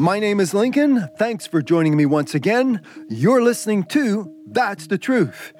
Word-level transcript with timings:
My 0.00 0.18
name 0.18 0.40
is 0.40 0.54
Lincoln. 0.54 1.10
Thanks 1.18 1.46
for 1.46 1.60
joining 1.60 1.94
me 1.94 2.06
once 2.06 2.34
again. 2.34 2.80
You're 3.10 3.42
listening 3.42 3.84
to 3.90 4.34
That's 4.46 4.86
the 4.86 4.96
Truth. 4.96 5.52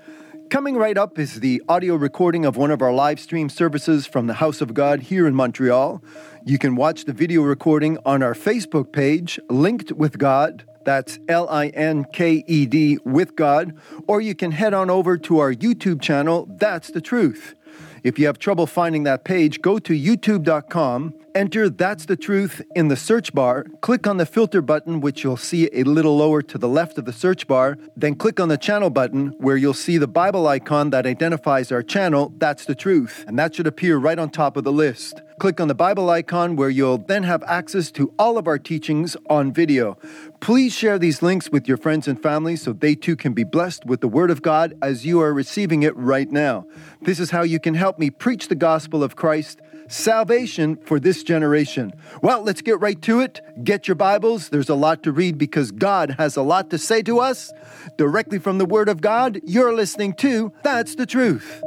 Coming 0.49 0.79
right 0.79 0.97
up 0.97 1.19
is 1.19 1.41
the 1.41 1.63
audio 1.69 1.95
recording 1.95 2.47
of 2.47 2.57
one 2.57 2.71
of 2.71 2.81
our 2.81 2.91
live 2.91 3.21
stream 3.21 3.51
services 3.51 4.07
from 4.07 4.29
the 4.29 4.33
House 4.33 4.63
of 4.63 4.73
God 4.73 5.01
here 5.01 5.27
in 5.27 5.35
Montreal. 5.35 6.03
You 6.47 6.57
can 6.57 6.75
watch 6.75 7.05
the 7.05 7.13
video 7.13 7.43
recording 7.43 7.99
on 8.07 8.23
our 8.23 8.33
Facebook 8.33 8.95
page, 8.95 9.39
Linked 9.51 9.93
with 9.93 10.17
God. 10.17 10.65
That's 10.87 11.19
L 11.29 11.47
I 11.51 11.67
N 11.67 12.07
K 12.11 12.43
E 12.47 12.65
D 12.65 12.97
with 13.05 13.37
God. 13.37 13.77
Or 14.07 14.23
you 14.23 14.35
can 14.35 14.53
head 14.53 14.73
on 14.73 14.89
over 14.89 15.19
to 15.19 15.39
our 15.39 15.53
YouTube 15.53 16.01
channel, 16.01 16.49
That's 16.49 16.91
the 16.91 17.03
Truth. 17.03 17.57
If 18.03 18.19
you 18.19 18.25
have 18.25 18.39
trouble 18.39 18.67
finding 18.67 19.03
that 19.03 19.23
page, 19.23 19.61
go 19.61 19.79
to 19.81 19.93
youtube.com, 19.93 21.15
enter 21.35 21.69
That's 21.69 22.07
the 22.07 22.17
Truth 22.17 22.63
in 22.75 22.89
the 22.89 22.97
search 22.97 23.33
bar, 23.33 23.65
click 23.81 24.07
on 24.07 24.17
the 24.17 24.27
filter 24.27 24.63
button, 24.63 25.01
which 25.01 25.25
you'll 25.25 25.37
see 25.37 25.69
a 25.73 25.85
little 25.85 26.17
lower 26.17 26.43
to 26.43 26.59
the 26.59 26.69
left 26.69 26.99
of 26.99 27.05
the 27.05 27.13
search 27.13 27.47
bar, 27.47 27.79
then 27.97 28.15
click 28.15 28.41
on 28.41 28.49
the 28.49 28.59
channel 28.59 28.91
button, 28.91 29.29
where 29.39 29.57
you'll 29.57 29.75
see 29.75 29.99
the 29.99 30.09
Bible 30.09 30.47
icon 30.47 30.91
that 30.91 31.07
identifies 31.07 31.73
our 31.73 31.83
channel, 31.83 32.33
That's 32.39 32.65
the 32.65 32.75
Truth, 32.75 33.25
and 33.27 33.39
that 33.39 33.55
should 33.55 33.67
appear 33.67 33.99
right 33.99 34.19
on 34.19 34.31
top 34.31 34.57
of 34.57 34.65
the 34.65 34.73
list. 34.73 35.23
Click 35.39 35.59
on 35.59 35.69
the 35.69 35.75
Bible 35.75 36.11
icon 36.11 36.55
where 36.55 36.69
you'll 36.69 36.99
then 36.99 37.23
have 37.23 37.43
access 37.45 37.91
to 37.93 38.13
all 38.19 38.37
of 38.37 38.47
our 38.47 38.59
teachings 38.59 39.17
on 39.31 39.53
video. 39.53 39.97
Please 40.41 40.75
share 40.75 40.99
these 40.99 41.23
links 41.23 41.51
with 41.51 41.67
your 41.67 41.79
friends 41.79 42.07
and 42.07 42.23
family 42.23 42.57
so 42.57 42.75
they 42.75 42.95
too 42.95 43.17
can 43.17 43.33
be 43.33 43.45
blessed 43.45 43.87
with 43.87 44.03
the 44.03 44.09
Word 44.09 44.31
of 44.31 44.43
God 44.43 44.75
as 44.83 45.07
you 45.07 45.19
are 45.21 45.33
receiving 45.33 45.83
it 45.83 45.97
right 45.97 46.31
now. 46.31 46.67
This 47.01 47.19
is 47.19 47.31
how 47.31 47.43
you 47.43 47.59
can 47.59 47.75
help 47.75 47.99
me 47.99 48.11
preach 48.11 48.49
the 48.49 48.55
gospel 48.55 49.03
of 49.03 49.17
Christ, 49.17 49.61
salvation 49.91 50.77
for 50.77 50.99
this 50.99 51.23
generation. 51.23 51.93
Well, 52.23 52.43
let's 52.43 52.63
get 52.63 52.81
right 52.81 53.01
to 53.03 53.21
it. 53.21 53.41
Get 53.63 53.89
your 53.89 53.97
Bibles. 53.97 54.49
There's 54.49 54.69
a 54.69 54.75
lot 54.75 55.03
to 55.03 55.13
read 55.13 55.37
because 55.37 55.73
God 55.73 56.13
has 56.13 56.37
a 56.37 56.43
lot 56.43 56.71
to 56.71 56.79
say 56.79 57.03
to 57.03 57.19
us. 57.19 57.53
Directly 57.97 58.39
from 58.39 58.59
the 58.59 58.65
Word 58.65 58.89
of 58.89 59.01
God, 59.01 59.41
you're 59.45 59.75
listening 59.75 60.15
to 60.15 60.53
That's 60.63 60.95
the 60.95 61.07
Truth. 61.07 61.63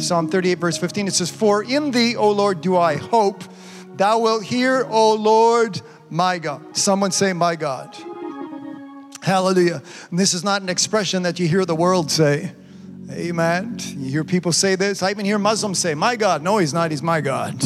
Psalm 0.00 0.28
38, 0.28 0.58
verse 0.58 0.78
15, 0.78 1.08
it 1.08 1.14
says, 1.14 1.30
For 1.30 1.62
in 1.62 1.90
thee, 1.90 2.16
O 2.16 2.30
Lord, 2.30 2.60
do 2.60 2.76
I 2.76 2.96
hope. 2.96 3.44
Thou 3.96 4.18
wilt 4.20 4.44
hear, 4.44 4.86
O 4.88 5.14
Lord, 5.14 5.80
my 6.10 6.38
God. 6.38 6.76
Someone 6.76 7.10
say, 7.10 7.32
My 7.32 7.56
God. 7.56 7.96
Hallelujah. 9.22 9.82
And 10.10 10.18
this 10.18 10.34
is 10.34 10.44
not 10.44 10.62
an 10.62 10.68
expression 10.68 11.22
that 11.22 11.38
you 11.38 11.48
hear 11.48 11.64
the 11.64 11.74
world 11.74 12.10
say. 12.10 12.52
Amen. 13.10 13.76
You 13.96 14.10
hear 14.10 14.24
people 14.24 14.52
say 14.52 14.76
this. 14.76 15.02
I 15.02 15.10
even 15.10 15.24
hear 15.24 15.38
Muslims 15.38 15.78
say, 15.78 15.94
My 15.94 16.16
God. 16.16 16.42
No, 16.42 16.58
he's 16.58 16.74
not. 16.74 16.90
He's 16.90 17.02
my 17.02 17.20
God. 17.20 17.62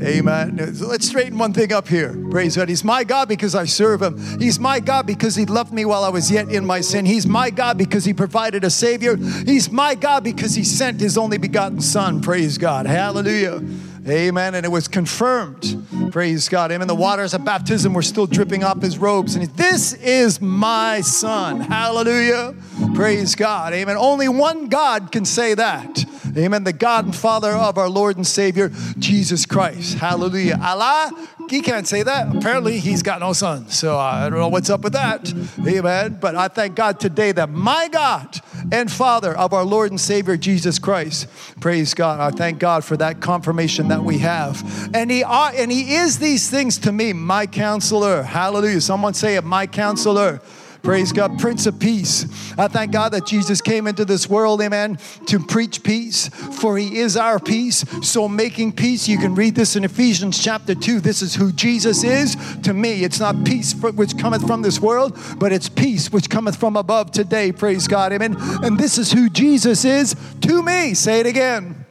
Amen. 0.00 0.56
Let's 0.80 1.06
straighten 1.06 1.38
one 1.38 1.52
thing 1.52 1.72
up 1.72 1.86
here. 1.86 2.16
Praise 2.30 2.56
God. 2.56 2.68
He's 2.68 2.82
my 2.82 3.04
God 3.04 3.28
because 3.28 3.54
I 3.54 3.66
serve 3.66 4.00
him. 4.02 4.18
He's 4.40 4.58
my 4.58 4.80
God 4.80 5.06
because 5.06 5.36
he 5.36 5.44
loved 5.44 5.72
me 5.72 5.84
while 5.84 6.02
I 6.02 6.08
was 6.08 6.30
yet 6.30 6.48
in 6.48 6.64
my 6.64 6.80
sin. 6.80 7.04
He's 7.04 7.26
my 7.26 7.50
God 7.50 7.76
because 7.78 8.04
he 8.04 8.14
provided 8.14 8.64
a 8.64 8.70
Savior. 8.70 9.16
He's 9.16 9.70
my 9.70 9.94
God 9.94 10.24
because 10.24 10.54
he 10.54 10.64
sent 10.64 11.00
his 11.00 11.18
only 11.18 11.38
begotten 11.38 11.80
Son. 11.80 12.22
Praise 12.22 12.58
God. 12.58 12.86
Hallelujah. 12.86 13.60
Amen. 14.08 14.56
And 14.56 14.66
it 14.66 14.68
was 14.68 14.88
confirmed. 14.88 15.86
Praise 16.10 16.48
God. 16.48 16.72
Amen. 16.72 16.88
The 16.88 16.94
waters 16.94 17.34
of 17.34 17.44
baptism 17.44 17.94
were 17.94 18.02
still 18.02 18.26
dripping 18.26 18.64
off 18.64 18.82
his 18.82 18.98
robes. 18.98 19.36
And 19.36 19.46
this 19.50 19.92
is 19.94 20.40
my 20.40 21.00
son. 21.02 21.60
Hallelujah. 21.60 22.54
Praise 22.94 23.36
God. 23.36 23.72
Amen. 23.72 23.96
Only 23.96 24.28
one 24.28 24.68
God 24.68 25.12
can 25.12 25.24
say 25.24 25.54
that. 25.54 26.04
Amen. 26.36 26.64
The 26.64 26.72
God 26.72 27.04
and 27.04 27.14
Father 27.14 27.50
of 27.50 27.78
our 27.78 27.88
Lord 27.88 28.16
and 28.16 28.26
Savior, 28.26 28.72
Jesus 28.98 29.46
Christ. 29.46 29.98
Hallelujah. 29.98 30.58
Allah, 30.60 31.12
he 31.52 31.60
can't 31.60 31.86
say 31.86 32.02
that. 32.02 32.34
Apparently, 32.34 32.78
he's 32.78 33.02
got 33.02 33.20
no 33.20 33.34
son. 33.34 33.68
So 33.68 33.98
uh, 33.98 34.02
I 34.02 34.30
don't 34.30 34.38
know 34.38 34.48
what's 34.48 34.70
up 34.70 34.80
with 34.80 34.94
that. 34.94 35.30
Amen. 35.66 36.16
But 36.18 36.34
I 36.34 36.48
thank 36.48 36.74
God 36.74 36.98
today 36.98 37.30
that 37.32 37.50
my 37.50 37.88
God 37.92 38.40
and 38.72 38.90
Father 38.90 39.36
of 39.36 39.52
our 39.52 39.62
Lord 39.62 39.90
and 39.90 40.00
Savior, 40.00 40.38
Jesus 40.38 40.78
Christ, 40.78 41.28
praise 41.60 41.92
God. 41.92 42.20
I 42.20 42.34
thank 42.34 42.58
God 42.58 42.86
for 42.86 42.96
that 42.96 43.20
confirmation 43.20 43.88
that 43.88 44.02
we 44.02 44.16
have. 44.20 44.62
And 44.94 45.10
he, 45.10 45.22
are, 45.24 45.52
and 45.54 45.70
he 45.70 45.94
is 45.96 46.18
these 46.18 46.48
things 46.48 46.78
to 46.78 46.90
me, 46.90 47.12
my 47.12 47.46
counselor. 47.46 48.22
Hallelujah. 48.22 48.80
Someone 48.80 49.12
say 49.12 49.36
it, 49.36 49.44
my 49.44 49.66
counselor. 49.66 50.40
Praise 50.82 51.12
God, 51.12 51.38
Prince 51.38 51.66
of 51.66 51.78
Peace. 51.78 52.26
I 52.58 52.66
thank 52.66 52.90
God 52.90 53.12
that 53.12 53.24
Jesus 53.24 53.60
came 53.60 53.86
into 53.86 54.04
this 54.04 54.28
world, 54.28 54.60
amen, 54.60 54.98
to 55.26 55.38
preach 55.38 55.84
peace, 55.84 56.28
for 56.28 56.76
he 56.76 56.98
is 56.98 57.16
our 57.16 57.38
peace. 57.38 57.84
So, 58.02 58.28
making 58.28 58.72
peace, 58.72 59.06
you 59.06 59.16
can 59.16 59.36
read 59.36 59.54
this 59.54 59.76
in 59.76 59.84
Ephesians 59.84 60.42
chapter 60.42 60.74
2. 60.74 60.98
This 60.98 61.22
is 61.22 61.36
who 61.36 61.52
Jesus 61.52 62.02
is 62.02 62.36
to 62.62 62.74
me. 62.74 63.04
It's 63.04 63.20
not 63.20 63.44
peace 63.44 63.74
which 63.74 64.18
cometh 64.18 64.44
from 64.44 64.62
this 64.62 64.80
world, 64.80 65.16
but 65.38 65.52
it's 65.52 65.68
peace 65.68 66.10
which 66.10 66.28
cometh 66.28 66.56
from 66.56 66.76
above 66.76 67.12
today. 67.12 67.52
Praise 67.52 67.86
God, 67.86 68.12
amen. 68.12 68.36
And 68.64 68.76
this 68.76 68.98
is 68.98 69.12
who 69.12 69.30
Jesus 69.30 69.84
is 69.84 70.16
to 70.40 70.62
me. 70.64 70.94
Say 70.94 71.20
it 71.20 71.26
again. 71.26 71.86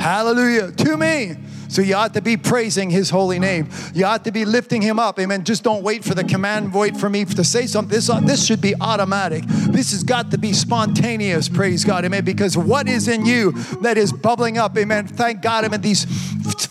Hallelujah. 0.00 0.72
To 0.72 0.96
me. 0.96 1.36
So 1.68 1.82
you 1.82 1.94
ought 1.94 2.14
to 2.14 2.22
be 2.22 2.36
praising 2.36 2.90
his 2.90 3.10
holy 3.10 3.38
name. 3.38 3.68
You 3.94 4.06
ought 4.06 4.24
to 4.24 4.32
be 4.32 4.44
lifting 4.44 4.82
him 4.82 4.98
up. 4.98 5.18
Amen. 5.18 5.44
Just 5.44 5.62
don't 5.62 5.82
wait 5.82 6.04
for 6.04 6.14
the 6.14 6.24
command, 6.24 6.72
wait 6.72 6.96
for 6.96 7.08
me 7.08 7.24
to 7.24 7.44
say 7.44 7.66
something. 7.66 7.94
This, 7.94 8.08
uh, 8.08 8.20
this 8.20 8.46
should 8.46 8.60
be 8.60 8.74
automatic. 8.80 9.44
This 9.46 9.92
has 9.92 10.02
got 10.02 10.30
to 10.30 10.38
be 10.38 10.52
spontaneous, 10.52 11.48
praise 11.48 11.84
God. 11.84 12.04
Amen. 12.04 12.24
Because 12.24 12.56
what 12.56 12.88
is 12.88 13.08
in 13.08 13.26
you 13.26 13.52
that 13.80 13.98
is 13.98 14.12
bubbling 14.12 14.58
up, 14.58 14.76
amen. 14.76 15.06
Thank 15.08 15.42
God, 15.42 15.64
amen. 15.64 15.80
These 15.80 16.04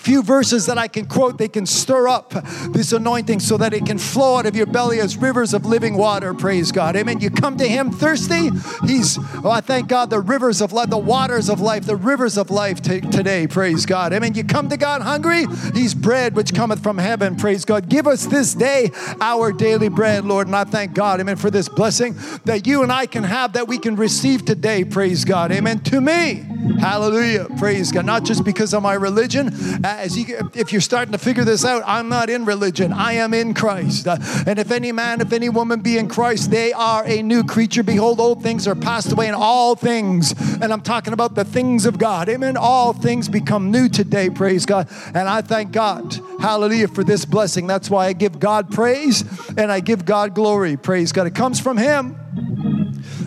few 0.05 0.21
verses 0.21 0.67
that 0.67 0.77
I 0.77 0.87
can 0.87 1.05
quote, 1.05 1.37
they 1.37 1.47
can 1.47 1.65
stir 1.65 2.07
up 2.07 2.29
this 2.69 2.93
anointing 2.93 3.39
so 3.39 3.57
that 3.57 3.73
it 3.73 3.85
can 3.85 3.97
flow 3.97 4.37
out 4.37 4.45
of 4.45 4.55
your 4.55 4.67
belly 4.67 4.99
as 4.99 5.17
rivers 5.17 5.53
of 5.53 5.65
living 5.65 5.97
water, 5.97 6.33
praise 6.33 6.71
God. 6.71 6.95
Amen. 6.95 7.19
You 7.19 7.29
come 7.29 7.57
to 7.57 7.67
him 7.67 7.91
thirsty, 7.91 8.49
he's, 8.85 9.17
oh, 9.43 9.49
I 9.49 9.61
thank 9.61 9.87
God, 9.87 10.09
the 10.09 10.19
rivers 10.19 10.61
of 10.61 10.71
life, 10.71 10.89
the 10.89 10.97
waters 10.97 11.49
of 11.49 11.59
life, 11.59 11.85
the 11.85 11.95
rivers 11.95 12.37
of 12.37 12.49
life 12.51 12.81
t- 12.81 13.01
today, 13.01 13.47
praise 13.47 13.85
God. 13.85 14.13
Amen. 14.13 14.35
You 14.35 14.43
come 14.43 14.69
to 14.69 14.77
God 14.77 14.84
hungry, 14.85 15.45
he's 15.73 15.93
bread 15.93 16.35
which 16.35 16.53
cometh 16.53 16.81
from 16.81 16.97
heaven, 16.97 17.35
praise 17.35 17.65
God. 17.65 17.89
Give 17.89 18.07
us 18.07 18.25
this 18.25 18.53
day 18.53 18.91
our 19.21 19.51
daily 19.51 19.89
bread, 19.89 20.25
Lord. 20.25 20.47
And 20.47 20.55
I 20.55 20.63
thank 20.63 20.93
God, 20.93 21.19
amen, 21.19 21.37
for 21.37 21.49
this 21.49 21.69
blessing 21.69 22.15
that 22.45 22.67
you 22.67 22.83
and 22.83 22.91
I 22.91 23.05
can 23.05 23.23
have, 23.23 23.53
that 23.53 23.67
we 23.67 23.77
can 23.77 23.95
receive 23.95 24.45
today, 24.45 24.83
praise 24.83 25.25
God. 25.25 25.51
Amen. 25.51 25.79
To 25.79 26.01
me, 26.01 26.45
hallelujah, 26.79 27.47
praise 27.57 27.91
God. 27.91 28.05
Not 28.05 28.23
just 28.23 28.43
because 28.43 28.73
of 28.73 28.83
my 28.83 28.93
religion, 28.93 29.51
as 29.83 30.17
you, 30.17 30.37
if 30.53 30.71
you're 30.71 30.81
starting 30.81 31.11
to 31.13 31.17
figure 31.17 31.43
this 31.43 31.65
out, 31.65 31.83
I'm 31.85 32.09
not 32.09 32.29
in 32.29 32.45
religion. 32.45 32.93
I 32.93 33.13
am 33.13 33.33
in 33.33 33.53
Christ. 33.53 34.07
Uh, 34.07 34.17
and 34.45 34.59
if 34.59 34.71
any 34.71 34.91
man, 34.91 35.21
if 35.21 35.33
any 35.33 35.49
woman 35.49 35.81
be 35.81 35.97
in 35.97 36.07
Christ, 36.07 36.51
they 36.51 36.73
are 36.73 37.03
a 37.05 37.21
new 37.21 37.43
creature. 37.43 37.83
Behold, 37.83 38.19
old 38.19 38.43
things 38.43 38.67
are 38.67 38.75
passed 38.75 39.11
away, 39.11 39.27
and 39.27 39.35
all 39.35 39.75
things, 39.75 40.33
and 40.61 40.71
I'm 40.71 40.81
talking 40.81 41.13
about 41.13 41.35
the 41.35 41.45
things 41.45 41.85
of 41.85 41.97
God. 41.97 42.29
Amen. 42.29 42.57
All 42.57 42.93
things 42.93 43.27
become 43.29 43.71
new 43.71 43.89
today. 43.89 44.29
Praise 44.29 44.65
God. 44.65 44.74
And 45.13 45.29
I 45.29 45.41
thank 45.41 45.71
God, 45.71 46.17
hallelujah, 46.39 46.87
for 46.87 47.03
this 47.03 47.25
blessing. 47.25 47.67
That's 47.67 47.89
why 47.89 48.07
I 48.07 48.13
give 48.13 48.39
God 48.39 48.71
praise 48.71 49.23
and 49.57 49.71
I 49.71 49.79
give 49.79 50.05
God 50.05 50.35
glory. 50.35 50.77
Praise 50.77 51.11
God. 51.11 51.27
It 51.27 51.35
comes 51.35 51.59
from 51.59 51.77
Him. 51.77 52.15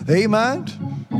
Amen. 0.09 0.65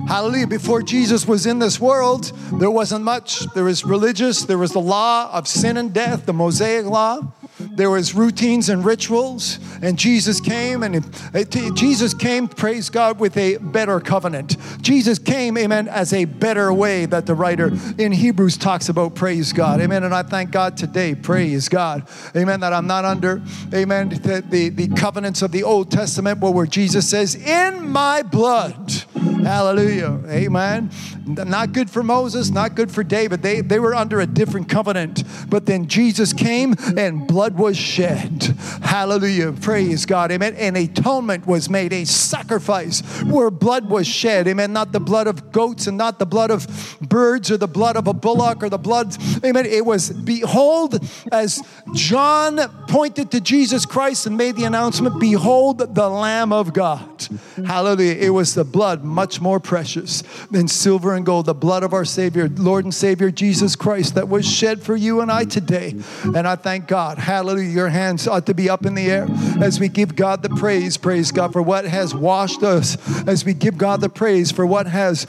Hallelujah. 0.08 0.48
Before 0.48 0.82
Jesus 0.82 1.28
was 1.28 1.46
in 1.46 1.60
this 1.60 1.80
world, 1.80 2.32
there 2.54 2.72
wasn't 2.72 3.04
much. 3.04 3.42
There 3.54 3.64
was 3.64 3.86
religious, 3.86 4.44
there 4.44 4.58
was 4.58 4.72
the 4.72 4.82
law 4.82 5.32
of 5.32 5.48
sin 5.48 5.78
and 5.78 5.94
death, 5.94 6.26
the 6.26 6.34
Mosaic 6.34 6.86
law. 6.86 7.32
There 7.80 7.90
was 7.90 8.14
routines 8.14 8.68
and 8.68 8.84
rituals, 8.84 9.58
and 9.82 9.98
Jesus 9.98 10.42
came, 10.42 10.84
and 10.84 10.98
it, 11.34 11.76
Jesus 11.76 12.14
came, 12.14 12.50
praise 12.50 12.90
God, 12.90 13.22
with 13.22 13.38
a 13.38 13.56
better 13.56 14.02
covenant. 14.02 14.58
Jesus 14.82 15.18
came, 15.18 15.58
amen, 15.58 15.88
as 15.88 16.12
a 16.12 16.26
better 16.26 16.74
way 16.74 17.06
that 17.06 17.26
the 17.26 17.34
writer 17.34 17.72
in 17.98 18.12
Hebrews 18.12 18.58
talks 18.58 18.90
about, 18.90 19.16
praise 19.16 19.54
God, 19.54 19.80
amen. 19.80 20.04
And 20.04 20.14
I 20.14 20.24
thank 20.24 20.52
God 20.52 20.76
today, 20.76 21.16
praise 21.16 21.70
God, 21.70 22.06
amen, 22.36 22.60
that 22.60 22.74
I'm 22.74 22.86
not 22.86 23.06
under, 23.06 23.42
amen, 23.74 24.10
the, 24.10 24.44
the, 24.46 24.68
the 24.68 24.90
covenants 24.90 25.42
of 25.42 25.54
the 25.54 25.64
Old 25.64 25.90
Testament 25.90 26.42
where 26.42 26.66
Jesus 26.66 27.10
says, 27.10 27.34
In 27.34 27.88
my 27.90 28.24
blood, 28.24 28.92
hallelujah, 29.16 30.22
amen. 30.28 30.92
Not 31.26 31.74
good 31.74 31.90
for 31.90 32.04
Moses, 32.04 32.50
not 32.50 32.76
good 32.76 32.92
for 32.92 33.04
David. 33.04 33.42
They, 33.42 33.62
they 33.62 33.80
were 33.80 33.94
under 33.94 34.20
a 34.20 34.26
different 34.26 34.68
covenant, 34.68 35.24
but 35.48 35.66
then 35.66 35.88
Jesus 35.88 36.34
came 36.34 36.76
and 36.98 37.28
blood 37.28 37.58
was 37.58 37.69
shed. 37.78 38.44
Hallelujah. 38.82 39.52
Praise 39.54 40.06
God. 40.06 40.32
Amen. 40.32 40.56
An 40.56 40.76
atonement 40.76 41.48
was 41.48 41.70
made, 41.70 41.94
a 41.94 42.06
sacrifice 42.06 43.02
where 43.24 43.52
blood 43.52 43.90
was 43.90 44.08
shed. 44.08 44.48
Amen. 44.48 44.74
Not 44.74 44.92
the 44.92 45.00
blood 45.00 45.28
of 45.28 45.52
goats 45.52 45.88
and 45.88 45.98
not 45.98 46.20
the 46.20 46.26
blood 46.26 46.52
of 46.52 46.98
birds 47.02 47.52
or 47.52 47.58
the 47.58 47.68
blood 47.68 47.98
of 47.98 48.08
a 48.08 48.14
bullock 48.14 48.64
or 48.64 48.70
the 48.70 48.78
blood. 48.78 49.16
Amen. 49.44 49.66
It 49.66 49.86
was, 49.86 50.10
behold, 50.12 51.00
as 51.32 51.62
John 51.94 52.58
pointed 52.88 53.32
to 53.32 53.42
Jesus 53.42 53.86
Christ 53.86 54.26
and 54.26 54.38
made 54.38 54.56
the 54.56 54.66
announcement, 54.66 55.20
behold 55.20 55.96
the 55.96 56.10
Lamb 56.10 56.54
of 56.54 56.74
God. 56.74 57.28
Hallelujah. 57.66 58.14
It 58.14 58.30
was 58.30 58.56
the 58.56 58.64
blood 58.64 59.04
much 59.04 59.42
more 59.42 59.60
precious 59.60 60.24
than 60.52 60.68
silver 60.68 61.14
and 61.14 61.26
gold, 61.26 61.46
the 61.46 61.54
blood 61.54 61.84
of 61.84 61.94
our 61.94 62.06
Savior, 62.06 62.50
Lord 62.50 62.86
and 62.86 62.94
Savior 62.94 63.32
Jesus 63.32 63.76
Christ, 63.76 64.16
that 64.16 64.30
was 64.30 64.50
shed 64.50 64.82
for 64.82 64.96
you 64.96 65.22
and 65.22 65.32
I 65.32 65.46
today. 65.46 65.96
And 66.24 66.48
I 66.48 66.56
thank 66.56 66.88
God. 66.88 67.18
Hallelujah. 67.18 67.59
Your 67.60 67.90
hands 67.90 68.28
ought 68.28 68.46
to 68.48 68.54
be 68.54 68.70
up 68.70 68.86
in 68.86 68.96
the 68.96 69.10
air 69.10 69.28
as 69.62 69.80
we 69.80 69.88
give 69.88 70.16
God 70.16 70.42
the 70.44 70.50
praise. 70.50 70.98
Praise 70.98 71.32
God 71.32 71.54
for 71.54 71.62
what 71.62 71.86
has 71.86 72.16
washed 72.16 72.64
us, 72.64 72.98
as 73.28 73.46
we 73.46 73.54
give 73.54 73.78
God 73.78 74.02
the 74.02 74.10
praise 74.10 74.52
for 74.52 74.66
what 74.66 74.88
has 74.88 75.28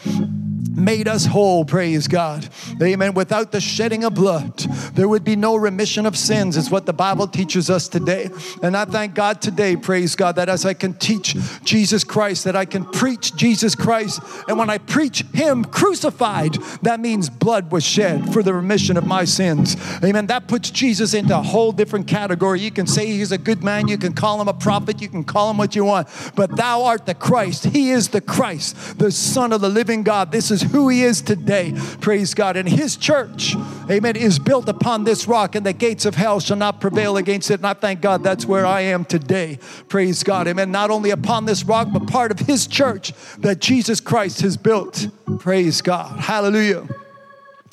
made 0.77 1.09
us 1.09 1.27
whole, 1.27 1.65
praise 1.65 2.09
God. 2.09 2.49
Amen. 2.83 3.15
Without 3.15 3.53
the 3.53 3.61
shedding 3.61 4.05
of 4.05 4.15
blood, 4.15 4.59
there 4.95 5.09
would 5.09 5.25
be 5.25 5.37
no 5.37 5.57
remission 5.57 6.07
of 6.07 6.17
sins, 6.17 6.57
is 6.57 6.71
what 6.71 6.87
the 6.87 6.93
Bible 6.93 7.27
teaches 7.27 7.71
us 7.71 7.89
today. 7.89 8.31
And 8.63 8.77
I 8.77 8.85
thank 8.85 9.15
God 9.15 9.43
today, 9.43 9.77
praise 9.77 10.15
God, 10.15 10.37
that 10.37 10.49
as 10.49 10.65
I 10.65 10.75
can 10.75 10.95
teach 10.95 11.37
Jesus 11.65 12.05
Christ, 12.05 12.45
that 12.45 12.57
I 12.57 12.65
can 12.65 12.85
preach 12.85 13.35
Jesus 13.37 13.75
Christ. 13.75 14.21
And 14.49 14.59
when 14.59 14.71
I 14.71 14.79
preach 14.79 15.25
Him 15.35 15.65
crucified, 15.65 16.55
that 16.83 17.01
means 17.01 17.29
blood 17.29 17.71
was 17.73 17.85
shed 17.85 18.33
for 18.33 18.43
the 18.43 18.55
remission 18.55 18.97
of 18.97 19.07
my 19.07 19.25
sins. 19.25 19.77
Amen. 20.03 20.27
That 20.27 20.49
puts 20.49 20.71
Jesus 20.71 21.15
into 21.15 21.37
a 21.37 21.43
whole 21.43 21.73
different 21.73 22.07
category. 22.07 22.61
You 22.61 22.71
can 22.71 22.87
say 22.87 23.07
He's 23.07 23.33
a 23.33 23.39
good 23.39 23.63
man, 23.63 23.89
you 23.89 23.99
can 23.99 24.13
call 24.13 24.41
Him 24.41 24.49
a 24.49 24.55
prophet, 24.55 25.01
you 25.01 25.09
can 25.09 25.25
call 25.25 25.51
Him 25.51 25.59
what 25.59 25.75
you 25.75 25.85
want, 25.85 26.09
but 26.35 26.57
thou 26.57 26.85
art 26.85 27.07
the 27.07 27.15
Christ. 27.15 27.65
He 27.65 27.91
is 27.91 28.09
the 28.09 28.21
Christ, 28.21 28.99
the 28.99 29.11
Son 29.11 29.53
of 29.53 29.61
the 29.61 29.69
living 29.69 30.03
God. 30.03 30.33
This 30.33 30.51
is 30.51 30.60
who 30.63 30.89
He 30.89 31.03
is 31.03 31.23
today. 31.23 31.73
Praise 32.01 32.35
God. 32.35 32.57
And 32.57 32.69
His 32.69 32.97
church, 32.97 33.55
amen, 33.91 34.17
is 34.17 34.39
built 34.39 34.69
upon 34.69 35.05
this 35.05 35.27
rock, 35.27 35.55
and 35.55 35.65
the 35.65 35.73
gates 35.73 36.05
of 36.05 36.15
hell 36.15 36.41
shall 36.41 36.57
not 36.57 36.81
prevail 36.81 37.17
against 37.17 37.51
it. 37.51 37.61
And 37.61 37.67
I 37.67 37.75
thank 37.75 38.01
God 38.01 38.23
that's 38.23 38.47
where 38.47 38.67
I 38.67 38.83
am 38.83 39.05
today. 39.05 39.59
Praise 39.89 40.23
God. 40.23 40.49
Amen. 40.49 40.71
Not 40.71 40.91
only 40.91 41.11
upon 41.11 41.47
this 41.47 41.65
rock, 41.65 41.89
but 41.93 42.07
part 42.07 42.31
of 42.31 42.41
His 42.41 42.67
church 42.67 43.13
that 43.39 43.61
Jesus 43.61 44.01
Christ 44.01 44.41
has 44.43 44.57
built. 44.57 45.09
Praise 45.39 45.83
God. 45.83 46.19
Hallelujah. 46.21 46.87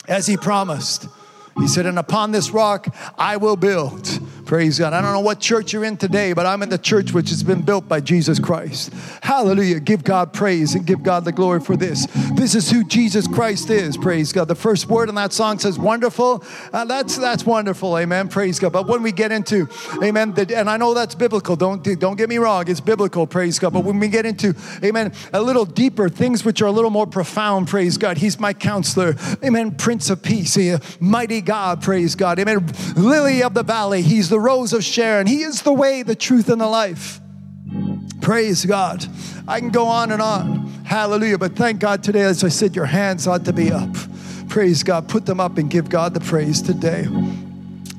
As 0.08 0.28
He 0.28 0.38
promised. 0.38 1.08
He 1.60 1.68
said, 1.68 1.86
And 1.86 1.98
upon 1.98 2.32
this 2.32 2.52
rock 2.52 2.88
I 3.18 3.38
will 3.38 3.56
build. 3.56 4.20
Praise 4.48 4.80
God. 4.80 4.94
I 4.94 5.02
don't 5.02 5.12
know 5.12 5.20
what 5.20 5.42
church 5.42 5.74
you're 5.74 5.84
in 5.84 5.98
today, 5.98 6.32
but 6.32 6.46
I'm 6.46 6.64
in 6.64 6.70
the 6.70 6.78
church 6.78 7.12
which 7.12 7.32
has 7.32 7.44
been 7.44 7.64
built 7.64 7.86
by 7.90 8.00
Jesus 8.00 8.40
Christ. 8.40 8.94
Hallelujah. 9.22 9.82
Give 9.82 10.06
God 10.06 10.32
praise 10.32 10.74
and 10.74 10.88
give 10.88 11.04
God 11.04 11.26
the 11.26 11.34
glory 11.34 11.60
for 11.60 11.76
this. 11.76 12.08
This 12.34 12.56
is 12.56 12.72
who 12.72 12.86
Jesus 12.86 13.28
Christ 13.28 13.70
is. 13.70 13.98
Praise 13.98 14.32
God. 14.32 14.48
The 14.48 14.56
first 14.56 14.88
word 14.88 15.10
in 15.10 15.16
that 15.16 15.34
song 15.34 15.60
says 15.60 15.78
wonderful. 15.78 16.46
Uh, 16.72 16.86
that's 16.86 17.18
that's 17.18 17.46
wonderful. 17.46 17.98
Amen. 17.98 18.30
Praise 18.30 18.58
God. 18.58 18.72
But 18.72 18.88
when 18.88 19.04
we 19.04 19.12
get 19.12 19.34
into, 19.34 19.68
amen, 20.02 20.34
the, 20.34 20.58
and 20.58 20.70
I 20.70 20.78
know 20.78 20.94
that's 20.94 21.14
biblical. 21.14 21.58
Don't, 21.58 21.84
don't 22.00 22.16
get 22.16 22.30
me 22.30 22.38
wrong. 22.38 22.70
It's 22.70 22.80
biblical. 22.80 23.28
Praise 23.28 23.60
God. 23.60 23.74
But 23.74 23.84
when 23.84 24.00
we 24.00 24.08
get 24.08 24.26
into, 24.26 24.56
amen, 24.82 25.12
a 25.34 25.42
little 25.42 25.66
deeper, 25.66 26.08
things 26.08 26.46
which 26.46 26.62
are 26.62 26.68
a 26.68 26.72
little 26.72 26.90
more 26.90 27.06
profound, 27.06 27.68
praise 27.68 27.98
God. 27.98 28.18
He's 28.18 28.40
my 28.40 28.54
counselor. 28.54 29.18
Amen. 29.44 29.76
Prince 29.76 30.10
of 30.10 30.24
Peace. 30.24 30.56
He, 30.56 30.74
mighty 31.02 31.42
God. 31.42 31.82
Praise 31.82 32.16
God. 32.16 32.40
Amen. 32.40 32.66
Lily 32.96 33.44
of 33.44 33.54
the 33.54 33.64
valley. 33.64 34.02
He's 34.02 34.30
the 34.30 34.37
the 34.38 34.42
rose 34.42 34.72
of 34.72 34.84
Sharon. 34.84 35.26
He 35.26 35.42
is 35.42 35.64
the 35.64 35.74
way, 35.74 36.04
the 36.04 36.14
truth, 36.14 36.50
and 36.50 36.62
the 36.62 36.68
life. 36.68 37.20
Praise 38.22 38.66
God. 38.66 39.04
I 39.48 39.60
can 39.60 39.72
go 39.72 39.88
on 39.88 40.12
and 40.12 40.22
on. 40.22 40.68
Hallelujah. 40.86 41.40
But 41.40 41.56
thank 41.56 41.80
God 41.80 42.04
today, 42.04 42.22
as 42.22 42.44
I 42.44 42.50
said, 42.50 42.76
your 42.76 42.86
hands 42.86 43.26
ought 43.26 43.46
to 43.46 43.54
be 43.54 43.72
up. 43.72 43.90
Praise 44.48 44.84
God. 44.84 45.10
Put 45.10 45.26
them 45.26 45.40
up 45.40 45.58
and 45.58 45.72
give 45.72 45.90
God 45.90 46.14
the 46.14 46.20
praise 46.20 46.62
today. 46.62 47.08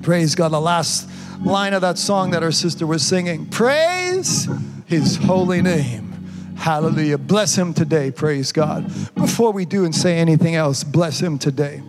Praise 0.03 0.37
God. 0.37 0.53
The 0.53 0.61
last 0.61 1.11
line 1.45 1.75
of 1.75 1.81
that 1.81 1.99
song 1.99 2.31
that 2.31 2.45
our 2.45 2.53
sister 2.53 2.87
was 2.87 3.05
singing 3.05 3.47
Praise 3.47 4.49
his 4.87 5.17
holy 5.17 5.61
name. 5.61 6.55
Hallelujah. 6.57 7.19
Bless 7.19 7.59
him 7.59 7.75
today. 7.75 8.13
Praise 8.13 8.53
God. 8.53 8.85
Before 9.17 9.51
we 9.51 9.65
do 9.65 9.85
and 9.85 9.93
say 9.93 10.19
anything 10.19 10.55
else, 10.55 10.85
bless 10.85 11.21
him 11.21 11.37
today. 11.37 11.83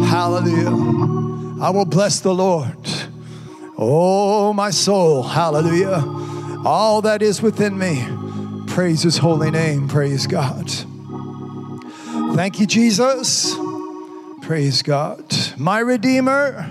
Hallelujah. 0.00 1.62
I 1.62 1.70
will 1.70 1.84
bless 1.84 2.20
the 2.20 2.34
Lord. 2.34 2.76
Oh, 3.76 4.52
my 4.52 4.70
soul. 4.70 5.22
Hallelujah. 5.22 6.02
All 6.64 7.02
that 7.02 7.22
is 7.22 7.42
within 7.42 7.78
me. 7.78 8.06
Praise 8.68 9.02
his 9.02 9.18
holy 9.18 9.50
name. 9.50 9.88
Praise 9.88 10.26
God. 10.26 10.70
Thank 12.34 12.60
you, 12.60 12.66
Jesus. 12.66 13.56
Praise 14.42 14.82
God. 14.82 15.24
My 15.58 15.80
Redeemer. 15.80 16.70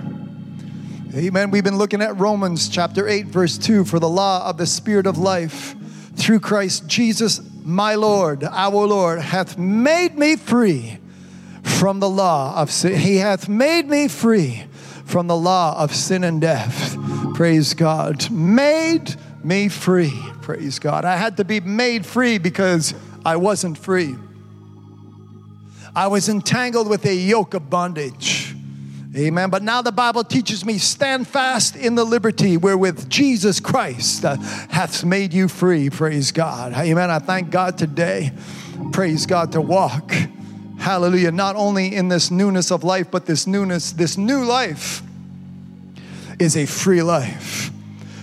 Amen. 1.14 1.52
We've 1.52 1.64
been 1.64 1.78
looking 1.78 2.02
at 2.02 2.18
Romans 2.18 2.70
chapter 2.70 3.08
8, 3.08 3.28
verse 3.28 3.58
2 3.58 3.86
for 3.86 4.00
the 4.00 4.10
law 4.10 4.48
of 4.50 4.58
the 4.58 4.66
Spirit 4.66 5.06
of 5.06 5.18
life 5.18 5.76
through 6.16 6.40
Christ 6.40 6.88
Jesus, 6.88 7.42
my 7.64 7.96
Lord, 7.96 8.44
our 8.44 8.86
Lord, 8.86 9.20
hath 9.20 9.58
made 9.58 10.18
me 10.18 10.36
free 10.36 11.00
from 11.82 12.00
the 12.00 12.08
law 12.08 12.56
of 12.62 12.70
sin. 12.70 12.94
He 12.96 13.16
hath 13.16 13.50
made 13.50 13.90
me 13.90 14.08
free 14.08 14.66
from 15.04 15.26
the 15.26 15.36
law 15.36 15.76
of 15.82 15.96
sin 15.96 16.24
and 16.24 16.40
death. 16.40 16.96
Praise 17.34 17.74
God. 17.74 18.30
Made 18.30 19.16
me 19.44 19.68
free. 19.68 20.14
Praise 20.44 20.78
God. 20.78 21.06
I 21.06 21.16
had 21.16 21.38
to 21.38 21.44
be 21.44 21.60
made 21.60 22.06
free 22.06 22.38
because 22.38 22.94
I 23.26 23.38
wasn't 23.38 23.80
free. 23.80 24.14
I 25.96 26.06
was 26.06 26.30
entangled 26.30 26.88
with 26.88 27.04
a 27.08 27.16
yoke 27.16 27.56
of 27.56 27.68
bondage. 27.72 28.54
Amen. 29.18 29.50
But 29.50 29.64
now 29.64 29.82
the 29.82 29.92
Bible 29.92 30.24
teaches 30.24 30.64
me 30.64 30.78
stand 30.78 31.28
fast 31.28 31.76
in 31.76 31.96
the 31.96 32.04
liberty 32.04 32.58
wherewith 32.58 33.10
Jesus 33.10 33.60
Christ 33.60 34.24
uh, 34.24 34.36
hath 34.70 35.04
made 35.04 35.34
you 35.34 35.48
free. 35.48 35.90
Praise 35.90 36.32
God. 36.32 36.74
Amen. 36.74 37.10
I 37.10 37.18
thank 37.18 37.50
God 37.50 37.80
today. 37.80 38.34
Praise 38.92 39.26
God 39.26 39.54
to 39.54 39.62
walk 39.62 40.14
Hallelujah. 40.82 41.32
Not 41.32 41.56
only 41.56 41.96
in 41.96 42.08
this 42.08 42.32
newness 42.32 42.72
of 42.72 42.84
life, 42.84 43.12
but 43.12 43.28
this 43.28 43.46
newness, 43.46 43.92
this 43.92 44.18
new 44.18 44.44
life 44.44 45.04
is 46.40 46.58
a 46.58 46.66
free 46.66 47.04
life. 47.04 47.70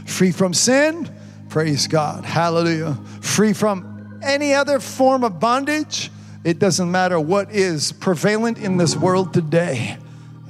Free 0.06 0.32
from 0.32 0.52
sin, 0.52 1.08
praise 1.50 1.86
God. 1.86 2.24
Hallelujah. 2.24 2.94
Free 3.20 3.52
from 3.52 4.20
any 4.24 4.54
other 4.54 4.80
form 4.80 5.22
of 5.22 5.38
bondage. 5.38 6.10
It 6.42 6.58
doesn't 6.58 6.90
matter 6.90 7.20
what 7.20 7.52
is 7.52 7.92
prevalent 7.92 8.58
in 8.58 8.76
this 8.76 8.96
world 8.96 9.32
today. 9.32 9.96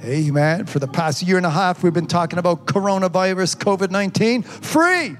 Amen. 0.03 0.65
For 0.65 0.79
the 0.79 0.87
past 0.87 1.21
year 1.21 1.37
and 1.37 1.45
a 1.45 1.51
half, 1.51 1.83
we've 1.83 1.93
been 1.93 2.07
talking 2.07 2.39
about 2.39 2.65
coronavirus, 2.65 3.57
COVID 3.57 3.91
19. 3.91 4.41
Free. 4.41 5.15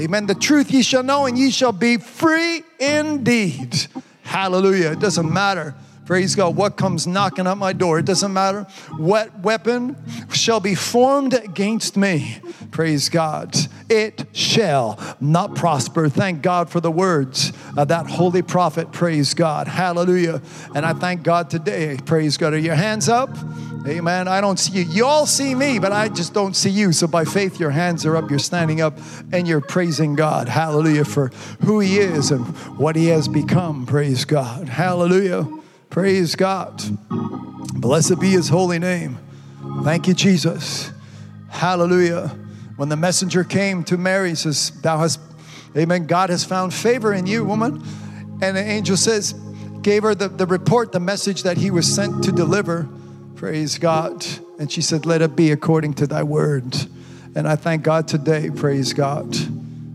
Amen. 0.00 0.26
The 0.26 0.34
truth 0.34 0.72
ye 0.72 0.82
shall 0.82 1.04
know, 1.04 1.26
and 1.26 1.38
ye 1.38 1.52
shall 1.52 1.70
be 1.70 1.98
free 1.98 2.64
indeed. 2.80 3.86
Hallelujah. 4.24 4.90
It 4.90 4.98
doesn't 4.98 5.32
matter 5.32 5.76
Praise 6.06 6.34
God. 6.34 6.54
What 6.54 6.76
comes 6.76 7.06
knocking 7.06 7.46
at 7.46 7.56
my 7.56 7.72
door? 7.72 7.98
It 7.98 8.04
doesn't 8.06 8.32
matter. 8.32 8.64
What 8.96 9.40
weapon 9.40 9.96
shall 10.32 10.60
be 10.60 10.74
formed 10.74 11.32
against 11.32 11.96
me? 11.96 12.38
Praise 12.70 13.08
God. 13.08 13.56
It 13.88 14.26
shall 14.32 14.98
not 15.20 15.54
prosper. 15.54 16.08
Thank 16.08 16.42
God 16.42 16.68
for 16.68 16.80
the 16.80 16.90
words 16.90 17.52
of 17.76 17.88
that 17.88 18.06
holy 18.06 18.42
prophet. 18.42 18.92
Praise 18.92 19.32
God. 19.32 19.66
Hallelujah. 19.66 20.42
And 20.74 20.84
I 20.84 20.92
thank 20.92 21.22
God 21.22 21.48
today. 21.48 21.98
Praise 22.04 22.36
God. 22.36 22.52
Are 22.52 22.58
your 22.58 22.74
hands 22.74 23.08
up? 23.08 23.30
Amen. 23.86 24.28
I 24.28 24.40
don't 24.40 24.58
see 24.58 24.80
you. 24.80 24.84
You 24.84 25.06
all 25.06 25.26
see 25.26 25.54
me, 25.54 25.78
but 25.78 25.92
I 25.92 26.08
just 26.08 26.32
don't 26.32 26.54
see 26.54 26.70
you. 26.70 26.92
So 26.92 27.06
by 27.06 27.24
faith, 27.24 27.60
your 27.60 27.70
hands 27.70 28.04
are 28.06 28.16
up. 28.16 28.30
You're 28.30 28.38
standing 28.38 28.80
up 28.80 28.98
and 29.32 29.46
you're 29.46 29.60
praising 29.60 30.14
God. 30.14 30.48
Hallelujah 30.48 31.04
for 31.04 31.28
who 31.64 31.80
He 31.80 31.98
is 31.98 32.30
and 32.30 32.46
what 32.78 32.96
He 32.96 33.08
has 33.08 33.28
become. 33.28 33.86
Praise 33.86 34.24
God. 34.24 34.68
Hallelujah. 34.68 35.46
Praise 35.94 36.34
God. 36.34 36.82
Blessed 37.08 38.18
be 38.18 38.30
his 38.30 38.48
holy 38.48 38.80
name. 38.80 39.16
Thank 39.84 40.08
you, 40.08 40.14
Jesus. 40.14 40.90
Hallelujah. 41.48 42.36
When 42.74 42.88
the 42.88 42.96
messenger 42.96 43.44
came 43.44 43.84
to 43.84 43.96
Mary, 43.96 44.34
says, 44.34 44.72
Thou 44.80 44.98
hast, 44.98 45.20
Amen, 45.76 46.08
God 46.08 46.30
has 46.30 46.42
found 46.42 46.74
favor 46.74 47.14
in 47.14 47.28
you, 47.28 47.44
woman. 47.44 47.80
And 48.42 48.56
the 48.56 48.60
angel 48.60 48.96
says, 48.96 49.34
gave 49.82 50.02
her 50.02 50.16
the, 50.16 50.26
the 50.26 50.46
report, 50.46 50.90
the 50.90 50.98
message 50.98 51.44
that 51.44 51.58
he 51.58 51.70
was 51.70 51.86
sent 51.86 52.24
to 52.24 52.32
deliver. 52.32 52.88
Praise 53.36 53.78
God. 53.78 54.26
And 54.58 54.72
she 54.72 54.82
said, 54.82 55.06
Let 55.06 55.22
it 55.22 55.36
be 55.36 55.52
according 55.52 55.94
to 55.94 56.08
thy 56.08 56.24
word. 56.24 56.74
And 57.36 57.46
I 57.46 57.54
thank 57.54 57.84
God 57.84 58.08
today, 58.08 58.50
praise 58.50 58.92
God 58.92 59.32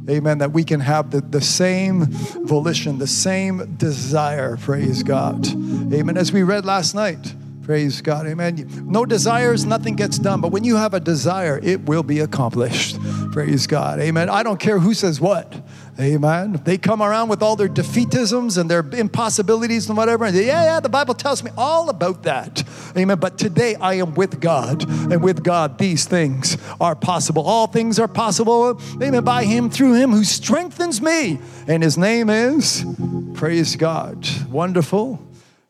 amen, 0.09 0.39
that 0.39 0.51
we 0.51 0.63
can 0.63 0.79
have 0.79 1.11
the, 1.11 1.21
the 1.21 1.41
same 1.41 2.05
volition, 2.45 2.97
the 2.97 3.07
same 3.07 3.75
desire, 3.77 4.57
praise 4.57 5.03
God. 5.03 5.47
Amen. 5.47 6.17
As 6.17 6.31
we 6.31 6.43
read 6.43 6.65
last 6.65 6.95
night, 6.95 7.33
praise 7.63 8.01
God, 8.01 8.25
amen. 8.25 8.85
No 8.85 9.05
desires, 9.05 9.65
nothing 9.65 9.95
gets 9.95 10.17
done, 10.17 10.41
but 10.41 10.51
when 10.51 10.63
you 10.63 10.75
have 10.75 10.93
a 10.93 10.99
desire, 10.99 11.59
it 11.61 11.81
will 11.85 12.03
be 12.03 12.19
accomplished, 12.19 12.97
praise 13.31 13.67
God, 13.67 13.99
amen. 13.99 14.29
I 14.29 14.43
don't 14.43 14.59
care 14.59 14.79
who 14.79 14.93
says 14.93 15.21
what, 15.21 15.53
Amen. 15.99 16.61
They 16.63 16.77
come 16.77 17.01
around 17.01 17.27
with 17.27 17.43
all 17.43 17.57
their 17.57 17.67
defeatisms 17.67 18.57
and 18.57 18.71
their 18.71 18.87
impossibilities 18.93 19.89
and 19.89 19.97
whatever. 19.97 20.25
And 20.25 20.35
they, 20.35 20.47
yeah, 20.47 20.63
yeah, 20.63 20.79
the 20.79 20.87
Bible 20.87 21.13
tells 21.13 21.43
me 21.43 21.51
all 21.57 21.89
about 21.89 22.23
that. 22.23 22.63
Amen. 22.95 23.19
But 23.19 23.37
today 23.37 23.75
I 23.75 23.95
am 23.95 24.13
with 24.13 24.39
God, 24.39 24.89
and 25.11 25.21
with 25.21 25.43
God 25.43 25.77
these 25.77 26.05
things 26.05 26.57
are 26.79 26.95
possible. 26.95 27.43
All 27.43 27.67
things 27.67 27.99
are 27.99 28.07
possible. 28.07 28.79
Amen. 29.03 29.23
By 29.25 29.43
Him, 29.43 29.69
through 29.69 29.95
Him 29.95 30.11
who 30.11 30.23
strengthens 30.23 31.01
me. 31.01 31.39
And 31.67 31.83
His 31.83 31.97
name 31.97 32.29
is, 32.29 32.85
praise 33.33 33.75
God, 33.75 34.25
wonderful 34.49 35.19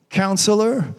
counselor 0.10 0.94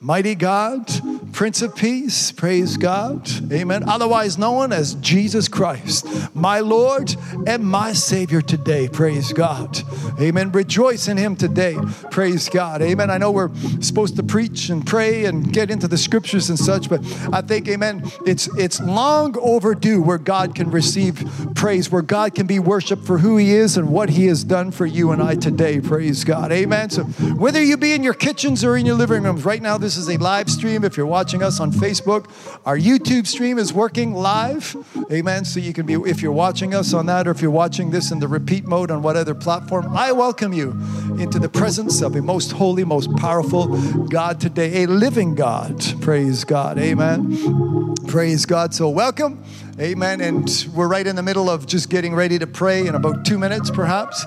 Mighty 0.00 0.34
God, 0.34 0.88
Prince 1.36 1.60
of 1.60 1.76
Peace, 1.76 2.32
praise 2.32 2.78
God, 2.78 3.30
amen. 3.52 3.86
Otherwise 3.86 4.38
known 4.38 4.72
as 4.72 4.94
Jesus 4.94 5.48
Christ, 5.48 6.06
my 6.34 6.60
Lord 6.60 7.14
and 7.46 7.62
my 7.62 7.92
Savior 7.92 8.40
today, 8.40 8.88
praise 8.88 9.34
God, 9.34 9.82
amen. 10.18 10.50
Rejoice 10.52 11.08
in 11.08 11.18
Him 11.18 11.36
today, 11.36 11.76
praise 12.10 12.48
God, 12.48 12.80
amen. 12.80 13.10
I 13.10 13.18
know 13.18 13.30
we're 13.30 13.54
supposed 13.82 14.16
to 14.16 14.22
preach 14.22 14.70
and 14.70 14.86
pray 14.86 15.26
and 15.26 15.52
get 15.52 15.70
into 15.70 15.86
the 15.86 15.98
scriptures 15.98 16.48
and 16.48 16.58
such, 16.58 16.88
but 16.88 17.00
I 17.30 17.42
think, 17.42 17.68
amen, 17.68 18.10
it's, 18.24 18.48
it's 18.56 18.80
long 18.80 19.36
overdue 19.38 20.00
where 20.00 20.16
God 20.16 20.54
can 20.54 20.70
receive 20.70 21.22
praise, 21.54 21.92
where 21.92 22.00
God 22.00 22.34
can 22.34 22.46
be 22.46 22.58
worshiped 22.58 23.04
for 23.04 23.18
who 23.18 23.36
He 23.36 23.52
is 23.52 23.76
and 23.76 23.90
what 23.90 24.08
He 24.08 24.24
has 24.28 24.42
done 24.42 24.70
for 24.70 24.86
you 24.86 25.12
and 25.12 25.22
I 25.22 25.34
today, 25.34 25.80
praise 25.80 26.24
God, 26.24 26.50
amen. 26.50 26.88
So 26.88 27.02
whether 27.04 27.62
you 27.62 27.76
be 27.76 27.92
in 27.92 28.02
your 28.02 28.14
kitchens 28.14 28.64
or 28.64 28.78
in 28.78 28.86
your 28.86 28.96
living 28.96 29.22
rooms, 29.22 29.44
right 29.44 29.60
now, 29.60 29.76
this 29.76 29.98
is 29.98 30.08
a 30.08 30.16
live 30.16 30.48
stream. 30.48 30.82
If 30.82 30.96
you're 30.96 31.04
watching 31.04 31.25
us 31.34 31.60
on 31.60 31.72
Facebook, 31.72 32.30
our 32.64 32.78
YouTube 32.78 33.26
stream 33.26 33.58
is 33.58 33.72
working 33.72 34.14
live. 34.14 34.76
Amen. 35.10 35.44
So 35.44 35.58
you 35.60 35.72
can 35.72 35.84
be, 35.84 35.94
if 35.94 36.22
you're 36.22 36.32
watching 36.32 36.74
us 36.74 36.94
on 36.94 37.06
that, 37.06 37.26
or 37.26 37.32
if 37.32 37.42
you're 37.42 37.50
watching 37.50 37.90
this 37.90 38.12
in 38.12 38.20
the 38.20 38.28
repeat 38.28 38.64
mode 38.64 38.90
on 38.90 39.02
what 39.02 39.16
other 39.16 39.34
platform, 39.34 39.96
I 39.96 40.12
welcome 40.12 40.52
you 40.52 40.70
into 41.18 41.38
the 41.38 41.48
presence 41.48 42.02
of 42.02 42.14
a 42.14 42.22
most 42.22 42.52
holy, 42.52 42.84
most 42.84 43.14
powerful 43.16 43.66
God 44.08 44.40
today, 44.40 44.84
a 44.84 44.86
living 44.86 45.34
God. 45.34 45.82
Praise 46.00 46.44
God. 46.44 46.78
Amen. 46.78 47.96
Praise 48.06 48.46
God. 48.46 48.74
So 48.74 48.88
welcome. 48.88 49.42
Amen. 49.80 50.20
And 50.20 50.66
we're 50.74 50.88
right 50.88 51.06
in 51.06 51.16
the 51.16 51.22
middle 51.22 51.50
of 51.50 51.66
just 51.66 51.90
getting 51.90 52.14
ready 52.14 52.38
to 52.38 52.46
pray 52.46 52.86
in 52.86 52.94
about 52.94 53.24
two 53.24 53.38
minutes, 53.38 53.70
perhaps. 53.70 54.24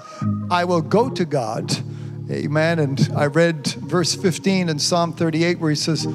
I 0.51 0.65
will 0.65 0.81
go 0.81 1.09
to 1.09 1.25
God 1.25 1.75
Amen. 2.31 2.77
And 2.77 3.09
I 3.15 3.25
read 3.25 3.65
verse 3.65 4.13
15 4.13 4.69
in 4.69 4.77
Psalm 4.77 5.13
38 5.13 5.59
where 5.59 5.71
he 5.71 5.75
says, 5.75 6.05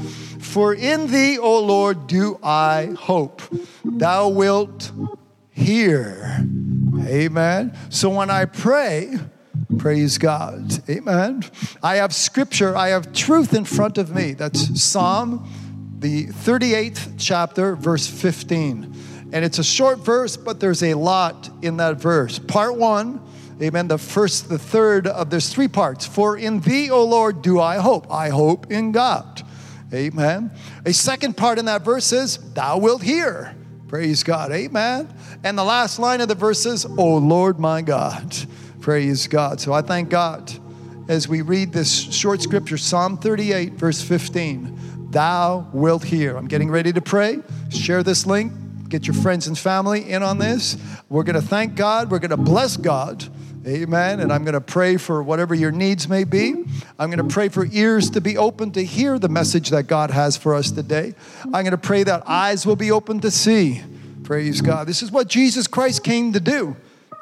For 0.45 0.75
in 0.75 1.09
thee, 1.09 1.39
O 1.39 1.59
Lord, 1.61 2.07
do 2.07 2.39
I 2.43 2.95
hope. 2.97 3.43
Thou 3.85 4.29
wilt 4.29 4.93
hear. 5.51 6.47
Amen. 7.07 7.77
So 7.89 8.11
when 8.11 8.31
I 8.31 8.45
pray, 8.45 9.19
praise 9.79 10.19
God. 10.19 10.89
Amen. 10.89 11.43
I 11.83 11.97
have 11.97 12.15
scripture, 12.15 12.77
I 12.77 12.89
have 12.89 13.13
truth 13.13 13.55
in 13.55 13.65
front 13.65 13.99
of 13.99 14.15
me. 14.15 14.35
That's 14.35 14.81
Psalm, 14.81 15.51
the 15.99 16.27
38th 16.27 17.15
chapter, 17.19 17.75
verse 17.75 18.07
15. 18.07 18.95
And 19.33 19.45
it's 19.45 19.59
a 19.59 19.65
short 19.65 19.99
verse, 19.99 20.37
but 20.37 20.61
there's 20.61 20.83
a 20.83 20.95
lot 20.95 21.51
in 21.63 21.79
that 21.79 21.97
verse. 21.97 22.39
Part 22.39 22.77
one, 22.77 23.21
Amen. 23.63 23.87
The 23.87 23.99
first, 23.99 24.49
the 24.49 24.59
third 24.59 25.07
of 25.07 25.31
there's 25.31 25.49
three 25.49 25.69
parts. 25.69 26.05
For 26.05 26.37
in 26.37 26.61
thee, 26.61 26.91
O 26.91 27.05
Lord, 27.05 27.41
do 27.41 27.61
I 27.61 27.77
hope. 27.77 28.13
I 28.13 28.29
hope 28.29 28.71
in 28.71 28.91
God. 28.91 29.34
Amen. 29.95 30.51
A 30.85 30.93
second 30.93 31.37
part 31.37 31.59
in 31.59 31.67
that 31.67 31.83
verse 31.83 32.13
is, 32.13 32.39
Thou 32.53 32.79
wilt 32.79 33.03
hear. 33.03 33.57
Praise 33.89 34.23
God. 34.25 34.51
Amen. 34.51 35.09
And 35.45 35.57
the 35.57 35.65
last 35.65 35.99
line 35.99 36.21
of 36.21 36.29
the 36.29 36.35
verse 36.35 36.67
is, 36.67 36.85
O 36.85 37.17
Lord 37.17 37.61
my 37.61 37.81
God. 37.81 38.35
Praise 38.81 39.29
God. 39.29 39.61
So 39.61 39.73
I 39.73 39.83
thank 39.83 40.11
God 40.11 40.53
as 41.09 41.29
we 41.29 41.43
read 41.43 41.73
this 41.73 42.13
short 42.13 42.43
scripture, 42.43 42.77
Psalm 42.77 43.19
38, 43.19 43.75
verse 43.75 44.03
15. 44.03 45.11
Thou 45.11 45.69
wilt 45.73 46.03
hear. 46.03 46.37
I'm 46.37 46.49
getting 46.49 46.71
ready 46.71 46.93
to 46.93 47.01
pray. 47.01 47.39
Share 47.71 48.03
this 48.03 48.27
link. 48.27 48.53
Get 48.89 49.07
your 49.07 49.15
friends 49.15 49.47
and 49.47 49.59
family 49.59 50.11
in 50.11 50.23
on 50.23 50.39
this. 50.39 50.77
We're 51.09 51.23
going 51.23 51.41
to 51.41 51.47
thank 51.47 51.77
God. 51.77 52.11
We're 52.11 52.19
going 52.19 52.31
to 52.31 52.37
bless 52.37 52.77
God 52.77 53.25
Amen. 53.66 54.21
And 54.21 54.30
I'm 54.30 54.44
going 54.44 54.54
to 54.54 54.61
pray 54.61 54.99
for 54.99 55.23
whatever 55.23 55.54
your 55.54 55.71
needs 55.71 56.06
may 56.06 56.25
be. 56.25 56.54
I'm 56.99 57.11
going 57.11 57.26
to 57.26 57.33
pray 57.33 57.49
for 57.49 57.66
ears 57.73 58.11
to 58.11 58.21
be 58.21 58.37
open 58.37 58.73
to 58.73 58.85
hear 58.85 59.18
the 59.18 59.30
message 59.30 59.71
that 59.71 59.85
God 59.85 60.11
has 60.11 60.37
for 60.37 60.54
us 60.54 60.71
today. 60.71 61.14
I'm 61.44 61.50
going 61.50 61.71
to 61.71 61.78
pray 61.78 62.02
that 62.02 62.28
eyes 62.28 62.66
will 62.66 62.76
be 62.76 62.90
open 62.90 63.21
to 63.21 63.30
see. 63.30 63.83
Praise 64.23 64.61
God. 64.61 64.87
This 64.87 65.02
is 65.02 65.11
what 65.11 65.28
Jesus 65.28 65.66
Christ 65.66 66.04
came 66.04 66.35
to 66.35 66.40
do. 66.40 66.76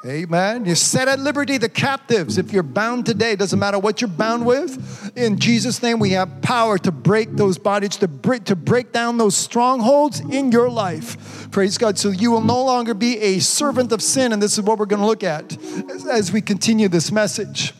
Amen. 0.05 0.65
You 0.65 0.75
set 0.75 1.07
at 1.07 1.19
liberty 1.19 1.57
the 1.57 1.69
captives. 1.69 2.37
If 2.37 2.51
you're 2.51 2.61
bound 2.61 3.05
today, 3.05 3.37
doesn't 3.37 3.57
matter 3.57 3.79
what 3.79 4.01
you're 4.01 4.09
bound 4.09 4.45
with. 4.45 5.15
In 5.15 5.39
Jesus' 5.39 5.81
name, 5.81 5.97
we 5.99 6.09
have 6.09 6.41
power 6.41 6.77
to 6.79 6.91
break 6.91 7.31
those 7.37 7.57
bodies, 7.57 7.95
to 7.97 8.09
break, 8.09 8.43
to 8.45 8.55
break 8.57 8.91
down 8.91 9.17
those 9.17 9.37
strongholds 9.37 10.19
in 10.19 10.51
your 10.51 10.69
life. 10.69 11.49
Praise 11.51 11.77
God. 11.77 11.97
So 11.97 12.09
you 12.09 12.31
will 12.31 12.41
no 12.41 12.65
longer 12.65 12.93
be 12.93 13.17
a 13.17 13.39
servant 13.39 13.93
of 13.93 14.01
sin. 14.01 14.33
And 14.33 14.41
this 14.41 14.57
is 14.57 14.63
what 14.65 14.77
we're 14.77 14.87
going 14.87 15.01
to 15.01 15.07
look 15.07 15.23
at 15.23 15.55
as, 15.89 16.05
as 16.05 16.31
we 16.33 16.41
continue 16.41 16.89
this 16.89 17.09
message. 17.09 17.73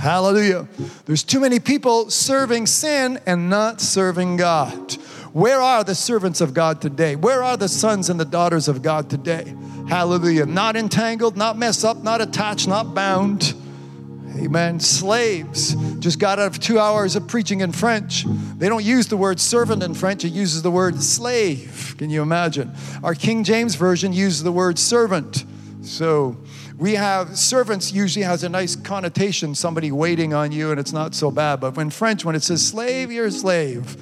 Hallelujah. 0.00 0.66
There's 1.04 1.22
too 1.22 1.40
many 1.40 1.60
people 1.60 2.08
serving 2.08 2.66
sin 2.66 3.20
and 3.26 3.50
not 3.50 3.82
serving 3.82 4.38
God. 4.38 4.94
Where 5.34 5.60
are 5.60 5.84
the 5.84 5.94
servants 5.94 6.40
of 6.40 6.54
God 6.54 6.80
today? 6.80 7.16
Where 7.16 7.42
are 7.42 7.56
the 7.56 7.68
sons 7.68 8.08
and 8.08 8.18
the 8.18 8.24
daughters 8.24 8.68
of 8.68 8.82
God 8.82 9.10
today? 9.10 9.54
Hallelujah. 9.88 10.46
Not 10.46 10.76
entangled, 10.76 11.36
not 11.36 11.58
messed 11.58 11.84
up, 11.84 12.02
not 12.02 12.20
attached, 12.20 12.66
not 12.68 12.94
bound. 12.94 13.54
Amen. 14.36 14.80
Slaves 14.80 15.74
just 16.00 16.18
got 16.18 16.38
out 16.38 16.48
of 16.48 16.60
two 16.60 16.78
hours 16.78 17.14
of 17.14 17.28
preaching 17.28 17.60
in 17.60 17.70
French. 17.70 18.24
They 18.58 18.68
don't 18.68 18.84
use 18.84 19.06
the 19.06 19.16
word 19.16 19.38
servant 19.38 19.82
in 19.82 19.94
French, 19.94 20.24
it 20.24 20.32
uses 20.32 20.62
the 20.62 20.70
word 20.70 21.00
slave. 21.02 21.94
Can 21.98 22.10
you 22.10 22.22
imagine? 22.22 22.72
Our 23.02 23.14
King 23.14 23.44
James 23.44 23.76
Version 23.76 24.12
uses 24.12 24.42
the 24.42 24.52
word 24.52 24.78
servant. 24.78 25.44
So 25.82 26.36
we 26.78 26.94
have 26.94 27.38
servants 27.38 27.92
usually 27.92 28.24
has 28.24 28.42
a 28.42 28.48
nice 28.48 28.74
connotation, 28.74 29.54
somebody 29.54 29.92
waiting 29.92 30.34
on 30.34 30.50
you, 30.50 30.70
and 30.72 30.80
it's 30.80 30.92
not 30.92 31.14
so 31.14 31.30
bad. 31.30 31.60
But 31.60 31.76
when 31.76 31.90
French, 31.90 32.24
when 32.24 32.34
it 32.34 32.42
says 32.42 32.66
slave, 32.66 33.12
you're 33.12 33.26
a 33.26 33.30
slave. 33.30 33.96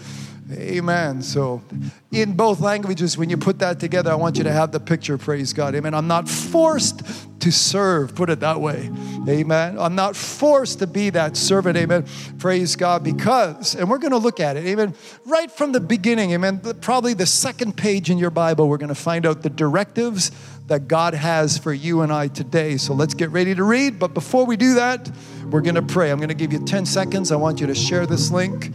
Amen. 0.52 1.23
So, 1.23 1.62
in 2.11 2.35
both 2.35 2.61
languages, 2.61 3.16
when 3.16 3.30
you 3.30 3.37
put 3.37 3.59
that 3.61 3.80
together, 3.80 4.11
I 4.11 4.14
want 4.14 4.37
you 4.37 4.44
to 4.44 4.52
have 4.52 4.73
the 4.73 4.80
picture, 4.80 5.16
praise 5.18 5.52
God. 5.52 5.75
Amen. 5.75 5.94
I'm 5.94 6.09
not 6.09 6.28
forced 6.28 7.02
to 7.40 7.50
serve, 7.50 8.14
put 8.14 8.30
it 8.30 8.40
that 8.40 8.61
way. 8.61 8.90
Amen. 9.28 9.78
I'm 9.78 9.94
not 9.94 10.14
forced 10.14 10.78
to 10.78 10.87
be 10.87 11.11
that 11.11 11.37
servant. 11.37 11.76
Amen. 11.76 12.06
Praise 12.38 12.76
God. 12.76 13.02
Because, 13.02 13.75
and 13.75 13.90
we're 13.90 13.99
going 13.99 14.12
to 14.12 14.18
look 14.18 14.38
at 14.38 14.56
it. 14.56 14.64
Amen. 14.66 14.94
Right 15.25 15.50
from 15.50 15.73
the 15.73 15.80
beginning. 15.80 16.32
Amen. 16.32 16.61
Probably 16.80 17.14
the 17.14 17.26
second 17.26 17.76
page 17.76 18.11
in 18.11 18.18
your 18.18 18.30
Bible, 18.30 18.68
we're 18.68 18.78
going 18.78 18.88
to 18.88 18.94
find 18.94 19.26
out 19.26 19.42
the 19.42 19.50
directives 19.50 20.30
that 20.66 20.88
God 20.88 21.14
has 21.14 21.59
for 21.59 21.73
you 21.73 22.02
and 22.02 22.12
I 22.12 22.28
today. 22.28 22.76
So 22.76 22.95
let's 22.95 23.14
get 23.14 23.31
ready 23.31 23.54
to 23.54 23.64
read. 23.64 23.99
But 23.99 24.14
before 24.14 24.47
we 24.47 24.57
do 24.57 24.75
that, 24.75 25.11
we're 25.50 25.61
going 25.61 25.75
to 25.75 25.83
pray. 25.83 26.11
I'm 26.11 26.19
going 26.19 26.28
to 26.28 26.35
give 26.35 26.52
you 26.52 26.64
10 26.64 26.87
seconds. 26.87 27.31
I 27.31 27.37
want 27.37 27.61
you 27.61 27.66
to 27.66 27.75
share 27.75 28.07
this 28.07 28.31
link. 28.31 28.73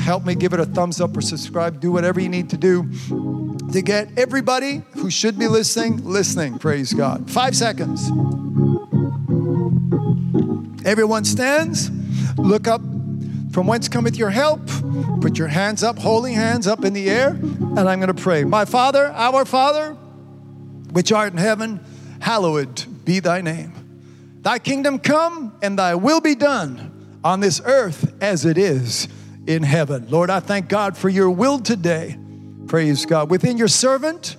Help 0.00 0.24
me 0.24 0.34
give 0.34 0.52
it 0.52 0.60
a 0.60 0.64
thumbs 0.64 1.00
up 1.00 1.16
or 1.16 1.20
subscribe. 1.20 1.80
Do 1.80 1.92
whatever 1.92 2.20
you 2.20 2.28
need 2.28 2.50
to 2.50 2.56
do 2.56 2.88
to 3.72 3.82
get 3.82 4.16
everybody 4.18 4.82
who 4.92 5.10
should 5.10 5.38
be 5.38 5.48
listening, 5.48 6.04
listening. 6.04 6.58
Praise 6.58 6.94
God. 6.94 7.30
Five 7.30 7.56
seconds. 7.56 8.10
Everyone 10.86 11.24
stands. 11.24 11.90
Look 12.38 12.68
up 12.68 12.80
from 13.52 13.66
whence 13.66 13.88
cometh 13.88 14.16
your 14.16 14.30
help. 14.30 14.60
Put 15.20 15.38
your 15.38 15.48
hands 15.48 15.82
up, 15.82 15.98
holy 15.98 16.32
hands 16.32 16.66
up 16.66 16.84
in 16.84 16.92
the 16.92 17.08
air, 17.08 17.30
and 17.30 17.78
I'm 17.78 18.00
going 18.00 18.14
to 18.14 18.22
pray. 18.22 18.44
My 18.44 18.64
Father, 18.64 19.06
our 19.08 19.44
Father, 19.44 19.96
which 20.94 21.10
art 21.10 21.32
in 21.32 21.38
heaven, 21.38 21.84
hallowed 22.20 22.84
be 23.04 23.18
thy 23.18 23.40
name. 23.40 23.72
Thy 24.42 24.60
kingdom 24.60 25.00
come 25.00 25.52
and 25.60 25.76
thy 25.76 25.96
will 25.96 26.20
be 26.20 26.36
done 26.36 27.18
on 27.24 27.40
this 27.40 27.60
earth 27.64 28.14
as 28.22 28.44
it 28.44 28.56
is 28.56 29.08
in 29.48 29.64
heaven. 29.64 30.06
Lord, 30.08 30.30
I 30.30 30.38
thank 30.38 30.68
God 30.68 30.96
for 30.96 31.08
your 31.08 31.30
will 31.30 31.58
today. 31.58 32.16
Praise 32.68 33.06
God. 33.06 33.28
Within 33.28 33.58
your 33.58 33.66
servant 33.66 34.36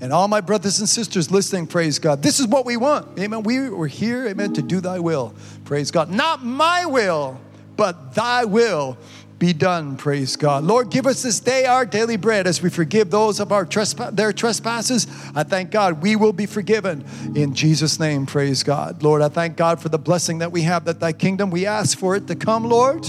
and 0.00 0.10
all 0.10 0.28
my 0.28 0.40
brothers 0.40 0.78
and 0.78 0.88
sisters 0.88 1.30
listening, 1.30 1.66
praise 1.66 1.98
God. 1.98 2.22
This 2.22 2.40
is 2.40 2.46
what 2.46 2.64
we 2.64 2.78
want. 2.78 3.18
Amen. 3.18 3.42
We 3.42 3.68
were 3.68 3.86
here, 3.86 4.28
amen, 4.28 4.54
to 4.54 4.62
do 4.62 4.80
thy 4.80 5.00
will. 5.00 5.34
Praise 5.66 5.90
God. 5.90 6.08
Not 6.08 6.42
my 6.42 6.86
will, 6.86 7.38
but 7.76 8.14
thy 8.14 8.46
will 8.46 8.96
be 9.38 9.52
done. 9.52 9.96
Praise 9.96 10.36
God. 10.36 10.64
Lord, 10.64 10.90
give 10.90 11.06
us 11.06 11.22
this 11.22 11.38
day 11.38 11.64
our 11.64 11.86
daily 11.86 12.16
bread 12.16 12.46
as 12.46 12.60
we 12.60 12.70
forgive 12.70 13.10
those 13.10 13.38
of 13.38 13.52
our 13.52 13.64
trespass, 13.64 14.12
their 14.12 14.32
trespasses. 14.32 15.06
I 15.34 15.44
thank 15.44 15.70
God 15.70 16.02
we 16.02 16.16
will 16.16 16.32
be 16.32 16.46
forgiven 16.46 17.04
in 17.36 17.54
Jesus' 17.54 18.00
name. 18.00 18.26
Praise 18.26 18.62
God. 18.62 19.02
Lord, 19.02 19.22
I 19.22 19.28
thank 19.28 19.56
God 19.56 19.80
for 19.80 19.88
the 19.88 19.98
blessing 19.98 20.38
that 20.38 20.50
we 20.50 20.62
have 20.62 20.84
that 20.86 20.98
thy 20.98 21.12
kingdom. 21.12 21.50
We 21.50 21.66
ask 21.66 21.96
for 21.96 22.16
it 22.16 22.26
to 22.26 22.34
come, 22.34 22.64
Lord. 22.64 23.08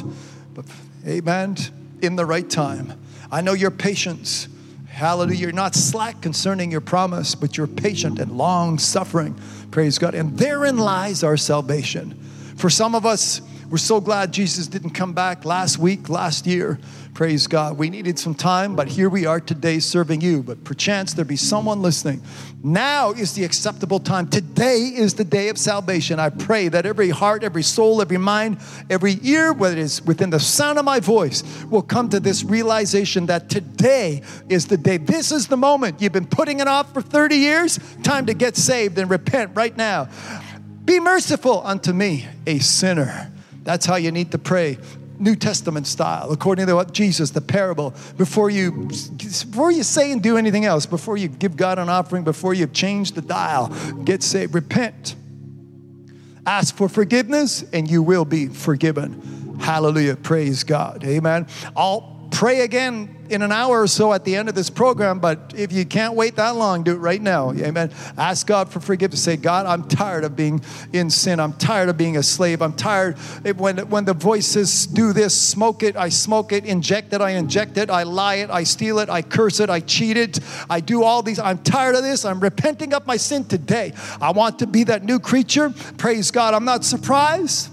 But, 0.54 0.66
amen. 1.08 1.58
In 2.02 2.16
the 2.16 2.26
right 2.26 2.50
time. 2.50 2.94
I 3.32 3.42
know 3.42 3.54
your 3.54 3.72
patience. 3.72 4.48
Hallelujah. 4.88 5.40
You're 5.40 5.52
not 5.52 5.76
slack 5.76 6.22
concerning 6.22 6.72
your 6.72 6.82
promise, 6.82 7.34
but 7.34 7.58
you're 7.58 7.68
patient 7.68 8.20
and 8.20 8.38
long 8.38 8.78
suffering. 8.78 9.40
Praise 9.72 9.98
God. 9.98 10.14
And 10.14 10.38
therein 10.38 10.78
lies 10.78 11.24
our 11.24 11.38
salvation. 11.38 12.14
For 12.56 12.70
some 12.70 12.96
of 12.96 13.06
us, 13.06 13.42
we're 13.70 13.78
so 13.78 14.02
glad 14.02 14.32
Jesus 14.32 14.66
didn't 14.66 14.92
come 14.92 15.14
back 15.14 15.46
last 15.46 15.78
week, 15.78 16.10
last 16.10 16.48
year. 16.48 16.80
Praise 17.14 17.46
God. 17.46 17.78
We 17.78 17.90
needed 17.90 18.18
some 18.18 18.34
time, 18.34 18.76
but 18.76 18.88
here 18.88 19.10
we 19.10 19.26
are 19.28 19.40
today 19.40 19.80
serving 19.80 20.22
you. 20.22 20.42
But 20.42 20.64
perchance 20.64 21.14
there 21.14 21.26
be 21.26 21.36
someone 21.36 21.82
listening. 21.82 22.24
Now 22.64 23.12
is 23.12 23.34
the 23.34 23.44
acceptable 23.44 24.00
time. 24.00 24.28
Today 24.28 24.92
is 24.96 25.14
the 25.14 25.24
day 25.24 25.50
of 25.50 25.58
salvation. 25.58 26.20
I 26.20 26.30
pray 26.30 26.68
that 26.70 26.88
every 26.88 27.10
heart, 27.10 27.44
every 27.44 27.62
soul, 27.62 28.02
every 28.02 28.18
mind, 28.18 28.58
every 28.90 29.20
ear, 29.22 29.54
whether 29.54 29.78
it 29.78 29.82
is 29.82 30.02
within 30.04 30.32
the 30.32 30.40
sound 30.40 30.80
of 30.80 30.86
my 30.86 31.00
voice, 31.00 31.44
will 31.66 31.84
come 31.84 32.10
to 32.10 32.20
this 32.20 32.44
realization 32.44 33.28
that 33.28 33.50
today 33.50 34.24
is 34.48 34.66
the 34.66 34.78
day. 34.78 34.98
This 34.98 35.32
is 35.32 35.48
the 35.48 35.58
moment. 35.58 36.02
You've 36.02 36.14
been 36.14 36.26
putting 36.26 36.60
it 36.60 36.68
off 36.68 36.92
for 36.94 37.02
30 37.02 37.36
years. 37.36 37.80
Time 38.02 38.26
to 38.26 38.34
get 38.34 38.58
saved 38.58 38.98
and 38.98 39.12
repent 39.12 39.52
right 39.54 39.76
now. 39.78 40.10
Be 40.86 41.00
merciful 41.00 41.62
unto 41.64 41.94
me, 41.94 42.28
a 42.48 42.58
sinner. 42.58 43.32
That's 43.70 43.86
how 43.86 43.98
you 43.98 44.10
need 44.10 44.32
to 44.32 44.40
pray. 44.40 44.80
New 45.20 45.36
Testament 45.36 45.86
style, 45.86 46.32
according 46.32 46.66
to 46.66 46.74
what 46.74 46.92
Jesus, 46.92 47.30
the 47.30 47.40
parable, 47.40 47.94
before 48.18 48.50
you 48.50 48.88
before 49.18 49.72
you 49.72 49.84
say 49.84 50.12
and 50.12 50.24
do 50.24 50.38
anything 50.38 50.66
else, 50.66 50.88
before 50.88 51.18
you 51.18 51.28
give 51.28 51.56
God 51.56 51.78
an 51.78 51.88
offering, 51.88 52.24
before 52.24 52.56
you 52.56 52.66
change 52.66 53.12
the 53.12 53.22
dial, 53.22 53.68
get 54.06 54.24
saved, 54.24 54.56
repent. 54.56 55.16
Ask 56.48 56.76
for 56.76 56.90
forgiveness 56.90 57.64
and 57.72 57.88
you 57.88 58.02
will 58.02 58.26
be 58.26 58.48
forgiven. 58.48 59.60
Hallelujah. 59.60 60.16
Praise 60.16 60.64
God. 60.64 61.04
Amen. 61.04 61.46
I'll 61.78 62.19
pray 62.32 62.62
again 62.62 63.16
in 63.30 63.42
an 63.42 63.52
hour 63.52 63.82
or 63.82 63.88
so 63.88 64.12
at 64.14 64.26
the 64.26 64.36
end 64.36 64.50
of 64.50 64.56
this 64.56 64.70
program, 64.70 65.20
but 65.20 65.54
if 65.56 65.72
you 65.72 65.86
can't 65.86 66.16
wait 66.16 66.36
that 66.36 66.56
long, 66.56 66.84
do 66.84 66.94
it 66.94 67.00
right 67.00 67.22
now. 67.22 67.52
Amen. 67.52 67.92
Ask 68.18 68.48
God 68.48 68.72
for 68.72 68.80
forgiveness. 68.80 69.24
Say, 69.24 69.38
God, 69.38 69.66
I'm 69.66 69.88
tired 69.88 70.24
of 70.24 70.36
being 70.36 70.62
in 70.94 71.10
sin. 71.10 71.40
I'm 71.40 71.54
tired 71.54 71.90
of 71.90 71.98
being 71.98 72.18
a 72.18 72.24
slave. 72.24 72.62
I'm 72.62 72.74
tired 72.74 73.18
when, 73.58 73.78
when 73.90 74.06
the 74.06 74.14
voices 74.14 74.88
do 74.88 75.14
this, 75.14 75.40
smoke 75.40 75.84
it, 75.84 75.96
I 75.96 76.10
smoke 76.10 76.52
it, 76.52 76.66
inject 76.66 77.14
it, 77.14 77.22
I 77.22 77.32
inject 77.32 77.78
it, 77.78 77.90
I 77.90 78.04
lie 78.04 78.36
it, 78.36 78.50
I 78.50 78.64
steal 78.64 79.00
it, 79.00 79.10
I 79.10 79.22
curse 79.22 79.60
it, 79.60 79.70
I 79.70 79.80
cheat 79.80 80.18
it, 80.18 80.40
I 80.70 80.80
do 80.80 81.04
all 81.04 81.22
these. 81.22 81.40
I'm 81.40 81.60
tired 81.60 81.96
of 81.96 82.04
this. 82.04 82.26
I'm 82.26 82.40
repenting 82.40 82.94
of 82.94 83.06
my 83.06 83.18
sin 83.18 83.46
today. 83.46 83.94
I 84.20 84.32
want 84.32 84.60
to 84.60 84.68
be 84.68 84.84
that 84.86 85.04
new 85.04 85.20
creature. 85.20 85.74
Praise 85.98 86.32
God. 86.32 86.54
I'm 86.54 86.66
not 86.66 86.84
surprised. 86.84 87.70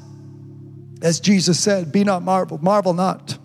As 1.02 1.20
Jesus 1.20 1.60
said, 1.60 1.92
be 1.92 2.04
not 2.04 2.22
marvel, 2.22 2.58
marvel 2.58 2.94
not 2.94 3.38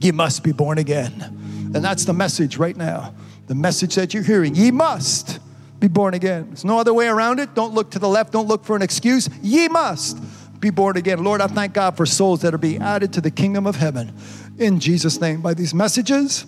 Ye 0.00 0.12
must 0.12 0.42
be 0.42 0.52
born 0.52 0.78
again. 0.78 1.72
And 1.74 1.84
that's 1.84 2.04
the 2.04 2.12
message 2.12 2.56
right 2.56 2.76
now. 2.76 3.14
The 3.46 3.54
message 3.54 3.94
that 3.94 4.14
you're 4.14 4.22
hearing. 4.22 4.54
Ye 4.54 4.70
must 4.70 5.38
be 5.78 5.88
born 5.88 6.14
again. 6.14 6.46
There's 6.48 6.64
no 6.64 6.78
other 6.78 6.94
way 6.94 7.08
around 7.08 7.38
it. 7.38 7.54
Don't 7.54 7.74
look 7.74 7.90
to 7.92 7.98
the 7.98 8.08
left. 8.08 8.32
Don't 8.32 8.48
look 8.48 8.64
for 8.64 8.76
an 8.76 8.82
excuse. 8.82 9.28
Ye 9.42 9.68
must 9.68 10.18
be 10.60 10.70
born 10.70 10.96
again. 10.96 11.22
Lord, 11.22 11.40
I 11.40 11.46
thank 11.46 11.74
God 11.74 11.96
for 11.96 12.06
souls 12.06 12.42
that 12.42 12.54
are 12.54 12.58
being 12.58 12.82
added 12.82 13.12
to 13.14 13.20
the 13.20 13.30
kingdom 13.30 13.66
of 13.66 13.76
heaven 13.76 14.12
in 14.58 14.80
Jesus' 14.80 15.20
name 15.20 15.42
by 15.42 15.54
these 15.54 15.74
messages, 15.74 16.46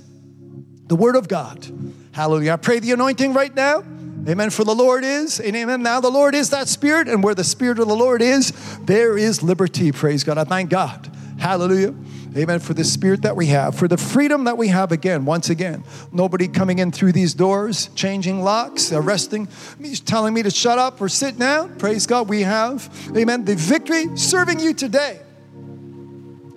the 0.86 0.96
word 0.96 1.16
of 1.16 1.28
God. 1.28 1.66
Hallelujah. 2.12 2.52
I 2.52 2.56
pray 2.56 2.78
the 2.78 2.92
anointing 2.92 3.34
right 3.34 3.54
now. 3.54 3.84
Amen. 4.26 4.50
For 4.50 4.64
the 4.64 4.74
Lord 4.74 5.04
is, 5.04 5.40
and 5.40 5.54
amen. 5.56 5.82
Now 5.82 6.00
the 6.00 6.10
Lord 6.10 6.34
is 6.34 6.50
that 6.50 6.68
Spirit, 6.68 7.08
and 7.08 7.22
where 7.22 7.34
the 7.34 7.44
Spirit 7.44 7.78
of 7.78 7.88
the 7.88 7.94
Lord 7.94 8.20
is, 8.20 8.52
there 8.80 9.16
is 9.16 9.42
liberty. 9.42 9.92
Praise 9.92 10.24
God. 10.24 10.36
I 10.38 10.44
thank 10.44 10.70
God. 10.70 11.10
Hallelujah. 11.38 11.94
Amen. 12.36 12.60
For 12.60 12.74
the 12.74 12.84
spirit 12.84 13.22
that 13.22 13.36
we 13.36 13.46
have, 13.46 13.74
for 13.74 13.88
the 13.88 13.96
freedom 13.96 14.44
that 14.44 14.58
we 14.58 14.68
have 14.68 14.92
again, 14.92 15.24
once 15.24 15.50
again. 15.50 15.82
Nobody 16.12 16.46
coming 16.46 16.78
in 16.78 16.92
through 16.92 17.12
these 17.12 17.34
doors, 17.34 17.88
changing 17.94 18.42
locks, 18.42 18.92
arresting 18.92 19.48
me, 19.78 19.94
telling 19.96 20.34
me 20.34 20.42
to 20.42 20.50
shut 20.50 20.78
up 20.78 21.00
or 21.00 21.08
sit 21.08 21.38
down. 21.38 21.76
Praise 21.76 22.06
God. 22.06 22.28
We 22.28 22.42
have, 22.42 22.88
amen, 23.16 23.44
the 23.44 23.54
victory 23.54 24.16
serving 24.16 24.60
you 24.60 24.74
today. 24.74 25.20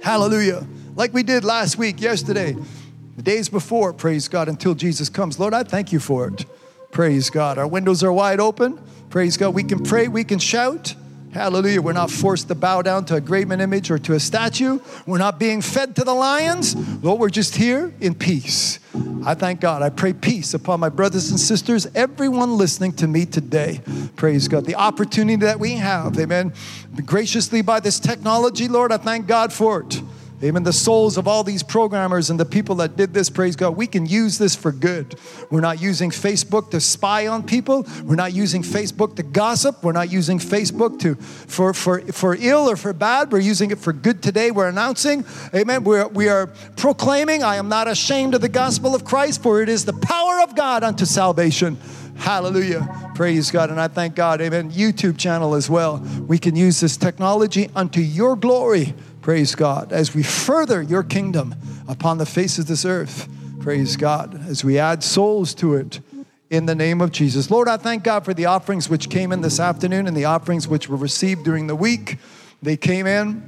Hallelujah. 0.01 0.67
Like 0.95 1.13
we 1.13 1.23
did 1.23 1.43
last 1.43 1.77
week, 1.77 2.01
yesterday, 2.01 2.55
the 3.15 3.23
days 3.23 3.49
before, 3.49 3.93
praise 3.93 4.27
God, 4.27 4.49
until 4.49 4.73
Jesus 4.73 5.09
comes. 5.09 5.39
Lord, 5.39 5.53
I 5.53 5.63
thank 5.63 5.91
you 5.91 5.99
for 5.99 6.27
it. 6.27 6.45
Praise 6.91 7.29
God. 7.29 7.57
Our 7.57 7.67
windows 7.67 8.03
are 8.03 8.11
wide 8.11 8.39
open. 8.39 8.79
Praise 9.09 9.37
God. 9.37 9.53
We 9.53 9.63
can 9.63 9.83
pray, 9.83 10.07
we 10.07 10.23
can 10.23 10.39
shout. 10.39 10.95
Hallelujah. 11.33 11.81
We're 11.81 11.93
not 11.93 12.11
forced 12.11 12.49
to 12.49 12.55
bow 12.55 12.81
down 12.81 13.05
to 13.05 13.15
a 13.15 13.21
graven 13.21 13.61
image 13.61 13.89
or 13.89 13.97
to 13.99 14.13
a 14.13 14.19
statue. 14.19 14.79
We're 15.05 15.17
not 15.17 15.39
being 15.39 15.61
fed 15.61 15.95
to 15.95 16.03
the 16.03 16.13
lions. 16.13 16.75
Lord, 17.03 17.21
we're 17.21 17.29
just 17.29 17.55
here 17.55 17.93
in 18.01 18.15
peace. 18.15 18.79
I 19.25 19.33
thank 19.35 19.61
God. 19.61 19.81
I 19.81 19.89
pray 19.89 20.11
peace 20.11 20.53
upon 20.53 20.81
my 20.81 20.89
brothers 20.89 21.31
and 21.31 21.39
sisters, 21.39 21.87
everyone 21.95 22.57
listening 22.57 22.91
to 22.93 23.07
me 23.07 23.25
today. 23.25 23.81
Praise 24.17 24.49
God. 24.49 24.65
The 24.65 24.75
opportunity 24.75 25.37
that 25.45 25.59
we 25.59 25.73
have, 25.73 26.19
amen. 26.19 26.53
Graciously 27.05 27.61
by 27.61 27.79
this 27.79 27.99
technology, 27.99 28.67
Lord, 28.67 28.91
I 28.91 28.97
thank 28.97 29.27
God 29.27 29.53
for 29.53 29.81
it. 29.81 30.01
Amen. 30.43 30.63
The 30.63 30.73
souls 30.73 31.17
of 31.17 31.27
all 31.27 31.43
these 31.43 31.61
programmers 31.61 32.31
and 32.31 32.39
the 32.39 32.45
people 32.45 32.75
that 32.75 32.97
did 32.97 33.13
this, 33.13 33.29
praise 33.29 33.55
God, 33.55 33.77
we 33.77 33.85
can 33.85 34.07
use 34.07 34.39
this 34.39 34.55
for 34.55 34.71
good. 34.71 35.15
We're 35.51 35.61
not 35.61 35.79
using 35.79 36.09
Facebook 36.09 36.71
to 36.71 36.79
spy 36.81 37.27
on 37.27 37.43
people. 37.43 37.85
We're 38.03 38.15
not 38.15 38.33
using 38.33 38.63
Facebook 38.63 39.15
to 39.17 39.23
gossip. 39.23 39.83
We're 39.83 39.91
not 39.91 40.11
using 40.11 40.39
Facebook 40.39 40.99
to 41.01 41.15
for 41.15 41.73
for 41.73 42.01
for 42.11 42.35
ill 42.39 42.69
or 42.69 42.75
for 42.75 42.91
bad. 42.91 43.31
We're 43.31 43.39
using 43.39 43.69
it 43.69 43.77
for 43.77 43.93
good 43.93 44.23
today. 44.23 44.49
We're 44.49 44.69
announcing, 44.69 45.25
Amen. 45.53 45.83
We're 45.83 46.07
we 46.07 46.27
are 46.27 46.47
proclaiming, 46.75 47.43
I 47.43 47.57
am 47.57 47.69
not 47.69 47.87
ashamed 47.87 48.33
of 48.33 48.41
the 48.41 48.49
gospel 48.49 48.95
of 48.95 49.05
Christ, 49.05 49.43
for 49.43 49.61
it 49.61 49.69
is 49.69 49.85
the 49.85 49.93
power 49.93 50.41
of 50.41 50.55
God 50.55 50.83
unto 50.83 51.05
salvation. 51.05 51.77
Hallelujah. 52.15 53.11
Praise 53.15 53.49
God. 53.49 53.71
And 53.71 53.79
I 53.79 53.87
thank 53.87 54.15
God. 54.15 54.41
Amen. 54.41 54.71
YouTube 54.71 55.17
channel 55.17 55.55
as 55.55 55.69
well. 55.69 55.97
We 56.27 56.37
can 56.37 56.55
use 56.55 56.79
this 56.79 56.97
technology 56.97 57.69
unto 57.75 57.99
your 57.99 58.35
glory. 58.35 58.93
Praise 59.21 59.53
God. 59.53 59.93
As 59.93 60.15
we 60.15 60.23
further 60.23 60.81
your 60.81 61.03
kingdom 61.03 61.55
upon 61.87 62.17
the 62.17 62.25
face 62.25 62.57
of 62.57 62.65
this 62.65 62.85
earth, 62.85 63.29
praise 63.59 63.95
God. 63.95 64.47
As 64.47 64.63
we 64.63 64.79
add 64.79 65.03
souls 65.03 65.53
to 65.55 65.75
it 65.75 65.99
in 66.49 66.65
the 66.65 66.73
name 66.73 67.01
of 67.01 67.11
Jesus. 67.11 67.51
Lord, 67.51 67.67
I 67.67 67.77
thank 67.77 68.03
God 68.03 68.25
for 68.25 68.33
the 68.33 68.47
offerings 68.47 68.89
which 68.89 69.09
came 69.09 69.31
in 69.31 69.41
this 69.41 69.59
afternoon 69.59 70.07
and 70.07 70.17
the 70.17 70.25
offerings 70.25 70.67
which 70.67 70.89
were 70.89 70.97
received 70.97 71.45
during 71.45 71.67
the 71.67 71.75
week. 71.75 72.17
They 72.63 72.77
came 72.77 73.05
in. 73.05 73.47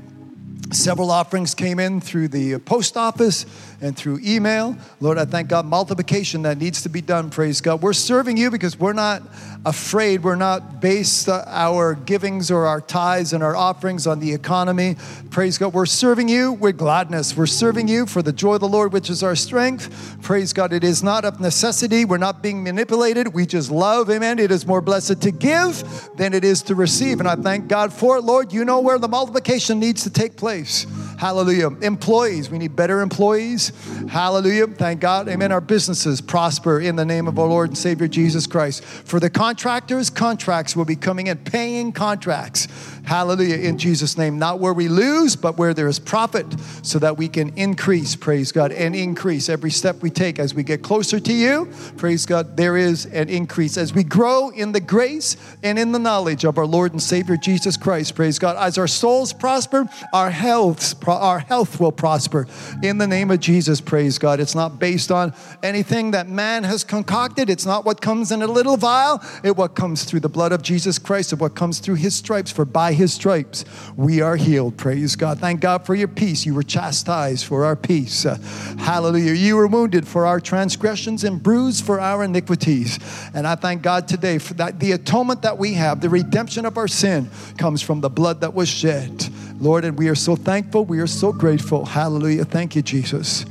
Several 0.71 1.09
offerings 1.09 1.55
came 1.55 1.79
in 1.79 1.99
through 1.99 2.29
the 2.29 2.59
post 2.59 2.95
office 2.95 3.45
and 3.83 3.97
through 3.97 4.19
email. 4.23 4.77
Lord, 5.01 5.17
I 5.17 5.25
thank 5.25 5.49
God, 5.49 5.65
multiplication 5.65 6.43
that 6.43 6.57
needs 6.57 6.81
to 6.83 6.89
be 6.89 7.01
done. 7.01 7.29
Praise 7.29 7.59
God. 7.59 7.81
We're 7.81 7.91
serving 7.91 8.37
you 8.37 8.49
because 8.49 8.79
we're 8.79 8.93
not 8.93 9.21
afraid. 9.65 10.23
We're 10.23 10.35
not 10.35 10.81
based 10.81 11.27
uh, 11.27 11.43
our 11.47 11.93
givings 11.93 12.49
or 12.49 12.65
our 12.65 12.79
tithes 12.79 13.33
and 13.33 13.43
our 13.43 13.55
offerings 13.55 14.07
on 14.07 14.19
the 14.19 14.33
economy. 14.33 14.95
Praise 15.31 15.57
God. 15.57 15.73
We're 15.73 15.85
serving 15.85 16.29
you 16.29 16.53
with 16.53 16.77
gladness. 16.77 17.35
We're 17.35 17.45
serving 17.45 17.89
you 17.89 18.05
for 18.05 18.21
the 18.21 18.31
joy 18.31 18.53
of 18.53 18.61
the 18.61 18.67
Lord, 18.69 18.93
which 18.93 19.09
is 19.09 19.21
our 19.21 19.35
strength. 19.35 20.17
Praise 20.21 20.53
God. 20.53 20.71
It 20.71 20.85
is 20.85 21.03
not 21.03 21.25
of 21.25 21.41
necessity. 21.41 22.05
We're 22.05 22.17
not 22.17 22.41
being 22.41 22.63
manipulated. 22.63 23.33
We 23.33 23.45
just 23.45 23.69
love. 23.69 24.09
Amen. 24.09 24.39
It 24.39 24.51
is 24.51 24.65
more 24.65 24.81
blessed 24.81 25.21
to 25.21 25.31
give 25.31 25.83
than 26.15 26.33
it 26.33 26.45
is 26.45 26.61
to 26.63 26.75
receive. 26.75 27.19
And 27.19 27.27
I 27.27 27.35
thank 27.35 27.67
God 27.67 27.91
for 27.91 28.17
it, 28.17 28.21
Lord. 28.21 28.53
You 28.53 28.63
know 28.63 28.79
where 28.79 28.97
the 28.97 29.09
multiplication 29.09 29.79
needs 29.79 30.03
to 30.03 30.09
take 30.09 30.37
place. 30.37 30.85
Hallelujah. 31.23 31.69
Employees, 31.81 32.49
we 32.49 32.57
need 32.57 32.75
better 32.75 32.99
employees. 32.99 33.71
Hallelujah. 34.09 34.67
Thank 34.67 34.99
God. 34.99 35.29
Amen. 35.29 35.53
Our 35.53 35.61
businesses 35.61 36.19
prosper 36.19 36.81
in 36.81 36.97
the 36.97 37.05
name 37.05 37.29
of 37.29 37.39
our 37.39 37.47
Lord 37.47 37.69
and 37.69 37.77
Savior 37.77 38.09
Jesus 38.09 38.45
Christ. 38.45 38.83
For 38.83 39.21
the 39.21 39.29
contractors, 39.29 40.09
contracts 40.09 40.75
will 40.75 40.83
be 40.83 40.97
coming 40.97 41.27
in, 41.27 41.37
paying 41.37 41.93
contracts. 41.93 42.67
Hallelujah. 43.05 43.55
In 43.55 43.77
Jesus' 43.77 44.17
name. 44.17 44.37
Not 44.37 44.59
where 44.59 44.73
we 44.73 44.89
lose, 44.89 45.37
but 45.37 45.57
where 45.57 45.73
there 45.73 45.87
is 45.87 45.97
profit 45.97 46.45
so 46.81 46.99
that 46.99 47.17
we 47.17 47.29
can 47.29 47.57
increase, 47.57 48.17
praise 48.17 48.51
God, 48.51 48.73
and 48.73 48.93
increase 48.93 49.47
every 49.47 49.71
step 49.71 50.01
we 50.01 50.09
take 50.09 50.39
as 50.39 50.53
we 50.53 50.63
get 50.63 50.81
closer 50.81 51.21
to 51.21 51.33
you. 51.33 51.71
Praise 51.95 52.25
God. 52.25 52.57
There 52.57 52.75
is 52.75 53.05
an 53.05 53.29
increase 53.29 53.77
as 53.77 53.93
we 53.93 54.03
grow 54.03 54.49
in 54.49 54.73
the 54.73 54.81
grace 54.81 55.37
and 55.63 55.79
in 55.79 55.93
the 55.93 55.99
knowledge 55.99 56.43
of 56.43 56.57
our 56.57 56.65
Lord 56.65 56.91
and 56.91 57.01
Savior 57.01 57.37
Jesus 57.37 57.77
Christ. 57.77 58.13
Praise 58.13 58.39
God. 58.39 58.57
As 58.57 58.77
our 58.77 58.87
souls 58.87 59.31
prosper, 59.31 59.87
our 60.11 60.29
health, 60.29 60.81
our 61.17 61.39
health 61.39 61.79
will 61.79 61.91
prosper 61.91 62.47
in 62.81 62.97
the 62.97 63.07
name 63.07 63.31
of 63.31 63.39
Jesus. 63.39 63.81
Praise 63.81 64.17
God. 64.17 64.39
It's 64.39 64.55
not 64.55 64.79
based 64.79 65.11
on 65.11 65.33
anything 65.61 66.11
that 66.11 66.27
man 66.27 66.63
has 66.63 66.83
concocted. 66.83 67.49
It's 67.49 67.65
not 67.65 67.85
what 67.85 68.01
comes 68.01 68.31
in 68.31 68.41
a 68.41 68.47
little 68.47 68.77
vial. 68.77 69.21
It 69.43 69.55
what 69.55 69.75
comes 69.75 70.03
through 70.03 70.21
the 70.21 70.29
blood 70.29 70.51
of 70.51 70.61
Jesus 70.61 70.99
Christ. 70.99 71.33
It 71.33 71.39
what 71.39 71.55
comes 71.55 71.79
through 71.79 71.95
His 71.95 72.15
stripes. 72.15 72.51
For 72.51 72.65
by 72.65 72.93
his 72.93 73.13
stripes 73.13 73.65
we 73.95 74.21
are 74.21 74.35
healed. 74.35 74.77
Praise 74.77 75.15
God. 75.15 75.39
Thank 75.39 75.61
God 75.61 75.85
for 75.85 75.95
your 75.95 76.07
peace. 76.07 76.45
You 76.45 76.53
were 76.53 76.63
chastised 76.63 77.45
for 77.45 77.65
our 77.65 77.75
peace. 77.75 78.25
Uh, 78.25 78.37
hallelujah. 78.79 79.33
You 79.33 79.55
were 79.55 79.67
wounded 79.67 80.07
for 80.07 80.25
our 80.25 80.39
transgressions 80.39 81.23
and 81.23 81.41
bruised 81.41 81.85
for 81.85 81.99
our 81.99 82.23
iniquities. 82.23 82.99
And 83.33 83.47
I 83.47 83.55
thank 83.55 83.81
God 83.81 84.07
today 84.07 84.37
for 84.37 84.53
that 84.55 84.79
the 84.79 84.93
atonement 84.93 85.41
that 85.43 85.57
we 85.57 85.73
have, 85.73 86.01
the 86.01 86.09
redemption 86.09 86.65
of 86.65 86.77
our 86.77 86.87
sin 86.87 87.29
comes 87.57 87.81
from 87.81 88.01
the 88.01 88.09
blood 88.09 88.41
that 88.41 88.53
was 88.53 88.69
shed. 88.69 89.27
Lord, 89.63 89.85
and 89.85 89.97
we 89.97 90.09
are 90.09 90.15
so 90.15 90.35
thankful. 90.35 90.83
We 90.83 90.99
are 90.99 91.07
so 91.07 91.31
grateful. 91.31 91.85
Hallelujah. 91.85 92.43
Thank 92.43 92.75
you, 92.75 92.81
Jesus. 92.81 93.45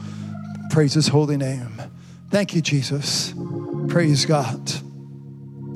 Praise 0.70 0.92
his 0.92 1.08
holy 1.08 1.38
name. 1.38 1.82
Thank 2.30 2.54
you, 2.54 2.60
Jesus. 2.60 3.32
Praise 3.88 4.26
God. 4.26 4.60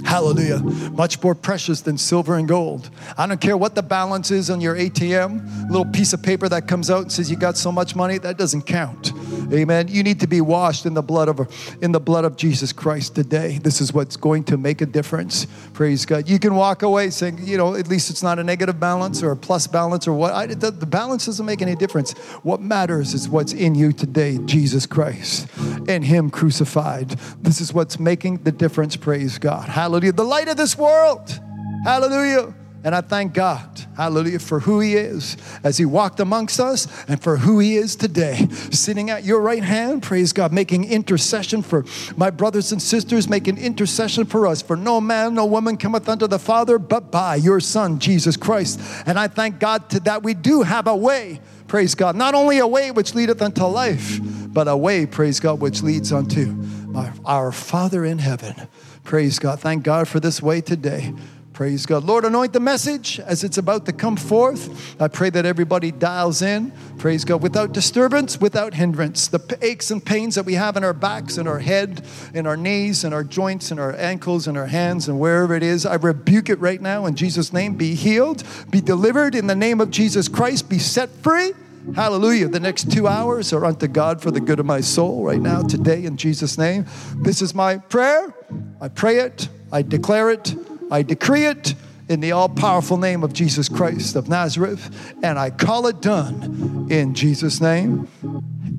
Hallelujah. 0.06 0.60
Much 0.92 1.20
more 1.20 1.34
precious 1.34 1.80
than 1.80 1.98
silver 1.98 2.36
and 2.36 2.46
gold. 2.46 2.90
I 3.18 3.26
don't 3.26 3.40
care 3.40 3.56
what 3.56 3.74
the 3.74 3.82
balance 3.82 4.30
is 4.30 4.50
on 4.50 4.60
your 4.60 4.76
ATM, 4.76 5.68
little 5.68 5.84
piece 5.84 6.12
of 6.12 6.22
paper 6.22 6.48
that 6.48 6.68
comes 6.68 6.90
out 6.90 7.02
and 7.02 7.12
says 7.12 7.28
you 7.28 7.36
got 7.36 7.56
so 7.56 7.72
much 7.72 7.96
money, 7.96 8.18
that 8.18 8.38
doesn't 8.38 8.62
count. 8.62 9.12
Amen. 9.52 9.88
You 9.88 10.04
need 10.04 10.20
to 10.20 10.28
be 10.28 10.40
washed 10.40 10.86
in 10.86 10.94
the 10.94 11.02
blood 11.02 11.28
of 11.28 11.36
in 11.82 11.90
the 11.90 12.00
blood 12.00 12.24
of 12.24 12.36
Jesus 12.36 12.72
Christ 12.72 13.16
today. 13.16 13.58
This 13.58 13.80
is 13.80 13.92
what's 13.92 14.16
going 14.16 14.44
to 14.44 14.56
make 14.56 14.80
a 14.80 14.86
difference. 14.86 15.46
Praise 15.72 16.06
God. 16.06 16.28
You 16.28 16.38
can 16.38 16.54
walk 16.54 16.82
away 16.82 17.10
saying, 17.10 17.40
you 17.42 17.56
know, 17.56 17.74
at 17.74 17.88
least 17.88 18.08
it's 18.08 18.22
not 18.22 18.38
a 18.38 18.44
negative 18.44 18.78
balance 18.78 19.24
or 19.24 19.32
a 19.32 19.36
plus 19.36 19.66
balance 19.66 20.06
or 20.06 20.12
what. 20.12 20.32
I, 20.32 20.46
the, 20.46 20.70
the 20.70 20.86
balance 20.86 21.26
doesn't 21.26 21.44
make 21.44 21.62
any 21.62 21.74
difference. 21.74 22.12
What 22.44 22.60
matters 22.60 23.12
is 23.12 23.28
what's 23.28 23.52
in 23.52 23.74
you 23.74 23.92
today, 23.92 24.38
Jesus 24.44 24.86
Christ 24.86 25.48
and 25.88 26.04
Him 26.04 26.30
crucified. 26.30 27.10
This 27.42 27.60
is 27.60 27.74
what's 27.74 27.98
making 27.98 28.38
the 28.38 28.52
difference. 28.52 28.96
Praise 28.96 29.38
God. 29.38 29.68
Hallelujah. 29.68 29.95
The 30.00 30.24
light 30.24 30.48
of 30.48 30.56
this 30.56 30.76
world. 30.76 31.40
Hallelujah. 31.84 32.54
And 32.84 32.94
I 32.94 33.00
thank 33.00 33.34
God, 33.34 33.84
hallelujah, 33.96 34.38
for 34.38 34.60
who 34.60 34.78
He 34.78 34.94
is 34.94 35.36
as 35.64 35.76
He 35.76 35.84
walked 35.84 36.20
amongst 36.20 36.60
us 36.60 36.86
and 37.08 37.20
for 37.20 37.36
who 37.36 37.58
He 37.58 37.74
is 37.74 37.96
today. 37.96 38.46
Sitting 38.70 39.10
at 39.10 39.24
your 39.24 39.40
right 39.40 39.64
hand, 39.64 40.04
praise 40.04 40.32
God, 40.32 40.52
making 40.52 40.84
intercession 40.84 41.62
for 41.62 41.84
my 42.16 42.30
brothers 42.30 42.70
and 42.70 42.80
sisters, 42.80 43.28
making 43.28 43.58
intercession 43.58 44.24
for 44.24 44.46
us. 44.46 44.62
For 44.62 44.76
no 44.76 45.00
man, 45.00 45.34
no 45.34 45.46
woman 45.46 45.76
cometh 45.78 46.08
unto 46.08 46.28
the 46.28 46.38
Father 46.38 46.78
but 46.78 47.10
by 47.10 47.34
your 47.34 47.58
Son, 47.58 47.98
Jesus 47.98 48.36
Christ. 48.36 48.80
And 49.04 49.18
I 49.18 49.26
thank 49.26 49.58
God 49.58 49.90
to 49.90 50.00
that 50.00 50.22
we 50.22 50.34
do 50.34 50.62
have 50.62 50.86
a 50.86 50.96
way, 50.96 51.40
praise 51.66 51.96
God, 51.96 52.14
not 52.14 52.34
only 52.34 52.58
a 52.58 52.68
way 52.68 52.92
which 52.92 53.16
leadeth 53.16 53.42
unto 53.42 53.64
life, 53.64 54.20
but 54.22 54.68
a 54.68 54.76
way, 54.76 55.06
praise 55.06 55.40
God, 55.40 55.60
which 55.60 55.82
leads 55.82 56.12
unto 56.12 56.54
our, 56.94 57.12
our 57.24 57.52
Father 57.52 58.04
in 58.04 58.18
heaven. 58.18 58.68
Praise 59.06 59.38
God. 59.38 59.60
Thank 59.60 59.84
God 59.84 60.08
for 60.08 60.18
this 60.18 60.42
way 60.42 60.60
today. 60.60 61.14
Praise 61.52 61.86
God. 61.86 62.02
Lord, 62.02 62.24
anoint 62.24 62.52
the 62.52 62.58
message 62.58 63.20
as 63.20 63.44
it's 63.44 63.56
about 63.56 63.86
to 63.86 63.92
come 63.92 64.16
forth. 64.16 65.00
I 65.00 65.06
pray 65.06 65.30
that 65.30 65.46
everybody 65.46 65.92
dials 65.92 66.42
in. 66.42 66.72
Praise 66.98 67.24
God. 67.24 67.40
Without 67.40 67.70
disturbance, 67.70 68.40
without 68.40 68.74
hindrance. 68.74 69.28
The 69.28 69.58
aches 69.62 69.92
and 69.92 70.04
pains 70.04 70.34
that 70.34 70.44
we 70.44 70.54
have 70.54 70.76
in 70.76 70.82
our 70.82 70.92
backs, 70.92 71.38
in 71.38 71.46
our 71.46 71.60
head, 71.60 72.04
in 72.34 72.48
our 72.48 72.56
knees, 72.56 73.04
in 73.04 73.12
our 73.12 73.22
joints, 73.22 73.70
in 73.70 73.78
our 73.78 73.94
ankles, 73.94 74.48
in 74.48 74.56
our 74.56 74.66
hands, 74.66 75.08
and 75.08 75.20
wherever 75.20 75.54
it 75.54 75.62
is, 75.62 75.86
I 75.86 75.94
rebuke 75.94 76.50
it 76.50 76.58
right 76.58 76.82
now 76.82 77.06
in 77.06 77.14
Jesus' 77.14 77.52
name. 77.52 77.76
Be 77.76 77.94
healed, 77.94 78.42
be 78.70 78.80
delivered 78.80 79.36
in 79.36 79.46
the 79.46 79.54
name 79.54 79.80
of 79.80 79.92
Jesus 79.92 80.26
Christ, 80.26 80.68
be 80.68 80.80
set 80.80 81.10
free. 81.22 81.52
Hallelujah. 81.94 82.48
The 82.48 82.60
next 82.60 82.90
two 82.90 83.06
hours 83.06 83.52
are 83.52 83.64
unto 83.64 83.86
God 83.86 84.20
for 84.20 84.30
the 84.30 84.40
good 84.40 84.60
of 84.60 84.66
my 84.66 84.80
soul 84.80 85.24
right 85.24 85.40
now, 85.40 85.62
today, 85.62 86.04
in 86.04 86.16
Jesus' 86.16 86.58
name. 86.58 86.86
This 87.16 87.40
is 87.40 87.54
my 87.54 87.78
prayer. 87.78 88.34
I 88.80 88.88
pray 88.88 89.20
it, 89.20 89.48
I 89.72 89.82
declare 89.82 90.30
it. 90.30 90.54
I 90.90 91.02
decree 91.02 91.46
it 91.46 91.74
in 92.08 92.20
the 92.20 92.32
all 92.32 92.48
powerful 92.48 92.96
name 92.96 93.24
of 93.24 93.32
Jesus 93.32 93.68
Christ 93.68 94.14
of 94.14 94.28
Nazareth, 94.28 95.14
and 95.22 95.38
I 95.38 95.50
call 95.50 95.86
it 95.86 96.00
done 96.00 96.86
in 96.90 97.14
Jesus' 97.14 97.60
name. 97.60 98.08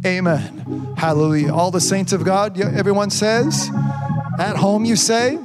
Amen. 0.06 0.96
Hallelujah. 0.98 1.54
All 1.54 1.72
the 1.72 1.82
saints 1.82 2.14
of 2.14 2.24
God, 2.24 2.60
everyone 2.60 3.10
says, 3.10 3.70
at 4.40 4.56
home 4.56 4.86
you 4.86 4.96
say, 4.96 5.40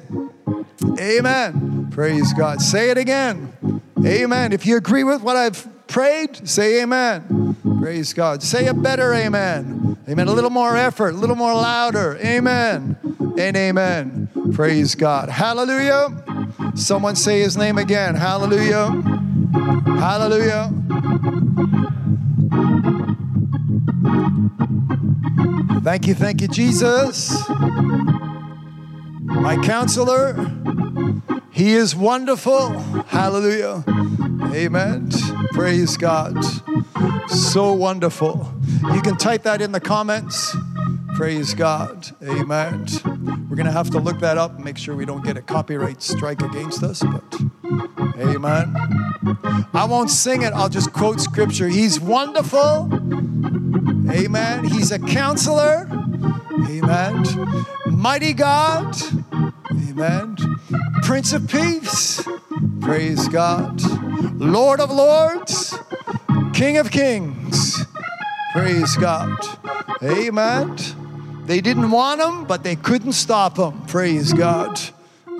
Amen. 0.99 1.89
Praise 1.91 2.33
God. 2.33 2.61
Say 2.61 2.91
it 2.91 2.99
again. 2.99 3.81
Amen. 4.05 4.53
If 4.53 4.67
you 4.67 4.77
agree 4.77 5.05
with 5.05 5.23
what 5.23 5.37
I've 5.37 5.67
prayed, 5.93 6.49
say 6.49 6.83
amen. 6.83 7.55
Praise 7.79 8.15
God. 8.15 8.43
Say 8.43 8.67
a 8.67 8.75
better 8.75 9.13
amen. 9.13 9.99
Amen. 10.09 10.27
A 10.27 10.33
little 10.33 10.51
more 10.51 10.75
effort, 10.75 11.15
a 11.15 11.19
little 11.19 11.37
more 11.37 11.53
louder. 11.53 12.19
Amen. 12.25 12.97
And 13.39 13.57
amen. 13.57 14.29
Praise 14.55 14.95
God. 14.95 15.29
Hallelujah. 15.29 16.09
Someone 16.75 17.15
say 17.15 17.41
his 17.41 17.59
name 17.59 17.77
again. 17.77 18.15
Hallelujah. 18.15 18.89
Hallelujah. 20.01 20.73
Thank 25.83 26.07
you, 26.07 26.15
thank 26.15 26.41
you, 26.41 26.49
Jesus. 26.49 27.47
My 29.21 29.59
counselor, 29.63 30.51
he 31.51 31.75
is 31.75 31.95
wonderful. 31.95 32.79
Hallelujah. 33.09 33.85
Amen. 34.55 35.11
Praise 35.53 35.97
God. 35.97 36.37
So 37.29 37.73
wonderful. 37.73 38.53
You 38.93 39.01
can 39.01 39.17
type 39.17 39.43
that 39.45 39.63
in 39.63 39.73
the 39.73 39.81
comments. 39.81 40.57
Praise 41.15 41.55
God. 41.55 42.11
Amen. 42.23 42.87
We're 43.49 43.57
going 43.57 43.67
to 43.67 43.73
have 43.73 43.91
to 43.91 43.99
look 43.99 44.19
that 44.21 44.39
up 44.39 44.57
and 44.57 44.65
make 44.65 44.79
sure 44.79 44.97
we 44.97 45.05
don't 45.05 45.23
get 45.23 45.37
a 45.37 45.43
copyright 45.43 46.03
strike 46.03 46.43
against 46.43 46.83
us, 46.83 47.03
but 47.03 47.23
amen. 48.19 48.75
I 49.75 49.87
won't 49.89 50.11
sing 50.11 50.43
it, 50.43 50.53
I'll 50.55 50.71
just 50.71 50.93
quote 50.93 51.21
scripture. 51.21 51.69
He's 51.69 52.01
wonderful. 52.01 52.89
Amen. 54.11 54.65
He's 54.65 54.91
a 54.91 54.99
counselor. 54.99 55.87
Amen. 56.69 57.25
Mighty 57.87 58.33
God. 58.33 58.97
Amen. 59.71 60.37
Prince 61.03 61.33
of 61.33 61.47
Peace. 61.49 62.27
Praise 62.81 63.29
God. 63.29 63.81
Lord 64.23 64.81
of 64.81 64.91
Lords. 64.91 65.75
King 66.53 66.79
of 66.79 66.91
Kings. 66.91 67.85
Praise 68.53 68.97
God. 68.97 69.37
Amen. 70.03 70.77
They 71.47 71.61
didn't 71.61 71.91
want 71.91 72.21
him, 72.21 72.45
but 72.45 72.63
they 72.63 72.77
couldn't 72.77 73.13
stop 73.13 73.57
him. 73.59 73.81
Praise 73.87 74.33
God. 74.33 74.79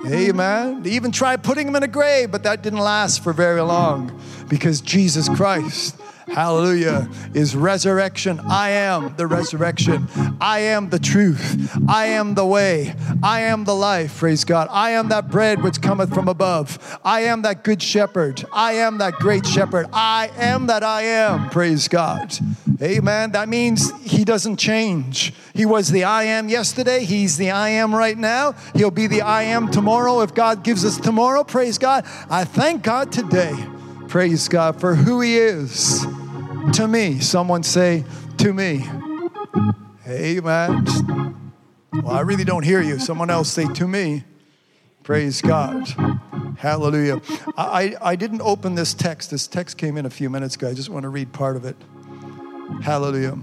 Amen. 0.05 0.83
They 0.83 0.91
even 0.91 1.11
tried 1.11 1.43
putting 1.43 1.67
him 1.67 1.75
in 1.75 1.83
a 1.83 1.87
grave, 1.87 2.31
but 2.31 2.43
that 2.43 2.61
didn't 2.61 2.79
last 2.79 3.23
for 3.23 3.31
very 3.31 3.61
long 3.61 4.19
because 4.49 4.81
Jesus 4.81 5.29
Christ 5.29 5.95
hallelujah, 6.27 7.09
is 7.33 7.55
resurrection. 7.55 8.39
I 8.39 8.69
am 8.69 9.15
the 9.15 9.27
resurrection. 9.27 10.07
I 10.39 10.59
am 10.59 10.89
the 10.89 10.99
truth. 10.99 11.71
I 11.87 12.05
am 12.07 12.35
the 12.35 12.45
way. 12.45 12.95
I 13.21 13.41
am 13.41 13.63
the 13.63 13.75
life, 13.75 14.17
praise 14.17 14.43
God. 14.45 14.67
I 14.71 14.91
am 14.91 15.09
that 15.09 15.29
bread 15.29 15.63
which 15.63 15.81
cometh 15.81 16.13
from 16.13 16.27
above. 16.27 16.99
I 17.03 17.21
am 17.21 17.41
that 17.43 17.63
good 17.63 17.81
shepherd. 17.81 18.43
I 18.53 18.73
am 18.73 18.97
that 18.99 19.13
great 19.13 19.45
shepherd. 19.45 19.87
I 19.93 20.31
am 20.37 20.67
that 20.67 20.83
I 20.83 21.03
am, 21.03 21.49
praise 21.49 21.87
God. 21.87 22.33
Amen. 22.81 23.31
That 23.31 23.49
means 23.49 23.91
he 24.01 24.23
doesn't 24.23 24.57
change. 24.57 25.33
He 25.53 25.65
was 25.65 25.89
the 25.89 26.03
I 26.03 26.23
am 26.23 26.49
yesterday. 26.49 27.05
He's 27.05 27.37
the 27.37 27.51
I 27.51 27.69
am 27.69 27.93
right 27.93 28.17
now. 28.17 28.55
He'll 28.75 28.91
be 28.91 29.07
the 29.07 29.21
I 29.21 29.43
am 29.43 29.69
tomorrow 29.69 30.21
if 30.21 30.33
God 30.33 30.63
gives 30.63 30.83
us 30.83 30.97
tomorrow. 30.97 31.43
Praise 31.43 31.77
God. 31.77 32.05
I 32.29 32.43
thank 32.43 32.83
God 32.83 33.11
today 33.11 33.53
Praise 34.13 34.47
God 34.47 34.79
for 34.79 34.93
who 34.93 35.21
He 35.21 35.39
is 35.39 36.05
to 36.73 36.87
me. 36.87 37.19
Someone 37.19 37.63
say, 37.63 38.03
to 38.37 38.53
me. 38.53 38.85
Amen. 40.07 40.85
Well, 41.91 42.11
I 42.11 42.19
really 42.19 42.43
don't 42.43 42.61
hear 42.61 42.79
you. 42.79 42.99
Someone 42.99 43.31
else 43.31 43.49
say, 43.49 43.65
to 43.73 43.87
me. 43.87 44.23
Praise 45.01 45.41
God. 45.41 45.87
Hallelujah. 46.59 47.21
I, 47.57 47.95
I 47.99 48.15
didn't 48.15 48.41
open 48.41 48.75
this 48.75 48.93
text. 48.93 49.31
This 49.31 49.47
text 49.47 49.79
came 49.79 49.97
in 49.97 50.05
a 50.05 50.11
few 50.11 50.29
minutes 50.29 50.57
ago. 50.57 50.69
I 50.69 50.75
just 50.75 50.91
want 50.91 51.01
to 51.01 51.09
read 51.09 51.33
part 51.33 51.55
of 51.55 51.65
it. 51.65 51.75
Hallelujah. 52.83 53.35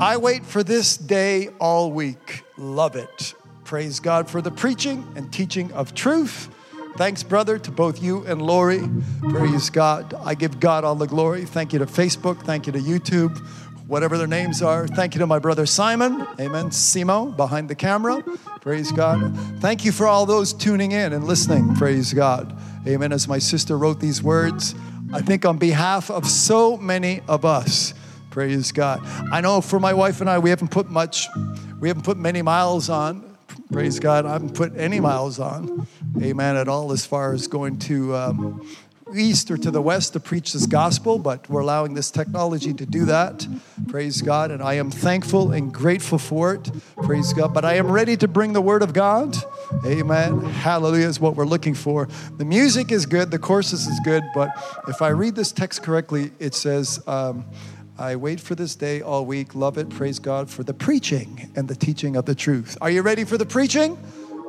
I 0.00 0.16
wait 0.16 0.44
for 0.44 0.64
this 0.64 0.96
day 0.96 1.50
all 1.60 1.92
week. 1.92 2.42
Love 2.58 2.96
it. 2.96 3.34
Praise 3.62 4.00
God 4.00 4.28
for 4.28 4.42
the 4.42 4.50
preaching 4.50 5.06
and 5.14 5.32
teaching 5.32 5.70
of 5.70 5.94
truth. 5.94 6.48
Thanks, 6.96 7.22
brother, 7.22 7.58
to 7.58 7.70
both 7.70 8.02
you 8.02 8.24
and 8.26 8.42
Lori. 8.42 8.82
Praise 9.30 9.70
God. 9.70 10.14
I 10.24 10.34
give 10.34 10.60
God 10.60 10.84
all 10.84 10.94
the 10.94 11.06
glory. 11.06 11.44
Thank 11.44 11.72
you 11.72 11.78
to 11.78 11.86
Facebook. 11.86 12.42
Thank 12.42 12.66
you 12.66 12.72
to 12.72 12.78
YouTube, 12.78 13.38
whatever 13.86 14.18
their 14.18 14.26
names 14.26 14.62
are. 14.62 14.86
Thank 14.86 15.14
you 15.14 15.18
to 15.20 15.26
my 15.26 15.38
brother 15.38 15.64
Simon. 15.64 16.26
Amen. 16.38 16.66
Simo 16.66 17.34
behind 17.34 17.70
the 17.70 17.74
camera. 17.74 18.22
Praise 18.60 18.92
God. 18.92 19.34
Thank 19.60 19.86
you 19.86 19.92
for 19.92 20.06
all 20.06 20.26
those 20.26 20.52
tuning 20.52 20.92
in 20.92 21.14
and 21.14 21.24
listening. 21.24 21.74
Praise 21.76 22.12
God. 22.12 22.56
Amen. 22.86 23.10
As 23.10 23.26
my 23.26 23.38
sister 23.38 23.78
wrote 23.78 23.98
these 23.98 24.22
words, 24.22 24.74
I 25.14 25.22
think 25.22 25.46
on 25.46 25.56
behalf 25.56 26.10
of 26.10 26.26
so 26.26 26.76
many 26.76 27.22
of 27.26 27.44
us. 27.44 27.94
Praise 28.30 28.70
God. 28.70 29.00
I 29.32 29.40
know 29.40 29.60
for 29.60 29.80
my 29.80 29.94
wife 29.94 30.20
and 30.20 30.28
I, 30.28 30.38
we 30.38 30.50
haven't 30.50 30.70
put 30.70 30.90
much, 30.90 31.26
we 31.80 31.88
haven't 31.88 32.04
put 32.04 32.18
many 32.18 32.42
miles 32.42 32.88
on 32.90 33.31
Praise 33.72 33.98
God. 33.98 34.26
I 34.26 34.32
haven't 34.32 34.54
put 34.54 34.76
any 34.76 35.00
miles 35.00 35.38
on, 35.38 35.86
amen, 36.20 36.56
at 36.56 36.68
all 36.68 36.92
as 36.92 37.06
far 37.06 37.32
as 37.32 37.46
going 37.46 37.78
to 37.80 38.14
um, 38.14 38.66
east 39.14 39.50
or 39.50 39.56
to 39.56 39.70
the 39.70 39.82
west 39.82 40.12
to 40.14 40.20
preach 40.20 40.52
this 40.52 40.66
gospel, 40.66 41.18
but 41.18 41.48
we're 41.48 41.60
allowing 41.60 41.94
this 41.94 42.10
technology 42.10 42.72
to 42.72 42.86
do 42.86 43.04
that. 43.06 43.46
Praise 43.88 44.22
God. 44.22 44.50
And 44.50 44.62
I 44.62 44.74
am 44.74 44.90
thankful 44.90 45.52
and 45.52 45.72
grateful 45.72 46.18
for 46.18 46.54
it. 46.54 46.70
Praise 47.02 47.32
God. 47.32 47.52
But 47.52 47.64
I 47.64 47.74
am 47.74 47.90
ready 47.90 48.16
to 48.18 48.28
bring 48.28 48.52
the 48.52 48.60
word 48.60 48.82
of 48.82 48.92
God. 48.92 49.36
Amen. 49.84 50.40
Hallelujah 50.40 51.08
is 51.08 51.20
what 51.20 51.36
we're 51.36 51.46
looking 51.46 51.74
for. 51.74 52.08
The 52.38 52.44
music 52.44 52.92
is 52.92 53.06
good, 53.06 53.30
the 53.30 53.38
courses 53.38 53.86
is 53.86 54.00
good, 54.04 54.22
but 54.34 54.50
if 54.88 55.02
I 55.02 55.08
read 55.08 55.34
this 55.34 55.52
text 55.52 55.82
correctly, 55.82 56.32
it 56.38 56.54
says, 56.54 57.02
um, 57.06 57.44
I 57.98 58.16
wait 58.16 58.40
for 58.40 58.54
this 58.54 58.74
day 58.74 59.02
all 59.02 59.26
week. 59.26 59.54
Love 59.54 59.78
it. 59.78 59.90
Praise 59.90 60.18
God 60.18 60.50
for 60.50 60.62
the 60.62 60.74
preaching 60.74 61.50
and 61.54 61.68
the 61.68 61.74
teaching 61.74 62.16
of 62.16 62.24
the 62.24 62.34
truth. 62.34 62.76
Are 62.80 62.90
you 62.90 63.02
ready 63.02 63.24
for 63.24 63.36
the 63.36 63.46
preaching? 63.46 63.98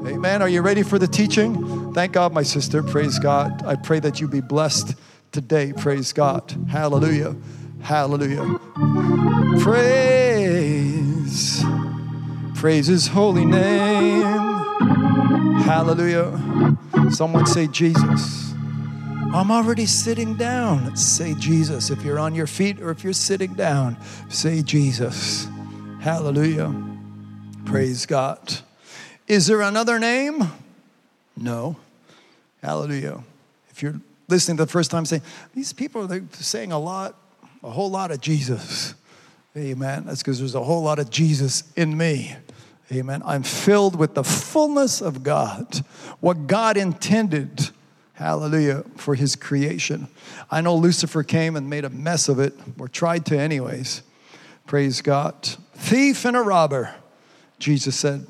Amen. 0.05 0.41
Are 0.41 0.49
you 0.49 0.61
ready 0.61 0.83
for 0.83 0.97
the 0.97 1.07
teaching? 1.07 1.93
Thank 1.93 2.13
God, 2.13 2.33
my 2.33 2.43
sister. 2.43 2.81
Praise 2.81 3.19
God. 3.19 3.63
I 3.65 3.75
pray 3.75 3.99
that 3.99 4.19
you 4.19 4.27
be 4.27 4.41
blessed 4.41 4.95
today. 5.31 5.73
Praise 5.73 6.13
God. 6.13 6.51
Hallelujah. 6.69 7.35
Hallelujah. 7.81 8.59
Praise. 9.59 11.63
Praise 12.55 12.87
his 12.87 13.07
holy 13.07 13.45
name. 13.45 14.23
Hallelujah. 15.63 16.77
Someone 17.11 17.45
say 17.45 17.67
Jesus. 17.67 18.52
I'm 19.33 19.49
already 19.49 19.87
sitting 19.87 20.35
down. 20.35 20.95
Say 20.95 21.33
Jesus. 21.33 21.89
If 21.89 22.03
you're 22.03 22.19
on 22.19 22.35
your 22.35 22.45
feet 22.45 22.79
or 22.79 22.91
if 22.91 23.03
you're 23.03 23.13
sitting 23.13 23.55
down, 23.55 23.97
say 24.29 24.61
Jesus. 24.61 25.47
Hallelujah. 26.01 26.71
Praise 27.65 28.05
God. 28.05 28.59
Is 29.27 29.47
there 29.47 29.61
another 29.61 29.97
name? 29.97 30.51
No. 31.35 31.77
Hallelujah. 32.61 33.23
If 33.71 33.81
you're 33.81 33.99
listening 34.27 34.57
the 34.57 34.67
first 34.67 34.91
time, 34.91 35.03
saying, 35.03 35.23
These 35.55 35.73
people 35.73 36.13
are 36.13 36.21
saying 36.33 36.71
a 36.71 36.77
lot, 36.77 37.15
a 37.63 37.71
whole 37.71 37.89
lot 37.89 38.11
of 38.11 38.21
Jesus. 38.21 38.93
Amen. 39.57 40.03
That's 40.05 40.21
because 40.21 40.37
there's 40.37 40.53
a 40.53 40.63
whole 40.63 40.83
lot 40.83 40.99
of 40.99 41.09
Jesus 41.09 41.63
in 41.75 41.97
me. 41.97 42.35
Amen. 42.91 43.23
I'm 43.25 43.41
filled 43.41 43.95
with 43.95 44.13
the 44.13 44.23
fullness 44.23 45.01
of 45.01 45.23
God, 45.23 45.83
what 46.19 46.45
God 46.45 46.77
intended, 46.77 47.71
hallelujah, 48.13 48.83
for 48.95 49.15
his 49.15 49.35
creation. 49.35 50.07
I 50.49 50.61
know 50.61 50.75
Lucifer 50.75 51.23
came 51.23 51.55
and 51.55 51.69
made 51.69 51.85
a 51.85 51.89
mess 51.89 52.29
of 52.29 52.39
it, 52.39 52.53
or 52.79 52.87
tried 52.87 53.25
to, 53.27 53.37
anyways. 53.37 54.01
Praise 54.65 55.01
God. 55.01 55.35
Thief 55.75 56.25
and 56.25 56.37
a 56.37 56.41
robber, 56.41 56.95
Jesus 57.59 57.95
said. 57.95 58.27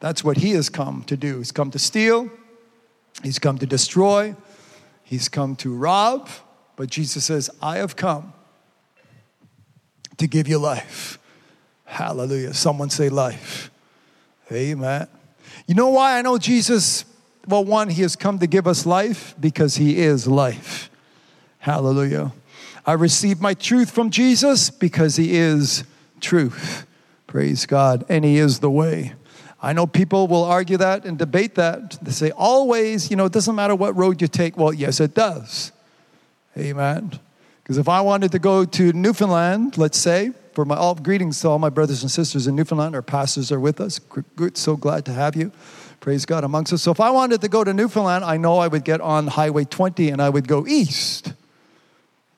That's 0.00 0.22
what 0.22 0.38
he 0.38 0.50
has 0.52 0.68
come 0.68 1.02
to 1.04 1.16
do. 1.16 1.38
He's 1.38 1.52
come 1.52 1.70
to 1.70 1.78
steal, 1.78 2.30
he's 3.22 3.38
come 3.38 3.58
to 3.58 3.66
destroy, 3.66 4.34
he's 5.02 5.28
come 5.28 5.56
to 5.56 5.74
rob. 5.74 6.28
But 6.76 6.90
Jesus 6.90 7.24
says, 7.24 7.48
I 7.62 7.78
have 7.78 7.96
come 7.96 8.34
to 10.18 10.26
give 10.26 10.46
you 10.46 10.58
life. 10.58 11.18
Hallelujah. 11.84 12.52
Someone 12.52 12.90
say 12.90 13.08
life. 13.08 13.70
Amen. 14.52 15.08
You 15.66 15.74
know 15.74 15.88
why 15.88 16.18
I 16.18 16.22
know 16.22 16.36
Jesus? 16.36 17.04
Well, 17.46 17.64
one, 17.64 17.88
he 17.90 18.02
has 18.02 18.16
come 18.16 18.38
to 18.40 18.46
give 18.46 18.66
us 18.66 18.86
life 18.86 19.34
because 19.38 19.76
he 19.76 19.98
is 19.98 20.26
life. 20.26 20.90
Hallelujah. 21.58 22.32
I 22.84 22.92
received 22.92 23.40
my 23.40 23.54
truth 23.54 23.90
from 23.90 24.10
Jesus 24.10 24.70
because 24.70 25.16
he 25.16 25.36
is 25.36 25.84
truth. 26.20 26.86
Praise 27.26 27.66
God. 27.66 28.04
And 28.08 28.24
he 28.24 28.38
is 28.38 28.60
the 28.60 28.70
way. 28.70 29.14
I 29.60 29.72
know 29.72 29.86
people 29.86 30.28
will 30.28 30.44
argue 30.44 30.76
that 30.76 31.04
and 31.04 31.18
debate 31.18 31.54
that. 31.56 31.98
They 32.02 32.12
say, 32.12 32.30
always, 32.30 33.10
you 33.10 33.16
know, 33.16 33.24
it 33.24 33.32
doesn't 33.32 33.54
matter 33.54 33.74
what 33.74 33.96
road 33.96 34.20
you 34.20 34.28
take. 34.28 34.56
Well, 34.56 34.72
yes, 34.72 35.00
it 35.00 35.14
does. 35.14 35.72
Amen. 36.56 37.18
Because 37.62 37.78
if 37.78 37.88
I 37.88 38.00
wanted 38.00 38.32
to 38.32 38.38
go 38.38 38.64
to 38.64 38.92
Newfoundland, 38.92 39.76
let's 39.76 39.98
say, 39.98 40.32
for 40.52 40.64
my 40.64 40.76
all 40.76 40.94
greetings 40.94 41.40
to 41.40 41.48
all 41.48 41.58
my 41.58 41.68
brothers 41.68 42.02
and 42.02 42.10
sisters 42.10 42.46
in 42.46 42.54
Newfoundland, 42.54 42.94
our 42.94 43.02
pastors 43.02 43.50
are 43.50 43.58
with 43.58 43.80
us. 43.80 43.98
Good, 43.98 44.56
so 44.56 44.76
glad 44.76 45.04
to 45.06 45.12
have 45.12 45.34
you. 45.34 45.50
Praise 46.06 46.24
God 46.24 46.44
amongst 46.44 46.72
us. 46.72 46.84
So 46.84 46.92
if 46.92 47.00
I 47.00 47.10
wanted 47.10 47.40
to 47.40 47.48
go 47.48 47.64
to 47.64 47.74
Newfoundland, 47.74 48.24
I 48.24 48.36
know 48.36 48.58
I 48.58 48.68
would 48.68 48.84
get 48.84 49.00
on 49.00 49.26
Highway 49.26 49.64
20 49.64 50.10
and 50.10 50.22
I 50.22 50.28
would 50.28 50.46
go 50.46 50.64
east. 50.64 51.32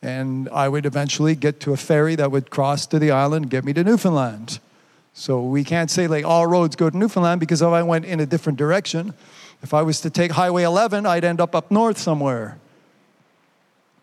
And 0.01 0.49
I 0.49 0.71
would 0.71 0.87
eventually 0.87 1.35
get 1.35 1.61
to 1.61 1.75
a 1.75 1.77
ferry 1.77 2.17
that 2.17 2.31
would 2.31 2.49
cross 2.49 2.87
to 2.87 2.99
the 2.99 3.11
island 3.11 3.45
and 3.45 3.51
get 3.51 3.67
me 3.67 3.75
to 3.75 3.85
Newfoundland. 3.85 4.59
So 5.13 5.43
we 5.43 5.65
can't 5.65 5.91
say 5.91 6.07
like 6.07 6.25
all 6.25 6.47
roads 6.47 6.77
go 6.77 6.89
to 6.89 6.97
Newfoundland 6.97 7.41
because 7.41 7.61
if 7.61 7.69
I 7.69 7.83
went 7.83 8.07
in 8.07 8.21
a 8.21 8.25
different 8.25 8.59
direction, 8.59 9.13
if 9.63 9.75
I 9.75 9.83
was 9.83 10.01
to 10.01 10.09
take 10.09 10.33
Highway 10.33 10.63
11, 10.63 11.05
I'd 11.05 11.25
end 11.25 11.39
up 11.39 11.55
up 11.55 11.71
north 11.71 11.99
somewhere. 11.99 12.57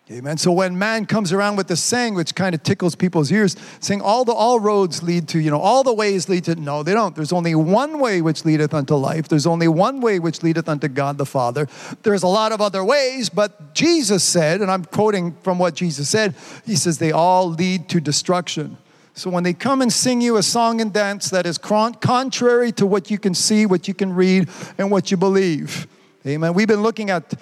Amen. 0.08 0.38
So 0.38 0.52
when 0.52 0.78
man 0.78 1.04
comes 1.04 1.32
around 1.32 1.56
with 1.56 1.66
the 1.66 1.74
saying, 1.74 2.14
which 2.14 2.36
kind 2.36 2.54
of 2.54 2.62
tickles 2.62 2.94
people's 2.94 3.32
ears, 3.32 3.56
saying 3.80 4.00
all 4.00 4.24
the 4.24 4.32
all 4.32 4.60
roads 4.60 5.02
lead 5.02 5.26
to, 5.28 5.40
you 5.40 5.50
know, 5.50 5.58
all 5.58 5.82
the 5.82 5.92
ways 5.92 6.28
lead 6.28 6.44
to 6.44 6.54
no, 6.54 6.84
they 6.84 6.94
don't. 6.94 7.16
There's 7.16 7.32
only 7.32 7.56
one 7.56 7.98
way 7.98 8.22
which 8.22 8.44
leadeth 8.44 8.72
unto 8.72 8.94
life. 8.94 9.26
There's 9.26 9.48
only 9.48 9.66
one 9.66 10.00
way 10.00 10.20
which 10.20 10.44
leadeth 10.44 10.68
unto 10.68 10.86
God 10.86 11.18
the 11.18 11.26
Father. 11.26 11.66
There's 12.04 12.22
a 12.22 12.28
lot 12.28 12.52
of 12.52 12.60
other 12.60 12.84
ways, 12.84 13.28
but 13.28 13.74
Jesus 13.74 14.22
said, 14.22 14.60
and 14.60 14.70
I'm 14.70 14.84
quoting 14.84 15.36
from 15.42 15.58
what 15.58 15.74
Jesus 15.74 16.08
said, 16.08 16.36
he 16.64 16.76
says 16.76 16.98
they 16.98 17.10
all 17.10 17.50
lead 17.50 17.88
to 17.88 18.00
destruction. 18.00 18.76
So 19.14 19.28
when 19.28 19.42
they 19.42 19.54
come 19.54 19.82
and 19.82 19.92
sing 19.92 20.20
you 20.20 20.36
a 20.36 20.42
song 20.44 20.80
and 20.80 20.92
dance 20.92 21.30
that 21.30 21.46
is 21.46 21.58
contrary 21.58 22.70
to 22.72 22.86
what 22.86 23.10
you 23.10 23.18
can 23.18 23.34
see, 23.34 23.66
what 23.66 23.88
you 23.88 23.94
can 23.94 24.14
read, 24.14 24.48
and 24.78 24.88
what 24.88 25.10
you 25.10 25.16
believe. 25.16 25.88
Amen. 26.26 26.54
We've 26.54 26.66
been 26.66 26.82
looking 26.82 27.10
at 27.10 27.34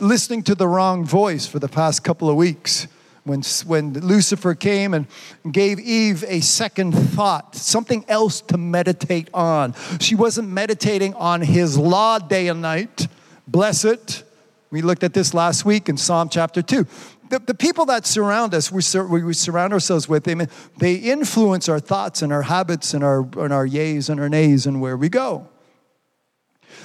listening 0.00 0.42
to 0.44 0.54
the 0.54 0.66
wrong 0.66 1.04
voice 1.04 1.46
for 1.46 1.58
the 1.58 1.68
past 1.68 2.04
couple 2.04 2.28
of 2.28 2.36
weeks. 2.36 2.86
When, 3.24 3.42
when 3.66 3.92
Lucifer 3.92 4.54
came 4.54 4.94
and 4.94 5.06
gave 5.50 5.78
Eve 5.78 6.24
a 6.26 6.40
second 6.40 6.92
thought, 6.92 7.54
something 7.54 8.04
else 8.08 8.40
to 8.42 8.56
meditate 8.56 9.28
on. 9.34 9.74
She 10.00 10.14
wasn't 10.14 10.48
meditating 10.48 11.12
on 11.14 11.42
his 11.42 11.76
law 11.76 12.18
day 12.18 12.48
and 12.48 12.62
night. 12.62 13.06
Bless 13.46 13.84
it. 13.84 14.22
We 14.70 14.80
looked 14.80 15.02
at 15.02 15.12
this 15.12 15.34
last 15.34 15.66
week 15.66 15.90
in 15.90 15.98
Psalm 15.98 16.30
chapter 16.30 16.62
2. 16.62 16.86
The, 17.28 17.38
the 17.40 17.54
people 17.54 17.84
that 17.86 18.06
surround 18.06 18.54
us, 18.54 18.72
we, 18.72 18.80
sur- 18.80 19.06
we 19.06 19.34
surround 19.34 19.74
ourselves 19.74 20.08
with, 20.08 20.24
they, 20.24 20.46
they 20.78 20.94
influence 20.94 21.68
our 21.68 21.80
thoughts 21.80 22.22
and 22.22 22.32
our 22.32 22.42
habits 22.42 22.94
and 22.94 23.04
our, 23.04 23.20
and 23.36 23.52
our 23.52 23.66
yays 23.66 24.08
and 24.08 24.18
our 24.18 24.30
nays 24.30 24.66
and 24.66 24.80
where 24.80 24.96
we 24.96 25.10
go. 25.10 25.46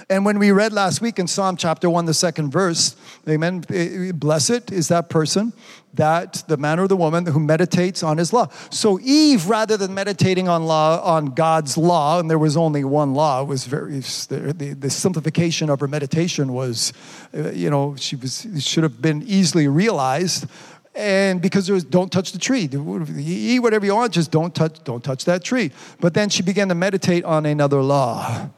And 0.10 0.26
when 0.26 0.40
we 0.40 0.52
read 0.52 0.74
last 0.74 1.02
week 1.02 1.20
in 1.20 1.28
Psalm 1.28 1.58
chapter 1.58 1.90
1, 1.90 2.06
the 2.06 2.14
second 2.14 2.52
verse, 2.52 2.96
amen, 3.28 3.64
eh, 3.70 4.12
blessed 4.12 4.72
is 4.72 4.88
that 4.90 5.10
person, 5.10 5.54
that 5.94 6.44
the 6.48 6.58
man 6.58 6.80
or 6.80 6.88
the 6.88 6.98
woman 6.98 7.26
who 7.26 7.40
meditates 7.40 8.04
on 8.04 8.18
his 8.18 8.34
law. 8.34 8.48
So 8.70 9.00
Eve, 9.02 9.48
rather 9.48 9.78
than 9.78 9.94
meditating 9.94 10.48
on 10.48 10.66
law, 10.66 11.02
on 11.04 11.28
God's 11.28 11.78
law, 11.78 12.20
and 12.20 12.30
there 12.30 12.40
was 12.40 12.58
only 12.58 12.84
one 12.84 13.14
law, 13.14 13.44
was 13.44 13.66
very, 13.66 14.00
the, 14.00 14.76
the 14.80 14.90
simplification 14.90 15.70
of 15.70 15.80
her 15.80 15.88
meditation 15.88 16.54
was, 16.54 16.94
eh, 17.34 17.52
you 17.52 17.70
know, 17.70 17.96
she 17.96 18.16
was, 18.16 18.48
should 18.60 18.84
have 18.84 19.02
been 19.02 19.24
easily 19.24 19.68
realized. 19.68 20.48
And 20.96 21.42
because 21.42 21.66
there 21.66 21.74
was 21.74 21.84
don't 21.84 22.12
touch 22.12 22.34
the 22.34 22.38
tree. 22.38 22.70
Eat 23.18 23.60
whatever 23.60 23.84
you 23.84 23.96
want 23.96 24.14
just 24.14 24.30
don't 24.30 24.54
touch 24.54 24.84
don't 24.84 25.04
touch 25.04 25.26
that 25.26 25.44
tree. 25.44 25.72
But 26.00 26.14
then 26.14 26.30
she 26.30 26.44
began 26.44 26.70
to 26.70 26.76
meditate 26.76 27.26
on 27.26 27.48
another 27.48 27.82
law 27.82 28.52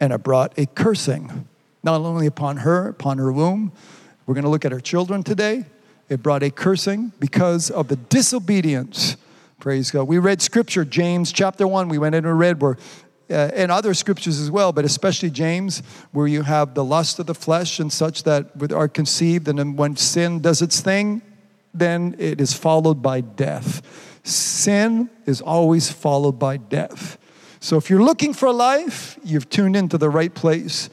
and 0.00 0.12
it 0.12 0.22
brought 0.22 0.58
a 0.58 0.66
cursing, 0.66 1.48
not 1.82 2.00
only 2.00 2.26
upon 2.26 2.58
her, 2.58 2.88
upon 2.88 3.18
her 3.18 3.32
womb. 3.32 3.72
We're 4.26 4.34
going 4.34 4.44
to 4.44 4.50
look 4.50 4.64
at 4.64 4.72
her 4.72 4.80
children 4.80 5.22
today. 5.22 5.64
It 6.08 6.22
brought 6.22 6.42
a 6.42 6.50
cursing 6.50 7.12
because 7.18 7.70
of 7.70 7.88
the 7.88 7.96
disobedience. 7.96 9.16
Praise 9.58 9.90
God. 9.90 10.04
We 10.04 10.18
read 10.18 10.42
scripture, 10.42 10.84
James 10.84 11.32
chapter 11.32 11.66
1. 11.66 11.88
We 11.88 11.98
went 11.98 12.14
in 12.14 12.24
and 12.24 12.38
read 12.38 12.60
where, 12.60 12.76
uh, 13.30 13.50
and 13.54 13.72
other 13.72 13.94
scriptures 13.94 14.38
as 14.38 14.50
well, 14.50 14.72
but 14.72 14.84
especially 14.84 15.30
James, 15.30 15.82
where 16.12 16.26
you 16.26 16.42
have 16.42 16.74
the 16.74 16.84
lust 16.84 17.18
of 17.18 17.26
the 17.26 17.34
flesh 17.34 17.80
and 17.80 17.92
such 17.92 18.22
that 18.24 18.72
are 18.72 18.88
conceived, 18.88 19.48
and 19.48 19.58
then 19.58 19.74
when 19.76 19.96
sin 19.96 20.40
does 20.40 20.62
its 20.62 20.80
thing, 20.80 21.22
then 21.74 22.14
it 22.18 22.40
is 22.40 22.52
followed 22.52 23.02
by 23.02 23.20
death. 23.20 23.82
Sin 24.22 25.10
is 25.24 25.40
always 25.40 25.90
followed 25.90 26.38
by 26.38 26.56
death. 26.56 27.18
So 27.60 27.76
if 27.76 27.90
you're 27.90 28.02
looking 28.02 28.34
for 28.34 28.52
life, 28.52 29.18
you've 29.24 29.48
tuned 29.48 29.76
into 29.76 29.98
the 29.98 30.10
right 30.10 30.34
place. 30.34 30.90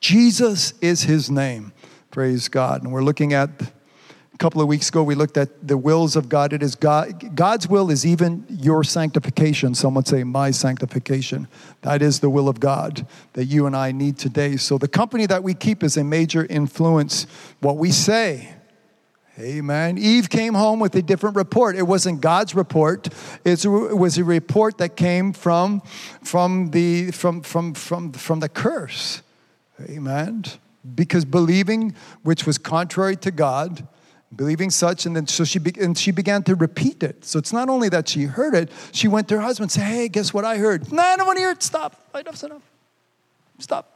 Jesus 0.00 0.74
is 0.80 1.02
his 1.02 1.30
name. 1.30 1.72
Praise 2.10 2.48
God. 2.48 2.82
And 2.82 2.92
we're 2.92 3.02
looking 3.02 3.32
at 3.32 3.50
a 4.36 4.38
couple 4.38 4.60
of 4.60 4.68
weeks 4.68 4.90
ago 4.90 5.02
we 5.02 5.14
looked 5.14 5.38
at 5.38 5.66
the 5.66 5.78
wills 5.78 6.14
of 6.14 6.28
God. 6.28 6.52
It 6.52 6.62
is 6.62 6.74
God 6.74 7.34
God's 7.34 7.68
will 7.68 7.90
is 7.90 8.04
even 8.04 8.44
your 8.50 8.84
sanctification. 8.84 9.74
Someone 9.74 10.04
say 10.04 10.24
my 10.24 10.50
sanctification. 10.50 11.48
That 11.82 12.02
is 12.02 12.20
the 12.20 12.28
will 12.28 12.48
of 12.48 12.60
God 12.60 13.06
that 13.32 13.46
you 13.46 13.66
and 13.66 13.74
I 13.74 13.92
need 13.92 14.18
today. 14.18 14.56
So 14.58 14.76
the 14.76 14.88
company 14.88 15.24
that 15.26 15.42
we 15.42 15.54
keep 15.54 15.82
is 15.82 15.96
a 15.96 16.04
major 16.04 16.44
influence 16.50 17.26
what 17.60 17.78
we 17.78 17.90
say 17.90 18.55
Amen. 19.38 19.98
Eve 19.98 20.30
came 20.30 20.54
home 20.54 20.80
with 20.80 20.94
a 20.94 21.02
different 21.02 21.36
report. 21.36 21.76
It 21.76 21.82
wasn't 21.82 22.22
God's 22.22 22.54
report. 22.54 23.08
It 23.44 23.66
was 23.66 24.16
a 24.16 24.24
report 24.24 24.78
that 24.78 24.96
came 24.96 25.34
from, 25.34 25.82
from, 26.22 26.70
the, 26.70 27.10
from, 27.10 27.42
from, 27.42 27.74
from, 27.74 28.12
from 28.12 28.40
the 28.40 28.48
curse. 28.48 29.20
Amen. 29.82 30.44
Because 30.94 31.26
believing, 31.26 31.94
which 32.22 32.46
was 32.46 32.56
contrary 32.56 33.16
to 33.16 33.30
God, 33.30 33.86
believing 34.34 34.70
such, 34.70 35.04
and 35.04 35.14
then 35.14 35.26
so 35.26 35.44
she, 35.44 35.58
be, 35.58 35.72
and 35.80 35.98
she 35.98 36.12
began 36.12 36.42
to 36.44 36.54
repeat 36.54 37.02
it. 37.02 37.24
So 37.24 37.38
it's 37.38 37.52
not 37.52 37.68
only 37.68 37.90
that 37.90 38.08
she 38.08 38.24
heard 38.24 38.54
it, 38.54 38.70
she 38.92 39.06
went 39.06 39.28
to 39.28 39.36
her 39.36 39.42
husband 39.42 39.64
and 39.64 39.72
said, 39.72 39.84
Hey, 39.84 40.08
guess 40.08 40.32
what 40.32 40.46
I 40.46 40.56
heard? 40.56 40.90
No, 40.90 41.02
I 41.02 41.16
don't 41.16 41.26
want 41.26 41.36
to 41.36 41.40
hear 41.40 41.50
it. 41.50 41.62
Stop. 41.62 42.00
Enough's 42.14 42.42
enough. 42.42 42.62
Stop. 43.58 43.95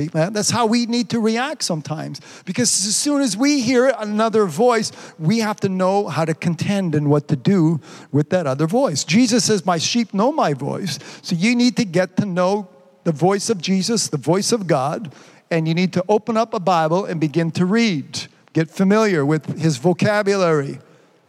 Amen. 0.00 0.32
That's 0.32 0.50
how 0.50 0.66
we 0.66 0.86
need 0.86 1.10
to 1.10 1.20
react 1.20 1.62
sometimes. 1.62 2.20
Because 2.44 2.68
as 2.86 2.96
soon 2.96 3.20
as 3.20 3.36
we 3.36 3.60
hear 3.60 3.94
another 3.98 4.46
voice, 4.46 4.92
we 5.18 5.40
have 5.40 5.60
to 5.60 5.68
know 5.68 6.08
how 6.08 6.24
to 6.24 6.34
contend 6.34 6.94
and 6.94 7.10
what 7.10 7.28
to 7.28 7.36
do 7.36 7.80
with 8.10 8.30
that 8.30 8.46
other 8.46 8.66
voice. 8.66 9.04
Jesus 9.04 9.44
says, 9.44 9.66
My 9.66 9.78
sheep 9.78 10.14
know 10.14 10.32
my 10.32 10.54
voice. 10.54 10.98
So 11.22 11.36
you 11.36 11.54
need 11.54 11.76
to 11.76 11.84
get 11.84 12.16
to 12.16 12.24
know 12.24 12.68
the 13.04 13.12
voice 13.12 13.50
of 13.50 13.60
Jesus, 13.60 14.08
the 14.08 14.16
voice 14.16 14.52
of 14.52 14.66
God, 14.66 15.12
and 15.50 15.68
you 15.68 15.74
need 15.74 15.92
to 15.94 16.04
open 16.08 16.36
up 16.36 16.54
a 16.54 16.60
Bible 16.60 17.04
and 17.04 17.20
begin 17.20 17.50
to 17.52 17.66
read. 17.66 18.26
Get 18.52 18.70
familiar 18.70 19.24
with 19.24 19.58
his 19.58 19.76
vocabulary. 19.76 20.78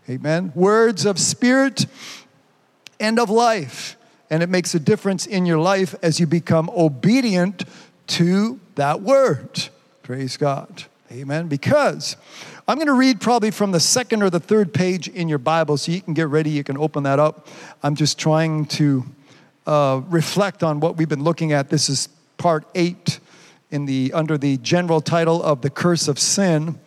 Amen. 0.10 0.52
Words 0.56 1.06
of 1.06 1.20
spirit 1.20 1.86
and 3.00 3.20
of 3.20 3.30
life. 3.30 3.98
And 4.30 4.42
it 4.42 4.50
makes 4.50 4.74
a 4.74 4.80
difference 4.80 5.26
in 5.26 5.46
your 5.46 5.60
life 5.60 5.94
as 6.02 6.20
you 6.20 6.26
become 6.26 6.70
obedient 6.70 7.66
to 8.12 8.60
that 8.76 9.02
word. 9.02 9.70
Praise 10.04 10.38
God. 10.38 10.84
Amen. 11.12 11.48
Because 11.48 12.16
I'm 12.68 12.78
going 12.78 12.88
to 12.88 12.94
read 12.94 13.22
probably 13.22 13.52
from 13.52 13.72
the 13.72 13.80
second 13.80 14.22
or 14.24 14.30
the 14.30 14.40
third 14.40 14.74
page 14.74 15.08
in 15.08 15.30
your 15.30 15.38
Bible 15.38 15.78
so 15.78 15.92
you 15.92 16.02
can 16.02 16.14
get 16.14 16.28
ready. 16.28 16.50
You 16.50 16.64
can 16.64 16.78
open 16.78 17.04
that 17.04 17.20
up. 17.20 17.48
I'm 17.84 17.96
just 17.96 18.20
trying 18.20 18.66
to 18.68 19.06
uh, 19.66 20.02
reflect 20.08 20.64
on 20.64 20.80
what 20.80 20.98
we've 20.98 21.10
been 21.10 21.24
looking 21.24 21.54
at. 21.54 21.70
This 21.70 21.90
is 21.90 22.10
part 22.38 22.66
eight 22.76 23.20
in 23.72 23.86
the, 23.86 24.12
under 24.14 24.38
the 24.38 24.58
general 24.58 25.02
title 25.02 25.42
of 25.42 25.62
The 25.62 25.70
Curse 25.70 26.08
of 26.08 26.20
Sin. 26.20 26.80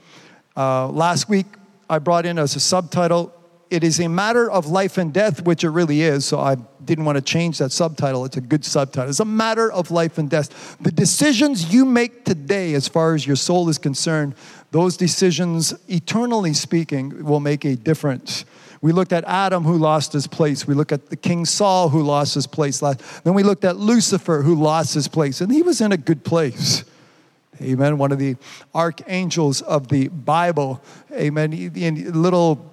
Uh, 0.56 0.88
last 0.88 1.28
week, 1.28 1.46
I 1.88 1.98
brought 1.98 2.26
in 2.26 2.38
as 2.38 2.56
a 2.56 2.60
subtitle, 2.60 3.34
It 3.74 3.82
is 3.82 3.98
a 3.98 4.08
Matter 4.08 4.48
of 4.50 4.66
Life 4.66 4.98
and 4.98 5.12
Death, 5.12 5.44
which 5.44 5.64
it 5.64 5.70
really 5.70 6.02
is. 6.02 6.24
So 6.24 6.38
I 6.38 6.56
didn't 6.84 7.04
want 7.04 7.16
to 7.16 7.22
change 7.22 7.58
that 7.58 7.72
subtitle. 7.72 8.24
It's 8.24 8.36
a 8.36 8.40
good 8.40 8.64
subtitle. 8.64 9.10
It's 9.10 9.18
a 9.20 9.24
matter 9.24 9.72
of 9.72 9.90
life 9.90 10.16
and 10.16 10.30
death. 10.30 10.76
The 10.80 10.92
decisions 10.92 11.72
you 11.72 11.84
make 11.84 12.24
today, 12.24 12.74
as 12.74 12.86
far 12.86 13.14
as 13.14 13.26
your 13.26 13.36
soul 13.36 13.68
is 13.68 13.78
concerned, 13.78 14.34
those 14.70 14.96
decisions, 14.96 15.74
eternally 15.88 16.54
speaking, 16.54 17.24
will 17.24 17.40
make 17.40 17.64
a 17.64 17.74
difference. 17.74 18.44
We 18.80 18.92
looked 18.92 19.12
at 19.12 19.24
Adam 19.24 19.64
who 19.64 19.76
lost 19.78 20.12
his 20.12 20.26
place. 20.26 20.66
We 20.66 20.74
looked 20.74 20.92
at 20.92 21.10
the 21.10 21.16
King 21.16 21.44
Saul 21.44 21.88
who 21.88 22.02
lost 22.02 22.34
his 22.34 22.46
place. 22.46 22.80
Then 22.80 23.34
we 23.34 23.42
looked 23.42 23.64
at 23.64 23.76
Lucifer 23.76 24.42
who 24.42 24.54
lost 24.54 24.94
his 24.94 25.08
place, 25.08 25.40
and 25.40 25.50
he 25.50 25.62
was 25.62 25.80
in 25.80 25.90
a 25.90 25.96
good 25.96 26.22
place. 26.22 26.84
Amen. 27.62 27.98
One 27.98 28.12
of 28.12 28.18
the 28.18 28.36
archangels 28.74 29.62
of 29.62 29.88
the 29.88 30.08
Bible. 30.08 30.82
Amen. 31.12 31.50
Little 32.12 32.70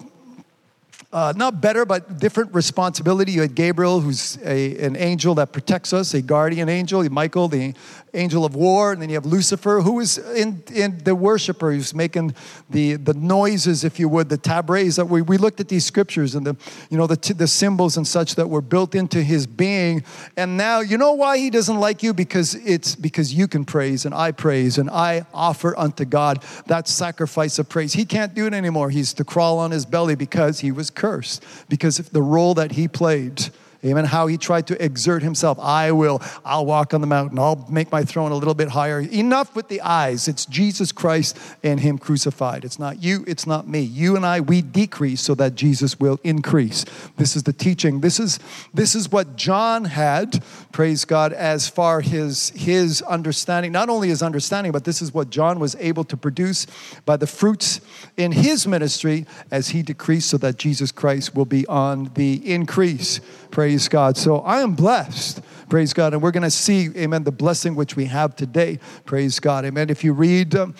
uh, 1.12 1.32
not 1.36 1.60
better, 1.60 1.84
but 1.84 2.18
different 2.18 2.54
responsibility. 2.54 3.32
You 3.32 3.42
had 3.42 3.54
Gabriel, 3.54 4.00
who's 4.00 4.38
a, 4.44 4.78
an 4.78 4.96
angel 4.96 5.34
that 5.34 5.52
protects 5.52 5.92
us, 5.92 6.14
a 6.14 6.22
guardian 6.22 6.68
angel. 6.68 7.02
Michael, 7.10 7.48
the 7.48 7.74
angel 8.14 8.44
of 8.44 8.54
war. 8.54 8.92
And 8.92 9.00
then 9.00 9.08
you 9.08 9.14
have 9.14 9.26
Lucifer, 9.26 9.80
who 9.80 10.00
is 10.00 10.18
in, 10.18 10.62
in 10.72 10.98
the 10.98 11.14
worshiper, 11.14 11.72
who's 11.72 11.94
making 11.94 12.34
the, 12.70 12.94
the 12.94 13.14
noises, 13.14 13.84
if 13.84 13.98
you 13.98 14.08
would, 14.08 14.28
the 14.28 14.38
tabrets. 14.38 14.96
That 14.96 15.06
we, 15.06 15.22
we 15.22 15.36
looked 15.36 15.60
at 15.60 15.68
these 15.68 15.84
scriptures 15.84 16.34
and 16.34 16.46
the, 16.46 16.56
you 16.90 16.96
know, 16.96 17.06
the, 17.06 17.34
the 17.34 17.46
symbols 17.46 17.96
and 17.96 18.06
such 18.06 18.34
that 18.36 18.48
were 18.48 18.60
built 18.60 18.94
into 18.94 19.22
his 19.22 19.46
being. 19.46 20.04
And 20.36 20.56
now, 20.56 20.80
you 20.80 20.98
know 20.98 21.12
why 21.12 21.38
he 21.38 21.50
doesn't 21.50 21.78
like 21.78 22.02
you? 22.02 22.12
Because 22.14 22.54
it's 22.54 22.94
because 22.94 23.32
you 23.32 23.48
can 23.48 23.64
praise 23.64 24.04
and 24.04 24.14
I 24.14 24.32
praise 24.32 24.78
and 24.78 24.90
I 24.90 25.26
offer 25.32 25.78
unto 25.78 26.04
God 26.04 26.42
that 26.66 26.88
sacrifice 26.88 27.58
of 27.58 27.68
praise. 27.68 27.92
He 27.92 28.04
can't 28.04 28.34
do 28.34 28.46
it 28.46 28.54
anymore. 28.54 28.90
He's 28.90 29.12
to 29.14 29.24
crawl 29.24 29.58
on 29.58 29.70
his 29.70 29.86
belly 29.86 30.14
because 30.14 30.60
he 30.60 30.72
was 30.72 30.90
cursed, 30.90 31.44
because 31.68 31.98
of 31.98 32.10
the 32.10 32.22
role 32.22 32.54
that 32.54 32.72
he 32.72 32.88
played. 32.88 33.50
Amen. 33.84 34.04
How 34.04 34.28
he 34.28 34.38
tried 34.38 34.68
to 34.68 34.84
exert 34.84 35.22
himself. 35.22 35.58
I 35.58 35.90
will, 35.90 36.22
I'll 36.44 36.64
walk 36.64 36.94
on 36.94 37.00
the 37.00 37.06
mountain. 37.06 37.38
I'll 37.38 37.66
make 37.68 37.90
my 37.90 38.04
throne 38.04 38.30
a 38.30 38.36
little 38.36 38.54
bit 38.54 38.68
higher. 38.68 39.00
Enough 39.00 39.56
with 39.56 39.66
the 39.66 39.80
eyes. 39.80 40.28
It's 40.28 40.46
Jesus 40.46 40.92
Christ 40.92 41.36
and 41.64 41.80
him 41.80 41.98
crucified. 41.98 42.64
It's 42.64 42.78
not 42.78 43.02
you, 43.02 43.24
it's 43.26 43.44
not 43.44 43.66
me. 43.66 43.80
You 43.80 44.14
and 44.14 44.24
I, 44.24 44.38
we 44.40 44.62
decrease 44.62 45.20
so 45.20 45.34
that 45.34 45.56
Jesus 45.56 45.98
will 45.98 46.20
increase. 46.22 46.84
This 47.16 47.34
is 47.34 47.42
the 47.42 47.52
teaching. 47.52 48.00
This 48.00 48.20
is 48.20 48.38
this 48.72 48.94
is 48.94 49.10
what 49.10 49.36
John 49.36 49.84
had, 49.84 50.44
praise 50.70 51.04
God, 51.04 51.32
as 51.32 51.68
far 51.68 52.00
his 52.00 52.50
his 52.50 53.02
understanding, 53.02 53.72
not 53.72 53.88
only 53.88 54.08
his 54.08 54.22
understanding, 54.22 54.70
but 54.70 54.84
this 54.84 55.02
is 55.02 55.12
what 55.12 55.30
John 55.30 55.58
was 55.58 55.74
able 55.80 56.04
to 56.04 56.16
produce 56.16 56.66
by 57.04 57.16
the 57.16 57.26
fruits 57.26 57.80
in 58.16 58.30
his 58.30 58.66
ministry 58.66 59.26
as 59.50 59.70
he 59.70 59.82
decreased 59.82 60.30
so 60.30 60.38
that 60.38 60.56
Jesus 60.56 60.92
Christ 60.92 61.34
will 61.34 61.44
be 61.44 61.66
on 61.66 62.12
the 62.14 62.34
increase. 62.48 63.20
Praise 63.52 63.86
God. 63.86 64.16
So 64.16 64.38
I 64.38 64.62
am 64.62 64.74
blessed. 64.74 65.42
Praise 65.68 65.92
God. 65.92 66.14
And 66.14 66.22
we're 66.22 66.32
going 66.32 66.42
to 66.42 66.50
see, 66.50 66.88
amen, 66.96 67.24
the 67.24 67.30
blessing 67.30 67.76
which 67.76 67.94
we 67.94 68.06
have 68.06 68.34
today. 68.34 68.80
Praise 69.04 69.38
God. 69.38 69.66
Amen. 69.66 69.90
If 69.90 70.02
you 70.02 70.14
read 70.14 70.54
um, 70.54 70.74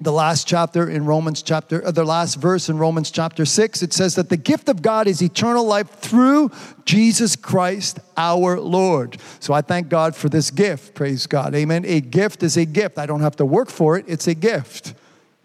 the 0.00 0.10
last 0.10 0.48
chapter 0.48 0.88
in 0.88 1.04
Romans 1.04 1.42
chapter, 1.42 1.86
uh, 1.86 1.90
the 1.90 2.04
last 2.04 2.36
verse 2.36 2.70
in 2.70 2.78
Romans 2.78 3.10
chapter 3.10 3.44
6, 3.44 3.82
it 3.82 3.92
says 3.92 4.14
that 4.14 4.30
the 4.30 4.38
gift 4.38 4.70
of 4.70 4.80
God 4.80 5.06
is 5.06 5.22
eternal 5.22 5.66
life 5.66 5.90
through 5.90 6.50
Jesus 6.86 7.36
Christ 7.36 8.00
our 8.16 8.58
Lord. 8.58 9.18
So 9.38 9.52
I 9.52 9.60
thank 9.60 9.90
God 9.90 10.16
for 10.16 10.30
this 10.30 10.50
gift. 10.50 10.94
Praise 10.94 11.26
God. 11.26 11.54
Amen. 11.54 11.84
A 11.84 12.00
gift 12.00 12.42
is 12.42 12.56
a 12.56 12.64
gift. 12.64 12.98
I 12.98 13.04
don't 13.04 13.20
have 13.20 13.36
to 13.36 13.44
work 13.44 13.68
for 13.68 13.98
it, 13.98 14.06
it's 14.08 14.26
a 14.26 14.34
gift. 14.34 14.94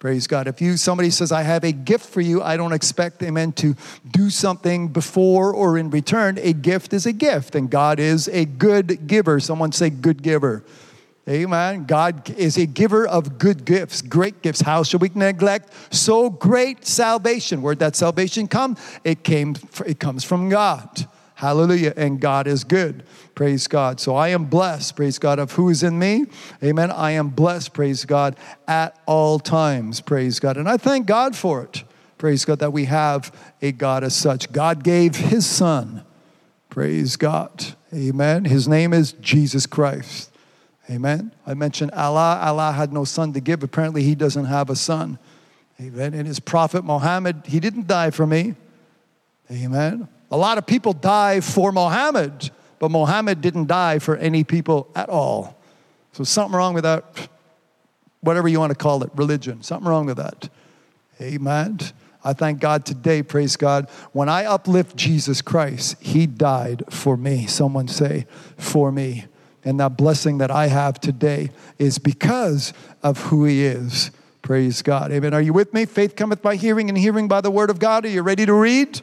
Praise 0.07 0.25
God. 0.25 0.47
If 0.47 0.61
you 0.61 0.77
somebody 0.77 1.09
says, 1.09 1.33
I 1.33 1.41
have 1.41 1.65
a 1.65 1.73
gift 1.73 2.05
for 2.05 2.21
you, 2.21 2.41
I 2.41 2.55
don't 2.55 2.71
expect 2.71 3.21
amen 3.21 3.51
to 3.57 3.75
do 4.09 4.29
something 4.29 4.87
before 4.87 5.53
or 5.53 5.77
in 5.77 5.89
return. 5.89 6.39
A 6.41 6.53
gift 6.53 6.93
is 6.93 7.05
a 7.05 7.11
gift, 7.11 7.55
and 7.55 7.69
God 7.69 7.99
is 7.99 8.29
a 8.29 8.45
good 8.45 9.05
giver. 9.05 9.41
Someone 9.41 9.73
say 9.73 9.89
good 9.89 10.23
giver. 10.23 10.63
Amen. 11.27 11.83
God 11.83 12.29
is 12.29 12.57
a 12.57 12.65
giver 12.65 13.05
of 13.05 13.37
good 13.37 13.65
gifts, 13.65 14.01
great 14.01 14.41
gifts. 14.41 14.61
How 14.61 14.81
should 14.83 15.01
we 15.01 15.11
neglect 15.13 15.73
so 15.93 16.29
great 16.29 16.85
salvation? 16.85 17.61
Where'd 17.61 17.79
that 17.79 17.97
salvation 17.97 18.47
come? 18.47 18.77
It 19.03 19.25
came. 19.25 19.57
It 19.85 19.99
comes 19.99 20.23
from 20.23 20.47
God. 20.47 21.05
Hallelujah. 21.37 21.93
And 21.95 22.19
God 22.19 22.47
is 22.47 22.63
good. 22.63 23.03
Praise 23.35 23.67
God. 23.67 23.99
So 23.99 24.15
I 24.15 24.29
am 24.29 24.45
blessed, 24.45 24.95
praise 24.95 25.19
God, 25.19 25.37
of 25.37 25.51
who 25.51 25.69
is 25.69 25.83
in 25.83 25.99
me. 25.99 26.25
Amen. 26.63 26.89
I 26.89 27.11
am 27.11 27.29
blessed, 27.29 27.73
praise 27.73 28.05
God, 28.05 28.35
at 28.67 28.99
all 29.05 29.37
times. 29.37 30.01
Praise 30.01 30.39
God. 30.39 30.57
And 30.57 30.67
I 30.67 30.77
thank 30.77 31.05
God 31.05 31.35
for 31.35 31.61
it. 31.61 31.83
Praise 32.17 32.43
God 32.43 32.57
that 32.57 32.73
we 32.73 32.85
have 32.85 33.31
a 33.61 33.71
God 33.71 34.03
as 34.03 34.15
such. 34.15 34.51
God 34.51 34.83
gave 34.83 35.15
his 35.15 35.45
son. 35.45 36.03
Praise 36.71 37.15
God. 37.17 37.65
Amen. 37.93 38.45
His 38.45 38.67
name 38.67 38.91
is 38.91 39.11
Jesus 39.11 39.67
Christ. 39.67 40.31
Amen. 40.89 41.35
I 41.45 41.53
mentioned 41.53 41.91
Allah. 41.91 42.39
Allah 42.41 42.71
had 42.71 42.91
no 42.91 43.03
son 43.03 43.33
to 43.33 43.39
give. 43.39 43.61
Apparently, 43.61 44.01
he 44.01 44.15
doesn't 44.15 44.45
have 44.45 44.71
a 44.71 44.75
son. 44.75 45.19
Amen. 45.79 46.15
And 46.15 46.25
his 46.25 46.39
prophet 46.39 46.83
Muhammad, 46.83 47.43
he 47.45 47.59
didn't 47.59 47.85
die 47.85 48.09
for 48.09 48.25
me. 48.25 48.55
Amen. 49.51 50.07
A 50.29 50.37
lot 50.37 50.57
of 50.57 50.65
people 50.65 50.93
die 50.93 51.39
for 51.39 51.71
Mohammed, 51.71 52.51
but 52.79 52.91
Mohammed 52.91 53.41
didn't 53.41 53.67
die 53.67 53.99
for 53.99 54.17
any 54.17 54.43
people 54.43 54.89
at 54.95 55.09
all. 55.09 55.57
So, 56.13 56.23
something 56.23 56.55
wrong 56.55 56.73
with 56.73 56.83
that, 56.83 57.29
whatever 58.21 58.47
you 58.47 58.59
want 58.59 58.71
to 58.71 58.77
call 58.77 59.03
it, 59.03 59.11
religion. 59.15 59.63
Something 59.63 59.87
wrong 59.87 60.05
with 60.05 60.17
that. 60.17 60.49
Amen. 61.21 61.79
I 62.23 62.33
thank 62.33 62.59
God 62.59 62.85
today, 62.85 63.23
praise 63.23 63.55
God. 63.55 63.89
When 64.11 64.27
I 64.27 64.45
uplift 64.45 64.97
Jesus 64.97 65.41
Christ, 65.41 65.95
He 66.01 66.27
died 66.27 66.83
for 66.89 67.15
me. 67.15 67.45
Someone 67.47 67.87
say, 67.87 68.25
for 68.57 68.91
me. 68.91 69.25
And 69.63 69.79
that 69.79 69.97
blessing 69.97 70.39
that 70.39 70.51
I 70.51 70.67
have 70.67 70.99
today 70.99 71.51
is 71.77 71.99
because 71.99 72.73
of 73.03 73.19
who 73.25 73.45
He 73.45 73.65
is. 73.65 74.11
Praise 74.41 74.81
God. 74.81 75.11
Amen. 75.11 75.33
Are 75.33 75.41
you 75.41 75.53
with 75.53 75.73
me? 75.73 75.85
Faith 75.85 76.15
cometh 76.15 76.41
by 76.41 76.55
hearing, 76.55 76.89
and 76.89 76.97
hearing 76.97 77.27
by 77.27 77.41
the 77.41 77.51
word 77.51 77.69
of 77.69 77.79
God. 77.79 78.05
Are 78.05 78.09
you 78.09 78.21
ready 78.21 78.45
to 78.45 78.53
read? 78.53 79.01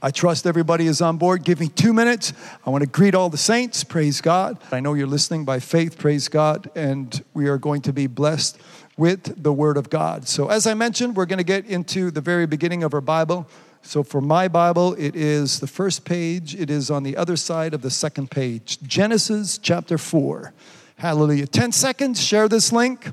I 0.00 0.12
trust 0.12 0.46
everybody 0.46 0.86
is 0.86 1.00
on 1.00 1.16
board. 1.16 1.42
Give 1.42 1.58
me 1.58 1.68
two 1.68 1.92
minutes. 1.92 2.32
I 2.64 2.70
want 2.70 2.82
to 2.82 2.88
greet 2.88 3.16
all 3.16 3.30
the 3.30 3.36
saints. 3.36 3.82
Praise 3.82 4.20
God. 4.20 4.58
I 4.70 4.78
know 4.78 4.94
you're 4.94 5.08
listening 5.08 5.44
by 5.44 5.58
faith. 5.58 5.98
Praise 5.98 6.28
God. 6.28 6.70
And 6.76 7.24
we 7.34 7.48
are 7.48 7.58
going 7.58 7.82
to 7.82 7.92
be 7.92 8.06
blessed 8.06 8.58
with 8.96 9.42
the 9.42 9.52
Word 9.52 9.76
of 9.76 9.90
God. 9.90 10.28
So, 10.28 10.48
as 10.48 10.68
I 10.68 10.74
mentioned, 10.74 11.16
we're 11.16 11.26
going 11.26 11.38
to 11.38 11.44
get 11.44 11.66
into 11.66 12.12
the 12.12 12.20
very 12.20 12.46
beginning 12.46 12.84
of 12.84 12.94
our 12.94 13.00
Bible. 13.00 13.48
So, 13.82 14.04
for 14.04 14.20
my 14.20 14.46
Bible, 14.46 14.94
it 14.94 15.16
is 15.16 15.58
the 15.58 15.66
first 15.66 16.04
page, 16.04 16.54
it 16.54 16.70
is 16.70 16.90
on 16.90 17.02
the 17.02 17.16
other 17.16 17.36
side 17.36 17.74
of 17.74 17.82
the 17.82 17.90
second 17.90 18.30
page 18.30 18.80
Genesis 18.82 19.58
chapter 19.58 19.98
4. 19.98 20.52
Hallelujah. 20.96 21.46
10 21.46 21.72
seconds, 21.72 22.22
share 22.22 22.48
this 22.48 22.72
link. 22.72 23.12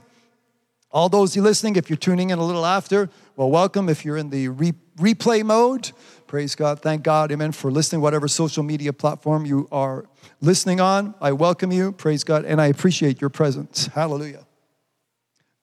All 0.92 1.10
those 1.10 1.36
you 1.36 1.42
listening, 1.42 1.76
if 1.76 1.90
you're 1.90 1.98
tuning 1.98 2.30
in 2.30 2.40
a 2.40 2.44
little 2.46 2.66
after, 2.66 3.10
well, 3.36 3.52
welcome. 3.52 3.90
If 3.90 4.06
you're 4.06 4.18
in 4.18 4.30
the 4.30 4.48
re- 4.48 4.74
replay 4.98 5.44
mode, 5.44 5.92
Praise 6.28 6.56
God. 6.56 6.82
Thank 6.82 7.04
God, 7.04 7.32
amen, 7.32 7.52
for 7.52 7.70
listening, 7.70 8.02
whatever 8.02 8.28
social 8.28 8.64
media 8.64 8.92
platform 8.92 9.46
you 9.46 9.68
are 9.72 10.06
listening 10.42 10.80
on. 10.80 11.14
I 11.22 11.32
welcome 11.34 11.72
you. 11.72 11.92
Praise 11.92 12.24
God. 12.24 12.46
And 12.46 12.60
I 12.60 12.68
appreciate 12.68 13.22
your 13.22 13.30
presence. 13.30 13.88
Hallelujah. 13.88 14.46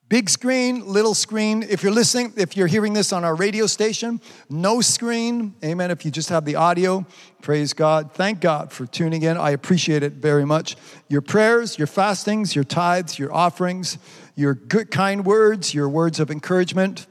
Big 0.09 0.29
screen, 0.29 0.87
little 0.87 1.15
screen. 1.15 1.63
If 1.63 1.83
you're 1.83 1.91
listening, 1.91 2.35
if 2.37 2.55
you're 2.55 2.67
hearing 2.67 2.93
this 2.93 3.15
on 3.15 3.25
our 3.25 3.35
radio 3.35 3.67
station, 3.67 4.21
no 4.51 4.83
screen. 4.83 5.55
Amen. 5.65 5.91
If 5.91 6.05
you 6.05 6.11
just 6.11 6.29
have 6.29 6.45
the 6.45 6.55
audio, 6.55 7.07
praise 7.41 7.73
God. 7.73 8.13
Thank 8.13 8.41
God 8.41 8.71
for 8.71 8.85
tuning 8.85 9.23
in. 9.23 9.39
I 9.39 9.51
appreciate 9.51 10.03
it 10.03 10.13
very 10.13 10.45
much. 10.45 10.77
Your 11.09 11.23
prayers, 11.23 11.79
your 11.79 11.87
fastings, 11.87 12.55
your 12.55 12.65
tithes, 12.65 13.19
your 13.19 13.33
offerings, 13.33 13.97
your 14.37 14.53
good, 14.53 14.91
kind 14.91 15.25
words, 15.25 15.73
your 15.73 15.89
words 15.89 16.21
of 16.21 16.31
encouragement. 16.31 17.07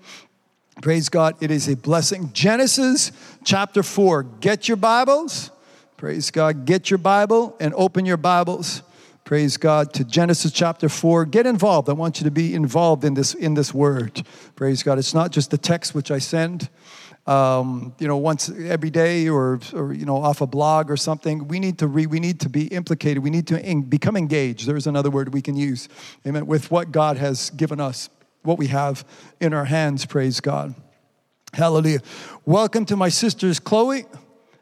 Praise 0.79 1.09
God. 1.09 1.35
It 1.41 1.51
is 1.51 1.67
a 1.67 1.75
blessing. 1.75 2.31
Genesis 2.33 3.11
chapter 3.43 3.83
4. 3.83 4.23
Get 4.23 4.67
your 4.67 4.77
Bibles. 4.77 5.51
Praise 5.97 6.31
God. 6.31 6.65
Get 6.65 6.89
your 6.89 6.97
Bible 6.97 7.55
and 7.59 7.73
open 7.75 8.05
your 8.05 8.17
Bibles. 8.17 8.83
Praise 9.23 9.57
God 9.57 9.93
to 9.93 10.03
Genesis 10.03 10.51
chapter 10.51 10.89
4. 10.89 11.25
Get 11.25 11.45
involved. 11.45 11.89
I 11.89 11.93
want 11.93 12.19
you 12.19 12.23
to 12.23 12.31
be 12.31 12.55
involved 12.55 13.03
in 13.03 13.13
this 13.13 13.33
in 13.33 13.53
this 13.53 13.73
word. 13.73 14.25
Praise 14.55 14.81
God. 14.81 14.97
It's 14.97 15.13
not 15.13 15.31
just 15.31 15.51
the 15.51 15.57
text 15.57 15.93
which 15.93 16.09
I 16.09 16.19
send 16.19 16.69
um, 17.27 17.93
you 17.99 18.07
know, 18.07 18.17
once 18.17 18.49
every 18.49 18.89
day 18.89 19.29
or, 19.29 19.59
or, 19.73 19.93
you 19.93 20.05
know, 20.05 20.17
off 20.17 20.41
a 20.41 20.47
blog 20.47 20.89
or 20.89 20.97
something. 20.97 21.47
We 21.47 21.59
need 21.59 21.77
to 21.79 21.87
read, 21.87 22.07
we 22.07 22.19
need 22.19 22.39
to 22.41 22.49
be 22.49 22.67
implicated. 22.67 23.23
We 23.23 23.29
need 23.29 23.47
to 23.47 23.83
become 23.87 24.17
engaged. 24.17 24.67
There's 24.67 24.87
another 24.87 25.09
word 25.09 25.33
we 25.33 25.41
can 25.41 25.55
use, 25.55 25.87
amen, 26.25 26.47
with 26.47 26.71
what 26.71 26.91
God 26.91 27.17
has 27.17 27.51
given 27.51 27.79
us, 27.79 28.09
what 28.43 28.57
we 28.57 28.67
have 28.67 29.05
in 29.39 29.53
our 29.53 29.65
hands, 29.65 30.05
praise 30.05 30.39
God. 30.39 30.75
Hallelujah. 31.53 31.99
Welcome 32.45 32.85
to 32.85 32.95
my 32.95 33.09
sisters, 33.09 33.59
Chloe, 33.59 34.05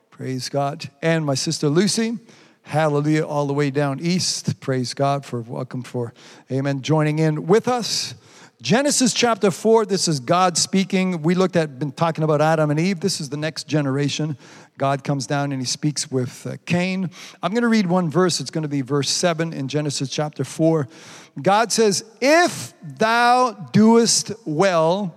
praise 0.09 0.49
God, 0.49 0.89
and 1.01 1.25
my 1.25 1.35
sister, 1.35 1.69
Lucy. 1.69 2.17
Hallelujah, 2.63 3.25
all 3.25 3.47
the 3.47 3.53
way 3.53 3.71
down 3.71 3.99
east. 3.99 4.59
Praise 4.59 4.93
God 4.93 5.25
for 5.25 5.41
welcome 5.41 5.81
for, 5.81 6.13
amen, 6.51 6.81
joining 6.81 7.19
in 7.19 7.47
with 7.47 7.67
us. 7.67 8.15
Genesis 8.61 9.13
chapter 9.13 9.51
4, 9.51 9.85
this 9.85 10.09
is 10.09 10.19
God 10.19 10.57
speaking. 10.57 11.21
We 11.21 11.33
looked 11.33 11.55
at, 11.55 11.79
been 11.79 11.93
talking 11.93 12.25
about 12.25 12.41
Adam 12.41 12.69
and 12.69 12.79
Eve. 12.79 12.99
This 12.99 13.21
is 13.21 13.29
the 13.29 13.37
next 13.37 13.67
generation. 13.67 14.37
God 14.77 15.05
comes 15.05 15.25
down 15.25 15.53
and 15.53 15.61
he 15.61 15.65
speaks 15.65 16.11
with 16.11 16.45
uh, 16.45 16.57
Cain. 16.65 17.09
I'm 17.41 17.53
going 17.53 17.63
to 17.63 17.69
read 17.69 17.87
one 17.87 18.09
verse. 18.09 18.41
It's 18.41 18.51
going 18.51 18.63
to 18.63 18.67
be 18.67 18.81
verse 18.81 19.09
7 19.09 19.53
in 19.53 19.69
Genesis 19.69 20.09
chapter 20.09 20.43
4. 20.43 20.89
God 21.41 21.71
says, 21.71 22.03
If 22.21 22.73
thou 22.81 23.51
doest 23.71 24.31
well, 24.45 25.15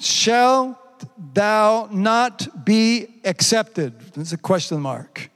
shalt 0.00 0.76
thou 1.34 1.88
not 1.90 2.64
be 2.64 3.06
accepted? 3.24 3.98
There's 4.12 4.32
a 4.32 4.38
question 4.38 4.80
mark. 4.80 5.30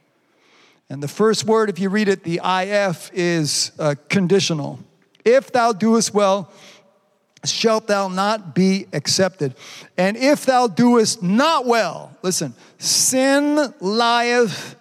And 0.89 1.03
the 1.03 1.09
first 1.09 1.45
word, 1.45 1.71
if 1.71 1.79
you 1.79 1.89
read 1.89 2.09
it, 2.09 2.23
the 2.23 2.41
IF, 2.45 3.11
is 3.15 3.73
uh, 3.79 3.95
conditional. 4.09 4.79
If 5.25 5.53
thou 5.53 5.73
doest 5.73 6.13
well, 6.13 6.51
shalt 7.45 7.87
thou 7.87 8.09
not 8.09 8.55
be 8.55 8.87
accepted. 8.93 9.55
And 9.97 10.17
if 10.17 10.45
thou 10.45 10.67
doest 10.67 11.23
not 11.23 11.67
well, 11.67 12.17
listen, 12.23 12.55
sin 12.79 13.75
lieth 13.81 14.77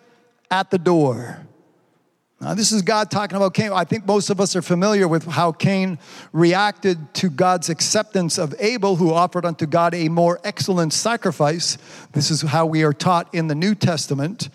at 0.49 0.69
the 0.69 0.77
door. 0.77 1.45
Now, 2.41 2.55
this 2.55 2.71
is 2.71 2.81
God 2.81 3.11
talking 3.11 3.37
about 3.37 3.53
Cain. 3.53 3.71
I 3.71 3.83
think 3.83 4.07
most 4.07 4.31
of 4.31 4.41
us 4.41 4.55
are 4.55 4.63
familiar 4.63 5.07
with 5.07 5.27
how 5.27 5.51
Cain 5.51 5.99
reacted 6.33 7.13
to 7.13 7.29
God's 7.29 7.69
acceptance 7.69 8.39
of 8.39 8.55
Abel, 8.57 8.95
who 8.95 9.13
offered 9.13 9.45
unto 9.45 9.67
God 9.67 9.93
a 9.93 10.09
more 10.09 10.39
excellent 10.43 10.91
sacrifice. 10.91 11.77
This 12.13 12.31
is 12.31 12.41
how 12.41 12.65
we 12.65 12.81
are 12.81 12.93
taught 12.93 13.31
in 13.31 13.45
the 13.45 13.53
New 13.53 13.75
Testament. 13.75 14.49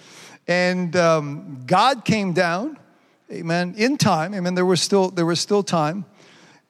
And 0.48 0.96
um, 0.96 1.62
God 1.64 2.04
came 2.04 2.32
down, 2.32 2.76
amen, 3.30 3.74
in 3.76 3.96
time. 3.96 4.34
Amen. 4.34 4.56
There 4.56 4.66
was 4.66 4.82
still, 4.82 5.10
there 5.10 5.26
was 5.26 5.38
still 5.38 5.62
time 5.62 6.04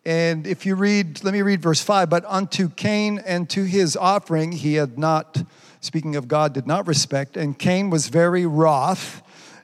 and 0.07 0.47
if 0.47 0.65
you 0.65 0.77
read, 0.77 1.25
let 1.25 1.35
me 1.35 1.43
read 1.43 1.61
verse 1.61 1.83
5 1.83 2.09
but 2.09 2.25
unto 2.27 2.69
Cain 2.69 3.21
and 3.27 3.51
to 3.51 3.65
his 3.65 3.97
offering 3.97 4.53
he 4.53 4.75
had 4.75 4.97
not, 4.97 5.43
speaking 5.81 6.15
of 6.15 6.29
God, 6.29 6.55
did 6.55 6.65
not 6.65 6.87
respect. 6.87 7.37
And 7.37 7.59
Cain 7.59 7.91
was 7.91 8.07
very 8.07 8.47
wroth, 8.47 9.21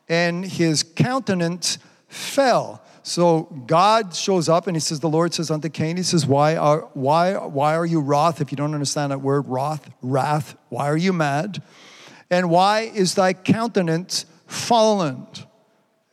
and 0.08 0.44
his 0.44 0.81
countenance 0.94 1.78
fell. 2.08 2.82
So 3.02 3.42
God 3.66 4.14
shows 4.14 4.48
up 4.48 4.66
and 4.66 4.76
he 4.76 4.80
says, 4.80 5.00
The 5.00 5.08
Lord 5.08 5.34
says 5.34 5.50
unto 5.50 5.68
Cain, 5.68 5.96
He 5.96 6.02
says, 6.02 6.24
Why 6.24 6.56
are, 6.56 6.88
why, 6.94 7.34
why 7.34 7.74
are 7.76 7.86
you 7.86 8.00
wroth? 8.00 8.40
If 8.40 8.52
you 8.52 8.56
don't 8.56 8.74
understand 8.74 9.10
that 9.10 9.20
word, 9.20 9.48
wroth, 9.48 9.90
wrath, 10.02 10.56
why 10.68 10.86
are 10.86 10.96
you 10.96 11.12
mad? 11.12 11.62
And 12.30 12.48
why 12.48 12.80
is 12.80 13.14
thy 13.14 13.32
countenance 13.32 14.24
fallen? 14.46 15.26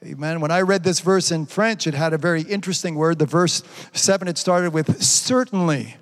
Amen. 0.03 0.39
When 0.39 0.51
I 0.51 0.61
read 0.61 0.83
this 0.83 1.01
verse 1.01 1.31
in 1.31 1.45
French, 1.45 1.85
it 1.85 1.93
had 1.93 2.13
a 2.13 2.17
very 2.17 2.41
interesting 2.41 2.95
word. 2.95 3.19
The 3.19 3.25
verse 3.25 3.63
7, 3.93 4.27
it 4.27 4.37
started 4.37 4.73
with 4.73 5.03
certainly. 5.03 5.97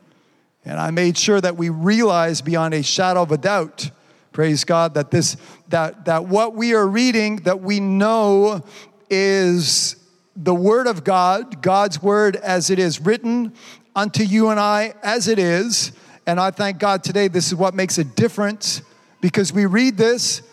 And 0.63 0.80
I 0.80 0.91
made 0.91 1.17
sure 1.17 1.41
that 1.41 1.57
we 1.57 1.69
realize 1.69 2.41
beyond 2.41 2.73
a 2.73 2.84
shadow 2.84 3.23
of 3.23 3.32
a 3.32 3.38
doubt, 3.38 3.89
praise 4.38 4.63
God, 4.65 4.93
that 4.93 5.09
this 5.09 5.35
that 5.69 6.05
that 6.05 6.25
what 6.25 6.53
we 6.53 6.75
are 6.75 6.88
reading, 6.88 7.38
that 7.38 7.59
we 7.59 7.79
know 7.79 8.63
is 9.09 9.95
the 10.35 10.53
word 10.53 10.85
of 10.85 11.03
God, 11.03 11.63
God's 11.63 12.03
word 12.03 12.35
as 12.35 12.69
it 12.69 12.77
is 12.77 13.01
written 13.01 13.51
unto 13.95 14.21
you 14.21 14.49
and 14.49 14.59
I 14.59 14.93
as 15.01 15.27
it 15.27 15.39
is. 15.39 15.91
And 16.27 16.39
I 16.39 16.51
thank 16.51 16.77
God 16.77 17.03
today 17.03 17.27
this 17.29 17.47
is 17.47 17.55
what 17.55 17.73
makes 17.73 17.97
a 17.97 18.03
difference 18.03 18.83
because 19.21 19.51
we 19.51 19.65
read 19.65 19.97
this 19.97 20.43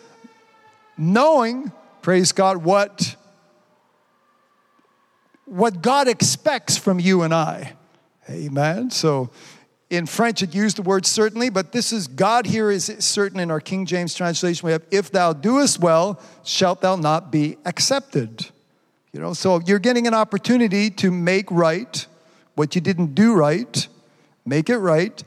knowing, 0.97 1.71
praise 2.01 2.31
God, 2.31 2.57
what 2.63 3.15
what 5.45 5.83
God 5.83 6.07
expects 6.07 6.75
from 6.75 6.99
you 6.99 7.21
and 7.21 7.35
I. 7.35 7.73
Amen. 8.31 8.89
So 8.89 9.29
in 9.89 10.05
French, 10.05 10.41
it 10.41 10.55
used 10.55 10.77
the 10.77 10.81
word 10.81 11.05
certainly, 11.05 11.49
but 11.49 11.71
this 11.71 11.93
is 11.93 12.07
God 12.07 12.45
here 12.45 12.71
is 12.71 12.85
certain 12.99 13.39
in 13.39 13.51
our 13.51 13.59
King 13.59 13.85
James 13.85 14.15
translation. 14.15 14.65
We 14.65 14.71
have, 14.71 14.83
if 14.91 15.11
thou 15.11 15.33
doest 15.33 15.79
well, 15.79 16.19
shalt 16.43 16.81
thou 16.81 16.95
not 16.95 17.31
be 17.31 17.57
accepted. 17.65 18.47
You 19.13 19.19
know, 19.21 19.33
so 19.33 19.61
you're 19.65 19.79
getting 19.79 20.07
an 20.07 20.13
opportunity 20.13 20.89
to 20.91 21.11
make 21.11 21.49
right 21.51 22.05
what 22.55 22.73
you 22.73 22.81
didn't 22.81 23.15
do 23.15 23.33
right, 23.33 23.87
make 24.45 24.69
it 24.69 24.77
right. 24.77 25.23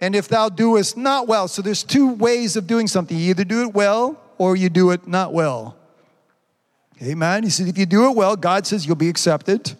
And 0.00 0.14
if 0.14 0.28
thou 0.28 0.48
doest 0.48 0.96
not 0.96 1.26
well, 1.26 1.48
so 1.48 1.60
there's 1.60 1.82
two 1.82 2.12
ways 2.12 2.56
of 2.56 2.66
doing 2.66 2.86
something. 2.86 3.16
You 3.16 3.30
either 3.30 3.44
do 3.44 3.62
it 3.62 3.74
well 3.74 4.20
or 4.38 4.56
you 4.56 4.68
do 4.68 4.90
it 4.90 5.06
not 5.08 5.32
well. 5.32 5.76
Amen. 7.02 7.42
He 7.42 7.50
said, 7.50 7.66
if 7.66 7.76
you 7.76 7.86
do 7.86 8.08
it 8.10 8.16
well, 8.16 8.36
God 8.36 8.66
says 8.66 8.86
you'll 8.86 8.96
be 8.96 9.08
accepted. 9.08 9.74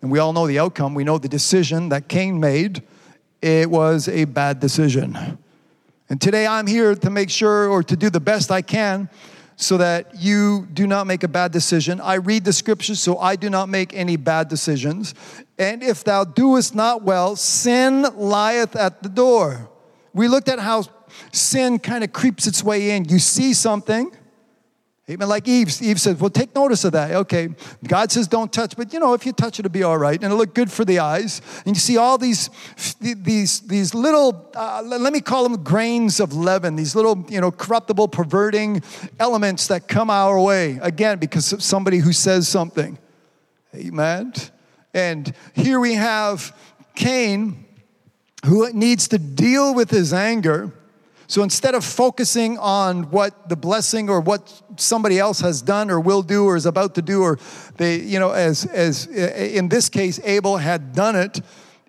And 0.00 0.10
we 0.10 0.18
all 0.18 0.32
know 0.32 0.46
the 0.46 0.58
outcome. 0.58 0.94
We 0.94 1.04
know 1.04 1.18
the 1.18 1.28
decision 1.28 1.90
that 1.90 2.08
Cain 2.08 2.40
made. 2.40 2.82
It 3.42 3.68
was 3.68 4.08
a 4.08 4.24
bad 4.24 4.60
decision. 4.60 5.38
And 6.08 6.20
today 6.20 6.46
I'm 6.46 6.68
here 6.68 6.94
to 6.94 7.10
make 7.10 7.28
sure 7.28 7.68
or 7.68 7.82
to 7.82 7.96
do 7.96 8.08
the 8.08 8.20
best 8.20 8.52
I 8.52 8.62
can 8.62 9.10
so 9.56 9.76
that 9.78 10.14
you 10.20 10.68
do 10.72 10.86
not 10.86 11.08
make 11.08 11.24
a 11.24 11.28
bad 11.28 11.50
decision. 11.50 12.00
I 12.00 12.14
read 12.14 12.44
the 12.44 12.52
scriptures 12.52 13.00
so 13.00 13.18
I 13.18 13.34
do 13.34 13.50
not 13.50 13.68
make 13.68 13.94
any 13.94 14.16
bad 14.16 14.48
decisions. 14.48 15.14
And 15.58 15.82
if 15.82 16.04
thou 16.04 16.24
doest 16.24 16.74
not 16.74 17.02
well, 17.02 17.34
sin 17.34 18.02
lieth 18.16 18.76
at 18.76 19.02
the 19.02 19.08
door. 19.08 19.68
We 20.14 20.28
looked 20.28 20.48
at 20.48 20.60
how 20.60 20.84
sin 21.32 21.80
kind 21.80 22.04
of 22.04 22.12
creeps 22.12 22.46
its 22.46 22.62
way 22.62 22.92
in. 22.92 23.06
You 23.06 23.18
see 23.18 23.54
something, 23.54 24.12
Amen. 25.10 25.28
Like 25.28 25.48
Eve, 25.48 25.82
Eve 25.82 26.00
says, 26.00 26.16
well, 26.18 26.30
take 26.30 26.54
notice 26.54 26.84
of 26.84 26.92
that. 26.92 27.10
Okay. 27.10 27.48
God 27.84 28.12
says 28.12 28.28
don't 28.28 28.52
touch, 28.52 28.76
but 28.76 28.92
you 28.92 29.00
know, 29.00 29.14
if 29.14 29.26
you 29.26 29.32
touch 29.32 29.58
it, 29.58 29.66
it'll 29.66 29.72
be 29.72 29.82
all 29.82 29.98
right. 29.98 30.14
And 30.14 30.24
it'll 30.24 30.38
look 30.38 30.54
good 30.54 30.70
for 30.70 30.84
the 30.84 31.00
eyes. 31.00 31.42
And 31.66 31.74
you 31.74 31.80
see 31.80 31.96
all 31.96 32.18
these, 32.18 32.50
these, 33.00 33.60
these 33.60 33.94
little, 33.94 34.48
uh, 34.54 34.80
let 34.84 35.12
me 35.12 35.20
call 35.20 35.42
them 35.42 35.64
grains 35.64 36.20
of 36.20 36.34
leaven, 36.34 36.76
these 36.76 36.94
little, 36.94 37.26
you 37.28 37.40
know, 37.40 37.50
corruptible, 37.50 38.08
perverting 38.08 38.80
elements 39.18 39.66
that 39.66 39.88
come 39.88 40.08
our 40.08 40.40
way. 40.40 40.78
Again, 40.80 41.18
because 41.18 41.52
of 41.52 41.64
somebody 41.64 41.98
who 41.98 42.12
says 42.12 42.46
something. 42.46 42.96
Amen. 43.74 44.32
And 44.94 45.34
here 45.54 45.80
we 45.80 45.94
have 45.94 46.56
Cain 46.94 47.64
who 48.46 48.72
needs 48.72 49.08
to 49.08 49.18
deal 49.18 49.74
with 49.74 49.90
his 49.90 50.12
anger 50.12 50.72
so 51.32 51.42
instead 51.42 51.74
of 51.74 51.82
focusing 51.82 52.58
on 52.58 53.04
what 53.04 53.48
the 53.48 53.56
blessing 53.56 54.10
or 54.10 54.20
what 54.20 54.62
somebody 54.76 55.18
else 55.18 55.40
has 55.40 55.62
done 55.62 55.90
or 55.90 55.98
will 55.98 56.20
do 56.20 56.44
or 56.44 56.56
is 56.56 56.66
about 56.66 56.94
to 56.96 57.00
do, 57.00 57.22
or 57.22 57.38
they, 57.78 58.00
you 58.00 58.18
know, 58.18 58.32
as, 58.32 58.66
as 58.66 59.06
in 59.06 59.70
this 59.70 59.88
case, 59.88 60.20
Abel 60.24 60.58
had 60.58 60.92
done 60.92 61.16
it, 61.16 61.40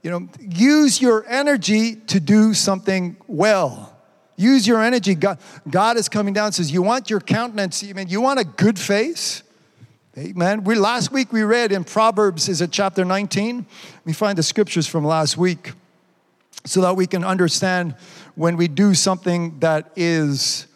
you 0.01 0.09
know, 0.09 0.29
use 0.39 1.01
your 1.01 1.25
energy 1.27 1.95
to 1.95 2.21
do 2.21 2.53
something 2.53 3.17
well. 3.27 3.93
Use 4.37 4.65
your 4.65 4.81
energy. 4.81 5.13
God, 5.13 5.39
God 5.69 5.97
is 5.97 6.07
coming 6.07 6.33
down 6.33 6.53
says, 6.53 6.71
You 6.71 6.81
want 6.81 7.09
your 7.09 7.19
countenance, 7.19 7.83
I 7.83 7.91
mean, 7.91 8.07
you 8.07 8.21
want 8.21 8.39
a 8.39 8.45
good 8.45 8.79
face? 8.79 9.43
Amen. 10.17 10.63
We, 10.63 10.75
last 10.75 11.11
week 11.11 11.33
we 11.33 11.43
read 11.43 11.73
in 11.73 11.83
Proverbs, 11.83 12.47
is 12.47 12.61
it 12.61 12.71
chapter 12.71 13.03
19? 13.03 13.57
Let 13.57 14.05
me 14.05 14.13
find 14.13 14.37
the 14.37 14.43
scriptures 14.43 14.87
from 14.87 15.03
last 15.03 15.35
week 15.35 15.73
so 16.65 16.79
that 16.79 16.95
we 16.95 17.07
can 17.07 17.23
understand 17.25 17.95
when 18.36 18.57
we 18.57 18.67
do 18.67 18.93
something 18.93 19.59
that 19.59 19.91
is 19.95 20.67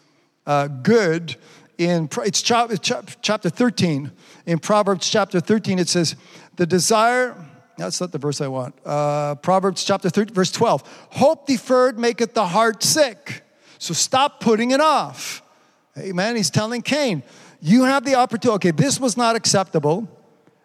uh, 0.46 0.68
good. 0.68 1.36
In 1.76 2.08
it's 2.24 2.42
chapter 2.42 3.50
13 3.50 4.10
in 4.46 4.58
Proverbs 4.58 5.08
chapter 5.08 5.38
13, 5.38 5.78
it 5.78 5.88
says, 5.88 6.16
"The 6.56 6.66
desire 6.66 7.36
That's 7.76 8.00
not 8.00 8.10
the 8.10 8.18
verse 8.18 8.40
I 8.40 8.48
want. 8.48 8.74
Uh, 8.84 9.36
Proverbs 9.36 9.84
chapter 9.84 10.10
30, 10.10 10.34
verse 10.34 10.50
12. 10.50 10.82
Hope 11.10 11.46
deferred 11.46 11.96
maketh 11.96 12.34
the 12.34 12.46
heart 12.46 12.82
sick. 12.82 13.44
So 13.78 13.94
stop 13.94 14.40
putting 14.40 14.72
it 14.72 14.80
off. 14.80 15.42
Amen. 15.96 16.34
He's 16.34 16.50
telling 16.50 16.82
Cain, 16.82 17.22
you 17.60 17.84
have 17.84 18.04
the 18.04 18.16
opportunity. 18.16 18.54
Okay, 18.56 18.70
this 18.72 18.98
was 18.98 19.16
not 19.16 19.36
acceptable, 19.36 20.08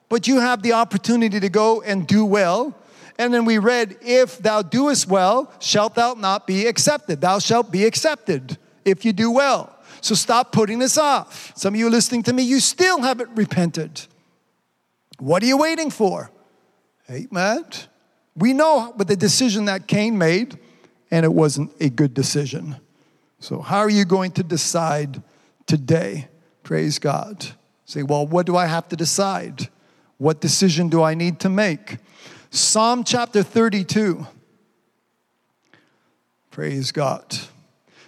but 0.09 0.27
you 0.27 0.39
have 0.39 0.63
the 0.63 0.73
opportunity 0.73 1.39
to 1.39 1.49
go 1.49 1.81
and 1.81 2.07
do 2.07 2.25
well. 2.25 2.75
And 3.17 3.33
then 3.33 3.45
we 3.45 3.57
read, 3.57 3.97
If 4.01 4.39
thou 4.39 4.61
doest 4.61 5.07
well, 5.07 5.51
shalt 5.59 5.95
thou 5.95 6.13
not 6.13 6.47
be 6.47 6.65
accepted. 6.67 7.21
Thou 7.21 7.39
shalt 7.39 7.71
be 7.71 7.85
accepted 7.85 8.57
if 8.85 9.05
you 9.05 9.13
do 9.13 9.31
well. 9.31 9.75
So 10.01 10.15
stop 10.15 10.51
putting 10.51 10.79
this 10.79 10.97
off. 10.97 11.53
Some 11.55 11.73
of 11.73 11.79
you 11.79 11.89
listening 11.89 12.23
to 12.23 12.33
me, 12.33 12.43
you 12.43 12.59
still 12.59 13.01
haven't 13.01 13.29
repented. 13.35 14.01
What 15.19 15.43
are 15.43 15.45
you 15.45 15.57
waiting 15.57 15.89
for? 15.89 16.31
Amen. 17.09 17.65
We 18.35 18.53
know 18.53 18.91
what 18.95 19.07
the 19.07 19.15
decision 19.15 19.65
that 19.65 19.87
Cain 19.87 20.17
made, 20.17 20.57
and 21.11 21.23
it 21.23 21.33
wasn't 21.33 21.71
a 21.79 21.89
good 21.89 22.13
decision. 22.13 22.77
So, 23.39 23.59
how 23.59 23.79
are 23.79 23.89
you 23.89 24.05
going 24.05 24.31
to 24.31 24.43
decide 24.43 25.21
today? 25.67 26.27
Praise 26.63 26.97
God. 26.97 27.45
Say, 27.85 28.01
well, 28.01 28.25
what 28.25 28.45
do 28.45 28.55
I 28.55 28.65
have 28.65 28.87
to 28.89 28.95
decide? 28.95 29.69
What 30.17 30.41
decision 30.41 30.89
do 30.89 31.03
I 31.03 31.13
need 31.13 31.39
to 31.41 31.49
make? 31.49 31.97
Psalm 32.53 33.03
chapter 33.03 33.41
32. 33.41 34.27
Praise 36.51 36.91
God. 36.91 37.25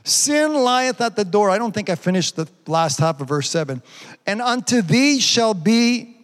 Sin 0.03 0.53
lieth 0.53 1.01
at 1.01 1.15
the 1.15 1.25
door. 1.25 1.49
I 1.49 1.57
don't 1.57 1.71
think 1.71 1.89
I 1.89 1.95
finished 1.95 2.35
the 2.35 2.47
last 2.67 2.99
half 2.99 3.19
of 3.19 3.27
verse 3.27 3.49
7. 3.49 3.81
And 4.27 4.43
unto 4.43 4.83
thee 4.83 5.19
shall 5.19 5.55
be 5.55 6.15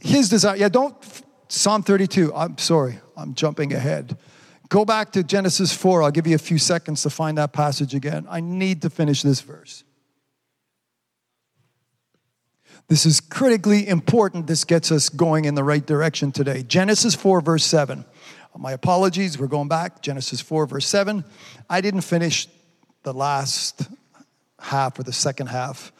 his 0.00 0.28
desire. 0.28 0.56
Yeah, 0.56 0.70
don't, 0.70 0.96
Psalm 1.46 1.84
32. 1.84 2.34
I'm 2.34 2.58
sorry, 2.58 2.98
I'm 3.16 3.34
jumping 3.34 3.72
ahead. 3.74 4.18
Go 4.68 4.84
back 4.84 5.12
to 5.12 5.22
Genesis 5.22 5.72
4. 5.72 6.02
I'll 6.02 6.10
give 6.10 6.26
you 6.26 6.34
a 6.34 6.38
few 6.38 6.58
seconds 6.58 7.04
to 7.04 7.10
find 7.10 7.38
that 7.38 7.52
passage 7.52 7.94
again. 7.94 8.26
I 8.28 8.40
need 8.40 8.82
to 8.82 8.90
finish 8.90 9.22
this 9.22 9.40
verse. 9.40 9.84
This 12.90 13.06
is 13.06 13.20
critically 13.20 13.86
important. 13.86 14.48
This 14.48 14.64
gets 14.64 14.90
us 14.90 15.08
going 15.08 15.44
in 15.44 15.54
the 15.54 15.62
right 15.62 15.86
direction 15.86 16.32
today. 16.32 16.64
Genesis 16.64 17.14
4, 17.14 17.40
verse 17.40 17.64
7. 17.64 18.04
My 18.58 18.72
apologies, 18.72 19.38
we're 19.38 19.46
going 19.46 19.68
back. 19.68 20.02
Genesis 20.02 20.40
4, 20.40 20.66
verse 20.66 20.88
7. 20.88 21.24
I 21.70 21.82
didn't 21.82 22.00
finish 22.00 22.48
the 23.04 23.12
last 23.14 23.82
half 24.58 24.98
or 24.98 25.04
the 25.04 25.12
second 25.12 25.46
half 25.46 25.92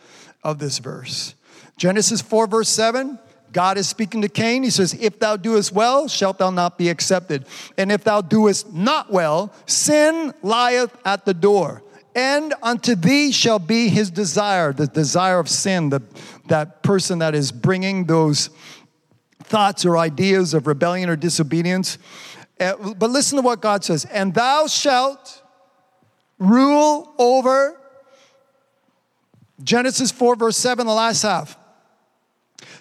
of 0.43 0.59
this 0.59 0.79
verse. 0.79 1.37
Genesis 1.77 2.21
4, 2.23 2.49
verse 2.49 2.69
7, 2.69 3.21
God 3.53 3.79
is 3.79 3.89
speaking 3.89 4.23
to 4.23 4.29
Cain. 4.29 4.65
He 4.65 4.71
says, 4.71 4.93
If 4.95 5.21
thou 5.21 5.37
doest 5.37 5.71
well, 5.71 6.09
shalt 6.09 6.39
thou 6.39 6.51
not 6.51 6.77
be 6.77 6.89
accepted. 6.89 7.47
And 7.79 7.93
if 7.93 8.03
thou 8.03 8.21
doest 8.21 8.73
not 8.73 9.13
well, 9.13 9.55
sin 9.65 10.35
lieth 10.43 10.97
at 11.05 11.25
the 11.25 11.35
door. 11.35 11.85
And 12.15 12.55
unto 12.63 12.97
thee 12.97 13.31
shall 13.31 13.61
be 13.61 13.89
his 13.89 14.11
desire, 14.11 14.73
the 14.73 14.89
desire 14.89 15.39
of 15.39 15.49
sin, 15.49 15.91
the, 15.91 16.03
that 16.51 16.83
person 16.83 17.19
that 17.21 17.35
is 17.35 17.51
bringing 17.51 18.05
those 18.05 18.51
thoughts 19.43 19.85
or 19.85 19.97
ideas 19.97 20.55
of 20.55 20.67
rebellion 20.67 21.09
or 21.09 21.17
disobedience. 21.17 21.99
Uh, 22.61 22.95
but 22.95 23.11
listen 23.11 23.37
to 23.37 23.43
what 23.43 23.61
God 23.61 23.83
says, 23.83 24.05
and 24.05 24.35
thou 24.35 24.67
shalt 24.67 25.43
rule 26.39 27.13
over 27.19 27.77
Genesis 29.63 30.11
4, 30.11 30.37
verse 30.37 30.57
7, 30.57 30.87
the 30.87 30.93
last 30.93 31.23
half. 31.23 31.57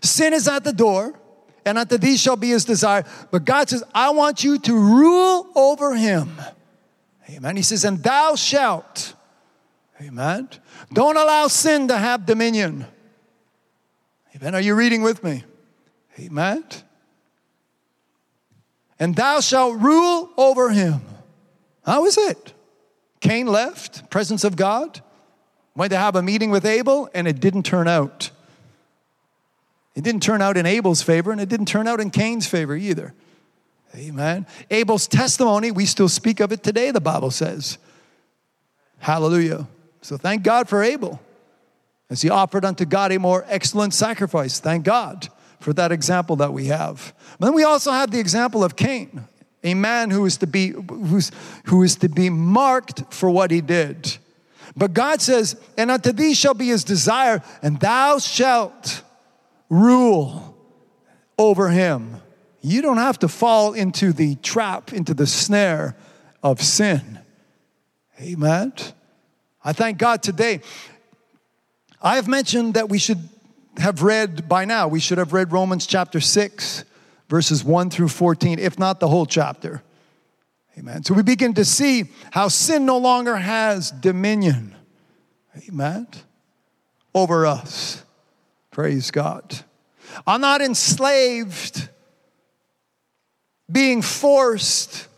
Sin 0.02 0.34
is 0.34 0.48
at 0.48 0.64
the 0.64 0.74
door, 0.74 1.20
and 1.66 1.78
unto 1.78 1.98
thee 1.98 2.18
shall 2.18 2.38
be 2.38 2.50
his 2.50 2.66
desire. 2.66 3.04
But 3.32 3.46
God 3.46 3.70
says, 3.70 3.84
I 3.94 4.12
want 4.12 4.44
you 4.44 4.60
to 4.60 4.74
rule 4.74 5.48
over 5.56 5.96
him. 5.96 6.30
Amen. 7.30 7.56
He 7.56 7.64
says, 7.64 7.84
and 7.84 8.02
thou 8.02 8.36
shalt. 8.36 9.14
Amen. 10.02 10.50
Don't 10.94 11.18
allow 11.18 11.48
sin 11.48 11.90
to 11.90 11.98
have 11.98 12.26
dominion. 12.26 12.86
Amen. 14.42 14.56
Are 14.56 14.62
you 14.62 14.76
reading 14.76 15.02
with 15.02 15.24
me? 15.24 15.44
Amen. 16.18 16.64
And 18.98 19.16
thou 19.16 19.42
shalt 19.42 19.80
rule 19.80 20.30
over 20.38 20.70
him. 20.70 21.02
How 21.86 22.06
is 22.06 22.18
it? 22.18 22.54
Cain 23.20 23.48
left, 23.48 24.10
presence 24.10 24.46
of 24.46 24.56
God, 24.56 25.02
went 25.76 25.92
to 25.92 25.98
have 25.98 26.16
a 26.16 26.22
meeting 26.22 26.52
with 26.52 26.66
Abel, 26.66 27.10
and 27.14 27.28
it 27.28 27.42
didn't 27.42 27.64
turn 27.64 27.88
out. 27.88 28.32
It 29.96 30.04
didn't 30.04 30.24
turn 30.24 30.42
out 30.42 30.56
in 30.56 30.66
Abel's 30.66 31.02
favor, 31.02 31.32
and 31.32 31.42
it 31.42 31.50
didn't 31.50 31.66
turn 31.66 31.88
out 31.88 32.00
in 32.00 32.10
Cain's 32.10 32.48
favor 32.48 32.76
either. 32.76 33.14
Amen. 33.96 34.46
Abel's 34.70 35.08
testimony, 35.08 35.72
we 35.72 35.86
still 35.86 36.08
speak 36.08 36.40
of 36.40 36.54
it 36.54 36.64
today, 36.64 36.92
the 36.92 37.02
Bible 37.02 37.32
says. 37.32 37.78
Hallelujah. 39.00 39.68
So 40.02 40.16
thank 40.16 40.44
God 40.44 40.70
for 40.70 40.82
Abel 40.82 41.20
as 42.10 42.22
he 42.22 42.30
offered 42.30 42.66
unto 42.66 42.86
God 42.86 43.12
a 43.12 43.20
more 43.20 43.46
excellent 43.48 43.94
sacrifice. 43.94 44.60
Thank 44.60 44.86
God 44.86 45.30
for 45.60 45.74
that 45.74 45.92
example 45.92 46.36
that 46.38 46.54
we 46.54 46.68
have. 46.68 47.14
But 47.40 47.48
then 47.48 47.56
we 47.56 47.64
also 47.64 47.92
have 47.92 48.12
the 48.12 48.20
example 48.20 48.64
of 48.64 48.76
Cain 48.76 49.28
a 49.64 49.74
man 49.74 50.10
who 50.10 50.26
is 50.26 50.38
to 50.38 50.48
be 50.48 50.70
who's, 50.70 51.32
who 51.66 51.84
is 51.84 51.98
to 51.98 52.10
be 52.10 52.30
marked 52.30 53.14
for 53.14 53.30
what 53.30 53.52
he 53.52 53.62
did. 53.62 54.18
But 54.76 54.94
God 54.94 55.22
says, 55.22 55.56
"And 55.78 55.92
unto 55.92 56.12
thee 56.12 56.34
shall 56.34 56.54
be 56.54 56.68
his 56.68 56.84
desire, 56.84 57.42
and 57.62 57.80
thou 57.80 58.20
shalt 58.20 59.02
rule 59.70 60.56
over 61.38 61.70
him." 61.70 62.22
You 62.62 62.82
don't 62.82 62.98
have 62.98 63.20
to 63.20 63.28
fall 63.28 63.74
into 63.74 64.14
the 64.14 64.36
trap, 64.36 64.94
into 64.94 65.14
the 65.14 65.28
snare 65.28 65.96
of 66.44 66.62
sin. 66.62 67.20
Amen. 68.22 68.74
I 69.64 69.74
thank 69.74 69.98
God 69.98 70.22
today. 70.22 70.62
I 72.02 72.16
have 72.16 72.28
mentioned 72.28 72.76
that 72.76 72.90
we 72.90 72.98
should 72.98 73.30
have 73.78 74.04
read 74.04 74.48
by 74.48 74.66
now, 74.66 74.88
we 74.88 75.00
should 75.00 75.18
have 75.18 75.34
read 75.34 75.52
Romans 75.52 75.86
chapter 75.86 76.20
6 76.20 76.86
verses 77.30 77.64
1 77.64 77.92
through 77.92 78.10
14, 78.10 78.60
if 78.60 78.78
not 78.78 79.00
the 79.00 79.08
whole 79.08 79.26
chapter. 79.26 79.84
Amen. 80.78 81.04
So 81.04 81.14
we 81.14 81.22
begin 81.24 81.54
to 81.54 81.66
see 81.66 82.06
how 82.32 82.48
sin 82.48 82.86
no 82.86 82.98
longer 82.98 83.36
has 83.36 83.92
dominion. 83.92 84.76
Amen. 85.68 86.08
Over 87.14 87.46
us. 87.46 88.04
Praise 88.72 89.12
God. 89.12 89.60
I'm 90.26 90.42
not 90.42 90.62
enslaved, 90.62 91.90
being 93.72 94.02
forced 94.02 95.09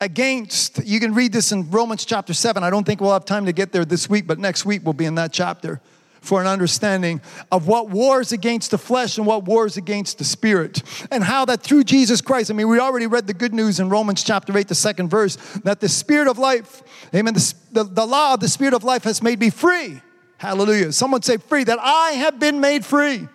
against. 0.00 0.84
You 0.86 1.00
can 1.00 1.14
read 1.14 1.32
this 1.32 1.52
in 1.52 1.70
Romans 1.70 2.04
chapter 2.04 2.32
7. 2.32 2.62
I 2.62 2.70
don't 2.70 2.84
think 2.84 3.00
we'll 3.00 3.12
have 3.12 3.24
time 3.24 3.46
to 3.46 3.52
get 3.52 3.72
there 3.72 3.84
this 3.84 4.08
week, 4.08 4.26
but 4.26 4.38
next 4.38 4.64
week 4.64 4.82
we'll 4.84 4.92
be 4.92 5.04
in 5.04 5.16
that 5.16 5.32
chapter 5.32 5.80
for 6.20 6.40
an 6.40 6.46
understanding 6.46 7.20
of 7.50 7.66
what 7.66 7.90
wars 7.90 8.32
against 8.32 8.70
the 8.70 8.78
flesh 8.78 9.18
and 9.18 9.26
what 9.26 9.44
wars 9.44 9.76
against 9.76 10.18
the 10.18 10.24
spirit. 10.24 10.82
And 11.10 11.22
how 11.22 11.44
that 11.46 11.62
through 11.62 11.84
Jesus 11.84 12.20
Christ, 12.20 12.50
I 12.50 12.54
mean, 12.54 12.68
we 12.68 12.78
already 12.78 13.06
read 13.06 13.26
the 13.26 13.34
good 13.34 13.54
news 13.54 13.80
in 13.80 13.88
Romans 13.88 14.22
chapter 14.22 14.56
8, 14.56 14.68
the 14.68 14.74
second 14.74 15.08
verse, 15.08 15.36
that 15.64 15.80
the 15.80 15.88
spirit 15.88 16.28
of 16.28 16.38
life, 16.38 16.82
amen, 17.14 17.34
the, 17.34 17.54
the, 17.72 17.84
the 17.84 18.06
law 18.06 18.34
of 18.34 18.40
the 18.40 18.48
spirit 18.48 18.74
of 18.74 18.84
life 18.84 19.04
has 19.04 19.22
made 19.22 19.38
me 19.38 19.50
free. 19.50 20.00
Hallelujah. 20.38 20.92
Someone 20.92 21.22
say 21.22 21.36
free, 21.36 21.64
that 21.64 21.78
I 21.80 22.12
have 22.12 22.38
been 22.38 22.60
made 22.60 22.84
free. 22.84 23.28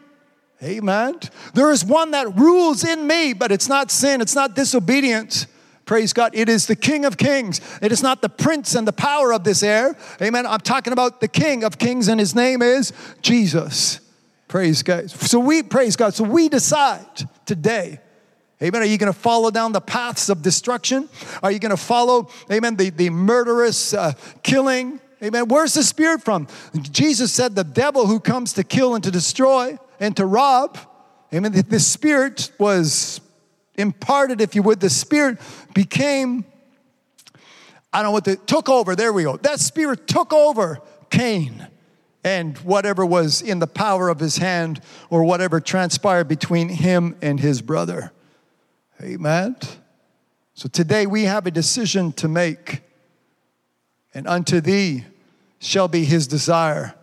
Amen. 0.62 1.20
There 1.54 1.72
is 1.72 1.84
one 1.84 2.12
that 2.12 2.38
rules 2.38 2.86
in 2.86 3.06
me, 3.06 3.34
but 3.34 3.52
it's 3.52 3.68
not 3.68 3.92
sin, 3.92 4.22
it's 4.22 4.36
not 4.36 4.56
disobedience. 4.56 5.48
Praise 5.86 6.14
God. 6.14 6.32
It 6.34 6.48
is 6.48 6.68
the 6.68 6.76
King 6.76 7.04
of 7.04 7.18
Kings. 7.18 7.60
It 7.82 7.92
is 7.92 8.02
not 8.02 8.22
the 8.22 8.30
prince 8.30 8.74
and 8.74 8.88
the 8.88 8.94
power 8.94 9.34
of 9.34 9.44
this 9.44 9.64
air. 9.64 9.98
Amen. 10.22 10.46
I'm 10.46 10.62
talking 10.62 10.94
about 10.94 11.20
the 11.20 11.28
King 11.28 11.64
of 11.64 11.78
Kings, 11.78 12.08
and 12.08 12.20
his 12.20 12.34
name 12.34 12.62
is 12.62 12.94
Jesus. 13.22 14.00
Praise 14.48 14.84
God. 14.84 15.10
So 15.10 15.40
we 15.40 15.64
praise 15.64 15.96
God. 15.96 16.14
So 16.14 16.24
we 16.24 16.48
decide 16.48 17.28
today. 17.46 18.00
Amen. 18.62 18.82
Are 18.82 18.86
you 18.86 18.98
going 18.98 19.12
to 19.12 19.18
follow 19.18 19.52
down 19.52 19.74
the 19.74 19.82
paths 19.82 20.30
of 20.30 20.42
destruction? 20.42 21.10
Are 21.42 21.52
you 21.52 21.60
going 21.60 21.72
to 21.72 21.78
follow, 21.78 22.30
amen, 22.50 22.78
the, 22.78 22.92
the 22.92 23.10
murderous 23.10 23.94
uh, 23.94 24.14
killing? 24.42 25.02
Amen. 25.22 25.48
Where's 25.48 25.74
the 25.74 25.84
spirit 25.84 26.22
from? 26.22 26.48
Jesus 26.80 27.34
said 27.34 27.56
the 27.56 27.64
devil 27.66 28.08
who 28.08 28.22
comes 28.22 28.54
to 28.54 28.64
kill 28.64 28.96
and 28.96 29.04
to 29.04 29.12
destroy 29.12 29.78
and 30.00 30.16
to 30.16 30.26
rob. 30.26 30.78
Amen. 31.34 31.52
The, 31.52 31.64
the 31.64 31.80
spirit 31.80 32.52
was 32.58 33.20
imparted, 33.76 34.42
if 34.42 34.56
you 34.56 34.64
would, 34.64 34.80
the 34.80 34.90
Spirit 34.90 35.40
became, 35.74 36.46
I 37.92 38.02
don't 38.02 38.06
know 38.06 38.12
what 38.12 38.26
the, 38.26 38.36
took 38.36 38.70
over, 38.70 38.96
there 38.96 39.14
we 39.14 39.24
go. 39.24 39.38
That 39.38 39.60
Spirit 39.60 40.08
took 40.08 40.34
over 40.34 40.82
Cain 41.10 41.68
and 42.24 42.58
whatever 42.60 43.06
was 43.06 43.42
in 43.42 43.60
the 43.60 43.68
power 43.68 44.10
of 44.10 44.20
his 44.20 44.38
hand 44.38 44.82
or 45.10 45.24
whatever 45.24 45.60
transpired 45.60 46.28
between 46.28 46.70
him 46.70 47.16
and 47.22 47.40
his 47.40 47.62
brother. 47.62 48.12
Amen. 49.02 49.56
So 50.54 50.70
today 50.70 51.06
we 51.06 51.24
have 51.24 51.48
a 51.48 51.52
decision 51.52 52.14
to 52.14 52.28
make, 52.28 52.82
and 54.14 54.28
unto 54.28 54.62
thee 54.62 55.04
shall 55.60 55.88
be 55.88 56.06
his 56.06 56.28
desire, 56.28 56.94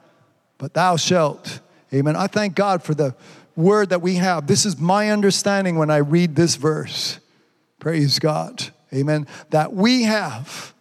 but 0.57 0.75
thou 0.75 0.97
shalt. 0.97 1.61
Amen. 1.93 2.15
I 2.15 2.29
thank 2.29 2.55
God 2.55 2.83
for 2.83 2.95
the 2.95 3.15
word 3.57 3.91
that 3.91 4.03
we 4.03 4.17
have. 4.17 4.47
This 4.47 4.65
is 4.67 4.79
my 4.79 5.11
understanding 5.11 5.77
when 5.77 5.91
I 5.91 5.99
read 5.99 6.37
this 6.37 6.57
verse. 6.57 7.19
Praise 7.79 8.19
God. 8.19 8.69
Amen. 8.93 9.27
That 9.51 9.73
we 9.73 10.03
have. 10.05 10.75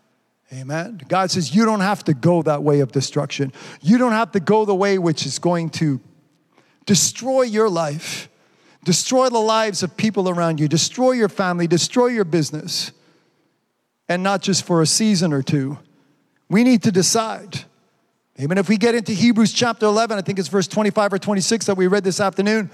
Amen. 0.52 1.02
God 1.08 1.30
says, 1.30 1.54
You 1.54 1.66
don't 1.66 1.82
have 1.82 2.04
to 2.06 2.14
go 2.14 2.42
that 2.42 2.64
way 2.64 2.80
of 2.80 2.92
destruction. 2.92 3.54
You 3.82 3.98
don't 3.98 4.14
have 4.14 4.32
to 4.32 4.40
go 4.40 4.66
the 4.66 4.76
way 4.76 4.98
which 4.98 5.26
is 5.26 5.40
going 5.40 5.70
to 5.72 6.00
destroy 6.86 7.44
your 7.44 7.70
life, 7.70 8.30
destroy 8.84 9.30
the 9.30 9.40
lives 9.40 9.84
of 9.84 9.96
people 9.96 10.28
around 10.28 10.60
you, 10.60 10.68
destroy 10.68 11.12
your 11.12 11.30
family, 11.30 11.68
destroy 11.68 12.08
your 12.08 12.26
business, 12.26 12.92
and 14.08 14.24
not 14.24 14.42
just 14.42 14.66
for 14.66 14.82
a 14.82 14.88
season 14.88 15.32
or 15.32 15.44
two. 15.44 15.78
We 16.50 16.64
need 16.64 16.82
to 16.84 16.92
decide. 16.92 17.66
Amen. 18.42 18.58
If 18.58 18.70
we 18.70 18.78
get 18.78 18.96
into 18.96 19.12
Hebrews 19.12 19.52
chapter 19.52 19.86
11, 19.86 20.18
I 20.18 20.22
think 20.22 20.40
it's 20.40 20.48
verse 20.48 20.66
25 20.66 21.12
or 21.12 21.20
26 21.20 21.66
that 21.66 21.76
we 21.76 21.88
read 21.88 22.06
this 22.06 22.22
afternoon, 22.22 22.72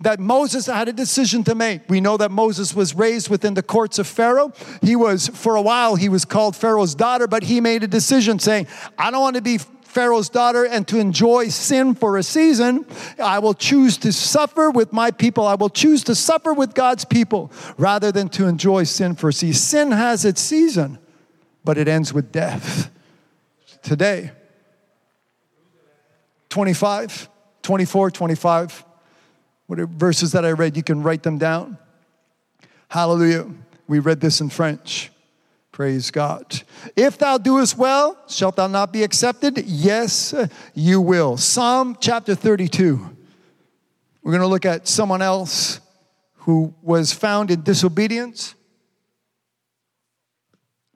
that 0.00 0.20
Moses 0.20 0.66
had 0.66 0.86
a 0.86 0.92
decision 0.92 1.42
to 1.44 1.56
make. 1.56 1.80
We 1.88 2.00
know 2.00 2.16
that 2.18 2.30
Moses 2.30 2.72
was 2.72 2.94
raised 2.94 3.28
within 3.28 3.54
the 3.54 3.62
courts 3.64 3.98
of 3.98 4.06
Pharaoh. 4.06 4.52
He 4.80 4.94
was, 4.94 5.26
for 5.26 5.56
a 5.56 5.62
while, 5.62 5.96
he 5.96 6.08
was 6.08 6.24
called 6.24 6.54
Pharaoh's 6.54 6.94
daughter, 6.94 7.26
but 7.26 7.42
he 7.42 7.60
made 7.60 7.82
a 7.82 7.88
decision 7.88 8.38
saying, 8.38 8.68
I 8.96 9.10
don't 9.10 9.20
want 9.20 9.34
to 9.34 9.42
be 9.42 9.58
Pharaoh's 9.58 10.28
daughter 10.28 10.64
and 10.64 10.86
to 10.86 11.00
enjoy 11.00 11.48
sin 11.48 11.96
for 11.96 12.16
a 12.16 12.22
season. 12.22 12.86
I 13.18 13.40
will 13.40 13.54
choose 13.54 13.96
to 13.98 14.12
suffer 14.12 14.70
with 14.70 14.92
my 14.92 15.10
people. 15.10 15.48
I 15.48 15.56
will 15.56 15.70
choose 15.70 16.04
to 16.04 16.14
suffer 16.14 16.52
with 16.52 16.74
God's 16.74 17.04
people 17.04 17.50
rather 17.76 18.12
than 18.12 18.28
to 18.30 18.46
enjoy 18.46 18.84
sin 18.84 19.16
for 19.16 19.30
a 19.30 19.32
season. 19.32 19.60
Sin 19.60 19.90
has 19.90 20.24
its 20.24 20.40
season, 20.40 20.96
but 21.64 21.76
it 21.76 21.88
ends 21.88 22.14
with 22.14 22.30
death. 22.30 22.92
Today, 23.82 24.30
25, 26.48 27.28
24, 27.62 28.10
25. 28.10 28.84
What 29.66 29.80
are 29.80 29.86
verses 29.86 30.32
that 30.32 30.44
I 30.44 30.52
read? 30.52 30.76
You 30.76 30.82
can 30.82 31.02
write 31.02 31.22
them 31.22 31.38
down. 31.38 31.78
Hallelujah. 32.88 33.46
We 33.86 33.98
read 33.98 34.20
this 34.20 34.40
in 34.40 34.48
French. 34.48 35.10
Praise 35.72 36.10
God. 36.10 36.62
If 36.96 37.18
thou 37.18 37.38
doest 37.38 37.78
well, 37.78 38.18
shalt 38.28 38.56
thou 38.56 38.66
not 38.66 38.92
be 38.92 39.02
accepted? 39.02 39.58
Yes, 39.58 40.34
you 40.74 41.00
will. 41.00 41.36
Psalm 41.36 41.96
chapter 42.00 42.34
32. 42.34 43.16
We're 44.22 44.32
going 44.32 44.42
to 44.42 44.48
look 44.48 44.66
at 44.66 44.88
someone 44.88 45.22
else 45.22 45.80
who 46.38 46.74
was 46.82 47.12
found 47.12 47.50
in 47.50 47.62
disobedience 47.62 48.54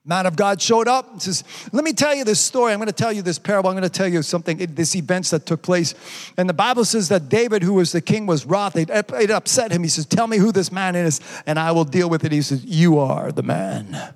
Man 0.05 0.27
of 0.27 0.35
God 0.35 0.61
showed 0.61 0.89
up 0.89 1.13
and 1.13 1.23
says, 1.23 1.45
Let 1.71 1.85
me 1.85 1.93
tell 1.93 2.13
you 2.13 2.25
this 2.25 2.41
story. 2.41 2.73
I'm 2.73 2.79
going 2.79 2.89
to 2.89 2.93
tell 2.93 3.13
you 3.13 3.23
this 3.23 3.39
parable. 3.39 3.71
I'm 3.71 3.77
going 3.77 3.85
to 3.85 3.89
tell 3.89 4.09
you 4.09 4.23
something, 4.23 4.59
this 4.75 4.97
events 4.97 5.31
that 5.31 5.47
took 5.47 5.63
place. 5.63 5.95
And 6.37 6.49
the 6.49 6.55
Bible 6.55 6.85
says 6.85 7.09
that 7.11 7.29
David, 7.29 7.63
who 7.63 7.75
was 7.75 7.93
the 7.93 8.01
king, 8.01 8.27
was 8.27 8.45
wroth. 8.45 8.75
It, 8.75 8.91
it 8.91 9.31
upset 9.31 9.71
him. 9.71 9.85
He 9.85 9.89
says, 9.89 10.05
Tell 10.07 10.27
me 10.27 10.39
who 10.39 10.51
this 10.51 10.73
man 10.73 10.97
is, 10.97 11.21
and 11.47 11.57
I 11.57 11.71
will 11.71 11.85
deal 11.85 12.11
with 12.11 12.25
it. 12.25 12.33
He 12.33 12.43
says, 12.43 12.65
You 12.65 12.99
are 12.99 13.31
the 13.31 13.45
man. 13.45 14.15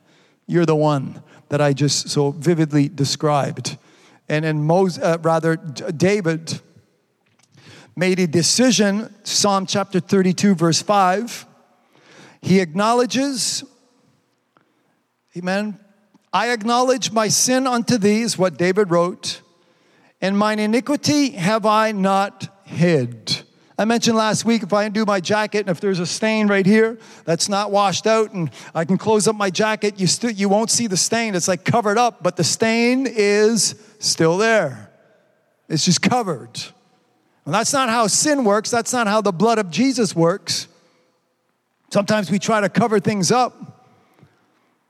You're 0.48 0.66
the 0.66 0.76
one 0.76 1.22
that 1.50 1.60
I 1.60 1.72
just 1.72 2.08
so 2.08 2.32
vividly 2.32 2.88
described. 2.88 3.78
And 4.28 4.44
then 4.44 4.64
Moses, 4.64 5.02
uh, 5.04 5.18
rather, 5.22 5.54
David 5.54 6.60
made 7.94 8.18
a 8.18 8.26
decision, 8.26 9.14
Psalm 9.22 9.66
chapter 9.66 10.00
32, 10.00 10.56
verse 10.56 10.82
5. 10.82 11.46
He 12.42 12.58
acknowledges 12.58 13.64
Amen. 15.36 15.78
I 16.32 16.52
acknowledge 16.52 17.12
my 17.12 17.28
sin 17.28 17.66
unto 17.66 17.98
thee, 17.98 18.22
is 18.22 18.38
what 18.38 18.56
David 18.56 18.90
wrote, 18.90 19.42
and 20.22 20.38
mine 20.38 20.58
iniquity 20.58 21.30
have 21.30 21.66
I 21.66 21.92
not 21.92 22.48
hid. 22.64 23.42
I 23.78 23.84
mentioned 23.84 24.16
last 24.16 24.46
week 24.46 24.62
if 24.62 24.72
I 24.72 24.84
undo 24.84 25.04
my 25.04 25.20
jacket 25.20 25.60
and 25.60 25.68
if 25.68 25.78
there's 25.78 25.98
a 25.98 26.06
stain 26.06 26.46
right 26.46 26.64
here 26.64 26.98
that's 27.26 27.50
not 27.50 27.70
washed 27.70 28.06
out 28.06 28.32
and 28.32 28.50
I 28.74 28.86
can 28.86 28.96
close 28.96 29.28
up 29.28 29.36
my 29.36 29.50
jacket, 29.50 30.00
you, 30.00 30.06
still 30.06 30.30
you 30.30 30.48
won't 30.48 30.70
see 30.70 30.86
the 30.86 30.96
stain. 30.96 31.34
It's 31.34 31.48
like 31.48 31.66
covered 31.66 31.98
up, 31.98 32.22
but 32.22 32.36
the 32.36 32.44
stain 32.44 33.06
is 33.06 33.74
still 33.98 34.38
there. 34.38 34.90
It's 35.68 35.84
just 35.84 36.00
covered. 36.00 36.58
And 37.44 37.52
that's 37.52 37.74
not 37.74 37.90
how 37.90 38.06
sin 38.06 38.42
works. 38.42 38.70
That's 38.70 38.94
not 38.94 39.06
how 39.06 39.20
the 39.20 39.32
blood 39.32 39.58
of 39.58 39.70
Jesus 39.70 40.16
works. 40.16 40.66
Sometimes 41.92 42.30
we 42.30 42.38
try 42.38 42.62
to 42.62 42.70
cover 42.70 42.98
things 43.00 43.30
up 43.30 43.75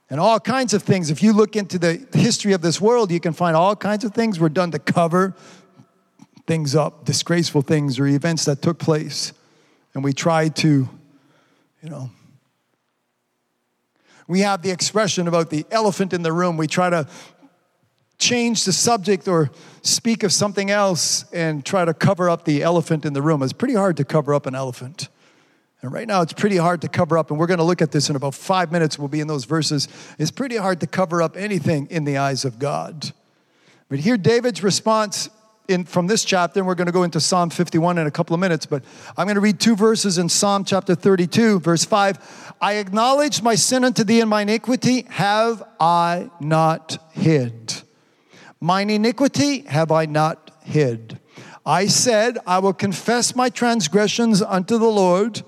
and 0.08 0.20
all 0.20 0.38
kinds 0.38 0.74
of 0.74 0.82
things. 0.82 1.10
If 1.10 1.22
you 1.22 1.32
look 1.32 1.56
into 1.56 1.78
the 1.78 2.06
history 2.12 2.52
of 2.52 2.62
this 2.62 2.80
world, 2.80 3.10
you 3.10 3.20
can 3.20 3.32
find 3.32 3.56
all 3.56 3.74
kinds 3.74 4.04
of 4.04 4.14
things 4.14 4.38
were 4.38 4.48
done 4.48 4.70
to 4.70 4.78
cover 4.78 5.34
things 6.46 6.74
up, 6.76 7.04
disgraceful 7.04 7.62
things 7.62 7.98
or 7.98 8.06
events 8.06 8.44
that 8.44 8.62
took 8.62 8.78
place. 8.78 9.32
And 9.94 10.04
we 10.04 10.12
try 10.12 10.48
to, 10.48 10.88
you 11.82 11.90
know, 11.90 12.10
we 14.28 14.40
have 14.40 14.62
the 14.62 14.70
expression 14.70 15.28
about 15.28 15.50
the 15.50 15.64
elephant 15.70 16.12
in 16.12 16.22
the 16.22 16.32
room. 16.32 16.56
We 16.56 16.66
try 16.66 16.90
to 16.90 17.08
change 18.18 18.64
the 18.64 18.72
subject 18.72 19.28
or 19.28 19.50
speak 19.82 20.22
of 20.22 20.32
something 20.32 20.70
else 20.70 21.24
and 21.32 21.64
try 21.64 21.84
to 21.84 21.94
cover 21.94 22.30
up 22.30 22.44
the 22.44 22.62
elephant 22.62 23.04
in 23.04 23.12
the 23.12 23.22
room. 23.22 23.42
It's 23.42 23.52
pretty 23.52 23.74
hard 23.74 23.96
to 23.98 24.04
cover 24.04 24.34
up 24.34 24.46
an 24.46 24.54
elephant. 24.54 25.08
And 25.86 25.94
right 25.94 26.08
now, 26.08 26.20
it's 26.20 26.32
pretty 26.32 26.56
hard 26.56 26.80
to 26.80 26.88
cover 26.88 27.16
up, 27.16 27.30
and 27.30 27.38
we're 27.38 27.46
going 27.46 27.58
to 27.58 27.64
look 27.64 27.80
at 27.80 27.92
this 27.92 28.10
in 28.10 28.16
about 28.16 28.34
five 28.34 28.72
minutes. 28.72 28.98
We'll 28.98 29.06
be 29.06 29.20
in 29.20 29.28
those 29.28 29.44
verses. 29.44 29.86
It's 30.18 30.32
pretty 30.32 30.56
hard 30.56 30.80
to 30.80 30.88
cover 30.88 31.22
up 31.22 31.36
anything 31.36 31.86
in 31.92 32.02
the 32.02 32.16
eyes 32.16 32.44
of 32.44 32.58
God. 32.58 33.12
But 33.88 34.00
here, 34.00 34.16
David's 34.16 34.64
response 34.64 35.30
in, 35.68 35.84
from 35.84 36.08
this 36.08 36.24
chapter, 36.24 36.58
and 36.58 36.66
we're 36.66 36.74
going 36.74 36.88
to 36.88 36.92
go 36.92 37.04
into 37.04 37.20
Psalm 37.20 37.50
51 37.50 37.98
in 37.98 38.06
a 38.08 38.10
couple 38.10 38.34
of 38.34 38.40
minutes, 38.40 38.66
but 38.66 38.82
I'm 39.16 39.26
going 39.26 39.36
to 39.36 39.40
read 39.40 39.60
two 39.60 39.76
verses 39.76 40.18
in 40.18 40.28
Psalm 40.28 40.64
chapter 40.64 40.96
32, 40.96 41.60
verse 41.60 41.84
5. 41.84 42.54
I 42.60 42.72
acknowledge 42.78 43.40
my 43.40 43.54
sin 43.54 43.84
unto 43.84 44.02
thee 44.02 44.20
and 44.20 44.28
my 44.28 44.42
iniquity 44.42 45.06
have 45.10 45.62
I 45.78 46.32
not 46.40 46.98
hid. 47.12 47.74
Mine 48.60 48.90
iniquity 48.90 49.60
have 49.60 49.92
I 49.92 50.06
not 50.06 50.50
hid. 50.64 51.20
I 51.64 51.86
said, 51.86 52.38
I 52.44 52.58
will 52.58 52.72
confess 52.72 53.36
my 53.36 53.50
transgressions 53.50 54.42
unto 54.42 54.78
the 54.78 54.90
Lord 54.90 55.44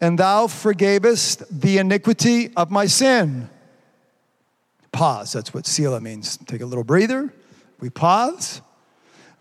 and 0.00 0.18
thou 0.18 0.46
forgavest 0.46 1.44
the 1.50 1.78
iniquity 1.78 2.52
of 2.56 2.70
my 2.70 2.86
sin. 2.86 3.48
Pause. 4.92 5.32
That's 5.32 5.54
what 5.54 5.66
Selah 5.66 6.00
means. 6.00 6.36
Take 6.36 6.62
a 6.62 6.66
little 6.66 6.84
breather. 6.84 7.32
We 7.80 7.90
pause. 7.90 8.60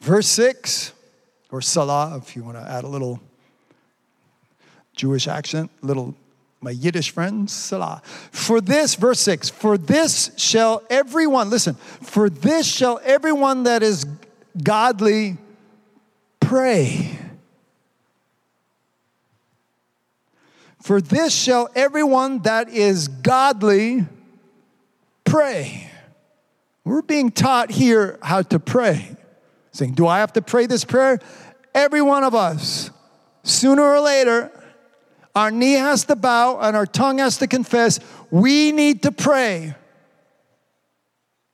Verse 0.02 0.28
6, 0.28 0.94
or 1.52 1.62
Salah, 1.62 2.18
if 2.18 2.36
you 2.36 2.44
want 2.44 2.58
to 2.58 2.64
add 2.64 2.84
a 2.84 2.88
little 2.88 3.20
Jewish 4.96 5.28
accent, 5.28 5.72
little 5.82 6.16
my 6.62 6.72
Yiddish 6.72 7.12
friends, 7.12 7.54
Salah. 7.54 8.02
For 8.32 8.60
this, 8.60 8.96
verse 8.96 9.20
6, 9.22 9.50
for 9.50 9.78
this 9.78 10.32
shall 10.38 10.84
everyone, 10.90 11.50
listen, 11.50 11.76
for 11.76 12.30
this 12.30 12.68
shall 12.68 13.00
everyone 13.04 13.64
that 13.64 13.82
is 13.82 14.06
godly 14.62 15.38
pray. 16.40 17.18
For 20.90 21.02
this 21.02 21.36
shall 21.36 21.70
everyone 21.76 22.40
that 22.40 22.70
is 22.70 23.10
godly 23.10 24.08
pray. 25.24 25.88
We're 26.84 27.04
being 27.04 27.30
taught 27.30 27.70
here 27.70 28.18
how 28.24 28.42
to 28.42 28.58
pray. 28.58 29.16
Saying, 29.72 29.94
Do 29.94 30.08
I 30.08 30.18
have 30.18 30.34
to 30.34 30.42
pray 30.42 30.66
this 30.66 30.84
prayer? 30.84 31.20
Every 31.76 32.02
one 32.02 32.24
of 32.24 32.34
us, 32.34 32.90
sooner 33.44 33.84
or 33.84 34.00
later, 34.00 34.52
our 35.36 35.52
knee 35.52 35.74
has 35.74 36.06
to 36.06 36.16
bow 36.16 36.58
and 36.60 36.76
our 36.76 36.88
tongue 36.88 37.20
has 37.20 37.38
to 37.38 37.46
confess. 37.46 38.00
We 38.32 38.72
need 38.72 39.04
to 39.04 39.12
pray. 39.12 39.76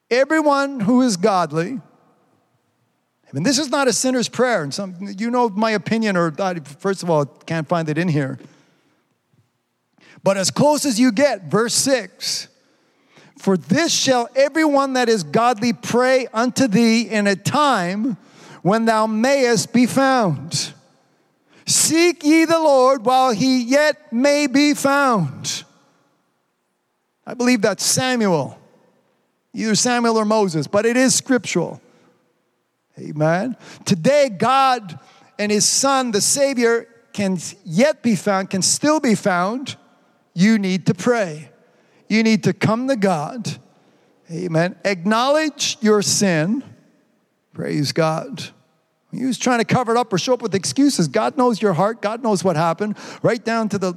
Everyone 0.10 0.80
who 0.80 1.02
is 1.02 1.18
godly, 1.18 1.82
I 3.28 3.34
mean, 3.34 3.44
this 3.44 3.60
is 3.60 3.70
not 3.70 3.90
a 3.90 3.92
sinner's 3.92 4.30
prayer. 4.30 4.64
And 4.64 4.74
some, 4.74 4.96
you 5.18 5.30
know 5.30 5.50
my 5.50 5.72
opinion, 5.72 6.16
or 6.16 6.32
first 6.80 7.04
of 7.04 7.10
all, 7.10 7.26
can't 7.26 7.68
find 7.68 7.90
it 7.90 7.98
in 7.98 8.08
here. 8.08 8.40
But 10.26 10.38
as 10.38 10.50
close 10.50 10.86
as 10.86 11.00
you 11.00 11.12
get, 11.12 11.44
verse 11.44 11.76
6 11.76 12.48
For 13.38 13.58
this 13.58 13.94
shall 13.94 14.28
everyone 14.36 14.94
that 14.94 15.08
is 15.08 15.22
godly 15.22 15.72
pray 15.72 16.26
unto 16.34 16.68
thee 16.68 17.04
in 17.04 17.28
a 17.28 17.36
time 17.36 18.18
when 18.64 18.86
thou 18.86 19.06
mayest 19.06 19.72
be 19.72 19.86
found. 19.86 20.74
Seek 21.68 22.24
ye 22.24 22.46
the 22.46 22.58
Lord 22.58 23.06
while 23.06 23.34
he 23.34 23.62
yet 23.62 24.12
may 24.12 24.48
be 24.48 24.74
found. 24.74 25.64
I 27.28 27.36
believe 27.36 27.62
that's 27.62 27.86
Samuel, 27.86 28.58
either 29.54 29.76
Samuel 29.76 30.18
or 30.18 30.26
Moses, 30.26 30.66
but 30.66 30.88
it 30.88 30.98
is 30.98 31.14
scriptural. 31.14 31.80
Amen. 32.98 33.58
Today, 33.86 34.30
God 34.30 35.00
and 35.38 35.52
his 35.52 35.70
Son, 35.70 36.10
the 36.10 36.22
Savior, 36.22 36.88
can 37.14 37.38
yet 37.64 38.02
be 38.02 38.16
found, 38.16 38.50
can 38.50 38.64
still 38.64 39.00
be 39.00 39.14
found 39.14 39.78
you 40.36 40.60
need 40.60 40.86
to 40.86 40.94
pray. 40.94 41.50
You 42.08 42.22
need 42.22 42.44
to 42.44 42.54
come 42.54 42.88
to 42.90 42.96
God. 42.96 43.58
Amen. 44.30 44.76
Acknowledge 44.84 45.78
your 45.82 46.02
sin. 46.02 46.64
Praise 47.54 47.92
God. 47.92 48.44
He 49.12 49.24
was 49.26 49.38
trying 49.38 49.60
to 49.60 49.66
cover 49.66 49.94
it 49.94 49.98
up 49.98 50.12
or 50.12 50.18
show 50.18 50.34
up 50.34 50.42
with 50.42 50.54
excuses. 50.54 51.08
God 51.08 51.38
knows 51.38 51.62
your 51.62 51.74
heart. 51.74 52.02
God 52.02 52.22
knows 52.22 52.44
what 52.44 52.58
happened, 52.58 52.98
right 53.24 53.44
down 53.44 53.70
to 53.70 53.78
the 53.78 53.96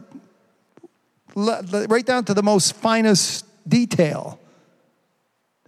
right 1.34 2.06
down 2.06 2.24
to 2.24 2.34
the 2.34 2.42
most 2.42 2.74
finest 2.74 3.44
detail. 3.68 4.40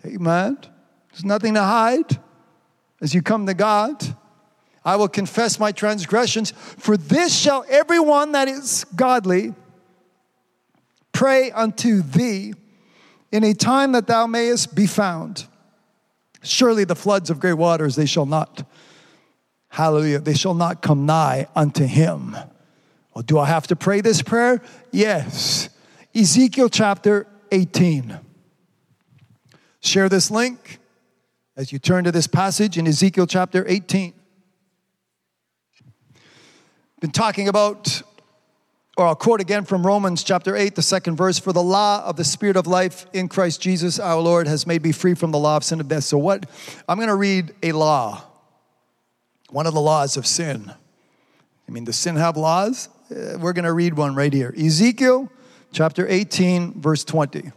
Amen. 0.04 0.58
There's 1.10 1.24
nothing 1.24 1.54
to 1.54 1.62
hide 1.62 2.18
as 3.00 3.14
you 3.14 3.22
come 3.22 3.46
to 3.46 3.54
God. 3.54 4.16
I 4.84 4.96
will 4.96 5.08
confess 5.08 5.60
my 5.60 5.72
transgressions, 5.72 6.52
for 6.52 6.96
this 6.96 7.36
shall 7.36 7.64
everyone 7.68 8.32
that 8.32 8.48
is 8.48 8.84
godly 8.96 9.54
pray 11.20 11.50
unto 11.50 12.00
thee 12.00 12.54
in 13.30 13.44
a 13.44 13.52
time 13.52 13.92
that 13.92 14.06
thou 14.06 14.26
mayest 14.26 14.74
be 14.74 14.86
found. 14.86 15.46
Surely 16.42 16.82
the 16.84 16.96
floods 16.96 17.28
of 17.28 17.38
great 17.38 17.58
waters, 17.58 17.94
they 17.94 18.06
shall 18.06 18.24
not, 18.24 18.66
hallelujah, 19.68 20.18
they 20.18 20.32
shall 20.32 20.54
not 20.54 20.80
come 20.80 21.04
nigh 21.04 21.46
unto 21.54 21.84
him. 21.84 22.34
Well, 23.14 23.22
do 23.22 23.38
I 23.38 23.44
have 23.44 23.66
to 23.66 23.76
pray 23.76 24.00
this 24.00 24.22
prayer? 24.22 24.62
Yes. 24.92 25.68
Ezekiel 26.14 26.70
chapter 26.70 27.26
18. 27.52 28.18
Share 29.80 30.08
this 30.08 30.30
link 30.30 30.78
as 31.54 31.70
you 31.70 31.78
turn 31.78 32.04
to 32.04 32.12
this 32.12 32.28
passage 32.28 32.78
in 32.78 32.86
Ezekiel 32.86 33.26
chapter 33.26 33.62
18. 33.68 34.14
Been 37.02 37.10
talking 37.10 37.46
about, 37.46 38.00
or 39.01 39.07
I'll 39.07 39.14
quote 39.14 39.40
again 39.40 39.64
from 39.64 39.86
Romans 39.86 40.22
chapter 40.22 40.55
8, 40.55 40.74
the 40.74 40.82
second 40.82 41.16
verse 41.16 41.38
For 41.38 41.55
the 41.55 41.62
law 41.62 42.05
of 42.05 42.16
the 42.16 42.24
Spirit 42.24 42.57
of 42.57 42.66
life 42.66 43.07
in 43.14 43.28
Christ 43.28 43.62
Jesus 43.62 43.98
our 43.98 44.20
Lord 44.20 44.46
has 44.46 44.66
made 44.66 44.82
me 44.82 44.92
free 44.92 45.14
from 45.14 45.30
the 45.30 45.38
law 45.38 45.57
of 45.57 45.64
sin 45.64 45.80
and 45.80 45.88
death. 45.88 46.05
So, 46.05 46.18
what? 46.18 46.44
I'm 46.86 46.98
going 46.98 47.09
to 47.09 47.14
read 47.14 47.55
a 47.62 47.72
law, 47.72 48.22
one 49.48 49.66
of 49.66 49.72
the 49.72 49.80
laws 49.80 50.18
of 50.18 50.26
sin. 50.26 50.70
I 51.66 51.72
mean, 51.72 51.84
does 51.84 51.96
sin 51.96 52.16
have 52.16 52.36
laws? 52.36 52.90
Uh, 53.11 53.38
we're 53.38 53.55
going 53.55 53.64
to 53.64 53.72
read 53.72 53.94
one 53.94 54.14
right 54.14 54.34
here 54.34 54.55
Ezekiel 54.55 55.32
chapter 55.72 56.07
18, 56.07 56.78
verse 56.78 57.03
20. 57.03 57.53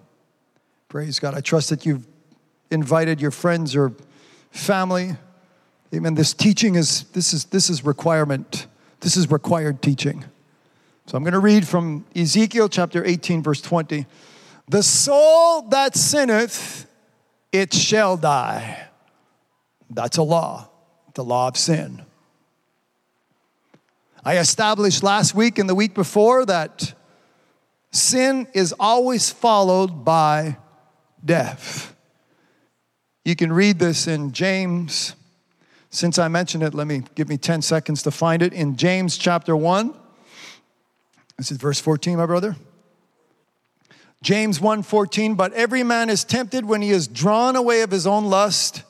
Praise 0.88 1.20
God. 1.20 1.36
I 1.36 1.42
trust 1.42 1.70
that 1.72 1.86
you've 1.86 2.08
invited 2.72 3.20
your 3.20 3.32
friends 3.32 3.76
or 3.76 3.92
family. 4.52 5.18
Amen. 5.94 6.16
This 6.16 6.34
teaching 6.34 6.76
is 6.76 7.04
this 7.12 7.34
is 7.34 7.44
this 7.46 7.70
is 7.70 7.84
requirement. 7.84 8.66
This 9.02 9.18
is 9.18 9.30
required 9.30 9.82
teaching. 9.82 10.24
So 11.06 11.18
I'm 11.18 11.24
going 11.24 11.34
to 11.34 11.40
read 11.40 11.68
from 11.68 12.06
Ezekiel 12.16 12.70
chapter 12.70 13.04
18 13.04 13.44
verse 13.44 13.62
20. 13.62 14.06
The 14.70 14.84
soul 14.84 15.64
that 15.70 15.96
sinneth 15.96 16.88
it 17.52 17.74
shall 17.74 18.18
die. 18.18 18.88
That's 19.90 20.18
a 20.18 20.24
law. 20.24 20.70
The 21.14 21.24
law 21.24 21.50
of 21.50 21.58
sin. 21.58 22.04
I 24.26 24.38
established 24.38 25.04
last 25.04 25.36
week 25.36 25.60
and 25.60 25.70
the 25.70 25.76
week 25.76 25.94
before 25.94 26.46
that 26.46 26.94
sin 27.92 28.48
is 28.54 28.74
always 28.80 29.30
followed 29.30 30.06
by 30.06 30.58
death. 31.24 31.96
You 33.26 33.36
can 33.36 33.52
read 33.52 33.80
this 33.80 34.08
in 34.08 34.32
James. 34.32 35.16
Since 35.90 36.18
I 36.18 36.28
mentioned 36.30 36.64
it, 36.64 36.74
let 36.74 36.88
me 36.88 37.04
give 37.16 37.30
me 37.30 37.38
10 37.38 37.62
seconds 37.62 38.02
to 38.04 38.12
find 38.12 38.42
it. 38.42 38.54
In 38.54 38.78
James 38.78 39.18
chapter 39.18 39.56
1, 39.56 39.94
this 41.38 41.52
is 41.52 41.58
verse 41.58 41.80
14, 41.80 42.18
my 42.18 42.26
brother. 42.26 42.56
James 44.22 44.60
1:14, 44.60 45.36
but 45.36 45.52
every 45.54 45.84
man 45.84 46.10
is 46.10 46.24
tempted 46.24 46.66
when 46.66 46.82
he 46.82 46.92
is 46.92 47.08
drawn 47.08 47.56
away 47.58 47.82
of 47.82 47.92
his 47.92 48.08
own 48.08 48.26
lust 48.26 48.84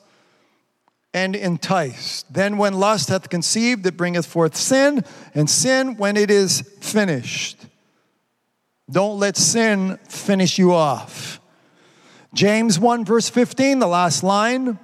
and 1.12 1.34
enticed. 1.34 2.32
Then 2.32 2.56
when 2.56 2.74
lust 2.74 3.08
hath 3.08 3.28
conceived, 3.28 3.84
it 3.84 3.96
bringeth 3.96 4.26
forth 4.26 4.56
sin, 4.56 5.04
and 5.34 5.50
sin 5.50 5.96
when 5.96 6.16
it 6.16 6.30
is 6.30 6.60
finished. 6.80 7.66
Don't 8.90 9.18
let 9.18 9.36
sin 9.36 9.98
finish 10.08 10.58
you 10.58 10.72
off. 10.72 11.40
James 12.32 12.78
1, 12.78 13.04
verse 13.04 13.28
15, 13.28 13.78
the 13.78 13.86
last 13.86 14.22
line 14.22 14.78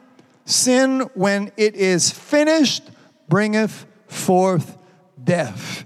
Sin, 0.51 1.03
when 1.15 1.53
it 1.57 1.77
is 1.77 2.11
finished, 2.11 2.83
bringeth 3.29 3.87
forth 4.09 4.77
death. 5.23 5.85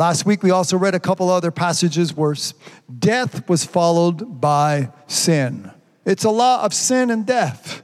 Last 0.00 0.24
week, 0.24 0.42
we 0.42 0.50
also 0.50 0.78
read 0.78 0.94
a 0.94 0.98
couple 0.98 1.28
other 1.28 1.50
passages 1.50 2.16
where 2.16 2.34
death 2.98 3.46
was 3.50 3.66
followed 3.66 4.40
by 4.40 4.90
sin. 5.06 5.70
It's 6.06 6.24
a 6.24 6.30
law 6.30 6.64
of 6.64 6.72
sin 6.72 7.10
and 7.10 7.26
death. 7.26 7.82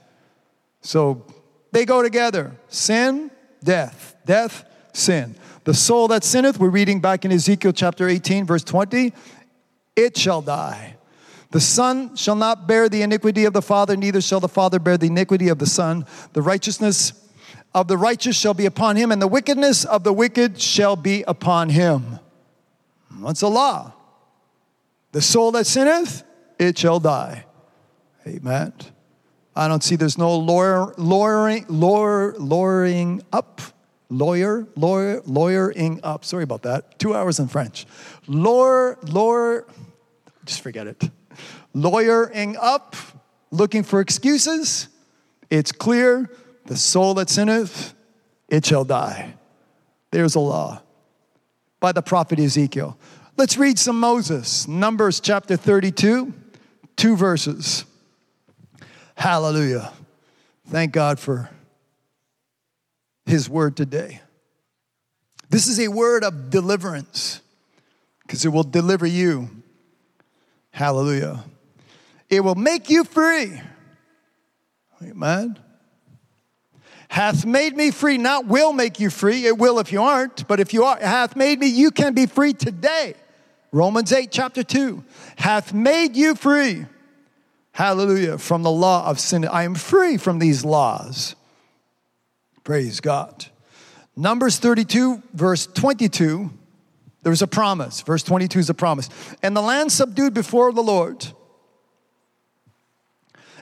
So 0.80 1.26
they 1.72 1.84
go 1.84 2.00
together 2.00 2.56
sin, 2.68 3.30
death, 3.62 4.16
death, 4.24 4.64
sin. 4.94 5.36
The 5.64 5.74
soul 5.74 6.08
that 6.08 6.24
sinneth, 6.24 6.58
we're 6.58 6.70
reading 6.70 7.02
back 7.02 7.26
in 7.26 7.32
Ezekiel 7.32 7.74
chapter 7.74 8.08
18, 8.08 8.46
verse 8.46 8.64
20, 8.64 9.12
it 9.94 10.16
shall 10.16 10.40
die. 10.40 10.96
The 11.50 11.60
Son 11.60 12.16
shall 12.16 12.34
not 12.34 12.66
bear 12.66 12.88
the 12.88 13.02
iniquity 13.02 13.44
of 13.44 13.52
the 13.52 13.60
Father, 13.60 13.94
neither 13.94 14.22
shall 14.22 14.40
the 14.40 14.48
Father 14.48 14.78
bear 14.78 14.96
the 14.96 15.08
iniquity 15.08 15.48
of 15.48 15.58
the 15.58 15.66
Son. 15.66 16.06
The 16.32 16.40
righteousness 16.40 17.12
of 17.76 17.86
the 17.86 17.96
righteous 17.96 18.36
shall 18.36 18.54
be 18.54 18.66
upon 18.66 18.96
him, 18.96 19.12
and 19.12 19.20
the 19.20 19.28
wickedness 19.28 19.84
of 19.84 20.02
the 20.02 20.12
wicked 20.12 20.60
shall 20.60 20.96
be 20.96 21.22
upon 21.28 21.68
him. 21.68 22.18
What's 23.20 23.40
the 23.40 23.50
law? 23.50 23.92
The 25.12 25.22
soul 25.22 25.52
that 25.52 25.66
sinneth, 25.66 26.24
it 26.58 26.78
shall 26.78 26.98
die. 26.98 27.44
Amen. 28.26 28.72
I 29.54 29.68
don't 29.68 29.84
see 29.84 29.96
there's 29.96 30.18
no 30.18 30.36
lawyer, 30.36 30.92
lawyering, 30.96 31.66
lawyer, 31.68 32.34
lawyering 32.38 33.22
up. 33.32 33.60
Lawyer, 34.08 34.66
lawyer, 34.74 35.22
lawyering 35.24 36.00
up. 36.02 36.24
Sorry 36.24 36.44
about 36.44 36.62
that. 36.62 36.98
Two 36.98 37.14
hours 37.14 37.38
in 37.38 37.48
French. 37.48 37.86
Lawyer, 38.26 38.98
lawyer, 39.02 39.66
just 40.44 40.62
forget 40.62 40.86
it 40.86 41.10
lawyering 41.76 42.56
up, 42.58 42.96
looking 43.50 43.82
for 43.82 44.00
excuses, 44.00 44.88
it's 45.50 45.70
clear 45.70 46.30
the 46.66 46.76
soul 46.76 47.14
that 47.14 47.30
sinneth, 47.30 47.94
it 48.48 48.66
shall 48.66 48.84
die. 48.84 49.34
There's 50.10 50.34
a 50.34 50.40
law 50.40 50.82
by 51.80 51.92
the 51.92 52.02
prophet 52.02 52.38
Ezekiel. 52.38 52.98
Let's 53.36 53.58
read 53.58 53.78
some 53.78 54.00
Moses. 54.00 54.66
Numbers 54.66 55.20
chapter 55.20 55.56
32, 55.56 56.32
two 56.96 57.16
verses. 57.16 57.84
Hallelujah. 59.14 59.92
Thank 60.68 60.92
God 60.92 61.18
for 61.18 61.50
his 63.26 63.48
word 63.48 63.76
today. 63.76 64.20
This 65.48 65.68
is 65.68 65.78
a 65.78 65.88
word 65.88 66.24
of 66.24 66.50
deliverance 66.50 67.40
because 68.22 68.44
it 68.44 68.48
will 68.48 68.64
deliver 68.64 69.06
you. 69.06 69.50
Hallelujah. 70.70 71.44
It 72.28 72.40
will 72.40 72.54
make 72.54 72.90
you 72.90 73.04
free. 73.04 73.60
Amen. 75.02 75.58
Hath 77.16 77.46
made 77.46 77.74
me 77.74 77.92
free, 77.92 78.18
not 78.18 78.44
will 78.44 78.74
make 78.74 79.00
you 79.00 79.08
free. 79.08 79.46
It 79.46 79.56
will 79.56 79.78
if 79.78 79.90
you 79.90 80.02
aren't, 80.02 80.46
but 80.46 80.60
if 80.60 80.74
you 80.74 80.84
are, 80.84 80.98
hath 80.98 81.34
made 81.34 81.58
me, 81.58 81.66
you 81.66 81.90
can 81.90 82.12
be 82.12 82.26
free 82.26 82.52
today. 82.52 83.14
Romans 83.72 84.12
8, 84.12 84.30
chapter 84.30 84.62
2. 84.62 85.02
Hath 85.36 85.72
made 85.72 86.14
you 86.14 86.34
free. 86.34 86.84
Hallelujah. 87.72 88.36
From 88.36 88.62
the 88.62 88.70
law 88.70 89.06
of 89.06 89.18
sin. 89.18 89.46
I 89.46 89.62
am 89.62 89.74
free 89.74 90.18
from 90.18 90.40
these 90.40 90.62
laws. 90.62 91.36
Praise 92.64 93.00
God. 93.00 93.46
Numbers 94.14 94.58
32, 94.58 95.22
verse 95.32 95.66
22. 95.68 96.50
There 97.22 97.30
was 97.30 97.40
a 97.40 97.46
promise. 97.46 98.02
Verse 98.02 98.24
22 98.24 98.58
is 98.58 98.68
a 98.68 98.74
promise. 98.74 99.08
And 99.42 99.56
the 99.56 99.62
land 99.62 99.90
subdued 99.90 100.34
before 100.34 100.70
the 100.70 100.82
Lord 100.82 101.26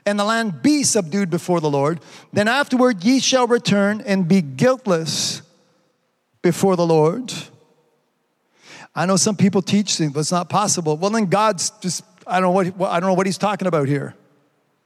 and 0.06 0.18
the 0.18 0.24
land 0.24 0.62
be 0.62 0.82
subdued 0.82 1.30
before 1.30 1.60
the 1.60 1.70
Lord. 1.70 2.00
Then 2.32 2.48
afterward 2.48 3.04
ye 3.04 3.20
shall 3.20 3.46
return 3.46 4.02
and 4.02 4.28
be 4.28 4.42
guiltless 4.42 5.42
before 6.42 6.76
the 6.76 6.86
Lord. 6.86 7.32
I 8.94 9.06
know 9.06 9.16
some 9.16 9.36
people 9.36 9.62
teach 9.62 9.96
things, 9.96 10.12
but 10.12 10.20
it's 10.20 10.32
not 10.32 10.48
possible. 10.48 10.96
Well, 10.96 11.10
then 11.10 11.26
God's 11.26 11.70
just, 11.80 12.04
I 12.26 12.40
don't 12.40 12.54
know 12.54 12.70
what, 12.70 12.90
I 12.90 13.00
don't 13.00 13.08
know 13.08 13.14
what 13.14 13.26
he's 13.26 13.38
talking 13.38 13.66
about 13.66 13.88
here. 13.88 14.14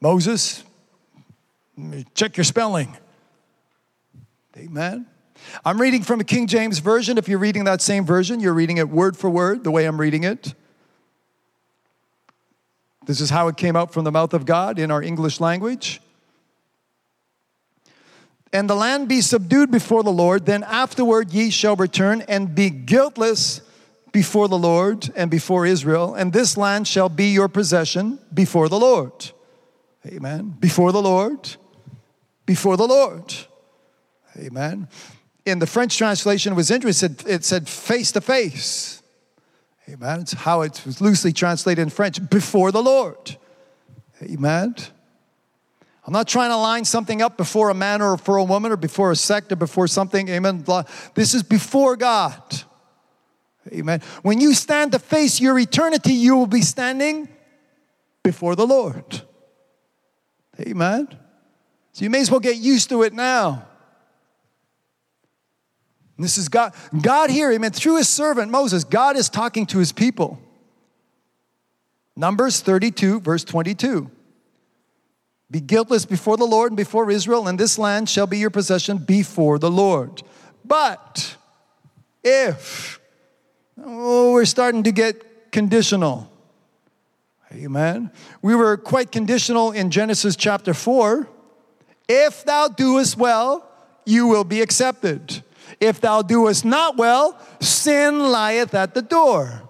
Moses, 0.00 0.62
check 2.14 2.36
your 2.36 2.44
spelling. 2.44 2.96
Amen. 4.56 5.06
I'm 5.64 5.80
reading 5.80 6.02
from 6.02 6.20
a 6.20 6.24
King 6.24 6.46
James 6.46 6.78
Version. 6.78 7.18
If 7.18 7.28
you're 7.28 7.38
reading 7.38 7.64
that 7.64 7.80
same 7.80 8.04
version, 8.04 8.40
you're 8.40 8.54
reading 8.54 8.78
it 8.78 8.88
word 8.88 9.16
for 9.16 9.28
word, 9.28 9.62
the 9.62 9.70
way 9.70 9.84
I'm 9.84 10.00
reading 10.00 10.24
it. 10.24 10.54
This 13.08 13.22
is 13.22 13.30
how 13.30 13.48
it 13.48 13.56
came 13.56 13.74
out 13.74 13.90
from 13.90 14.04
the 14.04 14.12
mouth 14.12 14.34
of 14.34 14.44
God 14.44 14.78
in 14.78 14.90
our 14.90 15.02
English 15.02 15.40
language. 15.40 16.02
And 18.52 18.68
the 18.68 18.76
land 18.76 19.08
be 19.08 19.22
subdued 19.22 19.70
before 19.70 20.02
the 20.02 20.12
Lord, 20.12 20.44
then 20.44 20.62
afterward 20.62 21.32
ye 21.32 21.48
shall 21.48 21.74
return 21.74 22.22
and 22.28 22.54
be 22.54 22.68
guiltless 22.68 23.62
before 24.12 24.46
the 24.46 24.58
Lord 24.58 25.10
and 25.16 25.30
before 25.30 25.64
Israel, 25.64 26.14
and 26.14 26.34
this 26.34 26.58
land 26.58 26.86
shall 26.86 27.08
be 27.08 27.32
your 27.32 27.48
possession 27.48 28.18
before 28.32 28.68
the 28.68 28.78
Lord. 28.78 29.30
Amen. 30.06 30.54
Before 30.60 30.92
the 30.92 31.00
Lord, 31.00 31.56
before 32.44 32.76
the 32.76 32.86
Lord. 32.86 33.34
Amen. 34.36 34.86
in 35.46 35.60
the 35.60 35.66
French 35.66 35.96
translation, 35.96 36.52
it 36.52 36.56
was 36.56 36.70
interesting. 36.70 37.16
It 37.26 37.42
said 37.42 37.70
face 37.70 38.12
to 38.12 38.20
face. 38.20 38.97
Amen. 39.88 40.20
It's 40.20 40.32
how 40.32 40.60
it 40.62 40.82
was 40.84 41.00
loosely 41.00 41.32
translated 41.32 41.82
in 41.82 41.88
French 41.88 42.28
before 42.28 42.70
the 42.72 42.82
Lord. 42.82 43.36
Amen. 44.22 44.74
I'm 46.06 46.12
not 46.12 46.28
trying 46.28 46.50
to 46.50 46.56
line 46.56 46.84
something 46.84 47.22
up 47.22 47.36
before 47.36 47.70
a 47.70 47.74
man 47.74 48.02
or 48.02 48.16
for 48.18 48.36
a 48.36 48.44
woman 48.44 48.72
or 48.72 48.76
before 48.76 49.10
a 49.10 49.16
sect 49.16 49.52
or 49.52 49.56
before 49.56 49.86
something. 49.86 50.28
Amen. 50.28 50.64
This 51.14 51.32
is 51.34 51.42
before 51.42 51.96
God. 51.96 52.42
Amen. 53.72 54.00
When 54.22 54.40
you 54.40 54.54
stand 54.54 54.92
to 54.92 54.98
face 54.98 55.40
your 55.40 55.58
eternity, 55.58 56.14
you 56.14 56.36
will 56.36 56.46
be 56.46 56.62
standing 56.62 57.28
before 58.22 58.56
the 58.56 58.66
Lord. 58.66 59.22
Amen. 60.60 61.08
So 61.92 62.04
you 62.04 62.10
may 62.10 62.20
as 62.20 62.30
well 62.30 62.40
get 62.40 62.56
used 62.56 62.88
to 62.88 63.02
it 63.02 63.12
now. 63.12 63.67
This 66.18 66.36
is 66.36 66.48
God. 66.48 66.74
God 67.00 67.30
here, 67.30 67.52
amen, 67.52 67.72
through 67.72 67.96
his 67.96 68.08
servant 68.08 68.50
Moses, 68.50 68.84
God 68.84 69.16
is 69.16 69.28
talking 69.28 69.66
to 69.66 69.78
his 69.78 69.92
people. 69.92 70.40
Numbers 72.16 72.60
32, 72.60 73.20
verse 73.20 73.44
22. 73.44 74.10
Be 75.50 75.60
guiltless 75.60 76.04
before 76.04 76.36
the 76.36 76.44
Lord 76.44 76.72
and 76.72 76.76
before 76.76 77.10
Israel, 77.10 77.46
and 77.46 77.58
this 77.58 77.78
land 77.78 78.08
shall 78.08 78.26
be 78.26 78.38
your 78.38 78.50
possession 78.50 78.98
before 78.98 79.58
the 79.58 79.70
Lord. 79.70 80.22
But 80.64 81.36
if, 82.22 83.00
oh, 83.82 84.32
we're 84.32 84.44
starting 84.44 84.82
to 84.82 84.92
get 84.92 85.52
conditional. 85.52 86.30
Amen. 87.52 88.10
We 88.42 88.54
were 88.54 88.76
quite 88.76 89.10
conditional 89.10 89.70
in 89.70 89.90
Genesis 89.90 90.36
chapter 90.36 90.74
4. 90.74 91.26
If 92.08 92.44
thou 92.44 92.68
doest 92.68 93.16
well, 93.16 93.66
you 94.04 94.26
will 94.26 94.44
be 94.44 94.60
accepted. 94.60 95.42
If 95.80 96.00
thou 96.00 96.22
doest 96.22 96.64
not 96.64 96.96
well, 96.96 97.38
sin 97.60 98.30
lieth 98.30 98.74
at 98.74 98.94
the 98.94 99.02
door. 99.02 99.62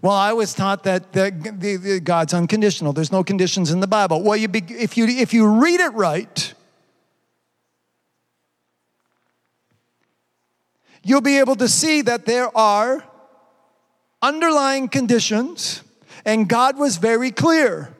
Well, 0.00 0.14
I 0.14 0.32
was 0.32 0.54
taught 0.54 0.84
that 0.84 1.12
the, 1.12 1.30
the, 1.58 2.00
God's 2.00 2.32
unconditional. 2.32 2.92
There's 2.92 3.12
no 3.12 3.24
conditions 3.24 3.70
in 3.70 3.80
the 3.80 3.86
Bible. 3.86 4.22
Well, 4.22 4.36
you 4.36 4.48
be, 4.48 4.62
if, 4.68 4.96
you, 4.96 5.06
if 5.06 5.34
you 5.34 5.46
read 5.46 5.80
it 5.80 5.92
right, 5.92 6.54
you'll 11.02 11.20
be 11.20 11.38
able 11.38 11.56
to 11.56 11.68
see 11.68 12.02
that 12.02 12.24
there 12.26 12.56
are 12.56 13.04
underlying 14.22 14.88
conditions, 14.88 15.82
and 16.24 16.48
God 16.48 16.78
was 16.78 16.96
very 16.96 17.32
clear 17.32 17.92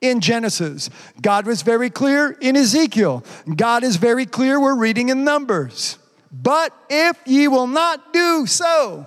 in 0.00 0.20
Genesis. 0.20 0.90
God 1.20 1.46
was 1.46 1.62
very 1.62 1.90
clear 1.90 2.36
in 2.40 2.56
Ezekiel. 2.56 3.24
God 3.54 3.84
is 3.84 3.96
very 3.96 4.26
clear, 4.26 4.60
we're 4.60 4.76
reading 4.76 5.08
in 5.08 5.24
Numbers. 5.24 5.98
But 6.30 6.72
if 6.88 7.16
ye 7.26 7.48
will 7.48 7.66
not 7.66 8.12
do 8.12 8.46
so, 8.46 9.06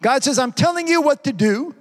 God 0.00 0.22
says, 0.22 0.38
I'm 0.38 0.52
telling 0.52 0.88
you 0.88 1.02
what 1.02 1.24
to 1.24 1.32
do. 1.32 1.74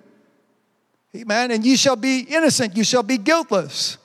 Amen. 1.15 1.51
And 1.51 1.65
you 1.65 1.77
shall 1.77 1.95
be 1.95 2.19
innocent, 2.19 2.75
you 2.75 2.83
shall 2.83 3.03
be 3.03 3.17
guiltless. 3.17 3.97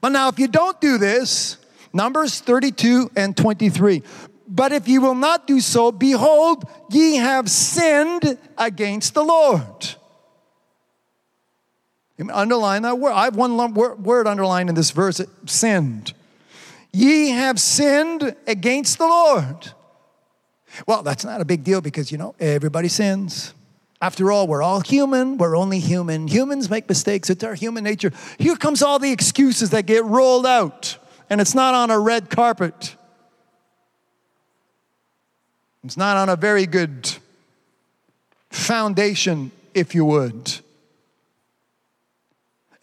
But 0.00 0.10
now, 0.10 0.28
if 0.28 0.38
you 0.38 0.48
don't 0.48 0.80
do 0.80 0.98
this, 0.98 1.58
Numbers 1.92 2.40
32 2.40 3.10
and 3.16 3.36
23. 3.36 4.02
But 4.48 4.72
if 4.72 4.88
you 4.88 5.00
will 5.00 5.14
not 5.14 5.46
do 5.46 5.60
so, 5.60 5.90
behold, 5.90 6.64
ye 6.90 7.16
have 7.16 7.50
sinned 7.50 8.38
against 8.58 9.14
the 9.14 9.24
Lord. 9.24 9.95
Underline 12.32 12.82
that 12.82 12.98
word. 12.98 13.12
I 13.12 13.24
have 13.24 13.36
one 13.36 13.74
word 13.74 14.26
underlined 14.26 14.68
in 14.68 14.74
this 14.74 14.90
verse 14.90 15.20
sinned. 15.44 16.14
Ye 16.92 17.30
have 17.30 17.60
sinned 17.60 18.34
against 18.46 18.96
the 18.98 19.06
Lord. 19.06 19.72
Well, 20.86 21.02
that's 21.02 21.24
not 21.24 21.40
a 21.40 21.44
big 21.44 21.62
deal 21.62 21.80
because, 21.80 22.10
you 22.10 22.18
know, 22.18 22.34
everybody 22.40 22.88
sins. 22.88 23.52
After 24.00 24.30
all, 24.30 24.46
we're 24.46 24.62
all 24.62 24.80
human. 24.80 25.38
We're 25.38 25.56
only 25.56 25.78
human. 25.78 26.28
Humans 26.28 26.68
make 26.68 26.88
mistakes. 26.88 27.30
It's 27.30 27.44
our 27.44 27.54
human 27.54 27.84
nature. 27.84 28.12
Here 28.38 28.56
comes 28.56 28.82
all 28.82 28.98
the 28.98 29.10
excuses 29.10 29.70
that 29.70 29.86
get 29.86 30.04
rolled 30.04 30.46
out, 30.46 30.98
and 31.30 31.40
it's 31.40 31.54
not 31.54 31.74
on 31.74 31.90
a 31.90 31.98
red 31.98 32.28
carpet. 32.30 32.94
It's 35.84 35.96
not 35.96 36.16
on 36.16 36.28
a 36.28 36.36
very 36.36 36.66
good 36.66 37.14
foundation, 38.50 39.50
if 39.72 39.94
you 39.94 40.04
would. 40.04 40.60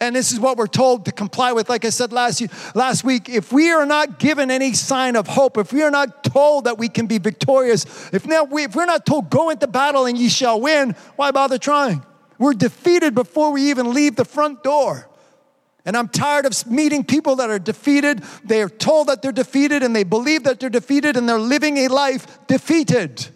And 0.00 0.14
this 0.14 0.32
is 0.32 0.40
what 0.40 0.56
we're 0.56 0.66
told 0.66 1.04
to 1.04 1.12
comply 1.12 1.52
with. 1.52 1.68
Like 1.68 1.84
I 1.84 1.90
said 1.90 2.12
last, 2.12 2.42
last 2.74 3.04
week, 3.04 3.28
if 3.28 3.52
we 3.52 3.70
are 3.70 3.86
not 3.86 4.18
given 4.18 4.50
any 4.50 4.72
sign 4.74 5.16
of 5.16 5.26
hope, 5.26 5.56
if 5.56 5.72
we 5.72 5.82
are 5.82 5.90
not 5.90 6.24
told 6.24 6.64
that 6.64 6.78
we 6.78 6.88
can 6.88 7.06
be 7.06 7.18
victorious, 7.18 7.84
if, 8.12 8.26
not, 8.26 8.50
we, 8.50 8.64
if 8.64 8.74
we're 8.74 8.86
not 8.86 9.06
told, 9.06 9.30
go 9.30 9.50
into 9.50 9.66
battle 9.66 10.06
and 10.06 10.18
ye 10.18 10.28
shall 10.28 10.60
win, 10.60 10.96
why 11.16 11.30
bother 11.30 11.58
trying? 11.58 12.04
We're 12.38 12.54
defeated 12.54 13.14
before 13.14 13.52
we 13.52 13.70
even 13.70 13.94
leave 13.94 14.16
the 14.16 14.24
front 14.24 14.62
door. 14.62 15.08
And 15.86 15.96
I'm 15.96 16.08
tired 16.08 16.46
of 16.46 16.66
meeting 16.66 17.04
people 17.04 17.36
that 17.36 17.50
are 17.50 17.58
defeated. 17.58 18.22
They 18.42 18.62
are 18.62 18.70
told 18.70 19.08
that 19.08 19.22
they're 19.22 19.32
defeated 19.32 19.82
and 19.82 19.94
they 19.94 20.04
believe 20.04 20.44
that 20.44 20.58
they're 20.58 20.70
defeated 20.70 21.16
and 21.16 21.28
they're 21.28 21.38
living 21.38 21.76
a 21.78 21.88
life 21.88 22.46
defeated. 22.46 23.28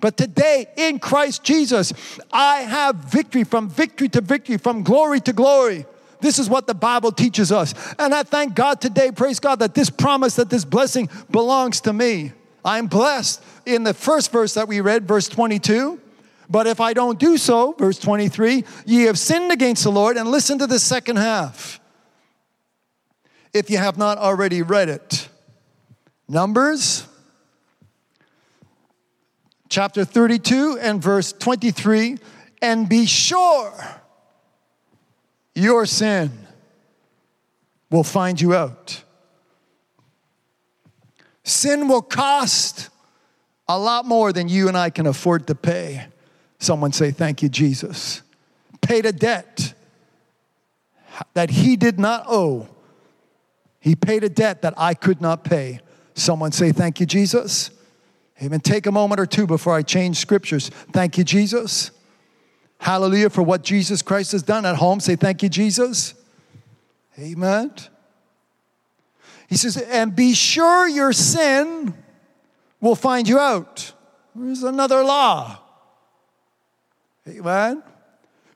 But 0.00 0.16
today 0.16 0.66
in 0.76 0.98
Christ 0.98 1.44
Jesus, 1.44 1.92
I 2.32 2.62
have 2.62 2.96
victory 2.96 3.44
from 3.44 3.68
victory 3.68 4.08
to 4.10 4.20
victory, 4.20 4.56
from 4.56 4.82
glory 4.82 5.20
to 5.20 5.32
glory. 5.32 5.86
This 6.22 6.38
is 6.38 6.48
what 6.48 6.66
the 6.66 6.74
Bible 6.74 7.12
teaches 7.12 7.52
us. 7.52 7.74
And 7.98 8.14
I 8.14 8.22
thank 8.22 8.54
God 8.54 8.80
today, 8.80 9.10
praise 9.10 9.40
God, 9.40 9.58
that 9.58 9.74
this 9.74 9.90
promise, 9.90 10.36
that 10.36 10.48
this 10.48 10.64
blessing 10.64 11.10
belongs 11.30 11.82
to 11.82 11.92
me. 11.92 12.32
I'm 12.64 12.86
blessed 12.86 13.42
in 13.66 13.82
the 13.82 13.92
first 13.92 14.32
verse 14.32 14.54
that 14.54 14.68
we 14.68 14.80
read, 14.80 15.06
verse 15.06 15.28
22. 15.28 16.00
But 16.48 16.66
if 16.66 16.80
I 16.80 16.92
don't 16.92 17.18
do 17.18 17.36
so, 17.36 17.72
verse 17.72 17.98
23, 17.98 18.64
ye 18.86 19.02
have 19.02 19.18
sinned 19.18 19.52
against 19.52 19.84
the 19.84 19.90
Lord. 19.90 20.16
And 20.16 20.30
listen 20.30 20.58
to 20.60 20.66
the 20.66 20.78
second 20.78 21.16
half. 21.16 21.80
If 23.52 23.68
you 23.68 23.78
have 23.78 23.98
not 23.98 24.16
already 24.16 24.62
read 24.62 24.88
it, 24.88 25.28
Numbers 26.28 27.06
chapter 29.68 30.04
32 30.04 30.78
and 30.80 31.02
verse 31.02 31.32
23, 31.32 32.18
and 32.62 32.88
be 32.88 33.06
sure 33.06 34.01
your 35.54 35.86
sin 35.86 36.30
will 37.90 38.04
find 38.04 38.40
you 38.40 38.54
out. 38.54 39.02
Sin 41.44 41.88
will 41.88 42.02
cost 42.02 42.88
a 43.68 43.78
lot 43.78 44.04
more 44.04 44.32
than 44.32 44.48
you 44.48 44.68
and 44.68 44.76
I 44.76 44.90
can 44.90 45.06
afford 45.06 45.46
to 45.48 45.54
pay. 45.54 46.06
Someone 46.58 46.92
say, 46.92 47.10
Thank 47.10 47.42
you, 47.42 47.48
Jesus. 47.48 48.22
Paid 48.80 49.06
a 49.06 49.12
debt 49.12 49.74
that 51.34 51.50
he 51.50 51.76
did 51.76 51.98
not 51.98 52.24
owe. 52.28 52.68
He 53.80 53.94
paid 53.94 54.24
a 54.24 54.28
debt 54.28 54.62
that 54.62 54.74
I 54.76 54.94
could 54.94 55.20
not 55.20 55.44
pay. 55.44 55.80
Someone 56.14 56.52
say, 56.52 56.72
Thank 56.72 57.00
you, 57.00 57.06
Jesus. 57.06 57.70
Amen. 58.42 58.60
Take 58.60 58.86
a 58.86 58.92
moment 58.92 59.20
or 59.20 59.26
two 59.26 59.46
before 59.46 59.74
I 59.74 59.82
change 59.82 60.16
scriptures. 60.16 60.68
Thank 60.92 61.18
you, 61.18 61.24
Jesus. 61.24 61.90
Hallelujah 62.82 63.30
for 63.30 63.44
what 63.44 63.62
Jesus 63.62 64.02
Christ 64.02 64.32
has 64.32 64.42
done 64.42 64.66
at 64.66 64.74
home. 64.74 64.98
Say, 64.98 65.14
Thank 65.14 65.44
you, 65.44 65.48
Jesus. 65.48 66.14
Amen. 67.16 67.72
He 69.48 69.56
says, 69.56 69.76
And 69.76 70.16
be 70.16 70.34
sure 70.34 70.88
your 70.88 71.12
sin 71.12 71.94
will 72.80 72.96
find 72.96 73.28
you 73.28 73.38
out. 73.38 73.92
There's 74.34 74.64
another 74.64 75.04
law. 75.04 75.60
Amen. 77.28 77.84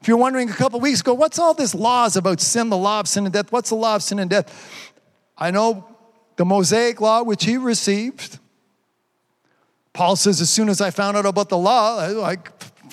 If 0.00 0.08
you're 0.08 0.16
wondering 0.16 0.50
a 0.50 0.54
couple 0.54 0.80
weeks 0.80 1.02
ago, 1.02 1.14
what's 1.14 1.38
all 1.38 1.54
this 1.54 1.72
laws 1.72 2.16
about 2.16 2.40
sin, 2.40 2.68
the 2.68 2.76
law 2.76 2.98
of 2.98 3.06
sin 3.06 3.26
and 3.26 3.32
death? 3.32 3.52
What's 3.52 3.68
the 3.68 3.76
law 3.76 3.94
of 3.94 4.02
sin 4.02 4.18
and 4.18 4.28
death? 4.28 4.92
I 5.38 5.52
know 5.52 5.86
the 6.34 6.44
Mosaic 6.44 7.00
law, 7.00 7.22
which 7.22 7.44
he 7.44 7.58
received. 7.58 8.40
Paul 9.92 10.16
says, 10.16 10.40
as 10.40 10.50
soon 10.50 10.68
as 10.68 10.80
I 10.80 10.90
found 10.90 11.16
out 11.16 11.26
about 11.26 11.48
the 11.48 11.58
law, 11.58 12.00
I, 12.00 12.38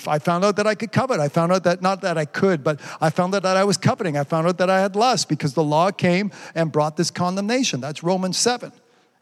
I 0.06 0.18
found 0.18 0.44
out 0.44 0.56
that 0.56 0.66
I 0.66 0.74
could 0.74 0.92
covet. 0.92 1.20
I 1.20 1.28
found 1.28 1.52
out 1.52 1.64
that 1.64 1.82
not 1.82 2.02
that 2.02 2.18
I 2.18 2.24
could, 2.24 2.62
but 2.64 2.80
I 3.00 3.10
found 3.10 3.34
out 3.34 3.42
that 3.42 3.56
I 3.56 3.64
was 3.64 3.76
coveting. 3.76 4.16
I 4.16 4.24
found 4.24 4.46
out 4.46 4.58
that 4.58 4.70
I 4.70 4.80
had 4.80 4.96
lust 4.96 5.28
because 5.28 5.54
the 5.54 5.64
law 5.64 5.90
came 5.90 6.30
and 6.54 6.72
brought 6.72 6.96
this 6.96 7.10
condemnation. 7.10 7.80
That's 7.80 8.02
Romans 8.02 8.38
7. 8.38 8.72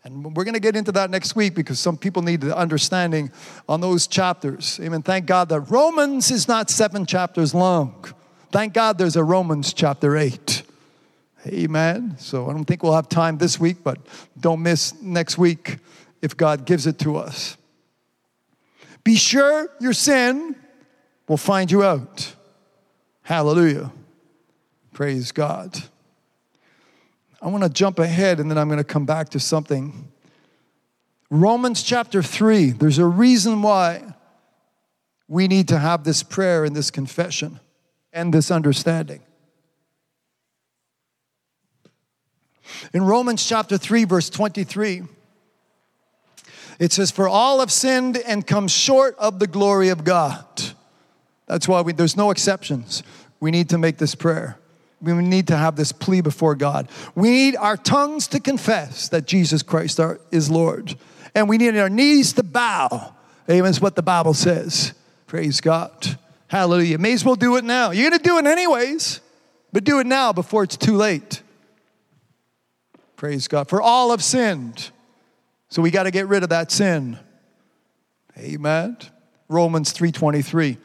And 0.05 0.37
we're 0.37 0.45
going 0.45 0.55
to 0.55 0.61
get 0.61 0.75
into 0.75 0.91
that 0.93 1.11
next 1.11 1.37
week 1.37 1.55
because 1.55 1.79
some 1.79 1.97
people 1.97 2.23
need 2.23 2.41
the 2.41 2.57
understanding 2.57 3.31
on 3.69 3.81
those 3.81 4.07
chapters. 4.07 4.81
Amen. 4.83 5.03
Thank 5.03 5.27
God 5.27 5.49
that 5.51 5.61
Romans 5.61 6.31
is 6.31 6.49
not 6.49 6.71
seven 6.71 7.07
chapters 7.07 7.55
long. 7.55 8.05
Thank 8.51 8.75
God 8.75 8.99
there's 8.99 9.17
a 9.17 9.23
Romans 9.23 9.73
chapter 9.73 10.17
8. 10.17 10.63
Amen. 11.47 12.17
So 12.19 12.49
I 12.49 12.53
don't 12.53 12.65
think 12.65 12.83
we'll 12.83 12.95
have 12.95 13.09
time 13.09 13.39
this 13.39 13.61
week, 13.61 13.79
but 13.85 13.99
don't 14.39 14.63
miss 14.63 15.01
next 15.01 15.39
week 15.39 15.79
if 16.21 16.37
God 16.37 16.65
gives 16.65 16.87
it 16.87 16.99
to 17.01 17.17
us. 17.17 17.57
Be 19.05 19.17
sure 19.17 19.69
your 19.81 19.93
sin 19.93 20.55
will 21.29 21.37
find 21.37 21.71
you 21.71 21.83
out. 21.83 22.35
Hallelujah. 23.23 23.93
Praise 24.93 25.33
God. 25.33 25.81
I 27.41 27.49
want 27.49 27.65
to 27.65 27.71
jump 27.71 27.99
ahead 27.99 28.41
and 28.41 28.51
then 28.51 28.59
I'm 28.59 28.69
going 28.69 28.79
to 28.79 28.85
come 28.85 29.07
back 29.07 29.31
to 29.31 29.41
something 29.41 30.13
Romans 31.35 31.83
chapter 31.83 32.23
3, 32.23 32.73
there's 32.73 32.99
a 32.99 33.07
reason 33.07 33.63
why 33.63 34.03
we 35.29 35.49
need 35.49 35.69
to 35.69 35.79
have 35.79 36.05
this 36.05 36.23
prayer 36.23 36.63
and 36.63 36.77
this 36.77 36.91
confession 36.91 37.59
and 38.13 38.35
this 38.35 38.51
understanding. 38.51 39.23
In 42.93 43.03
Romans 43.03 43.47
chapter 43.47 43.79
3, 43.79 44.05
verse 44.05 44.29
23, 44.29 45.05
it 46.79 46.93
says, 46.93 47.11
For 47.11 47.27
all 47.27 47.61
have 47.61 47.73
sinned 47.73 48.19
and 48.19 48.47
come 48.47 48.69
short 48.69 49.17
of 49.17 49.39
the 49.39 49.47
glory 49.47 49.89
of 49.89 50.05
God. 50.05 50.72
That's 51.47 51.69
why 51.69 51.81
we, 51.81 51.93
there's 51.93 52.17
no 52.17 52.31
exceptions. 52.31 53.03
We 53.41 53.51
need 53.51 53.69
to 53.71 53.79
make 53.79 53.99
this 53.99 54.15
prayer. 54.15 54.59
We 55.01 55.13
need 55.15 55.49
to 55.49 55.57
have 55.57 55.75
this 55.75 55.91
plea 55.91 56.21
before 56.21 56.55
God. 56.55 56.89
We 57.15 57.31
need 57.31 57.57
our 57.57 57.77
tongues 57.77 58.29
to 58.29 58.41
confess 58.41 59.09
that 59.09 59.27
Jesus 59.27 59.63
Christ 59.63 59.99
are, 59.99 60.21
is 60.31 60.49
Lord. 60.49 60.97
And 61.35 61.49
we 61.49 61.59
need 61.59 61.77
our 61.77 61.89
knees 61.89 62.33
to 62.35 62.43
bow. 62.43 63.15
Amen. 63.51 63.71
Is 63.71 63.81
what 63.81 63.97
the 63.97 64.03
Bible 64.03 64.35
says. 64.35 64.95
Praise 65.27 65.61
God. 65.61 66.19
Hallelujah. 66.47 66.99
May 66.99 67.15
as 67.15 67.25
well 67.25 67.35
do 67.35 67.57
it 67.57 67.65
now. 67.65 67.91
You're 67.91 68.11
going 68.11 68.23
to 68.23 68.29
do 68.29 68.39
it 68.39 68.47
anyways, 68.47 69.21
but 69.73 69.83
do 69.83 69.99
it 69.99 70.07
now 70.07 70.33
before 70.33 70.63
it's 70.63 70.77
too 70.77 70.97
late. 70.97 71.43
Praise 73.17 73.49
God. 73.49 73.69
For 73.69 73.81
all 73.81 74.11
have 74.11 74.23
sinned. 74.23 74.91
So 75.69 75.81
we 75.81 75.91
got 75.91 76.03
to 76.03 76.11
get 76.11 76.29
rid 76.29 76.43
of 76.43 76.51
that 76.51 76.71
sin. 76.71 77.19
Amen. 78.39 78.97
Romans 79.49 79.93
3:23. 79.93 80.77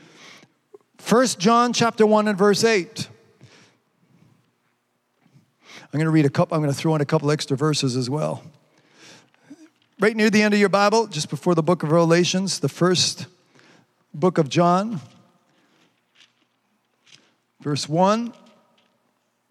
1 1.09 1.27
John 1.37 1.71
chapter 1.71 2.05
1 2.05 2.27
and 2.27 2.37
verse 2.37 2.65
8. 2.65 3.07
I'm 5.71 5.87
going 5.93 6.03
to 6.03 6.11
read 6.11 6.25
a 6.25 6.29
couple 6.29 6.55
I'm 6.55 6.61
going 6.61 6.73
to 6.73 6.77
throw 6.77 6.93
in 6.95 7.01
a 7.01 7.05
couple 7.05 7.31
extra 7.31 7.55
verses 7.55 7.95
as 7.95 8.09
well. 8.09 8.43
Right 10.01 10.17
near 10.17 10.29
the 10.29 10.41
end 10.41 10.53
of 10.53 10.59
your 10.59 10.67
Bible, 10.67 11.07
just 11.07 11.29
before 11.29 11.55
the 11.55 11.63
book 11.63 11.81
of 11.81 11.93
Revelations, 11.93 12.59
the 12.59 12.67
first 12.67 13.25
book 14.13 14.37
of 14.37 14.49
John, 14.49 14.99
verse 17.61 17.87
1 17.87 18.33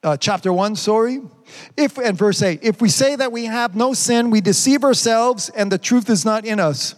uh, 0.03 0.17
chapter 0.19 0.53
1, 0.53 0.77
sorry. 0.77 1.23
If, 1.75 1.97
and 1.97 2.19
verse 2.19 2.43
8, 2.43 2.61
if 2.63 2.83
we 2.83 2.91
say 2.91 3.17
that 3.17 3.33
we 3.33 3.47
have 3.47 3.75
no 3.75 3.95
sin, 3.95 4.31
we 4.31 4.43
deceive 4.43 4.85
ourselves 4.85 5.49
and 5.49 5.73
the 5.73 5.79
truth 5.79 6.11
is 6.11 6.23
not 6.23 6.45
in 6.45 6.61
us. 6.61 6.95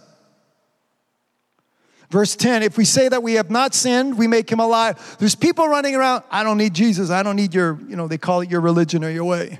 Verse 2.09 2.35
10, 2.35 2.63
if 2.63 2.77
we 2.77 2.85
say 2.85 3.07
that 3.07 3.21
we 3.21 3.33
have 3.33 3.51
not 3.51 3.75
sinned, 3.75 4.17
we 4.17 4.25
make 4.25 4.51
him 4.51 4.59
alive. 4.59 5.17
There's 5.19 5.35
people 5.35 5.67
running 5.67 5.95
around, 5.95 6.23
I 6.31 6.43
don't 6.43 6.57
need 6.57 6.73
Jesus. 6.73 7.11
I 7.11 7.21
don't 7.21 7.35
need 7.35 7.53
your, 7.53 7.79
you 7.87 7.95
know, 7.95 8.07
they 8.07 8.17
call 8.17 8.41
it 8.41 8.49
your 8.49 8.61
religion 8.61 9.03
or 9.03 9.11
your 9.11 9.25
way. 9.25 9.59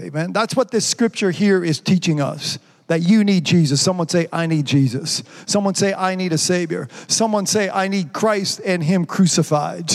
Amen. 0.00 0.32
That's 0.32 0.54
what 0.54 0.70
this 0.70 0.86
scripture 0.86 1.32
here 1.32 1.64
is 1.64 1.80
teaching 1.80 2.20
us 2.20 2.58
that 2.86 3.02
you 3.02 3.24
need 3.24 3.44
Jesus. 3.44 3.80
Someone 3.80 4.08
say, 4.08 4.28
I 4.32 4.46
need 4.46 4.64
Jesus. 4.64 5.22
Someone 5.46 5.74
say, 5.74 5.92
I 5.92 6.14
need 6.14 6.32
a 6.32 6.38
Savior. 6.38 6.88
Someone 7.08 7.46
say, 7.46 7.68
I 7.68 7.88
need 7.88 8.12
Christ 8.12 8.60
and 8.64 8.82
Him 8.82 9.04
crucified. 9.04 9.90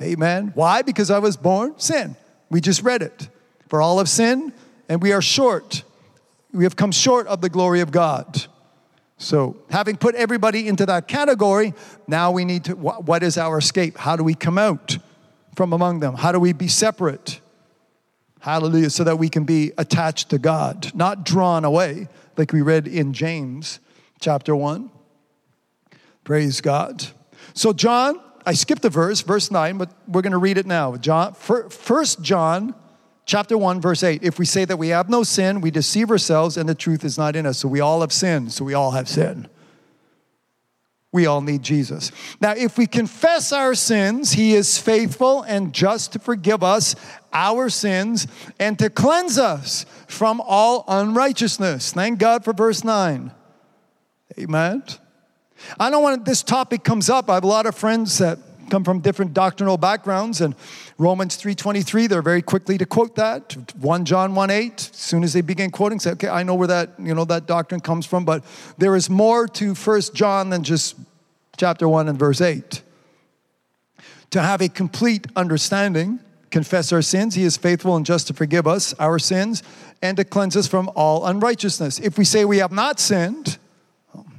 Amen. 0.00 0.52
Why? 0.54 0.82
Because 0.82 1.10
I 1.10 1.18
was 1.18 1.36
born 1.36 1.78
sin. 1.78 2.16
We 2.50 2.60
just 2.60 2.82
read 2.82 3.02
it. 3.02 3.28
For 3.68 3.82
all 3.82 3.98
have 3.98 4.08
sinned, 4.08 4.52
and 4.88 5.02
we 5.02 5.12
are 5.12 5.22
short. 5.22 5.82
We 6.52 6.64
have 6.64 6.76
come 6.76 6.92
short 6.92 7.26
of 7.26 7.40
the 7.40 7.50
glory 7.50 7.80
of 7.80 7.90
God. 7.90 8.46
So, 9.18 9.56
having 9.68 9.96
put 9.96 10.14
everybody 10.14 10.68
into 10.68 10.86
that 10.86 11.08
category, 11.08 11.74
now 12.06 12.30
we 12.30 12.44
need 12.44 12.64
to 12.64 12.74
what 12.74 13.22
is 13.22 13.36
our 13.36 13.58
escape? 13.58 13.98
How 13.98 14.16
do 14.16 14.22
we 14.22 14.34
come 14.34 14.58
out 14.58 14.98
from 15.56 15.72
among 15.72 16.00
them? 16.00 16.14
How 16.14 16.30
do 16.30 16.38
we 16.38 16.52
be 16.52 16.68
separate? 16.68 17.40
Hallelujah. 18.40 18.90
So 18.90 19.02
that 19.04 19.18
we 19.18 19.28
can 19.28 19.44
be 19.44 19.72
attached 19.76 20.30
to 20.30 20.38
God, 20.38 20.92
not 20.94 21.24
drawn 21.24 21.64
away, 21.64 22.08
like 22.36 22.52
we 22.52 22.62
read 22.62 22.86
in 22.86 23.12
James 23.12 23.80
chapter 24.20 24.54
1. 24.54 24.90
Praise 26.22 26.60
God. 26.60 27.08
So, 27.54 27.72
John 27.72 28.20
I 28.48 28.54
skipped 28.54 28.82
a 28.86 28.88
verse, 28.88 29.20
verse 29.20 29.50
9, 29.50 29.76
but 29.76 29.92
we're 30.06 30.22
going 30.22 30.32
to 30.32 30.38
read 30.38 30.56
it 30.56 30.64
now. 30.64 30.96
John, 30.96 31.34
1 31.34 32.04
John 32.22 32.74
chapter 33.28 33.56
1, 33.56 33.80
verse 33.80 34.02
8. 34.02 34.24
If 34.24 34.38
we 34.38 34.46
say 34.46 34.64
that 34.64 34.78
we 34.78 34.88
have 34.88 35.08
no 35.08 35.22
sin, 35.22 35.60
we 35.60 35.70
deceive 35.70 36.10
ourselves 36.10 36.56
and 36.56 36.68
the 36.68 36.74
truth 36.74 37.04
is 37.04 37.16
not 37.16 37.36
in 37.36 37.46
us. 37.46 37.58
So 37.58 37.68
we 37.68 37.78
all 37.78 38.00
have 38.00 38.12
sinned. 38.12 38.52
So 38.52 38.64
we 38.64 38.74
all 38.74 38.90
have 38.92 39.08
sin. 39.08 39.46
We 41.12 41.26
all 41.26 41.40
need 41.40 41.62
Jesus. 41.62 42.10
Now, 42.40 42.52
if 42.52 42.76
we 42.76 42.86
confess 42.86 43.52
our 43.52 43.74
sins, 43.74 44.32
He 44.32 44.54
is 44.54 44.78
faithful 44.78 45.42
and 45.42 45.72
just 45.72 46.12
to 46.12 46.18
forgive 46.18 46.62
us 46.62 46.96
our 47.32 47.68
sins 47.70 48.26
and 48.58 48.78
to 48.78 48.90
cleanse 48.90 49.38
us 49.38 49.86
from 50.06 50.42
all 50.44 50.84
unrighteousness. 50.88 51.92
Thank 51.92 52.18
God 52.18 52.44
for 52.44 52.52
verse 52.52 52.82
9. 52.82 53.30
Amen. 54.38 54.82
I 55.78 55.90
know 55.90 56.00
when 56.00 56.24
this 56.24 56.42
topic 56.42 56.84
comes 56.84 57.10
up, 57.10 57.28
I 57.28 57.34
have 57.34 57.44
a 57.44 57.48
lot 57.48 57.66
of 57.66 57.74
friends 57.74 58.18
that 58.18 58.38
come 58.68 58.84
from 58.84 59.00
different 59.00 59.34
doctrinal 59.34 59.76
backgrounds 59.76 60.40
and 60.40 60.54
Romans 60.98 61.36
3:23 61.36 62.08
they're 62.08 62.22
very 62.22 62.42
quickly 62.42 62.78
to 62.78 62.86
quote 62.86 63.16
that. 63.16 63.56
1 63.80 64.04
John 64.04 64.34
1:8 64.34 64.90
as 64.92 64.96
soon 64.96 65.24
as 65.24 65.32
they 65.32 65.40
begin 65.40 65.70
quoting 65.70 65.98
say 65.98 66.12
okay 66.12 66.28
I 66.28 66.42
know 66.42 66.54
where 66.54 66.68
that 66.68 66.90
you 66.98 67.14
know 67.14 67.24
that 67.24 67.46
doctrine 67.46 67.80
comes 67.80 68.06
from 68.06 68.24
but 68.24 68.44
there 68.78 68.96
is 68.96 69.10
more 69.10 69.48
to 69.48 69.74
1 69.74 70.14
John 70.14 70.50
than 70.50 70.62
just 70.62 70.96
chapter 71.56 71.88
1 71.88 72.08
and 72.08 72.18
verse 72.18 72.40
8 72.40 72.82
to 74.30 74.40
have 74.42 74.60
a 74.60 74.68
complete 74.68 75.26
understanding 75.34 76.20
confess 76.50 76.92
our 76.92 77.02
sins 77.02 77.34
he 77.34 77.44
is 77.44 77.56
faithful 77.56 77.96
and 77.96 78.06
just 78.06 78.26
to 78.28 78.34
forgive 78.34 78.66
us 78.66 78.94
our 78.98 79.18
sins 79.18 79.62
and 80.00 80.16
to 80.16 80.24
cleanse 80.24 80.56
us 80.56 80.68
from 80.68 80.88
all 80.94 81.26
unrighteousness. 81.26 81.98
If 81.98 82.16
we 82.16 82.24
say 82.24 82.44
we 82.44 82.58
have 82.58 82.72
not 82.72 83.00
sinned 83.00 83.58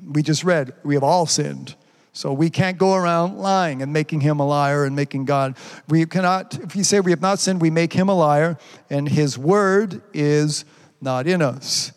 we 0.09 0.23
just 0.23 0.43
read, 0.43 0.73
we 0.83 0.95
have 0.95 1.03
all 1.03 1.25
sinned. 1.25 1.75
So 2.11 2.33
we 2.33 2.49
can't 2.49 2.77
go 2.77 2.95
around 2.95 3.37
lying 3.37 3.81
and 3.81 3.93
making 3.93 4.21
him 4.21 4.39
a 4.39 4.45
liar 4.45 4.83
and 4.83 4.95
making 4.95 5.25
God. 5.25 5.55
We 5.87 6.05
cannot, 6.05 6.59
if 6.59 6.75
you 6.75 6.83
say 6.83 6.99
we 6.99 7.11
have 7.11 7.21
not 7.21 7.39
sinned, 7.39 7.61
we 7.61 7.69
make 7.69 7.93
him 7.93 8.09
a 8.09 8.15
liar, 8.15 8.57
and 8.89 9.07
his 9.07 9.37
word 9.37 10.01
is 10.13 10.65
not 11.01 11.27
in 11.27 11.41
us. 11.41 11.91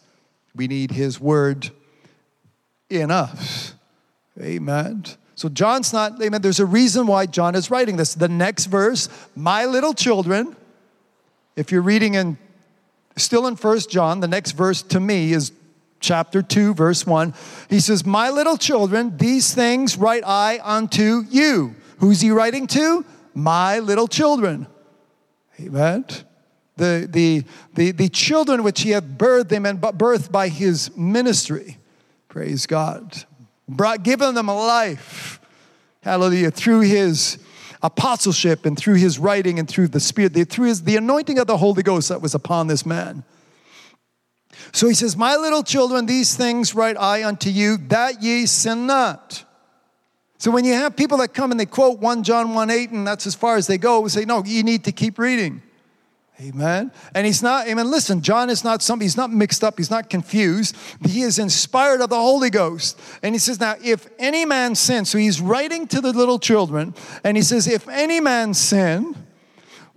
We 0.55 0.69
need 0.69 0.91
his 0.91 1.19
word 1.19 1.71
in 2.91 3.11
us. 3.11 3.75
Amen. 4.41 5.05
So 5.35 5.49
John's 5.49 5.93
not, 5.93 6.23
amen. 6.23 6.43
There's 6.43 6.61
a 6.61 6.67
reason 6.67 7.07
why 7.07 7.27
John 7.27 7.55
is 7.55 7.71
writing 7.71 7.97
this. 7.97 8.15
The 8.15 8.29
next 8.29 8.67
verse, 8.67 9.09
my 9.35 9.65
little 9.65 9.95
children, 9.95 10.55
if 11.57 11.73
you're 11.73 11.83
reading 11.83 12.15
in 12.15 12.39
still 13.17 13.47
in 13.47 13.57
First 13.57 13.91
John, 13.91 14.21
the 14.21 14.29
next 14.29 14.53
verse 14.53 14.83
to 14.83 15.01
me 15.01 15.33
is 15.33 15.53
chapter 16.03 16.43
2, 16.43 16.75
verse 16.75 17.07
1. 17.07 17.33
He 17.71 17.81
says, 17.81 18.05
My 18.05 18.31
little 18.31 18.59
children, 18.59 19.17
these 19.17 19.55
things 19.55 19.97
write 19.97 20.25
I 20.27 20.61
unto 20.63 21.25
you. 21.31 21.75
Who's 21.99 22.21
he 22.21 22.31
writing 22.31 22.67
to? 22.69 23.05
My 23.35 23.79
little 23.79 24.09
children. 24.09 24.67
Amen. 25.59 26.05
The, 26.77 27.09
the, 27.11 27.45
the, 27.75 27.93
the 27.93 28.09
children 28.09 28.63
which 28.63 28.81
he 28.81 28.91
hath 28.91 29.05
birthed 29.05 29.49
them 29.49 29.65
and 29.65 29.81
birthed 29.81 30.33
by 30.33 30.49
his 30.49 30.95
ministry. 30.97 31.79
Praise 32.29 32.67
God. 32.67 33.25
Brought, 33.69 34.03
given 34.03 34.35
them 34.35 34.49
a 34.49 34.57
life. 34.57 35.41
Hallelujah. 36.03 36.51
Through 36.51 36.81
his 36.81 37.39
apostleship 37.83 38.65
and 38.65 38.77
through 38.77 38.95
his 38.95 39.19
writing 39.19 39.59
and 39.59 39.69
through 39.69 39.89
the 39.89 40.01
Spirit, 40.01 40.33
through 40.49 40.67
his, 40.67 40.83
the 40.83 40.97
anointing 40.97 41.39
of 41.39 41.47
the 41.47 41.57
Holy 41.57 41.83
Ghost 41.83 42.09
that 42.09 42.21
was 42.21 42.35
upon 42.35 42.67
this 42.67 42.87
man. 42.87 43.25
So 44.73 44.89
he 44.89 44.95
says, 44.95 45.17
My 45.17 45.37
little 45.37 45.63
children, 45.63 46.07
these 46.07 46.37
things 46.37 46.75
write 46.75 46.97
I 46.97 47.25
unto 47.25 47.51
you, 47.51 47.77
that 47.89 48.23
ye 48.23 48.47
sin 48.47 48.87
not. 48.87 49.45
So 50.39 50.51
when 50.51 50.65
you 50.65 50.75
have 50.75 50.97
people 50.97 51.19
that 51.19 51.35
come 51.35 51.51
and 51.51 51.61
they 51.61 51.67
quote 51.67 52.01
1 52.01 52.23
John 52.25 52.55
1 52.55 52.71
8, 52.71 52.91
and 52.91 53.07
that's 53.07 53.27
as 53.27 53.35
far 53.35 53.57
as 53.57 53.67
they 53.67 53.79
go, 53.79 54.01
we 54.01 54.09
say, 54.09 54.25
No, 54.25 54.43
you 54.45 54.63
need 54.63 54.85
to 54.85 54.93
keep 54.93 55.19
reading. 55.19 55.63
Amen. 56.41 56.91
And 57.15 57.27
he's 57.27 57.43
not, 57.43 57.69
amen. 57.69 57.91
Listen, 57.91 58.21
John 58.21 58.51
is 58.51 58.65
not 58.65 58.83
somebody, 58.83 59.05
he's 59.05 59.17
not 59.17 59.31
mixed 59.31 59.63
up, 59.63 59.79
he's 59.79 59.91
not 59.91 60.11
confused. 60.11 60.77
He 61.07 61.23
is 61.23 61.39
inspired 61.39 62.01
of 62.01 62.11
the 62.11 62.17
Holy 62.17 62.51
Ghost. 62.51 62.99
And 63.23 63.35
he 63.35 63.39
says, 63.39 63.61
Now, 63.61 63.77
if 63.83 64.09
any 64.19 64.45
man 64.45 64.75
sin, 64.75 65.05
so 65.05 65.19
he's 65.19 65.41
writing 65.41 65.87
to 65.89 66.01
the 66.01 66.13
little 66.13 66.39
children, 66.39 66.95
and 67.23 67.37
he 67.37 67.43
says, 67.43 67.69
If 67.69 67.89
any 67.89 68.19
man 68.19 68.55
sin, 68.55 69.15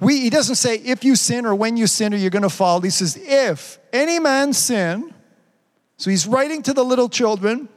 we, 0.05 0.21
he 0.21 0.29
doesn't 0.29 0.55
say 0.55 0.75
if 0.75 1.03
you 1.03 1.15
sin 1.15 1.47
or 1.47 1.55
when 1.55 1.77
you 1.77 1.87
sin 1.87 2.13
or 2.13 2.17
you're 2.17 2.29
going 2.29 2.43
to 2.43 2.49
fall. 2.49 2.79
He 2.79 2.91
says, 2.91 3.17
if 3.19 3.79
any 3.91 4.19
man 4.19 4.53
sin, 4.53 5.11
so 5.97 6.11
he's 6.11 6.27
writing 6.27 6.61
to 6.61 6.73
the 6.73 6.83
little 6.83 7.09
children. 7.09 7.67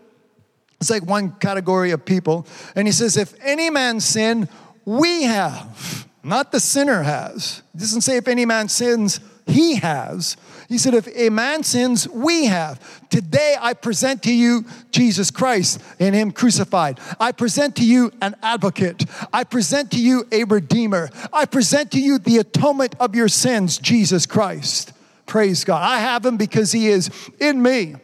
It's 0.79 0.91
like 0.91 1.07
one 1.07 1.33
category 1.37 1.91
of 1.91 2.05
people. 2.05 2.47
And 2.76 2.87
he 2.87 2.93
says, 2.93 3.16
if 3.16 3.35
any 3.43 3.70
man 3.70 4.01
sin, 4.01 4.47
we 4.85 5.22
have, 5.22 6.07
not 6.22 6.53
the 6.53 6.61
sinner 6.61 7.03
has. 7.03 7.62
He 7.72 7.79
doesn't 7.79 8.03
say 8.03 8.18
if 8.18 8.29
any 8.29 8.45
man 8.45 8.68
sins, 8.68 9.20
he 9.47 9.76
has. 9.76 10.37
He 10.69 10.77
said, 10.77 10.93
If 10.93 11.09
a 11.16 11.31
man 11.31 11.62
sins, 11.62 12.07
we 12.07 12.45
have. 12.45 12.79
Today 13.09 13.57
I 13.59 13.73
present 13.73 14.23
to 14.25 14.33
you 14.33 14.66
Jesus 14.91 15.31
Christ 15.31 15.81
and 15.99 16.14
Him 16.14 16.31
crucified. 16.31 17.01
I 17.19 17.33
present 17.33 17.77
to 17.77 17.87
you 17.87 18.12
an 18.21 18.37
advocate. 18.43 19.07
I 19.33 19.45
present 19.45 19.91
to 19.93 20.01
you 20.01 20.27
a 20.31 20.45
redeemer. 20.45 21.09
I 21.33 21.47
present 21.47 21.91
to 21.93 22.01
you 22.01 22.19
the 22.19 22.37
atonement 22.37 22.95
of 23.01 23.14
your 23.14 23.29
sins, 23.29 23.79
Jesus 23.79 24.27
Christ. 24.27 24.93
Praise 25.25 25.64
God. 25.64 25.83
I 25.83 26.01
have 26.01 26.27
Him 26.27 26.37
because 26.37 26.71
He 26.71 26.89
is 26.89 27.11
in 27.41 27.62
me. 27.62 27.97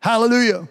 Hallelujah. 0.00 0.68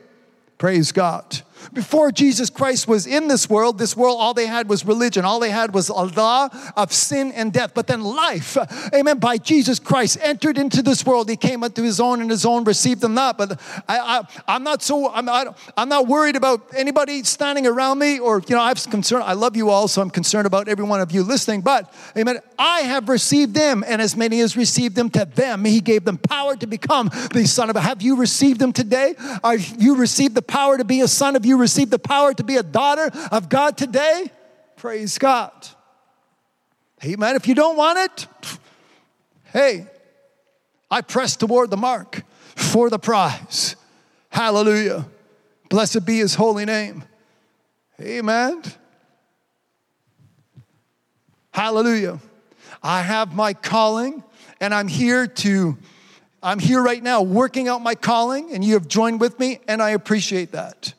Praise 0.57 0.91
God. 0.91 1.41
Before 1.71 2.11
Jesus 2.11 2.49
Christ 2.49 2.87
was 2.87 3.07
in 3.07 3.27
this 3.27 3.49
world, 3.49 3.77
this 3.77 3.95
world, 3.95 4.17
all 4.19 4.33
they 4.33 4.47
had 4.47 4.67
was 4.67 4.85
religion. 4.85 5.25
All 5.25 5.39
they 5.39 5.49
had 5.49 5.73
was 5.73 5.89
a 5.89 5.93
law 5.93 6.49
of 6.75 6.91
sin 6.91 7.31
and 7.31 7.53
death. 7.53 7.73
But 7.73 7.87
then 7.87 8.03
life, 8.03 8.57
amen, 8.93 9.19
by 9.19 9.37
Jesus 9.37 9.79
Christ 9.79 10.17
entered 10.21 10.57
into 10.57 10.81
this 10.81 11.05
world. 11.05 11.29
He 11.29 11.37
came 11.37 11.63
unto 11.63 11.81
his 11.81 11.99
own 11.99 12.21
and 12.21 12.29
his 12.29 12.45
own 12.45 12.63
received 12.63 13.01
them 13.01 13.13
not. 13.13 13.37
But 13.37 13.59
I, 13.87 14.23
I, 14.47 14.55
am 14.55 14.63
not 14.63 14.81
so, 14.81 15.11
I'm, 15.11 15.29
I, 15.29 15.45
i 15.77 15.81
am 15.81 15.89
not 15.89 16.07
worried 16.07 16.35
about 16.35 16.61
anybody 16.75 17.23
standing 17.23 17.65
around 17.65 17.99
me 17.99 18.19
or, 18.19 18.41
you 18.47 18.55
know, 18.55 18.61
I'm 18.61 18.75
concerned. 18.75 19.23
I 19.23 19.33
love 19.33 19.55
you 19.55 19.69
all, 19.69 19.87
so 19.87 20.01
I'm 20.01 20.09
concerned 20.09 20.47
about 20.47 20.67
every 20.67 20.85
one 20.85 20.99
of 20.99 21.11
you 21.11 21.23
listening. 21.23 21.61
But, 21.61 21.93
amen, 22.17 22.39
I 22.59 22.81
have 22.81 23.09
received 23.09 23.53
them, 23.53 23.83
and 23.87 24.01
as 24.01 24.15
many 24.15 24.41
as 24.41 24.57
received 24.57 24.95
them 24.95 25.09
to 25.11 25.25
them, 25.25 25.65
he 25.65 25.79
gave 25.79 26.05
them 26.05 26.17
power 26.17 26.55
to 26.55 26.67
become 26.67 27.09
the 27.33 27.45
son 27.45 27.69
of, 27.69 27.75
have 27.75 28.01
you 28.01 28.15
received 28.15 28.59
them 28.59 28.73
today? 28.73 29.15
Are 29.43 29.55
you 29.55 29.95
received 29.95 30.35
the 30.35 30.41
power 30.41 30.77
to 30.77 30.83
be 30.83 31.01
a 31.01 31.07
son 31.07 31.35
of 31.35 31.45
you? 31.45 31.52
You 31.53 31.59
received 31.59 31.91
the 31.91 31.99
power 31.99 32.33
to 32.33 32.43
be 32.43 32.55
a 32.55 32.63
daughter 32.63 33.11
of 33.31 33.47
God 33.47 33.77
today? 33.77 34.31
Praise 34.75 35.17
God. 35.19 35.51
Amen. 37.03 37.35
If 37.35 37.47
you 37.47 37.53
don't 37.53 37.77
want 37.77 37.99
it, 37.99 38.27
hey, 39.51 39.85
I 40.89 41.01
press 41.01 41.35
toward 41.35 41.69
the 41.69 41.77
mark 41.77 42.23
for 42.55 42.89
the 42.89 42.97
prize. 42.97 43.75
Hallelujah. 44.29 45.05
Blessed 45.69 46.05
be 46.05 46.17
his 46.17 46.33
holy 46.35 46.65
name. 46.65 47.03
Amen. 48.01 48.63
Hallelujah. 51.51 52.19
I 52.81 53.01
have 53.01 53.35
my 53.35 53.53
calling 53.53 54.23
and 54.59 54.73
I'm 54.73 54.87
here 54.87 55.27
to 55.27 55.77
I'm 56.41 56.59
here 56.59 56.81
right 56.81 57.01
now 57.01 57.21
working 57.21 57.67
out 57.67 57.81
my 57.81 57.95
calling 57.95 58.51
and 58.51 58.63
you 58.63 58.73
have 58.73 58.87
joined 58.87 59.21
with 59.21 59.39
me 59.39 59.59
and 59.67 59.81
I 59.81 59.91
appreciate 59.91 60.51
that. 60.53 60.93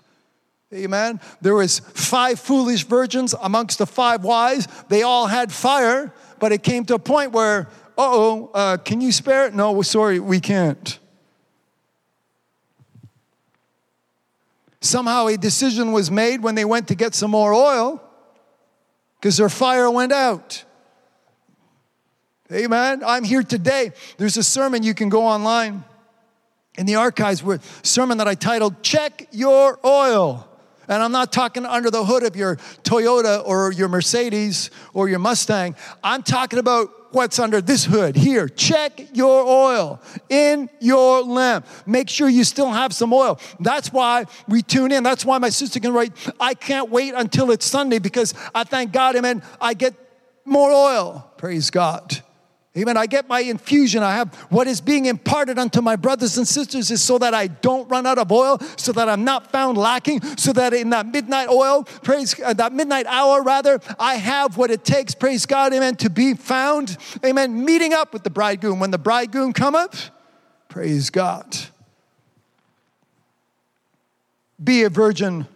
Amen. 0.73 1.21
There 1.41 1.55
was 1.55 1.79
five 1.79 2.41
foolish 2.41 2.85
virgins 2.85 3.35
amongst 3.41 3.79
the 3.79 3.87
five 3.87 4.25
wise. 4.25 4.67
They 4.89 5.03
all 5.03 5.27
had 5.27 5.53
fire, 5.53 6.13
but 6.41 6.53
it 6.53 6.63
came 6.63 6.85
to 6.87 6.95
a 6.95 6.99
point 6.99 7.33
where, 7.33 7.69
oh, 7.97 8.51
uh, 8.55 8.77
can 8.79 9.01
you 9.01 9.13
spare 9.13 9.47
it? 9.47 9.55
No, 9.55 9.83
sorry, 9.83 10.19
we 10.19 10.41
can't. 10.41 10.99
Somehow 14.81 15.29
a 15.29 15.37
decision 15.37 15.93
was 15.93 16.11
made 16.11 16.43
when 16.43 16.55
they 16.55 16.65
went 16.65 16.89
to 16.89 16.95
get 16.95 17.15
some 17.15 17.31
more 17.31 17.55
oil 17.55 18.03
because 19.19 19.37
their 19.37 19.49
fire 19.49 19.91
went 19.91 20.13
out. 20.13 20.65
Amen. 22.53 23.03
I'm 23.05 23.25
here 23.25 23.43
today. 23.43 23.93
There's 24.19 24.37
a 24.37 24.43
sermon 24.43 24.83
you 24.83 24.93
can 24.93 25.09
go 25.09 25.27
online 25.27 25.85
in 26.77 26.85
the 26.85 26.97
archives 26.97 27.43
with 27.43 27.81
sermon 27.83 28.19
that 28.19 28.29
I 28.29 28.35
titled 28.35 28.83
Check 28.83 29.29
Your 29.31 29.79
Oil. 29.85 30.47
And 30.89 31.03
I'm 31.03 31.13
not 31.13 31.33
talking 31.33 31.65
under 31.67 31.91
the 31.91 32.05
hood 32.05 32.23
of 32.23 32.37
your 32.37 32.57
Toyota 32.83 33.43
or 33.47 33.73
your 33.73 33.89
Mercedes 33.89 34.71
or 34.93 35.09
your 35.09 35.19
Mustang. 35.19 35.77
I'm 36.03 36.23
talking 36.23 36.59
about 36.59 36.91
what's 37.15 37.39
under 37.39 37.61
this 37.61 37.85
hood 37.85 38.17
here. 38.17 38.49
Check 38.49 39.17
your 39.17 39.45
oil 39.47 40.01
in 40.29 40.69
your 40.81 41.23
lamp. 41.23 41.67
Make 41.87 42.09
sure 42.09 42.29
you 42.29 42.45
still 42.45 42.71
have 42.71 42.93
some 42.93 43.13
oil. 43.13 43.39
That's 43.61 43.93
why 43.93 44.27
we 44.49 44.63
tune 44.63 44.93
in. 44.93 45.03
That's 45.03 45.25
why 45.25 45.39
my 45.39 45.51
sister 45.51 45.81
can 45.81 45.93
write, 45.93 46.13
I 46.41 46.55
can't 46.55 46.91
wait 46.91 47.15
until 47.15 47.51
it's 47.51 47.67
Sunday 47.67 47.99
because 47.99 48.35
I 48.55 48.65
thank 48.65 48.93
God, 48.93 49.17
amen, 49.17 49.43
I 49.61 49.75
get 49.75 49.95
more 50.45 50.71
oil. 50.71 51.31
Praise 51.37 51.71
God. 51.71 52.23
Amen. 52.77 52.97
I 52.97 53.07
get 53.07 53.29
my 53.29 53.39
infusion. 53.39 54.03
I 54.03 54.17
have 54.17 54.35
what 54.51 54.67
is 54.67 54.81
being 54.81 55.07
imparted 55.07 55.61
unto 55.61 55.81
my 55.81 55.95
brothers 55.95 56.37
and 56.39 56.49
sisters 56.49 56.91
is 56.91 57.01
so 57.01 57.19
that 57.19 57.33
I 57.33 57.47
don't 57.47 57.89
run 57.89 58.05
out 58.05 58.19
of 58.19 58.33
oil, 58.33 58.59
so 58.77 58.91
that 58.93 59.09
I'm 59.09 59.23
not 59.23 59.53
found 59.53 59.79
lacking, 59.79 60.23
so 60.37 60.53
that 60.55 60.75
in 60.75 60.91
that 60.91 61.07
midnight 61.07 61.49
oil, 61.49 61.85
praise 62.03 62.35
uh, 62.41 62.53
that 62.55 62.73
midnight 62.73 63.07
hour 63.07 63.43
rather, 63.43 63.81
I 63.97 64.17
have 64.17 64.57
what 64.57 64.73
it 64.73 64.85
takes, 64.85 65.15
praise 65.15 65.47
God, 65.47 65.73
amen, 65.73 65.95
to 65.97 66.11
be 66.11 66.35
found, 66.35 66.97
amen, 67.25 67.65
meeting 67.65 67.93
up 67.93 68.13
with 68.13 68.25
the 68.25 68.31
bridegroom. 68.31 68.81
When 68.81 68.91
the 68.91 68.99
bridegroom 68.99 69.53
cometh, 69.53 70.11
praise 70.69 71.11
God. 71.11 71.57
Be 74.63 74.83
a 74.83 74.91
virgin 74.91 75.47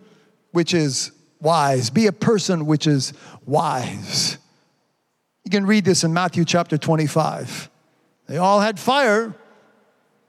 which 0.52 0.72
is 0.72 1.10
wise. 1.40 1.90
Be 1.90 2.06
a 2.06 2.12
person 2.12 2.66
which 2.66 2.86
is 2.86 3.12
wise. 3.44 4.38
You 5.48 5.50
can 5.50 5.64
read 5.64 5.86
this 5.86 6.04
in 6.04 6.12
Matthew 6.12 6.44
chapter 6.44 6.76
25. 6.76 7.70
They 8.26 8.36
all 8.36 8.60
had 8.60 8.78
fire, 8.78 9.34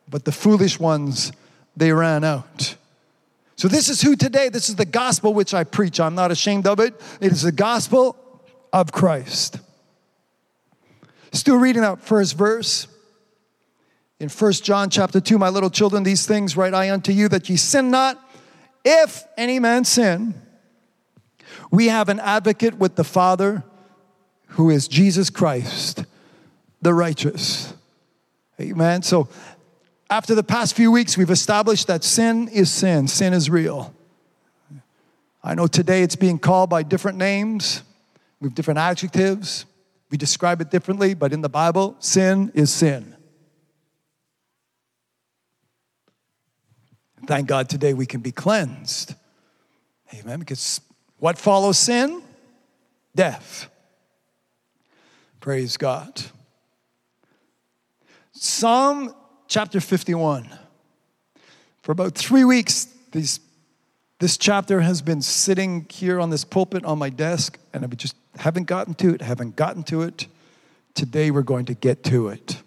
but 0.07 0.23
the 0.23 0.31
foolish 0.31 0.79
ones, 0.79 1.33
they 1.75 1.91
ran 1.91 2.23
out. 2.23 2.77
So, 3.57 3.67
this 3.67 3.89
is 3.89 4.01
who 4.01 4.15
today, 4.15 4.47
this 4.47 4.69
is 4.69 4.77
the 4.77 4.85
gospel 4.85 5.33
which 5.33 5.53
I 5.53 5.65
preach. 5.65 5.99
I'm 5.99 6.15
not 6.15 6.31
ashamed 6.31 6.65
of 6.65 6.79
it. 6.79 6.93
It 7.19 7.33
is 7.33 7.41
the 7.41 7.51
gospel 7.51 8.15
of 8.71 8.93
Christ. 8.93 9.59
Still 11.33 11.57
reading 11.57 11.81
that 11.81 11.99
first 11.99 12.37
verse 12.37 12.87
in 14.21 14.29
First 14.29 14.63
John 14.63 14.89
chapter 14.89 15.19
2, 15.19 15.37
my 15.37 15.49
little 15.49 15.69
children, 15.69 16.03
these 16.03 16.25
things 16.25 16.55
write 16.55 16.73
I 16.73 16.91
unto 16.91 17.11
you 17.11 17.27
that 17.27 17.49
ye 17.49 17.57
sin 17.57 17.91
not. 17.91 18.17
If 18.85 19.25
any 19.37 19.59
man 19.59 19.83
sin, 19.83 20.33
we 21.71 21.89
have 21.89 22.07
an 22.07 22.21
advocate 22.21 22.75
with 22.75 22.95
the 22.95 23.03
Father, 23.03 23.65
who 24.49 24.69
is 24.69 24.87
Jesus 24.87 25.29
Christ, 25.29 26.05
the 26.81 26.93
righteous. 26.93 27.73
Amen. 28.59 29.01
So, 29.01 29.29
after 30.09 30.33
the 30.33 30.43
past 30.43 30.75
few 30.75 30.91
weeks, 30.91 31.17
we've 31.17 31.29
established 31.29 31.87
that 31.87 32.03
sin 32.03 32.47
is 32.47 32.71
sin, 32.71 33.07
sin 33.07 33.33
is 33.33 33.49
real. 33.49 33.93
I 35.43 35.55
know 35.55 35.67
today 35.67 36.01
it's 36.01 36.15
being 36.15 36.39
called 36.39 36.69
by 36.69 36.83
different 36.83 37.17
names, 37.17 37.83
we 38.41 38.47
have 38.47 38.55
different 38.55 38.79
adjectives, 38.79 39.65
we 40.09 40.17
describe 40.17 40.61
it 40.61 40.71
differently, 40.71 41.13
but 41.13 41.31
in 41.31 41.41
the 41.41 41.49
Bible, 41.49 41.95
sin 41.99 42.51
is 42.55 42.73
sin. 42.73 43.15
Thank 47.27 47.47
God 47.47 47.69
today 47.69 47.93
we 47.93 48.07
can 48.07 48.21
be 48.21 48.31
cleansed. 48.31 49.13
Amen. 50.15 50.39
Because 50.39 50.81
what 51.19 51.37
follows 51.37 51.77
sin? 51.77 52.23
Death. 53.13 53.69
Praise 55.49 55.77
God. 55.77 56.25
Psalm 58.33 59.15
chapter 59.47 59.79
51. 59.79 60.47
For 61.81 61.91
about 61.91 62.13
three 62.13 62.43
weeks, 62.43 62.85
these, 63.13 63.39
this 64.19 64.37
chapter 64.37 64.81
has 64.81 65.01
been 65.01 65.23
sitting 65.23 65.87
here 65.89 66.19
on 66.19 66.29
this 66.29 66.43
pulpit 66.43 66.85
on 66.85 66.99
my 66.99 67.09
desk, 67.09 67.57
and 67.73 67.83
I 67.83 67.87
just 67.87 68.15
haven't 68.37 68.65
gotten 68.65 68.93
to 68.93 69.15
it, 69.15 69.23
haven't 69.23 69.55
gotten 69.55 69.81
to 69.85 70.03
it. 70.03 70.27
Today, 70.93 71.31
we're 71.31 71.41
going 71.41 71.65
to 71.65 71.73
get 71.73 72.03
to 72.03 72.27
it. 72.27 72.61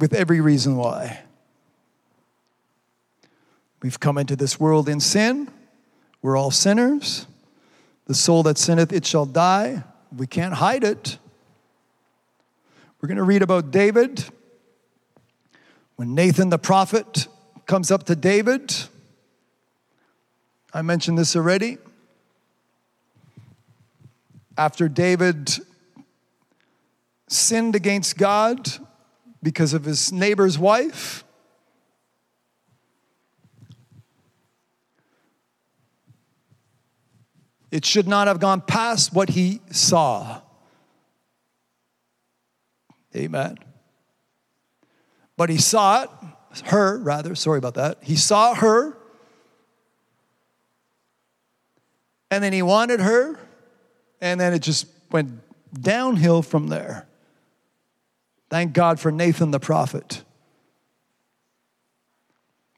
With 0.00 0.14
every 0.14 0.40
reason 0.40 0.78
why. 0.78 1.24
We've 3.82 4.00
come 4.00 4.16
into 4.16 4.34
this 4.34 4.58
world 4.58 4.88
in 4.88 4.98
sin, 4.98 5.50
we're 6.22 6.38
all 6.38 6.50
sinners. 6.50 7.26
The 8.06 8.14
soul 8.14 8.42
that 8.44 8.56
sinneth, 8.56 8.92
it 8.92 9.04
shall 9.04 9.26
die. 9.26 9.82
We 10.16 10.26
can't 10.26 10.54
hide 10.54 10.84
it. 10.84 11.18
We're 13.00 13.08
going 13.08 13.16
to 13.18 13.24
read 13.24 13.42
about 13.42 13.70
David. 13.70 14.24
When 15.96 16.14
Nathan 16.14 16.50
the 16.50 16.58
prophet 16.58 17.26
comes 17.66 17.90
up 17.90 18.04
to 18.04 18.16
David, 18.16 18.74
I 20.72 20.82
mentioned 20.82 21.18
this 21.18 21.34
already. 21.34 21.78
After 24.56 24.88
David 24.88 25.50
sinned 27.28 27.74
against 27.74 28.16
God 28.16 28.70
because 29.42 29.74
of 29.74 29.84
his 29.84 30.12
neighbor's 30.12 30.58
wife, 30.58 31.24
It 37.76 37.84
should 37.84 38.08
not 38.08 38.26
have 38.26 38.40
gone 38.40 38.62
past 38.62 39.12
what 39.12 39.28
he 39.28 39.60
saw. 39.70 40.40
Amen. 43.14 43.58
But 45.36 45.50
he 45.50 45.58
saw 45.58 46.04
it, 46.04 46.10
her 46.68 46.96
rather, 46.96 47.34
sorry 47.34 47.58
about 47.58 47.74
that. 47.74 47.98
He 48.00 48.16
saw 48.16 48.54
her, 48.54 48.96
and 52.30 52.42
then 52.42 52.54
he 52.54 52.62
wanted 52.62 53.00
her, 53.00 53.38
and 54.22 54.40
then 54.40 54.54
it 54.54 54.60
just 54.60 54.86
went 55.10 55.32
downhill 55.78 56.40
from 56.40 56.68
there. 56.68 57.06
Thank 58.48 58.72
God 58.72 58.98
for 58.98 59.12
Nathan 59.12 59.50
the 59.50 59.60
prophet. 59.60 60.24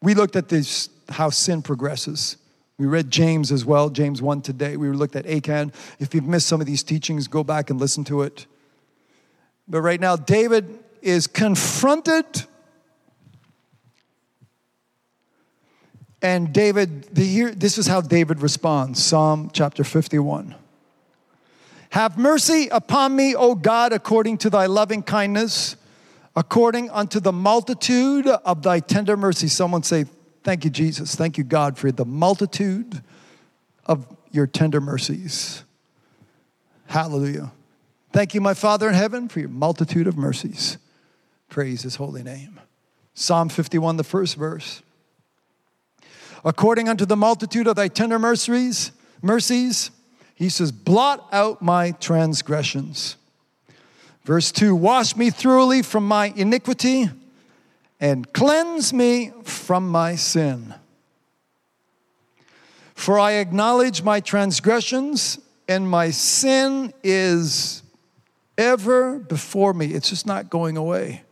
We 0.03 0.15
looked 0.15 0.35
at 0.35 0.49
this, 0.49 0.89
how 1.09 1.31
sin 1.31 1.63
progresses. 1.63 2.37
We 2.79 2.87
read 2.87 3.11
James 3.11 3.51
as 3.51 3.65
well, 3.65 3.91
James 3.91 4.23
1 4.23 4.43
today. 4.43 4.77
We 4.77 4.89
looked 4.91 5.17
at 5.17 5.27
Achan. 5.27 5.73
If 5.99 6.15
you've 6.15 6.27
missed 6.27 6.47
some 6.47 6.61
of 6.61 6.67
these 6.67 6.83
teachings, 6.83 7.27
go 7.27 7.43
back 7.43 7.71
and 7.71 7.81
listen 7.81 8.05
to 8.05 8.23
it. 8.23 8.47
But 9.67 9.83
right 9.83 10.01
now, 10.01 10.17
David 10.17 10.79
is 11.03 11.27
confronted 11.27 12.47
And 16.21 16.53
David, 16.53 17.15
the, 17.15 17.53
this 17.53 17.79
is 17.79 17.87
how 17.87 18.01
David 18.01 18.43
responds 18.43 19.03
Psalm 19.03 19.51
chapter 19.53 19.85
51. 19.85 20.55
Have 21.91 22.19
mercy 22.19 22.69
upon 22.69 23.15
me, 23.15 23.35
O 23.35 23.55
God, 23.55 23.93
according 23.93 24.39
to 24.39 24.51
thy 24.51 24.67
loving 24.67 25.03
kindness, 25.03 25.77
according 26.35 26.91
unto 26.91 27.21
the 27.21 27.33
multitude 27.33 28.27
of 28.27 28.63
thy 28.63 28.81
tender 28.81 29.17
mercy. 29.17 29.47
Someone 29.47 29.85
say, 29.85 30.07
Thank 30.43 30.65
you, 30.65 30.71
Jesus. 30.71 31.15
Thank 31.15 31.39
you, 31.39 31.45
God, 31.45 31.77
for 31.77 31.93
the 31.93 32.05
multitude 32.05 33.03
of 33.87 34.07
your 34.31 34.47
tender 34.47 34.81
mercies. 34.81 35.65
Hallelujah. 36.87 37.53
Thank 38.13 38.35
you, 38.35 38.41
my 38.41 38.55
Father 38.55 38.89
in 38.89 38.95
heaven, 38.95 39.29
for 39.29 39.41
your 39.41 39.49
multitude 39.49 40.07
of 40.07 40.17
mercies. 40.17 40.79
Praise 41.49 41.83
his 41.83 41.97
holy 41.97 42.23
name. 42.23 42.61
Psalm 43.15 43.49
51, 43.49 43.97
the 43.97 44.05
first 44.05 44.37
verse. 44.37 44.83
According 46.45 46.89
unto 46.89 47.05
the 47.05 47.17
multitude 47.17 47.67
of 47.67 47.77
thy 47.77 47.89
tender 47.89 48.19
mercies, 48.19 48.93
mercies, 49.23 49.91
he 50.35 50.49
says, 50.49 50.71
blot 50.71 51.29
out 51.33 51.61
my 51.61 51.91
transgressions. 51.93 53.17
Verse 54.25 54.53
2 54.53 54.75
Wash 54.75 55.17
me 55.17 55.31
thoroughly 55.31 55.83
from 55.83 56.07
my 56.07 56.33
iniquity 56.37 57.11
and 58.01 58.33
cleanse 58.33 58.93
me 58.93 59.33
from 59.43 59.89
my 59.89 60.15
sin. 60.15 60.75
For 62.95 63.19
I 63.19 63.33
acknowledge 63.33 64.03
my 64.03 64.21
transgressions, 64.21 65.39
and 65.69 65.89
my 65.89 66.11
sin 66.11 66.93
is 67.03 67.83
ever 68.57 69.19
before 69.19 69.73
me. 69.73 69.87
It's 69.87 70.11
just 70.11 70.27
not 70.27 70.51
going 70.51 70.77
away. 70.77 71.23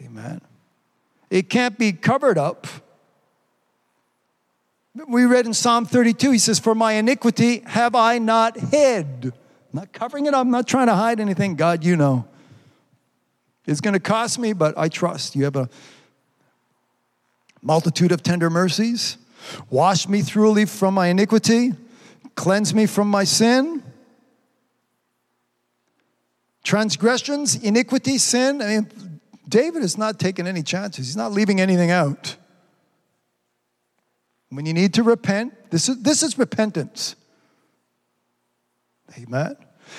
Amen. 0.00 0.40
It 1.30 1.48
can't 1.48 1.78
be 1.78 1.92
covered 1.92 2.38
up. 2.38 2.66
We 5.08 5.24
read 5.24 5.46
in 5.46 5.54
Psalm 5.54 5.86
32, 5.86 6.32
he 6.32 6.38
says, 6.38 6.58
For 6.58 6.74
my 6.74 6.92
iniquity 6.92 7.62
have 7.66 7.94
I 7.94 8.18
not 8.18 8.58
hid. 8.58 9.24
I'm 9.24 9.32
not 9.72 9.92
covering 9.92 10.26
it 10.26 10.34
up, 10.34 10.40
I'm 10.40 10.50
not 10.50 10.66
trying 10.66 10.88
to 10.88 10.94
hide 10.94 11.18
anything. 11.18 11.54
God, 11.54 11.82
you 11.84 11.96
know. 11.96 12.26
It's 13.66 13.80
going 13.80 13.94
to 13.94 14.00
cost 14.00 14.38
me, 14.38 14.52
but 14.52 14.76
I 14.76 14.88
trust. 14.88 15.36
You 15.36 15.44
have 15.44 15.56
a 15.56 15.68
multitude 17.62 18.12
of 18.12 18.22
tender 18.22 18.50
mercies. 18.50 19.18
Wash 19.70 20.08
me 20.08 20.22
thoroughly 20.22 20.66
from 20.66 20.94
my 20.94 21.08
iniquity, 21.08 21.72
cleanse 22.34 22.74
me 22.74 22.86
from 22.86 23.08
my 23.08 23.24
sin. 23.24 23.82
Transgressions, 26.64 27.56
iniquity, 27.56 28.18
sin. 28.18 28.62
I 28.62 28.66
mean, 28.66 29.20
David 29.48 29.82
is 29.82 29.98
not 29.98 30.20
taking 30.20 30.46
any 30.46 30.62
chances. 30.62 31.06
He's 31.06 31.16
not 31.16 31.32
leaving 31.32 31.60
anything 31.60 31.90
out. 31.90 32.36
When 34.48 34.64
you 34.64 34.72
need 34.72 34.94
to 34.94 35.02
repent, 35.02 35.54
this 35.70 35.88
is, 35.88 36.02
this 36.02 36.22
is 36.22 36.38
repentance. 36.38 37.16
Amen. 39.18 39.56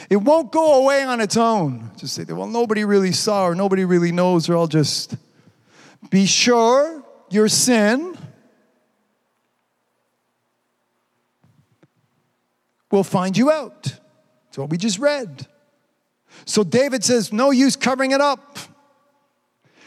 It 0.09 0.17
won't 0.17 0.51
go 0.51 0.81
away 0.83 1.03
on 1.03 1.21
its 1.21 1.37
own. 1.37 1.91
Just 1.97 2.15
say, 2.15 2.23
well, 2.23 2.47
nobody 2.47 2.85
really 2.85 3.11
saw 3.11 3.45
or 3.45 3.55
nobody 3.55 3.85
really 3.85 4.11
knows, 4.11 4.49
or 4.49 4.57
I'll 4.57 4.67
just 4.67 5.15
be 6.09 6.25
sure 6.25 7.03
your 7.29 7.47
sin 7.47 8.17
will 12.91 13.03
find 13.03 13.35
you 13.35 13.49
out. 13.49 13.83
That's 13.83 14.57
what 14.57 14.69
we 14.69 14.77
just 14.77 14.99
read. 14.99 15.47
So 16.45 16.63
David 16.63 17.03
says, 17.03 17.33
no 17.33 17.51
use 17.51 17.75
covering 17.75 18.11
it 18.11 18.21
up. 18.21 18.59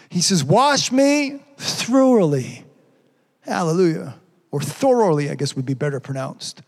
He 0.09 0.21
says, 0.21 0.43
wash 0.43 0.91
me 0.91 1.41
thoroughly. 1.57 2.65
Hallelujah. 3.43 4.17
Or 4.51 4.61
thoroughly, 4.61 5.31
I 5.31 5.35
guess 5.35 5.55
would 5.55 5.67
be 5.67 5.75
better 5.75 6.01
pronounced. 6.01 6.63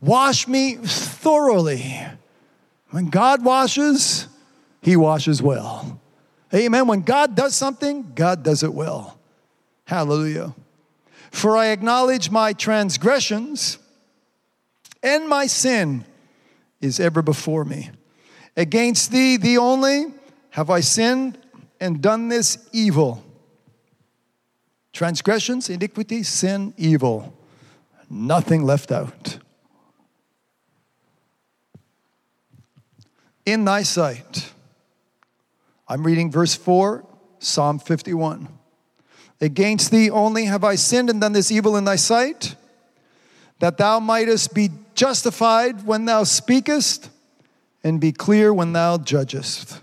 Wash 0.00 0.46
me 0.46 0.76
thoroughly. 0.76 2.06
When 2.94 3.06
God 3.06 3.44
washes, 3.44 4.28
He 4.80 4.94
washes 4.94 5.42
well. 5.42 6.00
Amen. 6.54 6.86
When 6.86 7.00
God 7.00 7.34
does 7.34 7.56
something, 7.56 8.12
God 8.14 8.44
does 8.44 8.62
it 8.62 8.72
well. 8.72 9.18
Hallelujah. 9.84 10.54
For 11.32 11.56
I 11.56 11.70
acknowledge 11.72 12.30
my 12.30 12.52
transgressions, 12.52 13.78
and 15.02 15.28
my 15.28 15.48
sin 15.48 16.04
is 16.80 17.00
ever 17.00 17.20
before 17.20 17.64
me. 17.64 17.90
Against 18.56 19.10
thee, 19.10 19.38
thee 19.38 19.58
only, 19.58 20.14
have 20.50 20.70
I 20.70 20.78
sinned 20.78 21.36
and 21.80 22.00
done 22.00 22.28
this 22.28 22.68
evil. 22.70 23.24
Transgressions, 24.92 25.68
iniquity, 25.68 26.22
sin, 26.22 26.72
evil. 26.76 27.36
Nothing 28.08 28.62
left 28.62 28.92
out. 28.92 29.38
In 33.46 33.64
thy 33.64 33.82
sight. 33.82 34.52
I'm 35.86 36.04
reading 36.04 36.30
verse 36.30 36.54
4, 36.54 37.04
Psalm 37.38 37.78
51. 37.78 38.48
Against 39.40 39.90
thee 39.90 40.08
only 40.08 40.46
have 40.46 40.64
I 40.64 40.76
sinned 40.76 41.10
and 41.10 41.20
done 41.20 41.32
this 41.32 41.50
evil 41.50 41.76
in 41.76 41.84
thy 41.84 41.96
sight, 41.96 42.56
that 43.58 43.76
thou 43.76 44.00
mightest 44.00 44.54
be 44.54 44.70
justified 44.94 45.84
when 45.84 46.06
thou 46.06 46.24
speakest 46.24 47.10
and 47.82 48.00
be 48.00 48.12
clear 48.12 48.52
when 48.54 48.72
thou 48.72 48.96
judgest. 48.96 49.80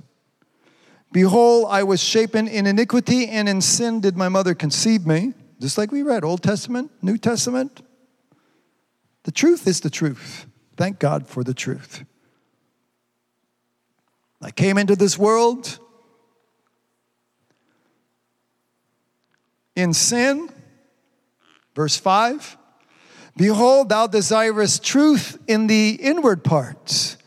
Behold, 1.12 1.68
I 1.70 1.84
was 1.84 2.02
shapen 2.02 2.48
in 2.48 2.66
iniquity, 2.66 3.28
and 3.28 3.48
in 3.48 3.62
sin 3.62 4.00
did 4.00 4.18
my 4.18 4.30
mother 4.30 4.56
conceive 4.56 5.06
me. 5.06 5.34
Just 5.60 5.78
like 5.78 5.92
we 5.92 6.02
read, 6.02 6.24
Old 6.24 6.42
Testament, 6.42 6.90
New 7.02 7.18
Testament. 7.18 7.86
The 9.24 9.32
truth 9.32 9.68
is 9.68 9.82
the 9.82 9.90
truth. 9.92 10.48
Thank 10.78 10.98
God 10.98 11.28
for 11.28 11.44
the 11.44 11.54
truth. 11.54 12.04
I 14.41 14.51
came 14.51 14.77
into 14.77 14.95
this 14.95 15.18
world 15.18 15.80
in 19.76 19.93
sin. 19.93 20.49
Verse 21.76 21.97
5 21.97 22.57
Behold, 23.38 23.89
thou 23.89 24.07
desirest 24.07 24.84
truth 24.84 25.38
in 25.47 25.68
the 25.68 25.91
inward 25.91 26.43
parts, 26.43 27.18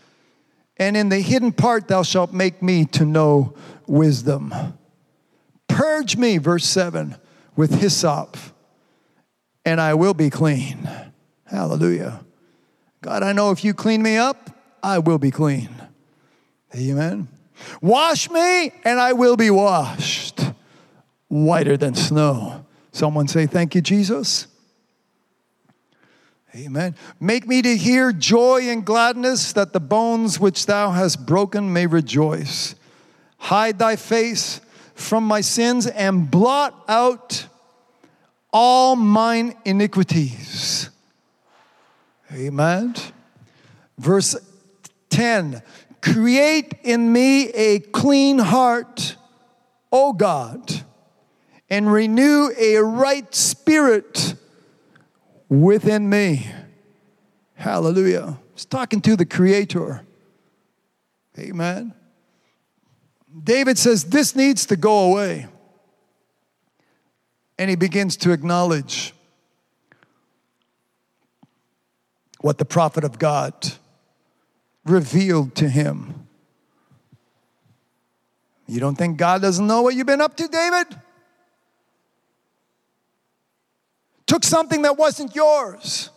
and 0.76 0.96
in 0.96 1.08
the 1.08 1.20
hidden 1.20 1.52
part 1.52 1.88
thou 1.88 2.02
shalt 2.02 2.32
make 2.32 2.62
me 2.62 2.84
to 2.86 3.04
know 3.04 3.54
wisdom. 3.86 4.52
Purge 5.66 6.16
me, 6.16 6.38
verse 6.38 6.66
7, 6.66 7.16
with 7.56 7.80
hyssop, 7.80 8.36
and 9.64 9.80
I 9.80 9.94
will 9.94 10.14
be 10.14 10.30
clean. 10.30 10.88
Hallelujah. 11.46 12.20
God, 13.00 13.22
I 13.22 13.32
know 13.32 13.50
if 13.50 13.64
you 13.64 13.74
clean 13.74 14.02
me 14.02 14.16
up, 14.16 14.50
I 14.82 14.98
will 14.98 15.18
be 15.18 15.30
clean. 15.30 15.70
Amen. 16.74 17.28
Wash 17.80 18.30
me, 18.30 18.72
and 18.84 18.98
I 18.98 19.12
will 19.12 19.36
be 19.36 19.51
washed 19.51 20.40
whiter 21.28 21.76
than 21.76 21.94
snow. 21.94 22.64
Someone 22.92 23.28
say, 23.28 23.46
Thank 23.46 23.74
you, 23.74 23.80
Jesus. 23.80 24.46
Amen. 26.56 26.94
Make 27.18 27.48
me 27.48 27.62
to 27.62 27.76
hear 27.76 28.12
joy 28.12 28.68
and 28.68 28.84
gladness, 28.84 29.52
that 29.55 29.72
the 29.72 29.80
bones 29.80 30.38
which 30.38 30.66
thou 30.66 30.92
hast 30.92 31.26
broken 31.26 31.72
may 31.72 31.86
rejoice. 31.86 32.76
Hide 33.38 33.78
thy 33.78 33.96
face 33.96 34.60
from 34.94 35.24
my 35.24 35.40
sins 35.40 35.88
and 35.88 36.30
blot 36.30 36.84
out 36.86 37.46
all 38.52 38.94
mine 38.94 39.56
iniquities. 39.64 40.90
Amen. 42.32 42.94
Verse 43.98 44.36
10 45.10 45.60
Create 46.05 46.74
in 46.82 47.10
me 47.10 47.48
a 47.48 47.81
clean 47.81 48.39
heart, 48.39 49.16
O 49.90 50.12
God, 50.12 50.82
and 51.70 51.90
renew 51.90 52.51
a 52.59 52.76
right 52.76 53.35
spirit 53.35 54.35
within 55.48 56.10
me. 56.10 56.47
Hallelujah. 57.55 58.39
He's 58.52 58.66
talking 58.66 59.01
to 59.01 59.16
the 59.16 59.24
Creator. 59.24 60.05
Amen. 61.39 61.94
David 63.43 63.78
says, 63.78 64.05
This 64.05 64.36
needs 64.36 64.66
to 64.66 64.76
go 64.76 65.10
away. 65.10 65.47
And 67.59 67.70
he 67.70 67.76
begins 67.76 68.18
to 68.18 68.32
acknowledge 68.32 69.14
what 72.43 72.59
the 72.59 72.66
prophet 72.66 73.05
of 73.05 73.18
God 73.18 73.72
revealed 74.85 75.55
to 75.56 75.69
him. 75.69 76.27
You 78.66 78.81
don't 78.81 78.97
think 78.97 79.19
God 79.19 79.43
doesn't 79.43 79.66
know 79.66 79.82
what 79.82 79.94
you've 79.94 80.06
been 80.06 80.20
up 80.20 80.36
to, 80.36 80.48
David? 80.48 80.86
Took 84.27 84.43
something 84.43 84.82
that 84.82 84.97
wasn't 84.97 85.35
yours, 85.35 86.11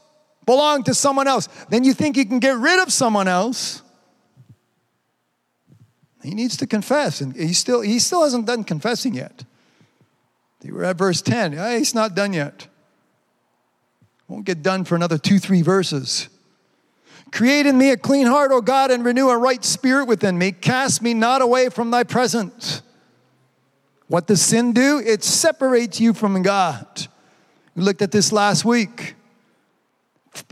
belonged 0.46 0.86
to 0.86 0.94
someone 0.94 1.28
else. 1.28 1.50
Then 1.70 1.84
you 1.84 1.94
think 1.94 2.16
you 2.16 2.26
can 2.26 2.40
get 2.40 2.58
rid 2.58 2.82
of 2.82 2.92
someone 2.92 3.28
else. 3.28 3.82
He 6.24 6.34
needs 6.34 6.58
to 6.58 6.68
confess, 6.68 7.22
and 7.22 7.36
he 7.36 7.54
still, 7.54 7.82
he 7.82 8.00
still 8.00 8.24
hasn't 8.24 8.46
done 8.46 8.64
confessing 8.64 9.14
yet. 9.14 9.44
You 10.64 10.74
were 10.74 10.84
at 10.84 10.98
verse 10.98 11.22
10. 11.22 11.54
Hey, 11.54 11.78
he's 11.78 11.96
not 11.96 12.16
done 12.16 12.34
yet. 12.34 12.68
Won't 14.28 14.46
get 14.46 14.62
done 14.62 14.84
for 14.84 14.96
another 14.96 15.18
two, 15.18 15.40
three 15.40 15.62
verses. 15.62 16.28
Create 17.32 17.66
in 17.66 17.78
me 17.78 17.92
a 17.92 17.98
clean 17.98 18.26
heart, 18.26 18.52
O 18.52 18.62
God, 18.62 18.92
and 18.92 19.04
renew 19.04 19.30
a 19.30 19.38
right 19.38 19.64
spirit 19.64 20.06
within 20.06 20.38
me. 20.38 20.52
Cast 20.52 21.02
me 21.02 21.14
not 21.14 21.42
away 21.42 21.70
from 21.70 21.92
thy 21.92 22.04
presence. 22.04 22.82
What 24.08 24.28
does 24.28 24.42
sin 24.42 24.74
do? 24.74 25.02
It 25.06 25.24
separates 25.24 26.00
you 26.00 26.14
from 26.14 26.42
God. 26.42 27.08
We 27.76 27.84
looked 27.84 28.02
at 28.02 28.12
this 28.12 28.32
last 28.32 28.64
week. 28.64 29.16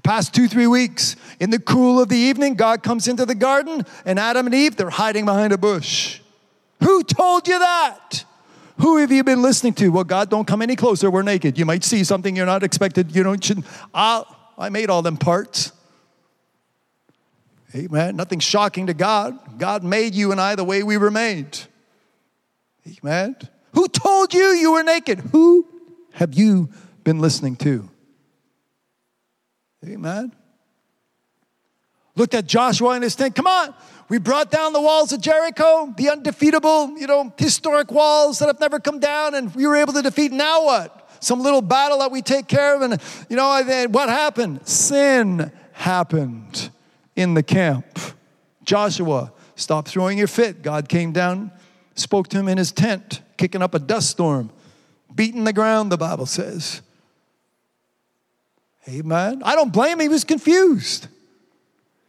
Past 0.04 0.34
two, 0.34 0.48
three 0.48 0.68
weeks. 0.68 1.16
In 1.40 1.50
the 1.50 1.60
cool 1.60 2.00
of 2.02 2.10
the 2.10 2.18
evening, 2.18 2.56
God 2.56 2.84
comes 2.84 3.08
into 3.08 3.26
the 3.26 3.36
garden, 3.36 3.84
and 4.06 4.20
Adam 4.20 4.46
and 4.46 4.56
Eve, 4.56 4.76
they're 4.76 4.90
hiding 4.90 5.26
behind 5.26 5.54
a 5.54 5.58
bush. 5.58 6.20
Who 6.84 7.04
told 7.04 7.48
you 7.48 7.58
that? 7.58 8.26
Who 8.80 8.98
have 8.98 9.12
you 9.12 9.24
been 9.24 9.42
listening 9.42 9.74
to? 9.76 9.90
Well, 9.90 10.04
God, 10.04 10.30
don't 10.30 10.46
come 10.46 10.62
any 10.62 10.76
closer. 10.76 11.10
We're 11.10 11.22
naked. 11.22 11.58
You 11.58 11.66
might 11.66 11.84
see 11.84 12.04
something 12.04 12.36
you're 12.36 12.46
not 12.46 12.64
expected. 12.64 13.16
You 13.16 13.24
don't. 13.24 13.42
Should, 13.44 13.64
I, 13.94 14.24
I 14.58 14.70
made 14.70 14.90
all 14.90 15.02
them 15.02 15.18
parts. 15.18 15.72
Amen. 17.76 18.16
Nothing 18.16 18.40
shocking 18.40 18.88
to 18.88 18.94
God. 18.94 19.60
God 19.60 19.84
made 19.84 20.16
you 20.16 20.32
and 20.32 20.40
I 20.40 20.56
the 20.56 20.64
way 20.64 20.82
we 20.82 20.98
were 20.98 21.12
made. 21.12 21.58
Amen. 22.88 23.36
Who 23.74 23.88
told 23.90 24.34
you 24.34 24.42
you 24.52 24.72
were 24.72 24.84
naked? 24.84 25.20
Who 25.20 25.68
have 26.14 26.34
you 26.36 26.70
been 27.04 27.20
listening 27.20 27.58
to? 27.58 27.90
Amen. 29.86 30.32
Looked 32.16 32.34
at 32.34 32.46
Joshua 32.46 32.92
and 32.92 33.04
his 33.04 33.16
tent. 33.16 33.36
Come 33.36 33.48
on. 33.48 33.74
We 34.08 34.20
brought 34.20 34.52
down 34.52 34.72
the 34.72 34.80
walls 34.80 35.12
of 35.12 35.20
Jericho, 35.20 35.94
the 35.98 36.12
undefeatable, 36.12 36.98
you 36.98 37.08
know, 37.08 37.34
historic 37.38 37.92
walls 37.92 38.40
that 38.40 38.48
have 38.48 38.60
never 38.60 38.80
come 38.80 39.00
down, 39.00 39.36
and 39.36 39.54
we 39.54 39.68
were 39.68 39.76
able 39.76 39.94
to 39.94 40.02
defeat. 40.02 40.32
Now 40.32 40.64
what? 40.64 41.10
Some 41.20 41.42
little 41.42 41.62
battle 41.62 42.00
that 42.00 42.12
we 42.12 42.22
take 42.22 42.48
care 42.48 42.76
of, 42.76 42.84
and 42.84 43.02
you 43.30 43.36
know, 43.36 43.88
what 43.90 44.08
happened? 44.10 44.66
Sin 44.68 45.52
happened 45.74 46.70
in 47.16 47.34
the 47.34 47.44
camp. 47.44 47.86
Joshua, 48.64 49.32
stop 49.56 49.88
throwing 49.88 50.18
your 50.18 50.28
fit. 50.28 50.62
God 50.62 50.90
came 50.90 51.12
down, 51.12 51.52
spoke 51.96 52.28
to 52.30 52.38
him 52.38 52.48
in 52.48 52.58
his 52.58 52.72
tent, 52.72 53.22
kicking 53.38 53.62
up 53.62 53.74
a 53.74 53.80
dust 53.80 54.10
storm, 54.10 54.50
beating 55.14 55.44
the 55.44 55.54
ground, 55.54 55.92
the 55.92 55.98
Bible 55.98 56.26
says. 56.26 56.82
Amen. 58.88 59.42
I 59.44 59.56
don't 59.56 59.74
blame 59.74 59.94
him, 59.94 60.00
he 60.02 60.10
was 60.10 60.24
confused. 60.24 61.08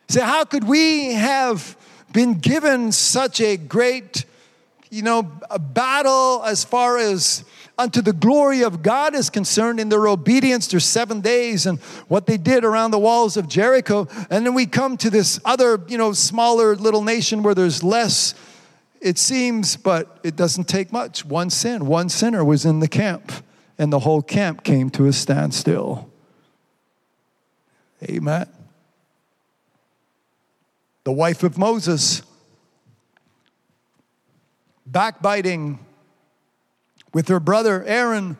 Say, 0.08 0.20
how 0.20 0.44
could 0.44 0.64
we 0.64 1.14
have 1.14 1.76
been 2.12 2.34
given 2.34 2.92
such 2.92 3.40
a 3.40 3.56
great, 3.56 4.24
you 4.90 5.02
know, 5.02 5.22
battle 5.22 6.42
as 6.44 6.64
far 6.64 6.98
as 6.98 7.44
unto 7.78 8.00
the 8.00 8.12
glory 8.12 8.62
of 8.62 8.82
God 8.82 9.14
is 9.14 9.28
concerned 9.28 9.78
in 9.78 9.88
their 9.88 10.06
obedience 10.08 10.66
to 10.68 10.80
seven 10.80 11.20
days 11.20 11.66
and 11.66 11.78
what 12.08 12.26
they 12.26 12.36
did 12.36 12.64
around 12.64 12.90
the 12.90 12.98
walls 12.98 13.36
of 13.36 13.48
Jericho. 13.48 14.08
And 14.30 14.46
then 14.46 14.54
we 14.54 14.66
come 14.66 14.96
to 14.98 15.10
this 15.10 15.38
other, 15.44 15.82
you 15.88 15.98
know, 15.98 16.12
smaller 16.12 16.74
little 16.74 17.02
nation 17.02 17.42
where 17.42 17.54
there's 17.54 17.82
less, 17.82 18.34
it 19.00 19.18
seems, 19.18 19.76
but 19.76 20.18
it 20.22 20.36
doesn't 20.36 20.68
take 20.68 20.90
much. 20.90 21.24
One 21.24 21.50
sin, 21.50 21.86
one 21.86 22.08
sinner 22.08 22.44
was 22.44 22.64
in 22.64 22.80
the 22.80 22.88
camp, 22.88 23.30
and 23.78 23.92
the 23.92 24.00
whole 24.00 24.22
camp 24.22 24.64
came 24.64 24.88
to 24.90 25.06
a 25.06 25.12
standstill. 25.12 26.10
Amen. 28.02 28.48
The 31.04 31.12
wife 31.12 31.42
of 31.42 31.56
Moses, 31.56 32.22
backbiting 34.86 35.78
with 37.16 37.28
her 37.28 37.40
brother 37.40 37.82
Aaron. 37.84 38.36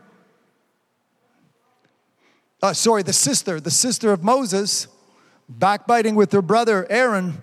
Uh, 2.63 2.75
sorry, 2.75 3.03
the 3.03 3.11
sister, 3.11 3.59
the 3.59 3.71
sister 3.71 4.13
of 4.13 4.23
Moses, 4.23 4.87
backbiting 5.49 6.15
with 6.15 6.31
her 6.33 6.43
brother 6.43 6.87
Aaron 6.91 7.43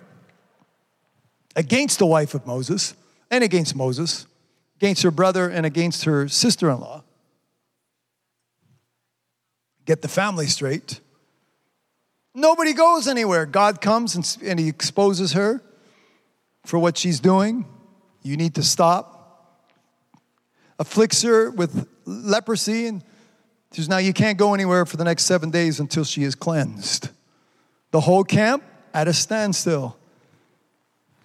against 1.56 1.98
the 1.98 2.06
wife 2.06 2.34
of 2.34 2.46
Moses 2.46 2.94
and 3.32 3.42
against 3.42 3.74
Moses, 3.74 4.28
against 4.76 5.02
her 5.02 5.10
brother 5.10 5.50
and 5.50 5.66
against 5.66 6.04
her 6.04 6.28
sister 6.28 6.70
in 6.70 6.78
law. 6.78 7.02
Get 9.86 10.02
the 10.02 10.08
family 10.08 10.46
straight. 10.46 11.00
Nobody 12.32 12.74
goes 12.74 13.08
anywhere. 13.08 13.44
God 13.44 13.80
comes 13.80 14.14
and, 14.14 14.38
and 14.40 14.60
He 14.60 14.68
exposes 14.68 15.32
her 15.32 15.60
for 16.64 16.78
what 16.78 16.96
she's 16.96 17.18
doing. 17.18 17.66
You 18.22 18.36
need 18.36 18.54
to 18.54 18.62
stop 18.62 19.13
afflicts 20.78 21.22
her 21.22 21.50
with 21.50 21.88
leprosy, 22.04 22.86
and 22.86 23.02
says, 23.70 23.88
Now 23.88 23.98
you 23.98 24.12
can't 24.12 24.38
go 24.38 24.54
anywhere 24.54 24.86
for 24.86 24.96
the 24.96 25.04
next 25.04 25.24
seven 25.24 25.50
days 25.50 25.80
until 25.80 26.04
she 26.04 26.22
is 26.22 26.34
cleansed. 26.34 27.10
The 27.90 28.00
whole 28.00 28.24
camp 28.24 28.62
at 28.92 29.08
a 29.08 29.12
standstill 29.12 29.96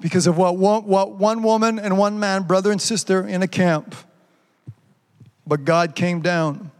because 0.01 0.27
of 0.27 0.37
what 0.37 0.57
one, 0.57 0.85
what 0.85 1.11
one 1.11 1.43
woman 1.43 1.79
and 1.79 1.97
one 1.97 2.19
man, 2.19 2.43
brother 2.43 2.71
and 2.71 2.81
sister, 2.81 3.27
in 3.27 3.41
a 3.41 3.47
camp. 3.47 3.95
But 5.45 5.65
God 5.65 5.95
came 5.95 6.21
down 6.21 6.71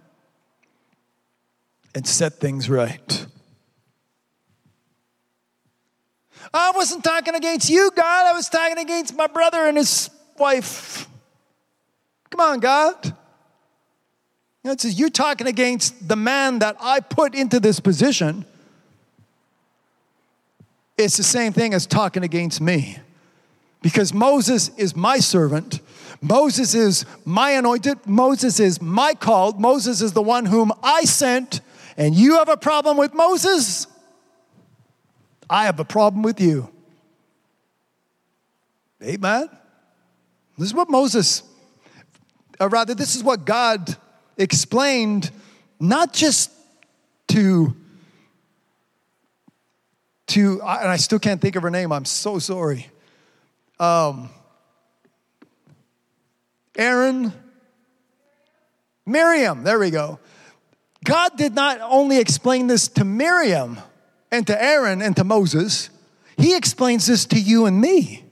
and 1.95 2.07
set 2.07 2.33
things 2.39 2.69
right. 2.69 3.25
I 6.53 6.71
wasn't 6.75 7.03
talking 7.03 7.35
against 7.35 7.69
you, 7.69 7.91
God. 7.95 8.27
I 8.27 8.33
was 8.33 8.47
talking 8.49 8.77
against 8.77 9.15
my 9.15 9.27
brother 9.27 9.65
and 9.65 9.77
his 9.77 10.09
wife. 10.37 11.07
Come 12.29 12.41
on, 12.41 12.59
God. 12.59 13.05
You 13.05 13.13
know, 14.65 14.71
it 14.71 14.81
says, 14.81 14.99
You're 14.99 15.09
talking 15.09 15.47
against 15.47 16.07
the 16.07 16.15
man 16.15 16.59
that 16.59 16.75
I 16.79 16.99
put 16.99 17.35
into 17.35 17.59
this 17.59 17.79
position. 17.79 18.45
It's 20.97 21.15
the 21.15 21.23
same 21.23 21.53
thing 21.53 21.73
as 21.73 21.85
talking 21.85 22.23
against 22.23 22.59
me. 22.59 22.97
Because 23.81 24.13
Moses 24.13 24.69
is 24.77 24.95
my 24.95 25.19
servant. 25.19 25.79
Moses 26.21 26.75
is 26.75 27.05
my 27.23 27.51
anointed. 27.51 28.05
Moses 28.05 28.59
is 28.59 28.81
my 28.81 29.13
called. 29.13 29.61
Moses 29.61 30.01
is 30.01 30.11
the 30.11 30.21
one 30.21 30.45
whom 30.45 30.73
I 30.83 31.05
sent. 31.05 31.61
And 31.95 32.13
you 32.13 32.35
have 32.35 32.49
a 32.49 32.57
problem 32.57 32.97
with 32.97 33.13
Moses? 33.13 33.87
I 35.49 35.63
have 35.63 35.79
a 35.79 35.85
problem 35.85 36.21
with 36.21 36.41
you. 36.41 36.69
Amen. 39.01 39.49
This 40.57 40.67
is 40.67 40.73
what 40.73 40.89
Moses 40.89 41.43
or 42.59 42.69
rather, 42.69 42.93
this 42.93 43.15
is 43.15 43.23
what 43.23 43.45
God 43.45 43.95
explained, 44.37 45.31
not 45.79 46.13
just 46.13 46.51
to, 47.29 47.75
to, 50.27 50.61
and 50.61 50.89
I 50.89 50.97
still 50.97 51.19
can't 51.19 51.39
think 51.39 51.55
of 51.55 51.63
her 51.63 51.69
name, 51.69 51.91
I'm 51.91 52.05
so 52.05 52.39
sorry. 52.39 52.87
Um, 53.79 54.29
Aaron, 56.77 57.31
Miriam, 59.05 59.63
there 59.63 59.79
we 59.79 59.89
go. 59.89 60.19
God 61.03 61.37
did 61.37 61.55
not 61.55 61.79
only 61.81 62.17
explain 62.17 62.67
this 62.67 62.89
to 62.89 63.05
Miriam 63.05 63.79
and 64.31 64.45
to 64.47 64.63
Aaron 64.63 65.01
and 65.01 65.15
to 65.15 65.23
Moses, 65.23 65.89
He 66.37 66.55
explains 66.55 67.07
this 67.07 67.25
to 67.27 67.39
you 67.39 67.65
and 67.65 67.79
me. 67.79 68.25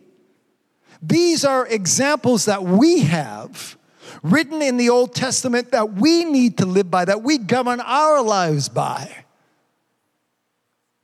These 1.02 1.46
are 1.46 1.66
examples 1.66 2.46
that 2.46 2.64
we 2.64 3.02
have 3.02 3.77
written 4.24 4.62
in 4.62 4.78
the 4.78 4.90
Old 4.90 5.14
Testament 5.14 5.72
that 5.72 5.94
we 5.94 6.26
need 6.26 6.58
to 6.58 6.66
live 6.66 6.90
by, 6.90 7.06
that 7.06 7.24
we 7.24 7.38
govern 7.38 7.80
our 7.82 8.22
lives 8.22 8.70
by. 8.70 9.26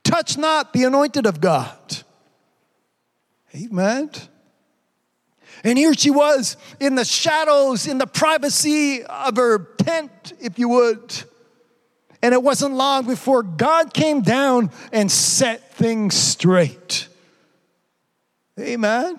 Touch 0.03 0.37
not 0.37 0.73
the 0.73 0.83
anointed 0.83 1.25
of 1.25 1.39
God. 1.41 2.03
Amen. 3.55 4.09
And 5.63 5.77
here 5.77 5.93
she 5.93 6.11
was 6.11 6.57
in 6.79 6.95
the 6.95 7.05
shadows, 7.05 7.87
in 7.87 7.97
the 7.97 8.07
privacy 8.07 9.03
of 9.03 9.37
her 9.37 9.59
tent, 9.77 10.33
if 10.41 10.59
you 10.59 10.69
would. 10.69 11.23
And 12.21 12.33
it 12.33 12.41
wasn't 12.41 12.75
long 12.75 13.05
before 13.05 13.43
God 13.43 13.93
came 13.93 14.21
down 14.21 14.71
and 14.91 15.11
set 15.11 15.73
things 15.73 16.15
straight. 16.15 17.07
Amen. 18.59 19.17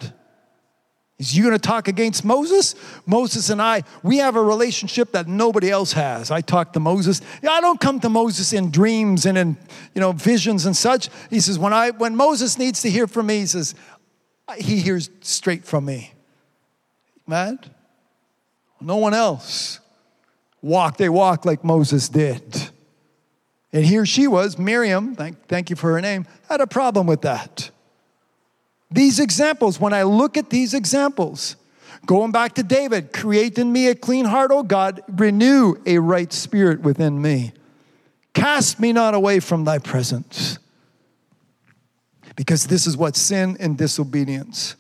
Is 1.18 1.36
you 1.36 1.44
going 1.44 1.54
to 1.54 1.60
talk 1.60 1.86
against 1.86 2.24
Moses? 2.24 2.74
Moses 3.06 3.48
and 3.48 3.62
I, 3.62 3.84
we 4.02 4.18
have 4.18 4.34
a 4.34 4.42
relationship 4.42 5.12
that 5.12 5.28
nobody 5.28 5.70
else 5.70 5.92
has. 5.92 6.32
I 6.32 6.40
talk 6.40 6.72
to 6.72 6.80
Moses. 6.80 7.20
I 7.48 7.60
don't 7.60 7.80
come 7.80 8.00
to 8.00 8.08
Moses 8.08 8.52
in 8.52 8.70
dreams 8.70 9.24
and 9.24 9.38
in 9.38 9.56
you 9.94 10.00
know 10.00 10.12
visions 10.12 10.66
and 10.66 10.76
such. 10.76 11.08
He 11.30 11.38
says 11.38 11.58
when 11.58 11.72
I 11.72 11.90
when 11.90 12.16
Moses 12.16 12.58
needs 12.58 12.82
to 12.82 12.90
hear 12.90 13.06
from 13.06 13.26
me, 13.26 13.40
he 13.40 13.46
says 13.46 13.74
he 14.58 14.78
hears 14.78 15.08
straight 15.20 15.64
from 15.64 15.84
me. 15.84 16.12
Man, 17.26 17.60
no 18.80 18.96
one 18.96 19.14
else 19.14 19.80
walk. 20.60 20.96
They 20.96 21.08
walk 21.08 21.44
like 21.44 21.62
Moses 21.62 22.08
did. 22.08 22.70
And 23.72 23.84
here 23.84 24.06
she 24.06 24.28
was, 24.28 24.58
Miriam. 24.58 25.16
Thank, 25.16 25.46
thank 25.48 25.68
you 25.68 25.76
for 25.76 25.92
her 25.92 26.00
name. 26.00 26.26
Had 26.48 26.60
a 26.60 26.66
problem 26.66 27.06
with 27.06 27.22
that. 27.22 27.70
These 28.90 29.20
examples, 29.20 29.80
when 29.80 29.92
I 29.92 30.02
look 30.04 30.36
at 30.36 30.50
these 30.50 30.74
examples, 30.74 31.56
Going 32.06 32.32
back 32.32 32.54
to 32.54 32.62
David, 32.62 33.12
create 33.12 33.58
in 33.58 33.72
me 33.72 33.88
a 33.88 33.94
clean 33.94 34.26
heart, 34.26 34.50
O 34.50 34.62
God, 34.62 35.02
renew 35.08 35.76
a 35.86 35.98
right 35.98 36.32
spirit 36.32 36.80
within 36.80 37.20
me. 37.20 37.52
Cast 38.34 38.78
me 38.78 38.92
not 38.92 39.14
away 39.14 39.40
from 39.40 39.64
thy 39.64 39.78
presence. 39.78 40.58
Because 42.36 42.66
this 42.66 42.86
is 42.86 42.96
what 42.96 43.16
sin 43.16 43.56
and 43.58 43.78
disobedience 43.78 44.76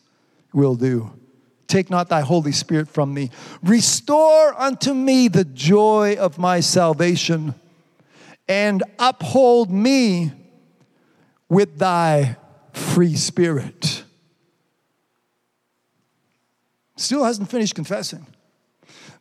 will 0.52 0.74
do. 0.74 1.12
Take 1.66 1.88
not 1.88 2.08
thy 2.08 2.20
Holy 2.20 2.52
Spirit 2.52 2.88
from 2.88 3.14
me. 3.14 3.30
Restore 3.62 4.60
unto 4.60 4.92
me 4.92 5.28
the 5.28 5.44
joy 5.44 6.16
of 6.18 6.36
my 6.36 6.60
salvation 6.60 7.54
and 8.48 8.82
uphold 8.98 9.70
me 9.70 10.32
with 11.48 11.78
thy 11.78 12.36
free 12.74 13.16
spirit. 13.16 14.04
Still 16.96 17.24
hasn't 17.24 17.50
finished 17.50 17.74
confessing. 17.74 18.26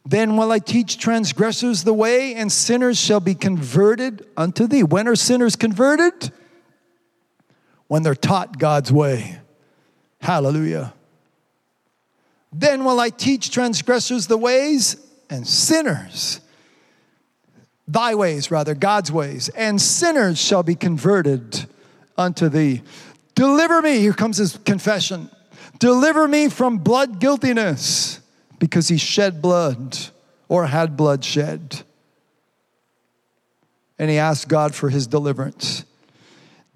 Then 0.05 0.35
will 0.35 0.51
I 0.51 0.59
teach 0.59 0.97
transgressors 0.97 1.83
the 1.83 1.93
way, 1.93 2.35
and 2.35 2.51
sinners 2.51 2.99
shall 2.99 3.21
be 3.21 3.35
converted 3.35 4.25
unto 4.35 4.67
thee. 4.67 4.83
When 4.83 5.07
are 5.07 5.15
sinners 5.15 5.55
converted? 5.55 6.31
When 7.87 8.03
they're 8.03 8.15
taught 8.15 8.59
God's 8.59 8.91
way. 8.91 9.39
Hallelujah. 10.19 10.93
Then 12.51 12.83
will 12.83 12.99
I 12.99 13.09
teach 13.09 13.49
transgressors 13.49 14.27
the 14.27 14.37
ways, 14.37 14.97
and 15.29 15.47
sinners, 15.47 16.39
thy 17.87 18.13
ways, 18.13 18.51
rather, 18.51 18.75
God's 18.75 19.11
ways, 19.11 19.49
and 19.49 19.81
sinners 19.81 20.39
shall 20.39 20.63
be 20.63 20.75
converted 20.75 21.65
unto 22.17 22.49
thee. 22.49 22.83
Deliver 23.35 23.81
me, 23.81 23.99
here 23.99 24.13
comes 24.13 24.37
his 24.37 24.57
confession. 24.57 25.29
Deliver 25.79 26.27
me 26.27 26.49
from 26.49 26.77
blood 26.77 27.19
guiltiness 27.19 28.19
because 28.59 28.87
he 28.87 28.97
shed 28.97 29.41
blood 29.41 29.97
or 30.47 30.67
had 30.67 30.95
blood 30.95 31.23
shed. 31.25 31.81
And 33.97 34.09
he 34.09 34.17
asked 34.17 34.47
God 34.47 34.75
for 34.75 34.89
his 34.89 35.07
deliverance. 35.07 35.85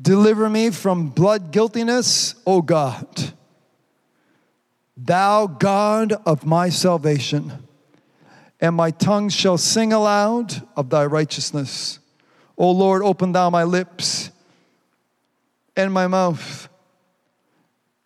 Deliver 0.01 0.49
me 0.49 0.69
from 0.69 1.09
blood 1.09 1.51
guiltiness, 1.51 2.35
O 2.45 2.61
God. 2.61 3.33
Thou 4.95 5.47
God 5.47 6.13
of 6.25 6.45
my 6.45 6.69
salvation, 6.69 7.53
and 8.59 8.75
my 8.75 8.89
tongue 8.91 9.29
shall 9.29 9.57
sing 9.57 9.93
aloud 9.93 10.67
of 10.75 10.89
thy 10.89 11.05
righteousness. 11.05 11.99
O 12.57 12.71
Lord, 12.71 13.03
open 13.03 13.31
thou 13.31 13.51
my 13.51 13.63
lips, 13.63 14.31
and 15.77 15.93
my 15.93 16.07
mouth 16.07 16.67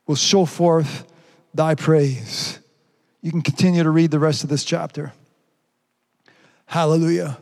will 0.06 0.15
show 0.15 0.45
forth 0.45 1.06
thy 1.53 1.73
praise. 1.73 2.60
You 3.22 3.31
can 3.31 3.41
continue 3.41 3.81
to 3.84 3.89
read 3.89 4.11
the 4.11 4.19
rest 4.19 4.43
of 4.43 4.49
this 4.49 4.64
chapter. 4.64 5.14
Hallelujah. 6.65 7.38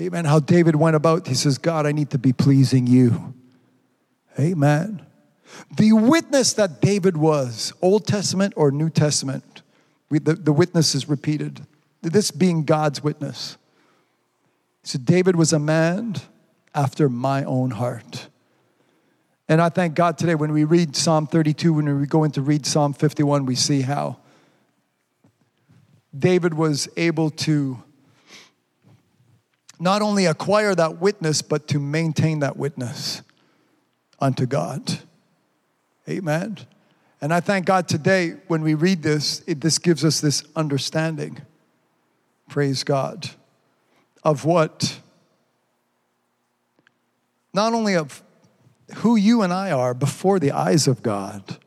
Amen. 0.00 0.24
How 0.24 0.40
David 0.40 0.74
went 0.74 0.96
about, 0.96 1.26
he 1.26 1.34
says, 1.34 1.58
God, 1.58 1.86
I 1.86 1.92
need 1.92 2.10
to 2.10 2.18
be 2.18 2.32
pleasing 2.32 2.86
you. 2.86 3.34
Amen. 4.38 5.04
The 5.76 5.92
witness 5.92 6.54
that 6.54 6.80
David 6.80 7.16
was, 7.16 7.74
Old 7.82 8.06
Testament 8.06 8.54
or 8.56 8.70
New 8.70 8.88
Testament, 8.88 9.62
we, 10.08 10.18
the, 10.18 10.34
the 10.34 10.52
witness 10.52 10.94
is 10.94 11.08
repeated. 11.08 11.66
This 12.00 12.30
being 12.30 12.64
God's 12.64 13.02
witness. 13.02 13.58
So 14.82 14.98
David 14.98 15.36
was 15.36 15.52
a 15.52 15.58
man 15.58 16.16
after 16.74 17.08
my 17.08 17.44
own 17.44 17.72
heart. 17.72 18.28
And 19.48 19.60
I 19.60 19.68
thank 19.68 19.94
God 19.94 20.18
today 20.18 20.34
when 20.34 20.52
we 20.52 20.64
read 20.64 20.94
Psalm 20.96 21.26
32, 21.26 21.72
when 21.72 22.00
we 22.00 22.06
go 22.06 22.24
into 22.24 22.40
read 22.40 22.64
Psalm 22.64 22.92
51, 22.92 23.44
we 23.44 23.54
see 23.54 23.82
how 23.82 24.18
David 26.16 26.54
was 26.54 26.88
able 26.96 27.30
to 27.30 27.82
not 29.80 30.00
only 30.00 30.26
acquire 30.26 30.74
that 30.74 31.00
witness, 31.00 31.42
but 31.42 31.66
to 31.68 31.80
maintain 31.80 32.38
that 32.38 32.56
witness 32.56 33.22
unto 34.20 34.46
God. 34.46 35.00
Amen. 36.08 36.58
And 37.20 37.34
I 37.34 37.40
thank 37.40 37.66
God 37.66 37.88
today 37.88 38.36
when 38.46 38.62
we 38.62 38.74
read 38.74 39.02
this, 39.02 39.42
it, 39.46 39.60
this 39.60 39.78
gives 39.78 40.04
us 40.04 40.20
this 40.20 40.44
understanding, 40.54 41.40
praise 42.48 42.84
God, 42.84 43.30
of 44.22 44.44
what, 44.44 45.00
not 47.52 47.74
only 47.74 47.96
of 47.96 48.22
who 48.96 49.16
you 49.16 49.42
and 49.42 49.52
I 49.52 49.70
are 49.70 49.94
before 49.94 50.38
the 50.38 50.52
eyes 50.52 50.86
of 50.86 51.02
God, 51.02 51.58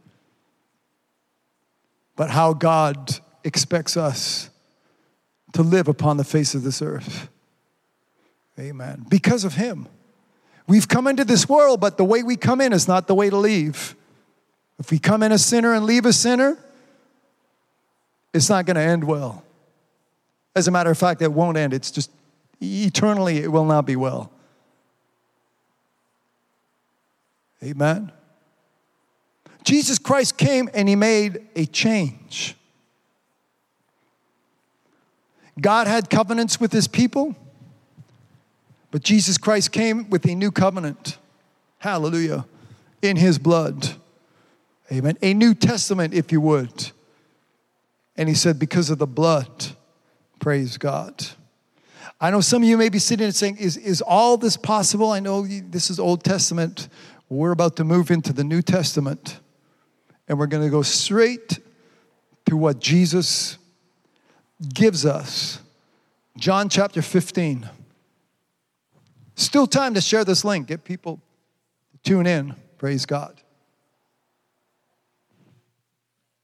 but 2.15 2.29
how 2.29 2.53
God 2.53 3.19
expects 3.43 3.97
us 3.97 4.49
to 5.53 5.63
live 5.63 5.87
upon 5.87 6.17
the 6.17 6.23
face 6.23 6.55
of 6.55 6.63
this 6.63 6.81
earth. 6.81 7.29
Amen. 8.59 9.05
Because 9.09 9.43
of 9.43 9.55
Him. 9.55 9.87
We've 10.67 10.87
come 10.87 11.07
into 11.07 11.25
this 11.25 11.47
world, 11.47 11.79
but 11.79 11.97
the 11.97 12.05
way 12.05 12.23
we 12.23 12.35
come 12.35 12.59
in 12.61 12.73
is 12.73 12.87
not 12.87 13.07
the 13.07 13.15
way 13.15 13.29
to 13.29 13.37
leave. 13.37 13.95
If 14.79 14.91
we 14.91 14.99
come 14.99 15.23
in 15.23 15.31
a 15.31 15.37
sinner 15.37 15.73
and 15.73 15.85
leave 15.85 16.05
a 16.05 16.13
sinner, 16.13 16.57
it's 18.33 18.49
not 18.49 18.65
going 18.65 18.75
to 18.75 18.81
end 18.81 19.03
well. 19.03 19.43
As 20.55 20.67
a 20.67 20.71
matter 20.71 20.89
of 20.89 20.97
fact, 20.97 21.21
it 21.21 21.31
won't 21.31 21.57
end. 21.57 21.73
It's 21.73 21.91
just 21.91 22.09
eternally, 22.61 23.37
it 23.37 23.51
will 23.51 23.65
not 23.65 23.85
be 23.85 23.95
well. 23.95 24.31
Amen. 27.65 28.11
Jesus 29.63 29.97
Christ 29.97 30.37
came 30.37 30.69
and 30.73 30.87
he 30.87 30.95
made 30.95 31.47
a 31.55 31.65
change. 31.65 32.55
God 35.59 35.87
had 35.87 36.09
covenants 36.09 36.59
with 36.59 36.71
his 36.71 36.87
people, 36.87 37.35
but 38.91 39.01
Jesus 39.01 39.37
Christ 39.37 39.71
came 39.71 40.09
with 40.09 40.25
a 40.25 40.35
new 40.35 40.51
covenant. 40.51 41.17
Hallelujah. 41.79 42.45
In 43.01 43.17
his 43.17 43.39
blood. 43.39 43.95
Amen. 44.91 45.17
A 45.21 45.33
New 45.33 45.55
Testament, 45.55 46.13
if 46.13 46.31
you 46.31 46.41
would. 46.41 46.91
And 48.15 48.29
he 48.29 48.35
said, 48.35 48.59
because 48.59 48.89
of 48.89 48.99
the 48.99 49.07
blood, 49.07 49.67
praise 50.39 50.77
God. 50.77 51.25
I 52.21 52.31
know 52.31 52.41
some 52.41 52.63
of 52.63 52.69
you 52.69 52.77
may 52.77 52.89
be 52.89 52.99
sitting 52.99 53.25
and 53.25 53.35
saying, 53.35 53.57
is, 53.57 53.77
is 53.77 54.01
all 54.01 54.37
this 54.37 54.55
possible? 54.55 55.11
I 55.11 55.19
know 55.19 55.45
this 55.45 55.89
is 55.89 55.99
Old 55.99 56.23
Testament. 56.23 56.87
We're 57.29 57.51
about 57.51 57.75
to 57.77 57.83
move 57.83 58.11
into 58.11 58.33
the 58.33 58.43
New 58.43 58.61
Testament. 58.61 59.39
And 60.27 60.39
we're 60.39 60.47
going 60.47 60.63
to 60.63 60.69
go 60.69 60.81
straight 60.81 61.59
to 62.45 62.57
what 62.57 62.79
Jesus 62.79 63.57
gives 64.73 65.05
us. 65.05 65.59
John 66.37 66.69
chapter 66.69 67.01
15. 67.01 67.69
Still 69.35 69.67
time 69.67 69.93
to 69.93 70.01
share 70.01 70.23
this 70.23 70.45
link. 70.45 70.67
Get 70.67 70.83
people 70.83 71.19
to 71.91 72.09
tune 72.09 72.27
in. 72.27 72.55
Praise 72.77 73.05
God. 73.05 73.41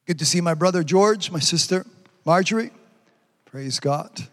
Good 0.06 0.18
to 0.18 0.26
see 0.26 0.40
my 0.40 0.54
brother 0.54 0.82
George, 0.82 1.30
my 1.30 1.38
sister 1.38 1.86
Marjorie. 2.24 2.70
Praise 3.46 3.80
God. 3.80 4.28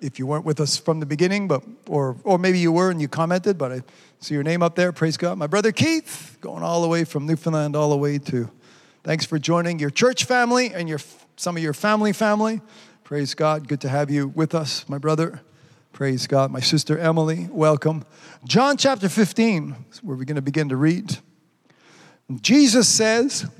If 0.00 0.18
you 0.18 0.26
weren't 0.26 0.44
with 0.44 0.60
us 0.60 0.76
from 0.76 1.00
the 1.00 1.06
beginning, 1.06 1.46
but 1.46 1.62
or 1.86 2.16
or 2.24 2.38
maybe 2.38 2.58
you 2.58 2.72
were 2.72 2.90
and 2.90 3.00
you 3.00 3.08
commented, 3.08 3.58
but 3.58 3.70
I 3.70 3.82
see 4.20 4.34
your 4.34 4.42
name 4.42 4.62
up 4.62 4.74
there. 4.74 4.92
Praise 4.92 5.16
God. 5.16 5.36
My 5.36 5.46
brother 5.46 5.72
Keith, 5.72 6.38
going 6.40 6.62
all 6.62 6.80
the 6.82 6.88
way 6.88 7.04
from 7.04 7.26
Newfoundland 7.26 7.76
all 7.76 7.90
the 7.90 7.96
way 7.96 8.18
to. 8.18 8.50
Thanks 9.04 9.26
for 9.26 9.38
joining 9.38 9.78
your 9.78 9.90
church 9.90 10.24
family 10.24 10.72
and 10.72 10.88
your 10.88 11.00
some 11.36 11.56
of 11.56 11.62
your 11.62 11.74
family 11.74 12.12
family. 12.12 12.60
Praise 13.04 13.34
God. 13.34 13.68
Good 13.68 13.80
to 13.82 13.88
have 13.88 14.10
you 14.10 14.28
with 14.28 14.54
us, 14.54 14.88
my 14.88 14.98
brother. 14.98 15.40
Praise 15.92 16.26
God. 16.26 16.50
My 16.50 16.60
sister 16.60 16.96
Emily, 16.96 17.48
welcome. 17.50 18.04
John 18.44 18.76
chapter 18.76 19.08
15, 19.08 19.74
where 20.02 20.16
we're 20.16 20.24
going 20.24 20.36
to 20.36 20.42
begin 20.42 20.68
to 20.68 20.76
read. 20.76 21.18
Jesus 22.40 22.88
says, 22.88 23.50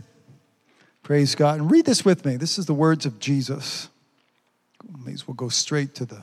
praise 1.02 1.34
God, 1.34 1.58
and 1.58 1.70
read 1.70 1.84
this 1.84 2.04
with 2.04 2.24
me. 2.24 2.36
This 2.36 2.56
is 2.58 2.66
the 2.66 2.74
words 2.74 3.04
of 3.04 3.18
Jesus. 3.18 3.88
May 5.04 5.12
as 5.12 5.26
well 5.26 5.34
go 5.34 5.48
straight 5.48 5.94
to 5.96 6.04
the 6.04 6.22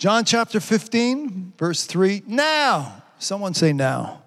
John 0.00 0.24
chapter 0.24 0.60
15, 0.60 1.52
verse 1.58 1.84
3. 1.84 2.22
Now, 2.26 3.02
someone 3.18 3.52
say 3.52 3.74
now. 3.74 4.22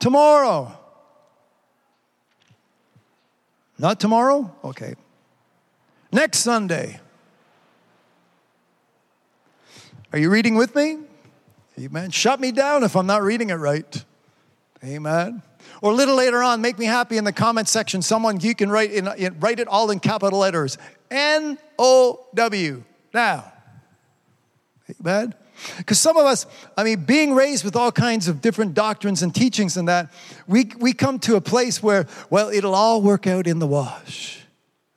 Tomorrow. 0.00 0.76
Not 3.78 4.00
tomorrow? 4.00 4.52
Okay. 4.64 4.96
Next 6.10 6.40
Sunday. 6.40 6.98
Are 10.12 10.18
you 10.18 10.28
reading 10.28 10.56
with 10.56 10.74
me? 10.74 10.98
Amen. 11.78 12.10
Shut 12.10 12.40
me 12.40 12.50
down 12.50 12.82
if 12.82 12.96
I'm 12.96 13.06
not 13.06 13.22
reading 13.22 13.50
it 13.50 13.54
right. 13.54 14.04
Amen. 14.82 15.40
Or 15.82 15.92
a 15.92 15.94
little 15.94 16.16
later 16.16 16.42
on, 16.42 16.60
make 16.60 16.80
me 16.80 16.86
happy 16.86 17.16
in 17.16 17.22
the 17.22 17.32
comment 17.32 17.68
section. 17.68 18.02
Someone 18.02 18.40
you 18.40 18.56
can 18.56 18.70
write 18.70 18.90
in, 18.90 19.04
write 19.38 19.60
it 19.60 19.68
all 19.68 19.92
in 19.92 20.00
capital 20.00 20.40
letters. 20.40 20.78
N 21.12 21.58
O 21.78 22.26
W. 22.34 22.82
Now. 23.14 23.52
Amen. 25.00 25.34
Because 25.76 26.00
some 26.00 26.16
of 26.16 26.24
us, 26.24 26.46
I 26.76 26.84
mean, 26.84 27.04
being 27.04 27.34
raised 27.34 27.64
with 27.64 27.76
all 27.76 27.92
kinds 27.92 28.28
of 28.28 28.40
different 28.40 28.74
doctrines 28.74 29.22
and 29.22 29.34
teachings 29.34 29.76
and 29.76 29.88
that, 29.88 30.10
we, 30.46 30.70
we 30.78 30.92
come 30.92 31.18
to 31.20 31.36
a 31.36 31.40
place 31.40 31.82
where, 31.82 32.06
well, 32.30 32.48
it'll 32.48 32.74
all 32.74 33.02
work 33.02 33.26
out 33.26 33.46
in 33.46 33.58
the 33.58 33.66
wash. 33.66 34.40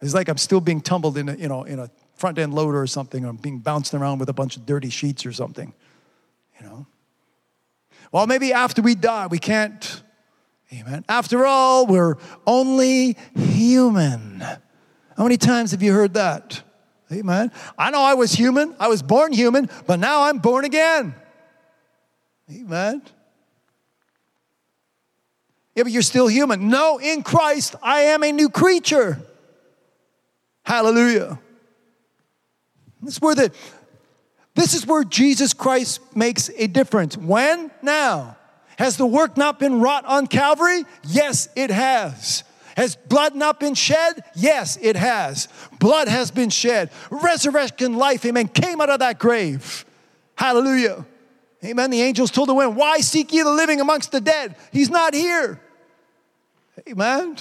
It's 0.01 0.13
like 0.13 0.29
I'm 0.29 0.37
still 0.37 0.61
being 0.61 0.81
tumbled 0.81 1.17
in 1.17 1.29
a, 1.29 1.35
you 1.35 1.47
know, 1.47 1.63
in 1.63 1.79
a 1.79 1.89
front 2.15 2.37
end 2.37 2.53
loader 2.53 2.81
or 2.81 2.87
something, 2.87 3.25
or 3.25 3.29
I'm 3.29 3.37
being 3.37 3.59
bounced 3.59 3.93
around 3.93 4.19
with 4.19 4.29
a 4.29 4.33
bunch 4.33 4.55
of 4.55 4.65
dirty 4.65 4.89
sheets 4.89 5.25
or 5.25 5.33
something, 5.33 5.73
you 6.59 6.65
know. 6.65 6.87
Well, 8.11 8.27
maybe 8.27 8.53
after 8.53 8.81
we 8.81 8.95
die, 8.95 9.27
we 9.27 9.39
can't, 9.39 10.03
amen. 10.71 11.03
After 11.09 11.45
all, 11.45 11.87
we're 11.87 12.15
only 12.45 13.17
human. 13.35 14.39
How 14.39 15.23
many 15.23 15.37
times 15.37 15.71
have 15.71 15.81
you 15.81 15.93
heard 15.93 16.13
that? 16.13 16.61
Amen. 17.13 17.51
I 17.77 17.91
know 17.91 18.01
I 18.01 18.15
was 18.15 18.33
human. 18.33 18.75
I 18.79 18.87
was 18.87 19.01
born 19.01 19.31
human, 19.31 19.69
but 19.87 19.99
now 19.99 20.23
I'm 20.23 20.39
born 20.39 20.65
again. 20.65 21.15
Amen. 22.51 23.01
Yeah, 25.75 25.83
but 25.83 25.91
you're 25.91 26.01
still 26.01 26.27
human. 26.27 26.69
No, 26.69 26.99
in 26.99 27.23
Christ, 27.23 27.75
I 27.81 28.01
am 28.01 28.23
a 28.23 28.31
new 28.31 28.49
creature. 28.49 29.21
Hallelujah. 30.65 31.39
This 33.01 33.15
is 33.15 33.21
where 33.21 33.35
the 33.35 33.51
this 34.55 34.73
is 34.73 34.85
where 34.85 35.03
Jesus 35.03 35.53
Christ 35.53 35.99
makes 36.15 36.49
a 36.55 36.67
difference. 36.67 37.17
When? 37.17 37.71
Now. 37.81 38.37
Has 38.77 38.97
the 38.97 39.05
work 39.05 39.37
not 39.37 39.59
been 39.59 39.81
wrought 39.81 40.05
on 40.05 40.27
Calvary? 40.27 40.83
Yes, 41.07 41.47
it 41.55 41.69
has. 41.69 42.43
Has 42.75 42.95
blood 42.95 43.35
not 43.35 43.59
been 43.59 43.75
shed? 43.75 44.23
Yes, 44.35 44.77
it 44.81 44.95
has. 44.95 45.47
Blood 45.79 46.07
has 46.07 46.31
been 46.31 46.49
shed. 46.49 46.89
Resurrection 47.09 47.97
life, 47.97 48.25
amen, 48.25 48.47
came 48.47 48.81
out 48.81 48.89
of 48.89 48.99
that 48.99 49.19
grave. 49.19 49.85
Hallelujah. 50.35 51.05
Amen. 51.63 51.91
The 51.91 52.01
angels 52.01 52.31
told 52.31 52.49
the 52.49 52.53
wind, 52.53 52.75
Why 52.75 52.99
seek 52.99 53.31
ye 53.31 53.41
the 53.41 53.51
living 53.51 53.79
amongst 53.79 54.11
the 54.11 54.19
dead? 54.19 54.55
He's 54.71 54.89
not 54.89 55.13
here. 55.13 55.61
Amen. 56.89 57.37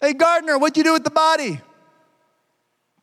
Hey, 0.00 0.14
gardener, 0.14 0.58
what'd 0.58 0.76
you 0.76 0.84
do 0.84 0.92
with 0.94 1.04
the 1.04 1.10
body? 1.10 1.60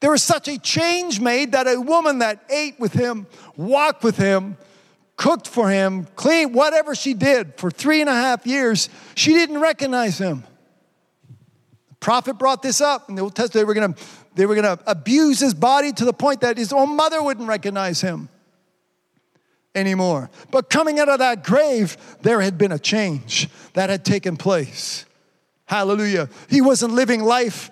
There 0.02 0.12
was 0.12 0.24
such 0.24 0.48
a 0.48 0.60
change 0.60 1.20
made 1.20 1.54
that 1.54 1.68
a 1.68 1.80
woman 1.80 2.20
that 2.20 2.44
ate 2.50 2.80
with 2.80 2.94
him, 2.94 3.28
walked 3.56 4.04
with 4.04 4.18
him, 4.18 4.58
cooked 5.16 5.48
for 5.48 5.70
him, 5.70 6.06
cleaned, 6.16 6.54
whatever 6.54 6.96
she 6.96 7.14
did 7.14 7.54
for 7.58 7.72
three 7.72 8.02
and 8.02 8.10
a 8.10 8.14
half 8.14 8.46
years, 8.46 8.90
she 9.16 9.34
didn't 9.34 9.62
recognize 9.62 10.18
him 10.18 10.44
prophet 12.00 12.36
brought 12.36 12.62
this 12.62 12.82
up 12.82 13.10
in 13.10 13.16
the 13.16 13.22
Old 13.22 13.36
Testament. 13.36 13.54
They 13.54 13.66
were 13.66 13.74
going 13.74 13.94
to 13.94 14.04
they 14.36 14.46
were 14.46 14.56
going 14.56 14.78
to 14.78 14.84
abuse 14.86 15.40
his 15.40 15.54
body 15.54 15.94
to 15.94 16.06
the 16.06 16.14
point 16.14 16.42
that 16.42 16.58
his 16.58 16.74
own 16.74 16.96
mother 16.96 17.24
wouldn't 17.24 17.48
recognize 17.48 18.02
him 18.02 18.30
anymore. 19.74 20.30
But 20.52 20.70
coming 20.70 21.00
out 21.00 21.10
of 21.10 21.20
that 21.20 21.44
grave, 21.44 21.98
there 22.22 22.42
had 22.42 22.58
been 22.58 22.72
a 22.72 22.80
change 22.80 23.50
that 23.74 23.90
had 23.90 24.04
taken 24.04 24.36
place. 24.36 25.06
Hallelujah. 25.66 26.30
He 26.50 26.62
wasn't 26.62 26.94
living 26.94 27.24
life 27.24 27.72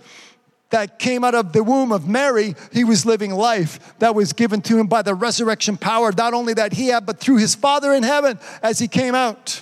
that 0.69 0.97
came 0.97 1.23
out 1.23 1.35
of 1.35 1.53
the 1.53 1.63
womb 1.63 1.91
of 1.91 2.07
Mary, 2.07 2.55
he 2.71 2.83
was 2.83 3.05
living 3.05 3.31
life 3.31 3.95
that 3.99 4.15
was 4.15 4.33
given 4.33 4.59
to 4.59 4.79
him 4.79 4.87
by 4.87 5.03
the 5.03 5.13
resurrection 5.13 5.77
power, 5.77 6.11
not 6.11 6.33
only 6.33 6.55
that 6.55 6.73
he 6.73 6.87
had, 6.87 7.05
but 7.05 7.19
through 7.19 7.37
his 7.37 7.53
Father 7.53 7.93
in 7.93 8.01
heaven 8.01 8.39
as 8.63 8.79
he 8.79 8.87
came 8.87 9.13
out. 9.13 9.61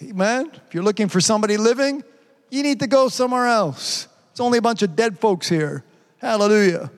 Amen. 0.00 0.52
If 0.68 0.72
you're 0.72 0.84
looking 0.84 1.08
for 1.08 1.20
somebody 1.20 1.56
living, 1.56 2.04
you 2.50 2.62
need 2.62 2.80
to 2.80 2.86
go 2.86 3.08
somewhere 3.08 3.46
else. 3.46 4.08
It's 4.30 4.40
only 4.40 4.58
a 4.58 4.62
bunch 4.62 4.82
of 4.82 4.96
dead 4.96 5.18
folks 5.18 5.48
here. 5.48 5.84
Hallelujah. 6.18 6.90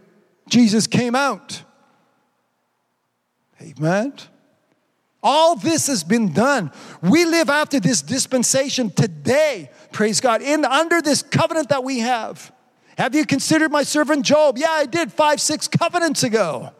Jesus 0.48 0.86
came 0.86 1.14
out. 1.14 1.62
Amen. 3.60 4.14
All 5.23 5.56
this 5.56 5.89
has 5.89 6.05
been 6.05 6.32
done. 6.32 6.70
We 7.02 7.24
live 7.24 7.51
after 7.51 7.81
this 7.81 8.01
dispensation 8.01 8.90
today, 8.90 9.70
praise 9.93 10.20
God, 10.20 10.40
in 10.40 10.64
under 10.64 11.02
this 11.02 11.23
covenant 11.23 11.70
that 11.70 11.82
we 11.82 11.98
have. 12.01 12.52
Have 12.97 13.14
you 13.14 13.27
considered 13.27 13.73
my 13.73 13.82
servant 13.82 14.24
Job? 14.24 14.56
Yeah, 14.56 14.70
I 14.70 14.86
did 14.86 15.12
five, 15.12 15.40
six 15.40 15.68
covenants 15.68 16.23
ago. 16.23 16.70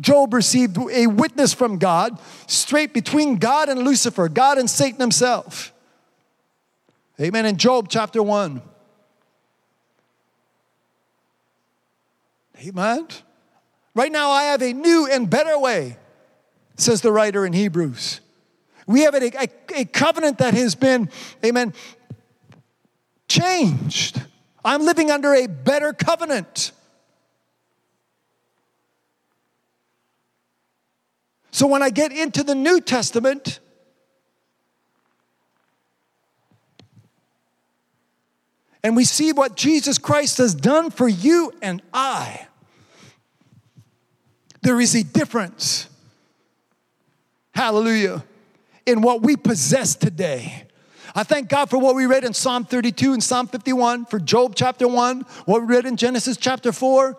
Job 0.00 0.34
received 0.34 0.78
a 0.90 1.06
witness 1.06 1.52
from 1.52 1.78
God, 1.78 2.18
straight 2.46 2.94
between 2.94 3.36
God 3.36 3.68
and 3.68 3.80
Lucifer, 3.80 4.28
God 4.28 4.58
and 4.58 4.68
Satan 4.68 5.00
himself. 5.00 5.72
Amen. 7.20 7.44
In 7.44 7.58
Job 7.58 7.88
chapter 7.90 8.22
1. 8.22 8.62
Amen. 12.64 13.08
Right 13.94 14.10
now, 14.10 14.30
I 14.30 14.44
have 14.44 14.62
a 14.62 14.72
new 14.72 15.06
and 15.06 15.28
better 15.28 15.58
way, 15.58 15.98
says 16.76 17.02
the 17.02 17.12
writer 17.12 17.44
in 17.44 17.52
Hebrews. 17.52 18.20
We 18.86 19.02
have 19.02 19.14
a, 19.14 19.26
a, 19.38 19.48
a 19.80 19.84
covenant 19.84 20.38
that 20.38 20.54
has 20.54 20.74
been, 20.74 21.10
amen, 21.44 21.74
changed. 23.28 24.22
I'm 24.64 24.82
living 24.82 25.10
under 25.10 25.34
a 25.34 25.46
better 25.46 25.92
covenant. 25.92 26.72
So 31.50 31.66
when 31.66 31.82
I 31.82 31.90
get 31.90 32.12
into 32.12 32.42
the 32.42 32.54
New 32.54 32.80
Testament, 32.80 33.60
and 38.82 38.96
we 38.96 39.04
see 39.04 39.32
what 39.32 39.56
Jesus 39.56 39.98
Christ 39.98 40.38
has 40.38 40.54
done 40.54 40.90
for 40.90 41.08
you 41.08 41.52
and 41.62 41.82
I, 41.92 42.46
there 44.62 44.80
is 44.80 44.94
a 44.94 45.02
difference. 45.02 45.88
Hallelujah. 47.54 48.24
In 48.86 49.00
what 49.00 49.22
we 49.22 49.36
possess 49.36 49.94
today. 49.94 50.64
I 51.14 51.24
thank 51.24 51.48
God 51.48 51.68
for 51.68 51.78
what 51.78 51.94
we 51.94 52.06
read 52.06 52.24
in 52.24 52.34
Psalm 52.34 52.64
32 52.64 53.12
and 53.12 53.22
Psalm 53.22 53.48
51, 53.48 54.06
for 54.06 54.20
Job 54.20 54.54
chapter 54.54 54.86
1, 54.86 55.22
what 55.44 55.60
we 55.62 55.66
read 55.66 55.84
in 55.84 55.96
Genesis 55.96 56.36
chapter 56.36 56.72
4, 56.72 57.18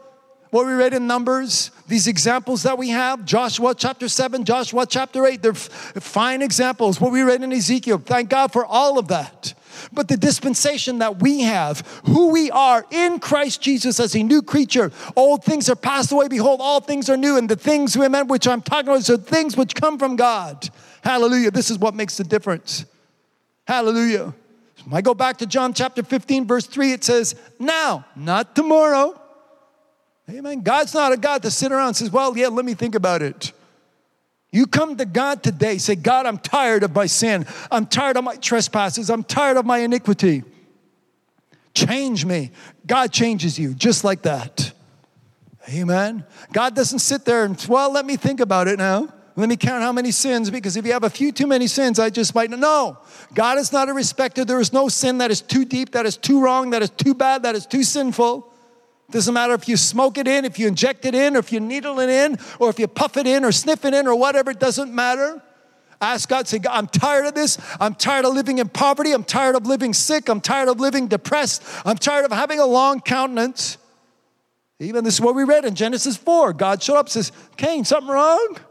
what 0.52 0.66
we 0.66 0.74
read 0.74 0.94
in 0.94 1.08
Numbers, 1.08 1.72
these 1.88 2.08
examples 2.08 2.64
that 2.64 2.78
we 2.78 2.90
have, 2.90 3.26
Joshua 3.26 3.74
chapter 3.76 4.08
7, 4.08 4.46
Joshua 4.46 4.86
chapter 4.86 5.26
8, 5.26 5.42
they're 5.42 5.54
fine 5.54 6.42
examples. 6.42 7.02
What 7.02 7.12
we 7.12 7.22
read 7.22 7.42
in 7.42 7.52
Ezekiel, 7.52 7.98
thank 8.00 8.30
God 8.30 8.52
for 8.52 8.66
all 8.66 8.98
of 8.98 9.10
that. 9.10 9.54
But 9.92 10.08
the 10.08 10.18
dispensation 10.18 11.00
that 11.00 11.22
we 11.22 11.42
have, 11.42 11.82
who 12.06 12.32
we 12.32 12.52
are 12.52 12.86
in 12.92 13.20
Christ 13.20 13.62
Jesus 13.62 14.00
as 14.00 14.16
a 14.16 14.24
new 14.24 14.42
creature, 14.42 14.92
old 15.16 15.44
things 15.44 15.70
are 15.70 15.76
passed 15.76 16.12
away. 16.12 16.28
Behold, 16.28 16.60
all 16.62 16.82
things 16.82 17.10
are 17.10 17.18
new. 17.18 17.38
And 17.38 17.50
the 17.50 17.56
things, 17.56 17.96
amen, 17.98 18.28
which 18.28 18.48
I'm 18.48 18.62
talking 18.62 18.90
about 18.90 19.10
are 19.10 19.18
things 19.18 19.58
which 19.58 19.76
come 19.76 19.98
from 19.98 20.16
God. 20.16 20.70
Hallelujah. 21.04 21.52
This 21.52 21.72
is 21.72 21.80
what 21.80 21.96
makes 21.96 22.18
the 22.18 22.24
difference. 22.24 22.86
Hallelujah. 23.68 24.34
I 24.92 25.02
go 25.02 25.14
back 25.14 25.38
to 25.38 25.46
John 25.46 25.74
chapter 25.74 26.04
15, 26.04 26.48
verse 26.48 26.66
3, 26.66 26.94
it 26.94 27.04
says, 27.04 27.36
Now, 27.60 28.06
not 28.16 28.56
tomorrow. 28.56 29.20
Amen. 30.30 30.62
God's 30.62 30.94
not 30.94 31.12
a 31.12 31.18
God 31.18 31.44
to 31.44 31.52
sit 31.52 31.72
around 31.72 31.88
and 31.88 31.96
says, 31.96 32.12
Well, 32.12 32.38
yeah, 32.38 32.48
let 32.48 32.66
me 32.66 32.74
think 32.74 32.96
about 32.96 33.22
it. 33.22 33.52
You 34.52 34.68
come 34.68 34.98
to 34.98 35.06
God 35.06 35.44
today, 35.44 35.78
say, 35.78 35.96
God, 35.96 36.26
I'm 36.26 36.38
tired 36.38 36.84
of 36.84 36.94
my 36.94 37.06
sin. 37.06 37.46
I'm 37.72 37.86
tired 37.86 38.18
of 38.18 38.26
my 38.26 38.36
trespasses. 38.36 39.10
I'm 39.10 39.24
tired 39.24 39.56
of 39.56 39.66
my 39.66 39.78
iniquity. 39.78 40.44
Change 41.74 42.26
me. 42.26 42.52
God 42.86 43.14
changes 43.14 43.58
you 43.58 43.74
just 43.74 44.04
like 44.04 44.24
that. 44.24 44.74
Amen. 45.70 46.26
God 46.52 46.76
doesn't 46.76 47.00
sit 47.00 47.24
there 47.24 47.46
and, 47.46 47.66
well, 47.70 47.94
let 47.94 48.06
me 48.06 48.18
think 48.18 48.42
about 48.42 48.68
it 48.68 48.78
now. 48.78 49.14
Let 49.38 49.48
me 49.48 49.56
count 49.56 49.82
how 49.82 49.94
many 49.94 50.12
sins, 50.12 50.50
because 50.50 50.76
if 50.76 50.86
you 50.86 50.92
have 50.92 51.06
a 51.06 51.10
few 51.10 51.32
too 51.32 51.48
many 51.48 51.68
sins, 51.68 51.98
I 51.98 52.10
just 52.10 52.36
might 52.36 52.50
know. 52.50 52.98
God 53.34 53.58
is 53.58 53.72
not 53.72 53.88
a 53.88 53.94
respecter. 53.94 54.44
There 54.44 54.60
is 54.60 54.74
no 54.74 54.90
sin 54.90 55.20
that 55.20 55.32
is 55.32 55.40
too 55.40 55.64
deep, 55.64 55.92
that 55.92 56.06
is 56.06 56.18
too 56.18 56.44
wrong, 56.44 56.72
that 56.72 56.82
is 56.82 56.90
too 56.90 57.14
bad, 57.14 57.44
that 57.44 57.56
is 57.56 57.66
too 57.66 57.84
sinful. 57.84 58.51
Doesn't 59.12 59.34
matter 59.34 59.54
if 59.54 59.68
you 59.68 59.78
smoke 59.78 60.18
it 60.18 60.28
in, 60.28 60.46
if 60.46 60.58
you 60.58 60.68
inject 60.68 61.06
it 61.06 61.14
in, 61.14 61.36
or 61.36 61.40
if 61.40 61.52
you 61.52 61.60
needle 61.60 62.00
it 62.00 62.10
in, 62.10 62.38
or 62.60 62.70
if 62.70 62.80
you 62.80 62.88
puff 62.88 63.18
it 63.18 63.28
in, 63.28 63.44
or 63.46 63.52
sniff 63.52 63.86
it 63.86 63.94
in, 63.94 64.08
or 64.08 64.16
whatever, 64.16 64.52
it 64.52 64.60
doesn't 64.60 64.94
matter. 64.94 65.42
Ask 66.02 66.30
God, 66.30 66.48
say, 66.48 66.58
God, 66.58 66.72
I'm 66.74 66.88
tired 66.88 67.28
of 67.28 67.36
this. 67.36 67.60
I'm 67.80 67.94
tired 67.94 68.26
of 68.26 68.34
living 68.34 68.58
in 68.58 68.70
poverty. 68.70 69.12
I'm 69.12 69.24
tired 69.24 69.56
of 69.56 69.68
living 69.68 69.94
sick. 69.94 70.30
I'm 70.30 70.42
tired 70.42 70.68
of 70.68 70.80
living 70.80 71.08
depressed. 71.08 71.64
I'm 71.86 71.98
tired 71.98 72.26
of 72.26 72.32
having 72.32 72.60
a 72.60 72.66
long 72.66 73.02
countenance. 73.02 73.78
Even 74.80 75.04
this 75.04 75.16
is 75.16 75.22
what 75.22 75.36
we 75.36 75.44
read 75.44 75.64
in 75.64 75.76
Genesis 75.76 76.18
4. 76.18 76.54
God 76.54 76.82
showed 76.82 76.98
up 76.98 77.08
says, 77.08 77.32
Cain, 77.56 77.86
something 77.86 78.12
wrong? 78.12 78.58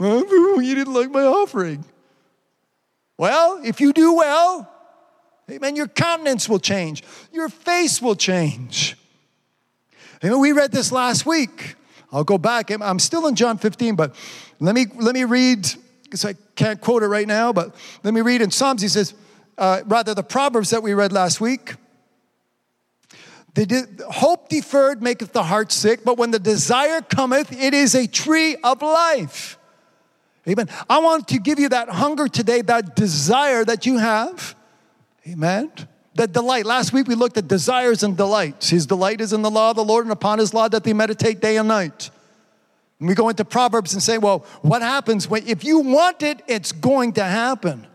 You 0.00 0.74
didn't 0.74 0.92
like 0.92 1.10
my 1.10 1.22
offering. 1.22 1.84
Well, 3.16 3.60
if 3.64 3.80
you 3.80 3.92
do 3.92 4.14
well, 4.14 4.70
amen, 5.50 5.76
your 5.76 5.86
countenance 5.86 6.48
will 6.48 6.58
change, 6.58 7.04
your 7.32 7.48
face 7.48 8.02
will 8.02 8.16
change. 8.16 8.96
And 10.24 10.40
we 10.40 10.52
read 10.52 10.72
this 10.72 10.90
last 10.90 11.26
week. 11.26 11.76
I'll 12.10 12.24
go 12.24 12.38
back. 12.38 12.70
I'm 12.70 12.98
still 12.98 13.26
in 13.26 13.34
John 13.34 13.58
15, 13.58 13.94
but 13.94 14.14
let 14.58 14.74
me 14.74 14.86
let 14.96 15.14
me 15.14 15.24
read 15.24 15.68
because 16.02 16.24
I 16.24 16.34
can't 16.56 16.80
quote 16.80 17.02
it 17.02 17.08
right 17.08 17.28
now. 17.28 17.52
But 17.52 17.74
let 18.02 18.14
me 18.14 18.22
read 18.22 18.40
in 18.40 18.50
Psalms. 18.50 18.80
He 18.80 18.88
says, 18.88 19.12
uh, 19.58 19.82
rather 19.84 20.14
the 20.14 20.22
Proverbs 20.22 20.70
that 20.70 20.82
we 20.82 20.94
read 20.94 21.12
last 21.12 21.42
week. 21.42 21.74
De- 23.52 23.84
hope 24.10 24.48
deferred 24.48 25.02
maketh 25.02 25.32
the 25.32 25.42
heart 25.42 25.70
sick, 25.70 26.04
but 26.04 26.16
when 26.16 26.30
the 26.30 26.38
desire 26.38 27.02
cometh, 27.02 27.52
it 27.52 27.74
is 27.74 27.94
a 27.94 28.06
tree 28.06 28.56
of 28.64 28.80
life. 28.80 29.58
Amen. 30.48 30.70
I 30.88 31.00
want 31.00 31.28
to 31.28 31.38
give 31.38 31.58
you 31.58 31.68
that 31.68 31.90
hunger 31.90 32.28
today, 32.28 32.62
that 32.62 32.96
desire 32.96 33.62
that 33.66 33.84
you 33.84 33.98
have. 33.98 34.56
Amen. 35.28 35.70
That 36.14 36.32
delight. 36.32 36.64
Last 36.64 36.92
week 36.92 37.08
we 37.08 37.14
looked 37.14 37.36
at 37.36 37.48
desires 37.48 38.02
and 38.02 38.16
delights. 38.16 38.70
His 38.70 38.86
delight 38.86 39.20
is 39.20 39.32
in 39.32 39.42
the 39.42 39.50
law 39.50 39.70
of 39.70 39.76
the 39.76 39.84
Lord, 39.84 40.04
and 40.04 40.12
upon 40.12 40.38
his 40.38 40.54
law 40.54 40.68
that 40.68 40.84
they 40.84 40.92
meditate 40.92 41.40
day 41.40 41.56
and 41.56 41.68
night. 41.68 42.10
And 43.00 43.08
we 43.08 43.14
go 43.14 43.28
into 43.28 43.44
Proverbs 43.44 43.92
and 43.92 44.02
say, 44.02 44.18
well, 44.18 44.46
what 44.62 44.82
happens 44.82 45.28
when, 45.28 45.46
if 45.46 45.64
you 45.64 45.80
want 45.80 46.22
it, 46.22 46.42
it's 46.46 46.72
going 46.72 47.14
to 47.14 47.24
happen. 47.24 47.86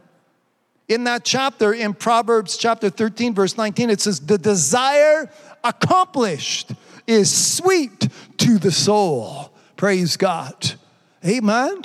In 0.87 1.05
that 1.05 1.23
chapter, 1.23 1.71
in 1.71 1.93
Proverbs 1.93 2.57
chapter 2.57 2.89
13, 2.89 3.33
verse 3.33 3.57
19, 3.57 3.89
it 3.91 4.01
says, 4.01 4.19
The 4.19 4.37
desire 4.37 5.31
accomplished 5.63 6.71
is 7.07 7.31
sweet 7.31 8.09
to 8.37 8.57
the 8.57 8.71
soul. 8.71 9.53
Praise 9.77 10.17
God. 10.17 10.73
Amen. 11.25 11.81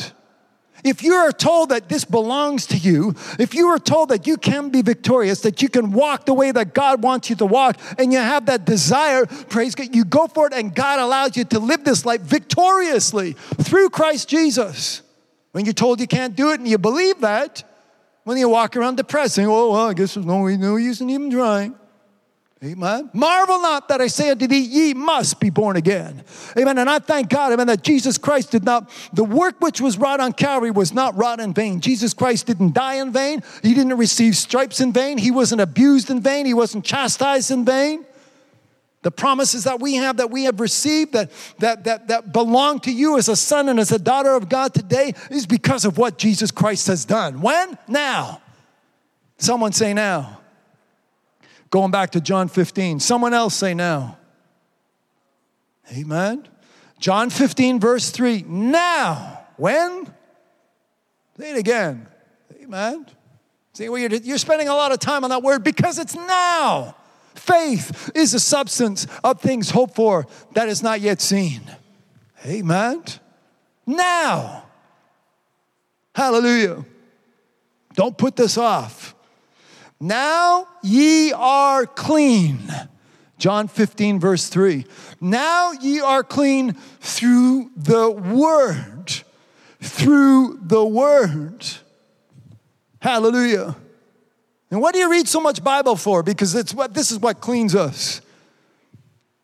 If 0.85 1.03
you 1.03 1.15
are 1.15 1.33
told 1.33 1.71
that 1.71 1.89
this 1.89 2.05
belongs 2.05 2.67
to 2.67 2.77
you, 2.77 3.15
if 3.39 3.55
you 3.55 3.69
are 3.69 3.79
told 3.79 4.11
that 4.11 4.27
you 4.27 4.37
can 4.37 4.69
be 4.69 4.83
victorious, 4.83 5.41
that 5.41 5.63
you 5.63 5.71
can 5.71 5.93
walk 5.93 6.27
the 6.27 6.35
way 6.35 6.53
that 6.53 6.75
God 6.75 7.03
wants 7.03 7.31
you 7.31 7.37
to 7.37 7.47
walk, 7.47 7.79
and 7.99 8.13
you 8.13 8.19
have 8.19 8.45
that 8.47 8.67
desire, 8.67 9.25
praise 9.25 9.75
God, 9.75 9.95
you 9.95 10.05
go 10.05 10.27
for 10.27 10.47
it, 10.47 10.53
and 10.53 10.75
God 10.75 11.01
allows 11.01 11.39
you 11.39 11.45
to 11.45 11.59
live 11.59 11.85
this 11.85 12.05
life 12.05 12.21
victoriously 12.21 13.33
through 13.63 13.89
Christ 13.89 14.29
Jesus. 14.29 15.01
When 15.53 15.65
you're 15.65 15.73
told 15.73 16.01
you 16.01 16.07
can't 16.07 16.37
do 16.37 16.51
it 16.51 16.61
and 16.61 16.69
you 16.69 16.77
believe 16.77 17.21
that, 17.21 17.65
when 18.25 18.37
you 18.37 18.49
walk 18.51 18.77
around 18.77 18.97
depressed, 18.97 19.37
saying, 19.37 19.49
oh, 19.49 19.71
well, 19.71 19.89
I 19.89 19.95
guess 19.95 20.15
there's 20.15 20.27
no, 20.27 20.47
no 20.49 20.77
use 20.77 21.01
in 21.01 21.09
even 21.09 21.31
trying. 21.31 21.75
Amen. 22.63 23.11
Marvel 23.13 23.61
not 23.61 23.89
that 23.89 24.01
I 24.01 24.07
say 24.07 24.31
unto 24.31 24.47
thee, 24.47 24.61
ye 24.61 24.95
must 24.95 25.39
be 25.39 25.51
born 25.51 25.77
again. 25.77 26.23
Amen. 26.57 26.79
And 26.79 26.89
I 26.89 26.99
thank 26.99 27.29
God, 27.29 27.53
amen, 27.53 27.67
that 27.67 27.83
Jesus 27.83 28.17
Christ 28.17 28.53
did 28.53 28.65
not, 28.65 28.91
the 29.13 29.25
work 29.25 29.61
which 29.61 29.81
was 29.81 29.99
wrought 29.99 30.21
on 30.21 30.33
Calvary 30.33 30.71
was 30.71 30.93
not 30.93 31.15
wrought 31.17 31.41
in 31.41 31.53
vain. 31.53 31.81
Jesus 31.81 32.15
Christ 32.15 32.47
didn't 32.47 32.73
die 32.73 32.95
in 32.95 33.13
vain. 33.13 33.43
He 33.63 33.75
didn't 33.75 33.97
receive 33.99 34.37
stripes 34.37 34.81
in 34.81 34.93
vain. 34.93 35.19
He 35.19 35.31
wasn't 35.31 35.61
abused 35.61 36.09
in 36.09 36.21
vain. 36.21 36.47
He 36.47 36.55
wasn't 36.55 36.85
chastised 36.85 37.51
in 37.51 37.67
vain. 37.67 38.07
The 39.03 39.11
promises 39.11 39.65
that 39.65 39.81
we 39.81 39.97
have, 39.97 40.17
that 40.17 40.31
we 40.31 40.45
have 40.45 40.61
received, 40.61 41.13
that, 41.13 41.31
that, 41.59 41.85
that, 41.85 42.09
that 42.09 42.33
belong 42.33 42.81
to 42.81 42.91
you 42.91 43.19
as 43.19 43.29
a 43.29 43.37
son 43.37 43.69
and 43.69 43.79
as 43.79 43.93
a 43.93 43.99
daughter 43.99 44.33
of 44.35 44.49
God 44.49 44.73
today, 44.73 45.13
is 45.31 45.47
because 45.47 45.85
of 45.85 45.99
what 45.99 46.17
Jesus 46.17 46.51
Christ 46.51 46.87
has 46.87 47.05
done. 47.05 47.43
When? 47.43 47.77
Now. 47.89 48.41
Someone 49.37 49.73
say 49.73 49.93
now. 49.93 50.41
Going 51.75 51.91
back 51.91 52.11
to 52.11 52.21
John 52.21 52.47
15. 52.47 53.01
Someone 53.01 53.35
else 53.35 53.53
say 53.53 53.75
now. 53.75 54.17
Amen. 55.91 56.47
John 57.01 57.31
15, 57.31 57.81
verse 57.81 58.11
3. 58.11 58.45
Now. 58.47 59.41
When? 59.57 60.07
Say 61.37 61.51
it 61.51 61.59
again. 61.59 62.07
Amen. 62.63 63.07
See, 63.73 63.89
well, 63.89 63.99
you're, 63.99 64.15
you're 64.15 64.39
spending 64.39 64.69
a 64.69 64.73
lot 64.73 64.93
of 64.93 65.01
time 65.01 65.25
on 65.25 65.31
that 65.31 65.43
word 65.43 65.65
because 65.65 65.99
it's 65.99 66.15
now. 66.15 66.95
Faith 67.35 68.09
is 68.15 68.31
the 68.31 68.39
substance 68.39 69.09
of 69.25 69.41
things 69.41 69.71
hoped 69.71 69.97
for 69.97 70.29
that 70.53 70.69
is 70.69 70.81
not 70.81 71.01
yet 71.01 71.21
seen. 71.21 71.63
Amen. 72.47 73.03
Now. 73.85 74.67
Hallelujah. 76.15 76.85
Don't 77.95 78.17
put 78.17 78.37
this 78.37 78.57
off. 78.57 79.17
Now 80.05 80.69
ye 80.83 81.33
are 81.33 81.87
clean. 81.87 82.59
John 83.39 83.69
15, 83.69 84.21
verse 84.21 84.51
3. 84.51 84.85
Now 85.19 85.73
ye 85.73 85.99
are 86.01 86.23
clean 86.23 86.75
through 87.01 87.71
the 87.75 88.11
word. 88.11 89.15
Through 89.81 90.61
the 90.61 90.85
word. 90.85 91.65
Hallelujah. 93.01 93.77
And 94.71 94.83
what 94.83 94.93
do 94.93 95.01
you 95.01 95.11
read 95.11 95.27
so 95.27 95.41
much 95.41 95.65
Bible 95.65 95.97
for? 95.97 96.23
Because 96.23 96.55
it's 96.55 96.75
what 96.75 96.93
this 96.93 97.11
is 97.11 97.19
what 97.19 97.41
cleans 97.41 97.75
us. 97.75 98.21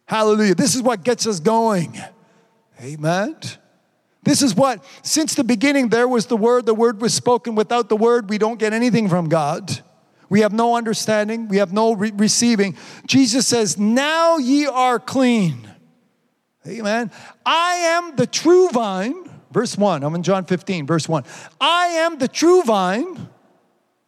Hallelujah. 0.04 0.56
This 0.56 0.74
is 0.74 0.82
what 0.82 1.04
gets 1.04 1.26
us 1.26 1.40
going. 1.40 1.98
Amen. 2.82 3.36
This 4.24 4.42
is 4.42 4.54
what, 4.54 4.84
since 5.02 5.34
the 5.34 5.44
beginning, 5.44 5.88
there 5.88 6.06
was 6.06 6.26
the 6.26 6.36
word, 6.36 6.66
the 6.66 6.74
word 6.74 7.00
was 7.00 7.14
spoken. 7.14 7.54
Without 7.54 7.88
the 7.88 7.96
word, 7.96 8.28
we 8.28 8.36
don't 8.36 8.58
get 8.58 8.74
anything 8.74 9.08
from 9.08 9.30
God. 9.30 9.82
We 10.30 10.40
have 10.40 10.52
no 10.52 10.76
understanding, 10.76 11.48
we 11.48 11.58
have 11.58 11.72
no 11.72 11.92
re- 11.92 12.12
receiving. 12.14 12.76
Jesus 13.06 13.46
says, 13.46 13.76
Now 13.76 14.38
ye 14.38 14.66
are 14.66 14.98
clean. 14.98 15.68
Amen. 16.66 17.10
I 17.44 17.74
am 17.74 18.16
the 18.16 18.26
true 18.26 18.68
vine. 18.70 19.28
Verse 19.50 19.76
1, 19.76 20.04
I'm 20.04 20.14
in 20.14 20.22
John 20.22 20.44
15, 20.44 20.86
verse 20.86 21.08
1. 21.08 21.24
I 21.60 21.86
am 21.86 22.18
the 22.18 22.28
true 22.28 22.62
vine. 22.62 23.28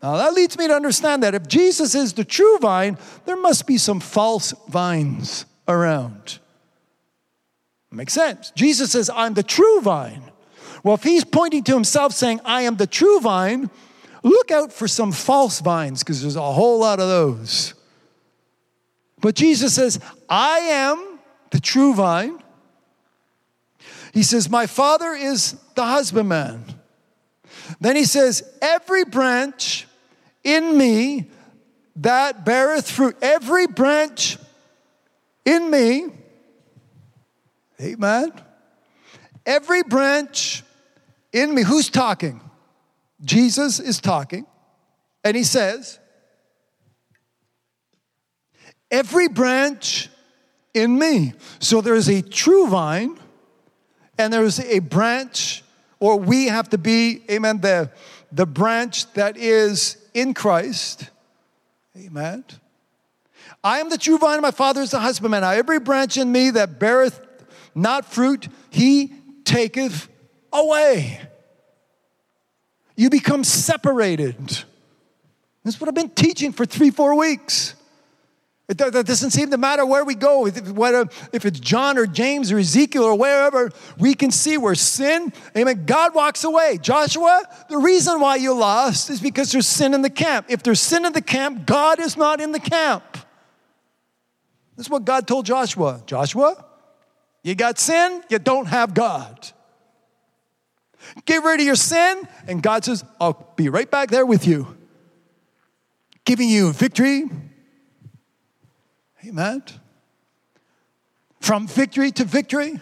Now 0.01 0.16
that 0.16 0.35
leads 0.35 0.57
me 0.57 0.69
to 0.69 0.74
understand 0.74 1.24
that 1.24 1.35
if 1.35 1.49
Jesus 1.49 1.97
is 1.97 2.12
the 2.12 2.24
true 2.24 2.59
vine, 2.59 2.97
there 3.24 3.36
must 3.36 3.66
be 3.66 3.77
some 3.77 3.99
false 3.99 4.55
vines 4.69 5.44
around. 5.66 6.39
Makes 7.90 8.15
sense. 8.15 8.53
Jesus 8.55 8.93
says, 8.93 9.11
I'm 9.12 9.35
the 9.35 9.43
true 9.43 9.81
vine. 9.81 10.23
Well, 10.82 10.94
if 10.94 11.03
he's 11.03 11.24
pointing 11.24 11.62
to 11.65 11.74
himself 11.74 12.12
saying, 12.12 12.40
I 12.44 12.62
am 12.62 12.77
the 12.77 12.86
true 12.86 13.20
vine, 13.20 13.70
look 14.23 14.51
out 14.51 14.73
for 14.73 14.89
some 14.89 15.12
false 15.12 15.61
vines 15.61 16.03
because 16.03 16.23
there's 16.23 16.36
a 16.36 16.53
whole 16.53 16.81
lot 16.81 17.01
of 17.01 17.09
those. 17.09 17.74
But 19.20 19.35
Jesus 19.35 19.74
says, 19.74 20.01
I 20.28 20.59
am 20.59 21.19
the 21.51 21.61
true 21.61 21.94
vine. 21.94 22.43
He 24.12 24.23
says, 24.23 24.51
My 24.51 24.66
Father 24.66 25.12
is 25.12 25.53
the 25.74 25.85
husbandman. 25.85 26.65
Then 27.81 27.97
he 27.97 28.05
says, 28.05 28.43
Every 28.61 29.05
branch 29.05 29.86
in 30.44 30.77
me 30.77 31.31
that 31.97 32.44
beareth 32.44 32.90
fruit, 32.90 33.16
every 33.23 33.66
branch 33.66 34.39
in 35.44 35.70
me, 35.70 36.09
amen. 37.81 38.32
Every 39.44 39.82
branch 39.82 40.62
in 41.32 41.55
me, 41.55 41.62
who's 41.62 41.90
talking? 41.90 42.40
Jesus 43.24 43.78
is 43.78 44.01
talking, 44.01 44.47
and 45.24 45.36
he 45.36 45.44
says, 45.44 45.99
Every 48.90 49.28
branch 49.28 50.11
in 50.74 50.99
me. 50.99 51.32
So 51.61 51.81
there's 51.81 52.09
a 52.09 52.23
true 52.23 52.66
vine, 52.69 53.19
and 54.19 54.32
there's 54.32 54.61
a 54.61 54.81
branch, 54.81 55.62
or 55.99 56.19
we 56.19 56.47
have 56.47 56.69
to 56.70 56.78
be, 56.78 57.23
amen, 57.31 57.61
the, 57.61 57.90
the 58.31 58.47
branch 58.47 59.11
that 59.15 59.36
is 59.36 59.97
in 60.15 60.35
Christ. 60.35 61.09
Amen. 61.97 62.44
I 63.65 63.78
am 63.78 63.89
the 63.89 63.99
true 63.99 64.19
vine, 64.19 64.35
and 64.35 64.43
my 64.43 64.51
Father 64.51 64.82
is 64.82 64.90
the 64.90 65.01
husbandman. 65.01 65.43
Now, 65.43 65.51
every 65.51 65.78
branch 65.78 66.16
in 66.16 66.31
me 66.31 66.51
that 66.51 66.78
beareth 66.78 67.20
not 67.74 68.05
fruit, 68.05 68.49
he 68.70 69.12
taketh 69.44 70.09
away. 70.53 71.20
You 72.97 73.10
become 73.10 73.44
separated. 73.44 74.36
This 75.64 75.74
is 75.74 75.81
what 75.81 75.89
I've 75.89 75.94
been 75.94 76.10
teaching 76.10 76.52
for 76.52 76.66
three, 76.66 76.90
four 76.90 77.16
weeks. 77.16 77.74
It 78.69 78.78
doesn't 78.78 79.32
seem 79.32 79.51
to 79.51 79.59
matter 79.59 79.85
where 79.85 80.05
we 80.05 80.14
go, 80.14 80.48
whether 80.48 81.06
if 81.32 81.44
it's 81.44 81.60
John 81.60 81.98
or 81.98 82.06
James 82.06 82.51
or 82.51 82.59
Ezekiel 82.59 83.05
or 83.05 83.19
wherever, 83.19 83.70
we 83.98 84.14
can 84.14 84.31
see 84.31 84.56
where 84.56 84.74
sin, 84.74 85.32
amen, 85.55 85.85
God 85.85 86.14
walks 86.14 86.43
away. 86.44 86.78
Joshua, 86.81 87.43
the 87.69 87.77
reason 87.77 88.19
why 88.20 88.36
you 88.36 88.55
lost 88.55 89.10
is 89.10 89.20
because 89.20 89.52
there's 89.52 89.66
sin 89.66 89.93
in 89.93 90.01
the 90.01 90.09
camp. 90.09 90.47
If 90.48 90.62
there's 90.62 90.81
sin 90.81 91.05
in 91.05 91.12
the 91.12 91.20
camp, 91.20 91.66
God 91.66 92.01
is 92.01 92.16
not 92.16 92.40
in 92.40 92.52
the 92.52 92.60
camp. 92.60 93.05
This 94.77 94.86
is 94.86 94.90
what 94.90 95.05
God 95.05 95.27
told 95.27 95.44
Joshua. 95.44 96.02
Joshua, 96.06 96.64
you 97.43 97.55
got 97.55 97.78
sin, 97.78 98.23
you 98.31 98.39
don't 98.39 98.66
have 98.66 98.94
God. 98.94 99.51
Get 101.24 101.44
rid 101.44 101.60
of 101.60 101.66
your 101.66 101.76
sin, 101.76 102.26
and 102.47 102.62
God 102.62 102.84
says, 102.84 103.05
I'll 103.20 103.52
be 103.56 103.68
right 103.68 103.90
back 103.90 104.10
there 104.10 104.26
with 104.26 104.47
you, 104.47 104.76
giving 106.24 106.48
you 106.48 106.72
victory. 106.72 107.30
Amen. 109.26 109.62
From 111.40 111.66
victory 111.66 112.10
to 112.12 112.24
victory, 112.24 112.80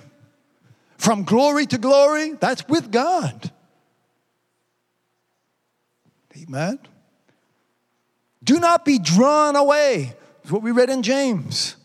from 0.97 1.24
glory 1.24 1.66
to 1.66 1.78
glory, 1.78 2.32
that's 2.35 2.66
with 2.69 2.90
God. 2.93 3.51
Amen. 6.36 6.78
Do 8.43 8.59
not 8.59 8.85
be 8.85 8.98
drawn 8.98 9.57
away. 9.57 10.15
That's 10.43 10.52
what 10.52 10.62
we 10.62 10.70
read 10.70 10.89
in 10.90 11.02
James. 11.02 11.77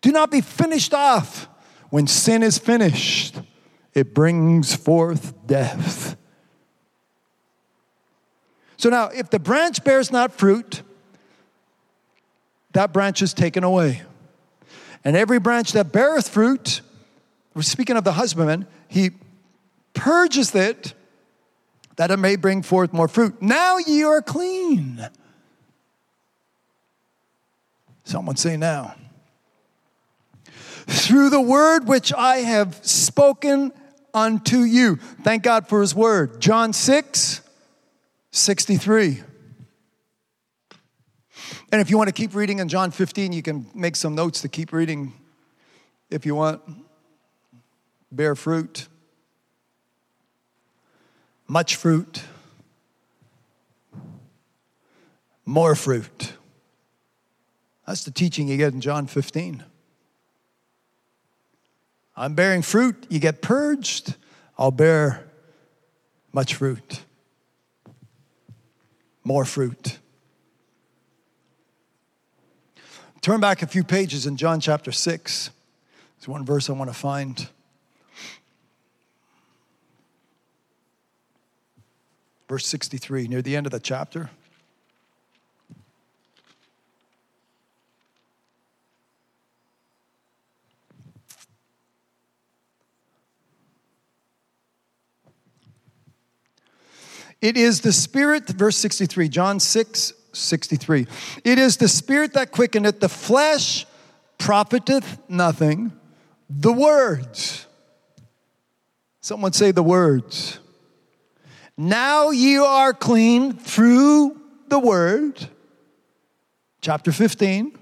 Do 0.00 0.12
not 0.12 0.30
be 0.30 0.40
finished 0.40 0.94
off. 0.94 1.48
When 1.90 2.06
sin 2.06 2.42
is 2.42 2.58
finished, 2.58 3.36
it 3.96 4.12
brings 4.12 4.76
forth 4.76 5.32
death. 5.46 6.18
So 8.76 8.90
now, 8.90 9.06
if 9.06 9.30
the 9.30 9.38
branch 9.38 9.82
bears 9.84 10.12
not 10.12 10.32
fruit, 10.32 10.82
that 12.72 12.92
branch 12.92 13.22
is 13.22 13.32
taken 13.32 13.64
away. 13.64 14.02
And 15.02 15.16
every 15.16 15.38
branch 15.38 15.72
that 15.72 15.92
beareth 15.92 16.28
fruit, 16.28 16.82
we're 17.54 17.62
speaking 17.62 17.96
of 17.96 18.04
the 18.04 18.12
husbandman, 18.12 18.66
he 18.86 19.12
purges 19.94 20.54
it 20.54 20.92
that 21.96 22.10
it 22.10 22.18
may 22.18 22.36
bring 22.36 22.60
forth 22.60 22.92
more 22.92 23.08
fruit. 23.08 23.40
Now 23.40 23.78
ye 23.78 24.04
are 24.04 24.20
clean. 24.20 25.08
Someone 28.04 28.36
say 28.36 28.58
now. 28.58 28.94
Through 30.86 31.30
the 31.30 31.40
word 31.40 31.88
which 31.88 32.12
I 32.12 32.38
have 32.38 32.78
spoken 32.86 33.72
unto 34.16 34.60
you. 34.60 34.96
Thank 34.96 35.42
God 35.42 35.68
for 35.68 35.82
his 35.82 35.94
word. 35.94 36.40
John 36.40 36.72
6, 36.72 37.42
63. 38.30 39.22
And 41.70 41.80
if 41.80 41.90
you 41.90 41.98
want 41.98 42.08
to 42.08 42.14
keep 42.14 42.34
reading 42.34 42.58
in 42.58 42.68
John 42.68 42.90
15, 42.90 43.34
you 43.34 43.42
can 43.42 43.66
make 43.74 43.94
some 43.94 44.14
notes 44.14 44.40
to 44.40 44.48
keep 44.48 44.72
reading 44.72 45.12
if 46.10 46.24
you 46.24 46.34
want. 46.34 46.62
Bear 48.10 48.34
fruit, 48.34 48.88
much 51.46 51.76
fruit, 51.76 52.22
more 55.44 55.74
fruit. 55.74 56.32
That's 57.86 58.04
the 58.04 58.10
teaching 58.10 58.48
you 58.48 58.56
get 58.56 58.72
in 58.72 58.80
John 58.80 59.06
15. 59.06 59.62
I'm 62.16 62.34
bearing 62.34 62.62
fruit, 62.62 63.06
you 63.10 63.18
get 63.18 63.42
purged, 63.42 64.14
I'll 64.56 64.70
bear 64.70 65.26
much 66.32 66.54
fruit, 66.54 67.02
more 69.22 69.44
fruit. 69.44 69.98
Turn 73.20 73.40
back 73.40 73.60
a 73.60 73.66
few 73.66 73.84
pages 73.84 74.24
in 74.24 74.36
John 74.36 74.60
chapter 74.60 74.92
6. 74.92 75.50
There's 76.18 76.28
one 76.28 76.46
verse 76.46 76.70
I 76.70 76.74
want 76.74 76.90
to 76.90 76.96
find. 76.96 77.48
Verse 82.48 82.64
63, 82.66 83.26
near 83.26 83.42
the 83.42 83.56
end 83.56 83.66
of 83.66 83.72
the 83.72 83.80
chapter. 83.80 84.30
It 97.40 97.56
is 97.56 97.80
the 97.82 97.92
Spirit, 97.92 98.48
verse 98.48 98.76
63, 98.76 99.28
John 99.28 99.60
6, 99.60 100.12
63. 100.32 101.06
It 101.44 101.58
is 101.58 101.76
the 101.76 101.88
Spirit 101.88 102.32
that 102.34 102.52
quickeneth, 102.52 103.00
the 103.00 103.08
flesh 103.08 103.86
profiteth 104.38 105.18
nothing. 105.28 105.92
The 106.48 106.72
words. 106.72 107.66
Someone 109.20 109.52
say 109.52 109.72
the 109.72 109.82
words. 109.82 110.60
Now 111.76 112.30
you 112.30 112.64
are 112.64 112.94
clean 112.94 113.52
through 113.52 114.40
the 114.68 114.78
word. 114.78 115.48
Chapter 116.80 117.12
15. 117.12 117.76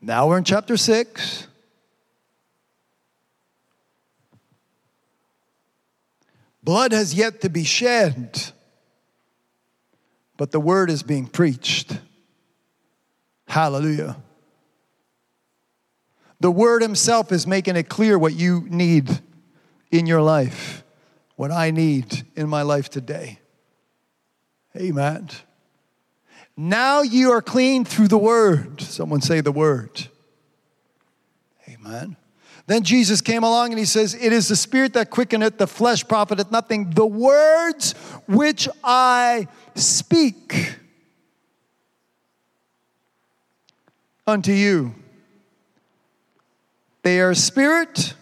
Now 0.00 0.28
we're 0.28 0.38
in 0.38 0.44
chapter 0.44 0.76
6. 0.76 1.46
Blood 6.64 6.92
has 6.92 7.12
yet 7.12 7.42
to 7.42 7.50
be 7.50 7.62
shed, 7.62 8.40
but 10.38 10.50
the 10.50 10.58
word 10.58 10.88
is 10.88 11.02
being 11.02 11.26
preached. 11.26 11.98
Hallelujah. 13.46 14.16
The 16.40 16.50
word 16.50 16.80
himself 16.80 17.32
is 17.32 17.46
making 17.46 17.76
it 17.76 17.90
clear 17.90 18.18
what 18.18 18.34
you 18.34 18.66
need 18.70 19.20
in 19.90 20.06
your 20.06 20.22
life, 20.22 20.82
what 21.36 21.50
I 21.50 21.70
need 21.70 22.26
in 22.34 22.48
my 22.48 22.62
life 22.62 22.88
today. 22.88 23.38
Amen. 24.74 25.28
Now 26.56 27.02
you 27.02 27.32
are 27.32 27.42
clean 27.42 27.84
through 27.84 28.08
the 28.08 28.18
word. 28.18 28.80
Someone 28.80 29.20
say 29.20 29.42
the 29.42 29.52
word. 29.52 30.08
Amen. 31.68 32.16
Then 32.66 32.82
Jesus 32.82 33.20
came 33.20 33.44
along 33.44 33.70
and 33.70 33.78
he 33.78 33.84
says, 33.84 34.14
It 34.14 34.32
is 34.32 34.48
the 34.48 34.56
spirit 34.56 34.94
that 34.94 35.10
quickeneth, 35.10 35.58
the 35.58 35.66
flesh 35.66 36.06
profiteth 36.06 36.50
nothing. 36.50 36.90
The 36.90 37.06
words 37.06 37.92
which 38.26 38.68
I 38.82 39.48
speak 39.74 40.76
unto 44.26 44.52
you, 44.52 44.94
they 47.02 47.20
are 47.20 47.34
spirit 47.34 48.14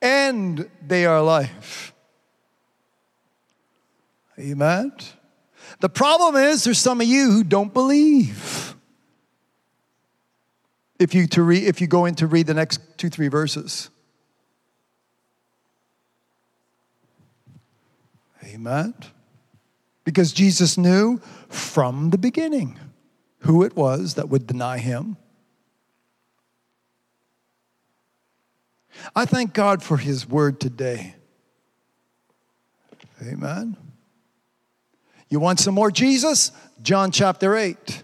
and 0.00 0.68
they 0.84 1.06
are 1.06 1.22
life. 1.22 1.94
Amen. 4.36 4.92
The 5.78 5.88
problem 5.88 6.34
is, 6.36 6.64
there's 6.64 6.78
some 6.78 7.00
of 7.00 7.06
you 7.06 7.30
who 7.30 7.44
don't 7.44 7.72
believe 7.72 8.71
if 11.02 11.14
you, 11.14 11.26
to 11.28 11.42
read, 11.42 11.64
if 11.64 11.80
you 11.80 11.86
go 11.86 12.04
in 12.04 12.14
to 12.16 12.26
read 12.26 12.46
the 12.46 12.54
next 12.54 12.80
two, 12.96 13.10
three 13.10 13.28
verses. 13.28 13.90
Amen. 18.44 18.94
Because 20.04 20.32
Jesus 20.32 20.78
knew 20.78 21.18
from 21.48 22.10
the 22.10 22.18
beginning 22.18 22.78
who 23.40 23.64
it 23.64 23.74
was 23.74 24.14
that 24.14 24.28
would 24.28 24.46
deny 24.46 24.78
him. 24.78 25.16
I 29.16 29.24
thank 29.24 29.52
God 29.52 29.82
for 29.82 29.96
his 29.96 30.28
word 30.28 30.60
today. 30.60 31.16
Amen. 33.20 33.76
You 35.28 35.40
want 35.40 35.58
some 35.58 35.74
more 35.74 35.90
Jesus? 35.90 36.52
John 36.82 37.10
chapter 37.10 37.56
8. 37.56 38.02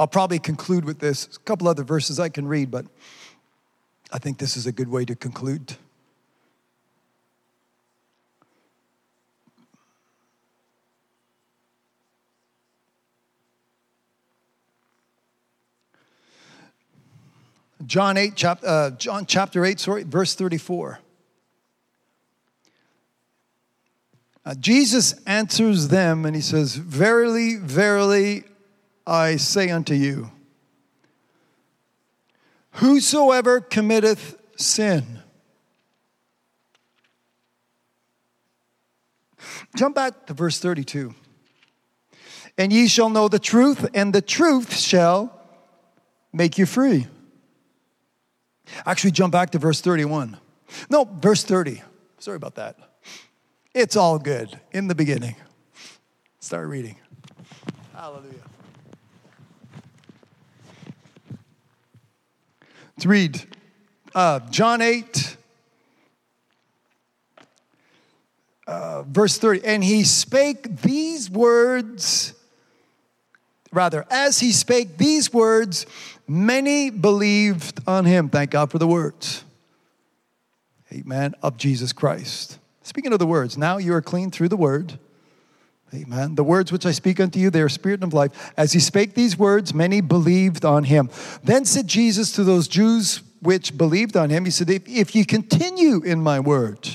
I'll 0.00 0.06
probably 0.06 0.38
conclude 0.38 0.86
with 0.86 0.98
this. 0.98 1.36
a 1.36 1.40
couple 1.40 1.68
other 1.68 1.84
verses 1.84 2.18
I 2.18 2.30
can 2.30 2.48
read, 2.48 2.70
but 2.70 2.86
I 4.10 4.18
think 4.18 4.38
this 4.38 4.56
is 4.56 4.66
a 4.66 4.72
good 4.72 4.88
way 4.88 5.04
to 5.04 5.14
conclude. 5.14 5.76
John 17.84 18.16
8, 18.16 18.34
chap, 18.34 18.60
uh, 18.64 18.92
John 18.92 19.26
chapter 19.26 19.66
8, 19.66 19.78
sorry, 19.78 20.04
verse 20.04 20.34
34. 20.34 20.98
Uh, 24.46 24.54
Jesus 24.54 25.12
answers 25.26 25.88
them 25.88 26.24
and 26.24 26.34
he 26.34 26.40
says, 26.40 26.76
Verily, 26.76 27.56
verily, 27.56 28.44
I 29.10 29.36
say 29.36 29.70
unto 29.70 29.92
you, 29.92 30.30
whosoever 32.74 33.60
committeth 33.60 34.38
sin. 34.56 35.18
Jump 39.74 39.96
back 39.96 40.26
to 40.26 40.32
verse 40.32 40.60
32. 40.60 41.12
And 42.56 42.72
ye 42.72 42.86
shall 42.86 43.10
know 43.10 43.26
the 43.26 43.40
truth, 43.40 43.88
and 43.94 44.12
the 44.12 44.22
truth 44.22 44.76
shall 44.76 45.36
make 46.32 46.56
you 46.56 46.64
free. 46.64 47.08
Actually, 48.86 49.10
jump 49.10 49.32
back 49.32 49.50
to 49.50 49.58
verse 49.58 49.80
31. 49.80 50.36
No, 50.88 51.02
verse 51.04 51.42
30. 51.42 51.82
Sorry 52.20 52.36
about 52.36 52.54
that. 52.54 52.76
It's 53.74 53.96
all 53.96 54.20
good 54.20 54.60
in 54.70 54.86
the 54.86 54.94
beginning. 54.94 55.34
Start 56.38 56.68
reading. 56.68 56.94
Hallelujah. 57.92 58.49
Let's 63.00 63.06
read 63.06 63.42
uh, 64.14 64.40
John 64.50 64.82
8, 64.82 65.38
uh, 68.66 69.04
verse 69.04 69.38
30. 69.38 69.64
And 69.64 69.82
he 69.82 70.04
spake 70.04 70.82
these 70.82 71.30
words, 71.30 72.34
rather, 73.72 74.04
as 74.10 74.40
he 74.40 74.52
spake 74.52 74.98
these 74.98 75.32
words, 75.32 75.86
many 76.28 76.90
believed 76.90 77.80
on 77.86 78.04
him. 78.04 78.28
Thank 78.28 78.50
God 78.50 78.70
for 78.70 78.76
the 78.76 78.86
words. 78.86 79.44
Amen. 80.92 81.34
Of 81.42 81.56
Jesus 81.56 81.94
Christ. 81.94 82.58
Speaking 82.82 83.14
of 83.14 83.18
the 83.18 83.26
words, 83.26 83.56
now 83.56 83.78
you 83.78 83.94
are 83.94 84.02
clean 84.02 84.30
through 84.30 84.50
the 84.50 84.58
word. 84.58 84.98
Amen. 85.92 86.36
The 86.36 86.44
words 86.44 86.70
which 86.70 86.86
I 86.86 86.92
speak 86.92 87.18
unto 87.18 87.40
you, 87.40 87.50
they 87.50 87.62
are 87.62 87.68
spirit 87.68 88.02
and 88.02 88.12
life. 88.12 88.52
As 88.56 88.72
he 88.72 88.78
spake 88.78 89.14
these 89.14 89.36
words, 89.36 89.74
many 89.74 90.00
believed 90.00 90.64
on 90.64 90.84
him. 90.84 91.10
Then 91.42 91.64
said 91.64 91.88
Jesus 91.88 92.30
to 92.32 92.44
those 92.44 92.68
Jews 92.68 93.22
which 93.42 93.76
believed 93.76 94.16
on 94.16 94.30
him, 94.30 94.44
He 94.44 94.50
said, 94.50 94.70
If, 94.70 94.86
if 94.86 95.14
you 95.14 95.24
continue 95.26 96.02
in 96.02 96.22
my 96.22 96.38
word, 96.38 96.88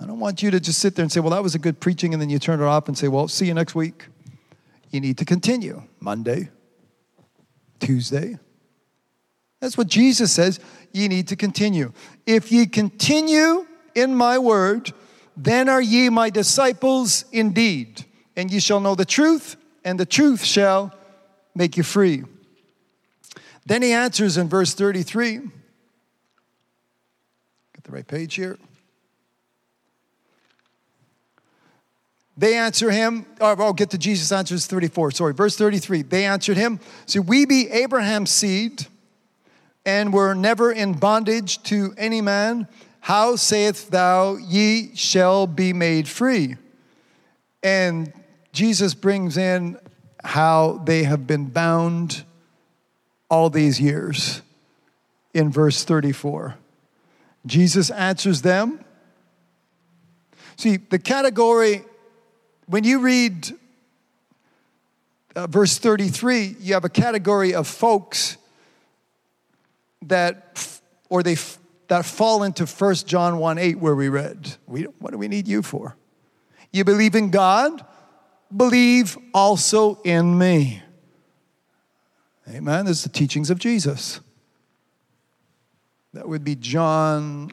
I 0.00 0.06
don't 0.06 0.18
want 0.18 0.42
you 0.42 0.50
to 0.50 0.58
just 0.58 0.80
sit 0.80 0.96
there 0.96 1.02
and 1.02 1.12
say, 1.12 1.20
Well, 1.20 1.30
that 1.30 1.42
was 1.42 1.54
a 1.54 1.58
good 1.58 1.78
preaching, 1.78 2.12
and 2.12 2.20
then 2.20 2.30
you 2.30 2.38
turn 2.38 2.60
it 2.60 2.64
off 2.64 2.88
and 2.88 2.98
say, 2.98 3.08
Well, 3.08 3.28
see 3.28 3.46
you 3.46 3.54
next 3.54 3.74
week. 3.74 4.06
You 4.90 5.00
need 5.00 5.18
to 5.18 5.24
continue. 5.24 5.82
Monday, 6.00 6.48
Tuesday. 7.78 8.38
That's 9.60 9.76
what 9.76 9.86
Jesus 9.86 10.32
says. 10.32 10.58
You 10.92 11.08
need 11.08 11.28
to 11.28 11.36
continue. 11.36 11.92
If 12.26 12.50
ye 12.50 12.66
continue 12.66 13.66
in 13.94 14.14
my 14.14 14.38
word, 14.38 14.92
then 15.44 15.70
are 15.70 15.80
ye 15.80 16.10
my 16.10 16.28
disciples 16.28 17.24
indeed, 17.32 18.04
and 18.36 18.50
ye 18.50 18.60
shall 18.60 18.78
know 18.78 18.94
the 18.94 19.06
truth, 19.06 19.56
and 19.84 19.98
the 19.98 20.04
truth 20.04 20.44
shall 20.44 20.94
make 21.54 21.78
you 21.78 21.82
free. 21.82 22.24
Then 23.64 23.80
he 23.80 23.92
answers 23.92 24.36
in 24.36 24.50
verse 24.50 24.74
33. 24.74 25.38
Get 25.38 25.50
the 27.84 27.90
right 27.90 28.06
page 28.06 28.34
here. 28.34 28.58
They 32.36 32.56
answer 32.56 32.90
him, 32.90 33.24
or 33.40 33.58
oh, 33.58 33.64
I'll 33.64 33.72
get 33.72 33.90
to 33.90 33.98
Jesus 33.98 34.32
answers 34.32 34.66
34, 34.66 35.12
sorry, 35.12 35.32
verse 35.32 35.56
33. 35.56 36.02
They 36.02 36.26
answered 36.26 36.58
him, 36.58 36.80
See, 37.06 37.18
we 37.18 37.46
be 37.46 37.68
Abraham's 37.70 38.30
seed, 38.30 38.86
and 39.86 40.12
were 40.12 40.34
never 40.34 40.70
in 40.70 40.92
bondage 40.92 41.62
to 41.64 41.94
any 41.96 42.20
man. 42.20 42.68
How 43.00 43.36
sayest 43.36 43.90
thou, 43.90 44.36
ye 44.36 44.94
shall 44.94 45.46
be 45.46 45.72
made 45.72 46.08
free? 46.08 46.56
And 47.62 48.12
Jesus 48.52 48.94
brings 48.94 49.36
in 49.36 49.78
how 50.22 50.82
they 50.84 51.04
have 51.04 51.26
been 51.26 51.46
bound 51.46 52.24
all 53.30 53.50
these 53.50 53.80
years 53.80 54.42
in 55.32 55.50
verse 55.50 55.84
34. 55.84 56.56
Jesus 57.46 57.90
answers 57.90 58.42
them. 58.42 58.84
See, 60.56 60.76
the 60.76 60.98
category 60.98 61.84
when 62.70 62.84
you 62.84 63.00
read 63.00 63.50
uh, 65.34 65.48
verse 65.48 65.76
33, 65.78 66.54
you 66.60 66.74
have 66.74 66.84
a 66.84 66.88
category 66.88 67.52
of 67.52 67.66
folks 67.66 68.36
that, 70.02 70.80
or 71.08 71.24
they, 71.24 71.36
that 71.90 72.04
fall 72.04 72.44
into 72.44 72.66
1 72.66 72.94
John 72.94 73.38
1 73.38 73.58
8, 73.58 73.78
where 73.80 73.96
we 73.96 74.08
read. 74.08 74.56
We, 74.68 74.84
what 75.00 75.10
do 75.10 75.18
we 75.18 75.26
need 75.26 75.48
you 75.48 75.60
for? 75.60 75.96
You 76.72 76.84
believe 76.84 77.16
in 77.16 77.30
God, 77.30 77.84
believe 78.56 79.18
also 79.34 80.00
in 80.02 80.38
me. 80.38 80.84
Amen. 82.48 82.86
This 82.86 82.98
is 82.98 83.02
the 83.02 83.08
teachings 83.08 83.50
of 83.50 83.58
Jesus. 83.58 84.20
That 86.14 86.28
would 86.28 86.44
be 86.44 86.54
John 86.54 87.52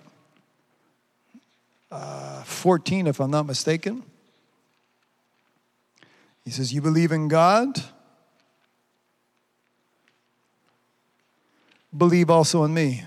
uh, 1.90 2.44
14, 2.44 3.08
if 3.08 3.20
I'm 3.20 3.32
not 3.32 3.48
mistaken. 3.48 4.04
He 6.46 6.52
says, 6.52 6.72
You 6.72 6.82
believe 6.82 7.12
in 7.12 7.28
God? 7.28 7.84
Believe 11.96 12.30
also 12.30 12.64
in 12.66 12.76
me. 12.76 13.04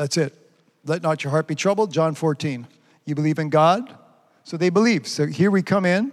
That's 0.00 0.16
it. 0.16 0.34
Let 0.86 1.02
not 1.02 1.22
your 1.22 1.30
heart 1.30 1.46
be 1.46 1.54
troubled. 1.54 1.92
John 1.92 2.14
14. 2.14 2.66
You 3.04 3.14
believe 3.14 3.38
in 3.38 3.50
God? 3.50 3.94
So 4.44 4.56
they 4.56 4.70
believe. 4.70 5.06
So 5.06 5.26
here 5.26 5.50
we 5.50 5.60
come 5.60 5.84
in, 5.84 6.10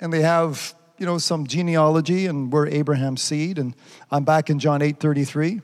and 0.00 0.10
they 0.10 0.22
have, 0.22 0.74
you 0.96 1.04
know, 1.04 1.18
some 1.18 1.46
genealogy, 1.46 2.24
and 2.24 2.50
we're 2.50 2.68
Abraham's 2.68 3.20
seed. 3.20 3.58
And 3.58 3.76
I'm 4.10 4.24
back 4.24 4.48
in 4.48 4.58
John 4.58 4.80
8 4.80 4.98
33. 4.98 5.60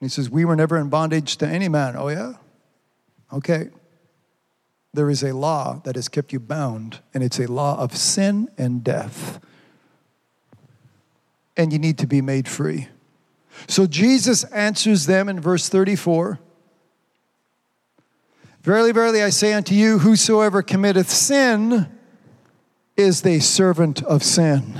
he 0.00 0.08
says, 0.08 0.30
We 0.30 0.46
were 0.46 0.56
never 0.56 0.78
in 0.78 0.88
bondage 0.88 1.36
to 1.36 1.46
any 1.46 1.68
man. 1.68 1.96
Oh, 1.98 2.08
yeah? 2.08 2.32
Okay 3.30 3.68
there 4.94 5.08
is 5.08 5.22
a 5.22 5.32
law 5.32 5.80
that 5.84 5.96
has 5.96 6.08
kept 6.08 6.34
you 6.34 6.38
bound, 6.38 7.00
and 7.14 7.24
it's 7.24 7.40
a 7.40 7.50
law 7.50 7.78
of 7.78 7.96
sin 7.96 8.50
and 8.58 8.84
death. 8.84 9.40
And 11.56 11.72
you 11.72 11.78
need 11.78 11.96
to 11.98 12.06
be 12.06 12.20
made 12.20 12.46
free. 12.46 12.88
So 13.68 13.86
Jesus 13.86 14.44
answers 14.44 15.06
them 15.06 15.28
in 15.28 15.40
verse 15.40 15.68
34 15.68 16.38
Verily, 18.62 18.92
verily, 18.92 19.22
I 19.24 19.30
say 19.30 19.52
unto 19.54 19.74
you, 19.74 19.98
whosoever 19.98 20.62
committeth 20.62 21.10
sin 21.10 21.88
is 22.96 23.22
the 23.22 23.40
servant 23.40 24.04
of 24.04 24.22
sin. 24.22 24.78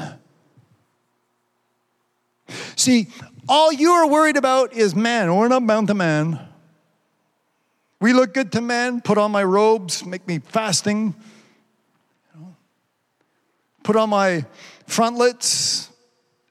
See, 2.77 3.09
all 3.49 3.73
you 3.73 3.91
are 3.91 4.07
worried 4.09 4.37
about 4.37 4.73
is 4.73 4.95
man. 4.95 5.35
We're 5.35 5.49
not 5.49 5.67
bound 5.67 5.89
to 5.89 5.95
man. 5.95 6.39
We 8.01 8.13
look 8.13 8.35
good 8.35 8.53
to 8.53 8.61
men, 8.61 9.01
put 9.01 9.19
on 9.19 9.33
my 9.33 9.43
robes, 9.43 10.05
make 10.05 10.29
me 10.29 10.39
fasting, 10.39 11.15
put 13.83 13.97
on 13.97 14.11
my 14.11 14.45
frontlets 14.87 15.89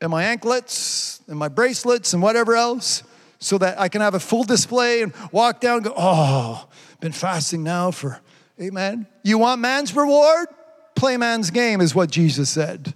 and 0.02 0.11
my 0.11 0.23
anklets 0.26 1.20
and 1.32 1.40
my 1.40 1.48
bracelets 1.48 2.14
and 2.14 2.22
whatever 2.22 2.56
else 2.56 3.03
so 3.40 3.58
that 3.58 3.80
I 3.80 3.90
can 3.90 4.02
have 4.02 4.14
a 4.14 4.20
full 4.20 4.44
display 4.44 5.02
and 5.02 5.14
walk 5.32 5.62
down 5.62 5.78
and 5.78 5.86
go, 5.86 5.94
oh, 5.98 6.68
been 6.99 7.14
fasting 7.14 7.64
now 7.64 7.90
for, 7.90 8.20
amen. 8.62 9.08
You 9.24 9.40
want 9.40 9.62
man's 9.62 9.95
reward? 9.95 10.48
Play 10.94 11.18
man's 11.18 11.49
game, 11.49 11.82
is 11.82 11.95
what 11.95 12.12
Jesus 12.12 12.49
said. 12.49 12.94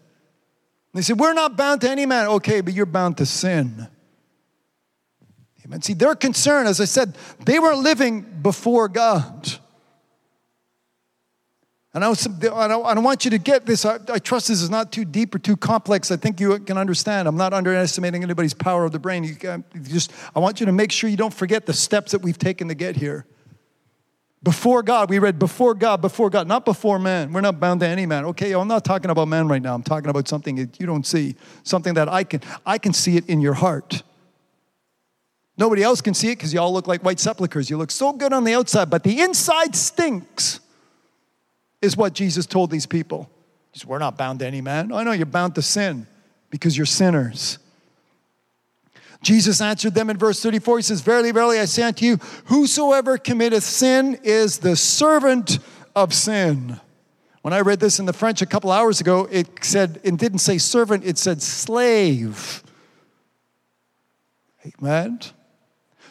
They 0.94 1.02
said, 1.02 1.20
We're 1.20 1.34
not 1.34 1.58
bound 1.58 1.82
to 1.82 1.90
any 1.90 2.06
man. 2.06 2.28
Okay, 2.28 2.62
but 2.62 2.74
you're 2.74 2.86
bound 2.86 3.18
to 3.18 3.26
sin. 3.26 3.88
Amen. 5.66 5.82
See, 5.82 5.94
their 5.94 6.14
concern, 6.14 6.68
as 6.68 6.80
I 6.80 6.86
said, 6.86 7.18
they 7.44 7.58
weren't 7.58 7.80
living 7.80 8.22
before 8.22 8.88
God. 8.88 9.56
And 11.96 12.04
I, 12.04 12.10
was, 12.10 12.28
I, 12.28 12.68
don't, 12.68 13.04
want 13.04 13.24
you 13.24 13.32
to 13.32 13.38
get 13.38 13.66
this. 13.66 13.86
I, 13.86 13.98
I, 14.10 14.20
trust 14.20 14.50
this 14.50 14.62
is 14.62 14.70
not 14.70 14.92
too 14.92 15.06
deep 15.06 15.34
or 15.34 15.40
too 15.40 15.56
complex. 15.56 16.12
I 16.12 16.18
think 16.18 16.42
you 16.42 16.60
can 16.60 16.78
understand. 16.78 17.26
I'm 17.26 17.38
not 17.38 17.54
underestimating 17.54 18.22
anybody's 18.22 18.54
power 18.54 18.84
of 18.84 18.92
the 18.92 19.00
brain. 19.00 19.24
You, 19.24 19.38
you 19.74 19.80
just, 19.82 20.12
I 20.36 20.40
want 20.40 20.60
you 20.60 20.66
to 20.66 20.74
make 20.74 20.92
sure 20.92 21.10
you 21.10 21.16
don't 21.16 21.34
forget 21.34 21.66
the 21.66 21.72
steps 21.72 22.12
that 22.12 22.22
we've 22.22 22.38
taken 22.38 22.68
to 22.68 22.76
get 22.76 22.98
here. 22.98 23.26
Before 24.44 24.84
God, 24.84 25.10
we 25.10 25.20
read 25.20 25.40
before 25.40 25.74
God, 25.74 26.02
before 26.02 26.30
God, 26.30 26.50
not 26.50 26.66
before 26.66 27.00
man. 27.00 27.32
We're 27.32 27.40
not 27.40 27.62
bound 27.62 27.80
to 27.80 27.88
any 27.88 28.06
man. 28.06 28.26
Okay, 28.26 28.52
I'm 28.52 28.68
not 28.68 28.84
talking 28.84 29.10
about 29.10 29.30
man 29.30 29.48
right 29.48 29.62
now. 29.62 29.74
I'm 29.74 29.82
talking 29.82 30.10
about 30.10 30.28
something 30.28 30.58
that 30.58 30.78
you 30.78 30.86
don't 30.86 31.08
see, 31.08 31.38
something 31.64 31.94
that 31.94 32.10
I 32.10 32.26
can, 32.26 32.42
I 32.66 32.78
can 32.78 32.92
see 32.92 33.16
it 33.16 33.30
in 33.30 33.40
your 33.40 33.54
heart. 33.54 34.04
Nobody 35.58 35.82
else 35.82 36.02
can 36.02 36.14
see 36.14 36.32
it 36.32 36.36
because 36.36 36.54
you 36.54 36.60
all 36.60 36.74
look 36.74 36.88
like 36.88 37.06
white 37.06 37.22
sepulchres. 37.22 37.70
You 37.70 37.78
look 37.78 37.90
so 37.90 38.12
good 38.12 38.34
on 38.34 38.44
the 38.44 38.54
outside, 38.54 38.90
but 38.90 39.04
the 39.04 39.22
inside 39.22 39.78
stinks, 39.78 40.60
is 41.82 41.96
what 41.98 42.14
Jesus 42.14 42.46
told 42.46 42.72
these 42.72 42.86
people. 42.86 43.30
He 43.72 43.80
said, 43.80 43.90
We're 43.90 44.00
not 44.00 44.18
bound 44.18 44.40
to 44.40 44.48
any 44.48 44.62
man. 44.62 44.92
Oh, 44.92 44.98
I 44.98 45.04
know 45.04 45.12
you're 45.12 45.26
bound 45.26 45.56
to 45.56 45.62
sin 45.62 46.08
because 46.50 46.76
you're 46.78 46.86
sinners. 46.86 47.60
Jesus 49.22 49.60
answered 49.60 49.96
them 49.96 50.10
in 50.10 50.18
verse 50.18 50.42
34. 50.42 50.78
He 50.78 50.82
says, 50.84 51.02
Verily, 51.02 51.32
verily, 51.32 51.60
I 51.60 51.66
say 51.66 51.84
unto 51.84 52.06
you, 52.06 52.18
whosoever 52.46 53.18
committeth 53.18 53.64
sin 53.64 54.20
is 54.24 54.60
the 54.60 54.76
servant 54.76 55.60
of 55.96 56.14
sin. 56.14 56.80
When 57.42 57.54
I 57.54 57.62
read 57.62 57.80
this 57.80 58.00
in 58.00 58.06
the 58.06 58.14
French 58.14 58.42
a 58.42 58.46
couple 58.46 58.72
hours 58.72 59.02
ago, 59.02 59.28
it 59.30 59.48
said, 59.64 60.00
it 60.04 60.18
didn't 60.18 60.40
say 60.40 60.58
servant, 60.58 61.06
it 61.06 61.18
said 61.18 61.42
slave. 61.42 62.64
Amen. 64.80 65.20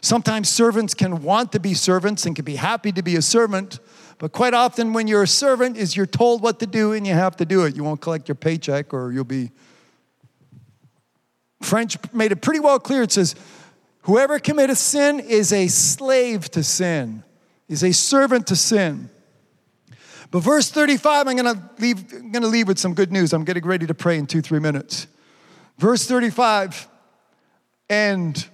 Sometimes 0.00 0.48
servants 0.48 0.94
can 0.94 1.22
want 1.22 1.50
to 1.52 1.60
be 1.60 1.74
servants 1.74 2.26
and 2.26 2.36
can 2.36 2.44
be 2.44 2.56
happy 2.56 2.92
to 2.92 3.02
be 3.02 3.16
a 3.16 3.22
servant, 3.22 3.80
but 4.24 4.32
quite 4.32 4.54
often 4.54 4.94
when 4.94 5.06
you're 5.06 5.24
a 5.24 5.28
servant 5.28 5.76
is 5.76 5.94
you're 5.94 6.06
told 6.06 6.40
what 6.40 6.58
to 6.60 6.66
do 6.66 6.94
and 6.94 7.06
you 7.06 7.12
have 7.12 7.36
to 7.36 7.44
do 7.44 7.64
it. 7.66 7.76
You 7.76 7.84
won't 7.84 8.00
collect 8.00 8.26
your 8.26 8.36
paycheck 8.36 8.94
or 8.94 9.12
you'll 9.12 9.24
be 9.24 9.50
French 11.60 11.98
made 12.10 12.32
it 12.32 12.40
pretty 12.40 12.58
well 12.58 12.78
clear. 12.78 13.02
It 13.02 13.12
says, 13.12 13.34
Whoever 14.04 14.38
committeth 14.38 14.78
sin 14.78 15.20
is 15.20 15.52
a 15.52 15.68
slave 15.68 16.50
to 16.52 16.62
sin, 16.62 17.22
is 17.68 17.84
a 17.84 17.92
servant 17.92 18.46
to 18.46 18.56
sin. 18.56 19.10
But 20.30 20.40
verse 20.40 20.70
35, 20.70 21.28
I'm 21.28 21.36
gonna 21.36 21.70
leave, 21.78 22.10
I'm 22.14 22.32
gonna 22.32 22.46
leave 22.46 22.66
with 22.66 22.78
some 22.78 22.94
good 22.94 23.12
news. 23.12 23.34
I'm 23.34 23.44
getting 23.44 23.66
ready 23.66 23.86
to 23.86 23.94
pray 23.94 24.16
in 24.16 24.26
two, 24.26 24.40
three 24.40 24.58
minutes. 24.58 25.06
Verse 25.76 26.06
35, 26.06 26.88
and 27.90 28.48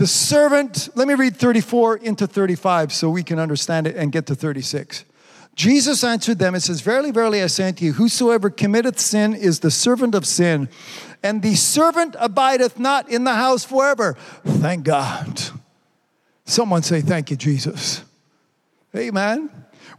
the 0.00 0.06
servant, 0.06 0.88
let 0.94 1.06
me 1.06 1.12
read 1.12 1.36
34 1.36 1.98
into 1.98 2.26
35 2.26 2.90
so 2.90 3.10
we 3.10 3.22
can 3.22 3.38
understand 3.38 3.86
it 3.86 3.96
and 3.96 4.10
get 4.10 4.24
to 4.24 4.34
36. 4.34 5.04
Jesus 5.54 6.02
answered 6.02 6.38
them 6.38 6.54
and 6.54 6.62
says, 6.62 6.80
Verily, 6.80 7.10
verily, 7.10 7.42
I 7.42 7.48
say 7.48 7.68
unto 7.68 7.84
you, 7.84 7.92
whosoever 7.92 8.48
committeth 8.48 8.98
sin 8.98 9.34
is 9.34 9.60
the 9.60 9.70
servant 9.70 10.14
of 10.14 10.24
sin, 10.24 10.70
and 11.22 11.42
the 11.42 11.54
servant 11.54 12.16
abideth 12.18 12.78
not 12.78 13.10
in 13.10 13.24
the 13.24 13.34
house 13.34 13.62
forever. 13.62 14.16
Thank 14.42 14.84
God. 14.84 15.38
Someone 16.46 16.82
say, 16.82 17.02
Thank 17.02 17.30
you, 17.30 17.36
Jesus. 17.36 18.02
Amen. 18.96 19.50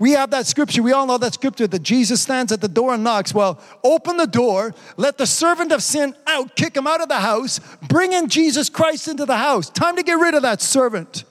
We 0.01 0.13
have 0.13 0.31
that 0.31 0.47
scripture. 0.47 0.81
We 0.81 0.93
all 0.93 1.05
know 1.05 1.19
that 1.19 1.35
scripture 1.35 1.67
that 1.67 1.83
Jesus 1.83 2.21
stands 2.21 2.51
at 2.51 2.59
the 2.59 2.67
door 2.67 2.95
and 2.95 3.03
knocks. 3.03 3.35
Well, 3.35 3.61
open 3.83 4.17
the 4.17 4.25
door, 4.25 4.73
let 4.97 5.19
the 5.19 5.27
servant 5.27 5.71
of 5.71 5.83
sin 5.83 6.15
out, 6.25 6.55
kick 6.55 6.75
him 6.75 6.87
out 6.87 7.01
of 7.01 7.07
the 7.07 7.19
house, 7.19 7.59
bring 7.87 8.11
in 8.11 8.27
Jesus 8.27 8.67
Christ 8.67 9.07
into 9.07 9.27
the 9.27 9.37
house. 9.37 9.69
Time 9.69 9.95
to 9.97 10.01
get 10.01 10.13
rid 10.13 10.33
of 10.33 10.41
that 10.41 10.59
servant. 10.59 11.23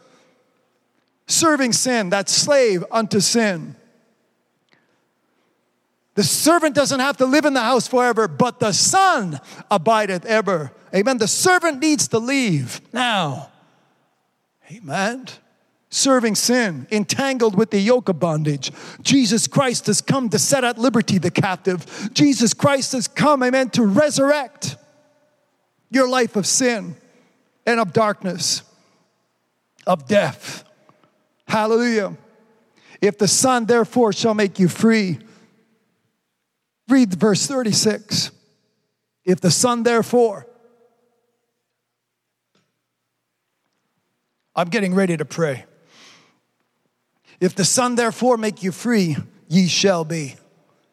Serving 1.26 1.72
sin, 1.72 2.10
that 2.10 2.28
slave 2.28 2.84
unto 2.92 3.18
sin. 3.18 3.74
The 6.14 6.22
servant 6.22 6.76
doesn't 6.76 7.00
have 7.00 7.16
to 7.16 7.26
live 7.26 7.46
in 7.46 7.54
the 7.54 7.62
house 7.62 7.88
forever, 7.88 8.28
but 8.28 8.60
the 8.60 8.70
son 8.70 9.40
abideth 9.68 10.24
ever. 10.26 10.70
Amen. 10.94 11.18
The 11.18 11.26
servant 11.26 11.80
needs 11.80 12.06
to 12.06 12.20
leave 12.20 12.80
now. 12.92 13.50
Amen 14.70 15.26
serving 15.90 16.36
sin, 16.36 16.86
entangled 16.90 17.56
with 17.56 17.70
the 17.70 17.80
yoke 17.80 18.08
of 18.08 18.20
bondage. 18.20 18.70
Jesus 19.02 19.46
Christ 19.46 19.86
has 19.86 20.00
come 20.00 20.28
to 20.30 20.38
set 20.38 20.64
at 20.64 20.78
liberty 20.78 21.18
the 21.18 21.30
captive. 21.30 22.10
Jesus 22.14 22.54
Christ 22.54 22.92
has 22.92 23.08
come, 23.08 23.42
amen, 23.42 23.70
to 23.70 23.84
resurrect 23.84 24.76
your 25.90 26.08
life 26.08 26.36
of 26.36 26.46
sin 26.46 26.96
and 27.66 27.80
of 27.80 27.92
darkness, 27.92 28.62
of 29.86 30.06
death. 30.06 30.64
Hallelujah. 31.48 32.16
If 33.00 33.18
the 33.18 33.28
Son 33.28 33.66
therefore 33.66 34.12
shall 34.12 34.34
make 34.34 34.60
you 34.60 34.68
free, 34.68 35.18
read 36.88 37.12
verse 37.14 37.46
36. 37.46 38.30
If 39.24 39.40
the 39.40 39.50
Son 39.50 39.82
therefore, 39.82 40.46
I'm 44.54 44.68
getting 44.68 44.94
ready 44.94 45.16
to 45.16 45.24
pray. 45.24 45.64
If 47.40 47.54
the 47.54 47.64
Son 47.64 47.94
therefore 47.94 48.36
make 48.36 48.62
you 48.62 48.70
free, 48.70 49.16
ye 49.48 49.66
shall 49.66 50.04
be. 50.04 50.36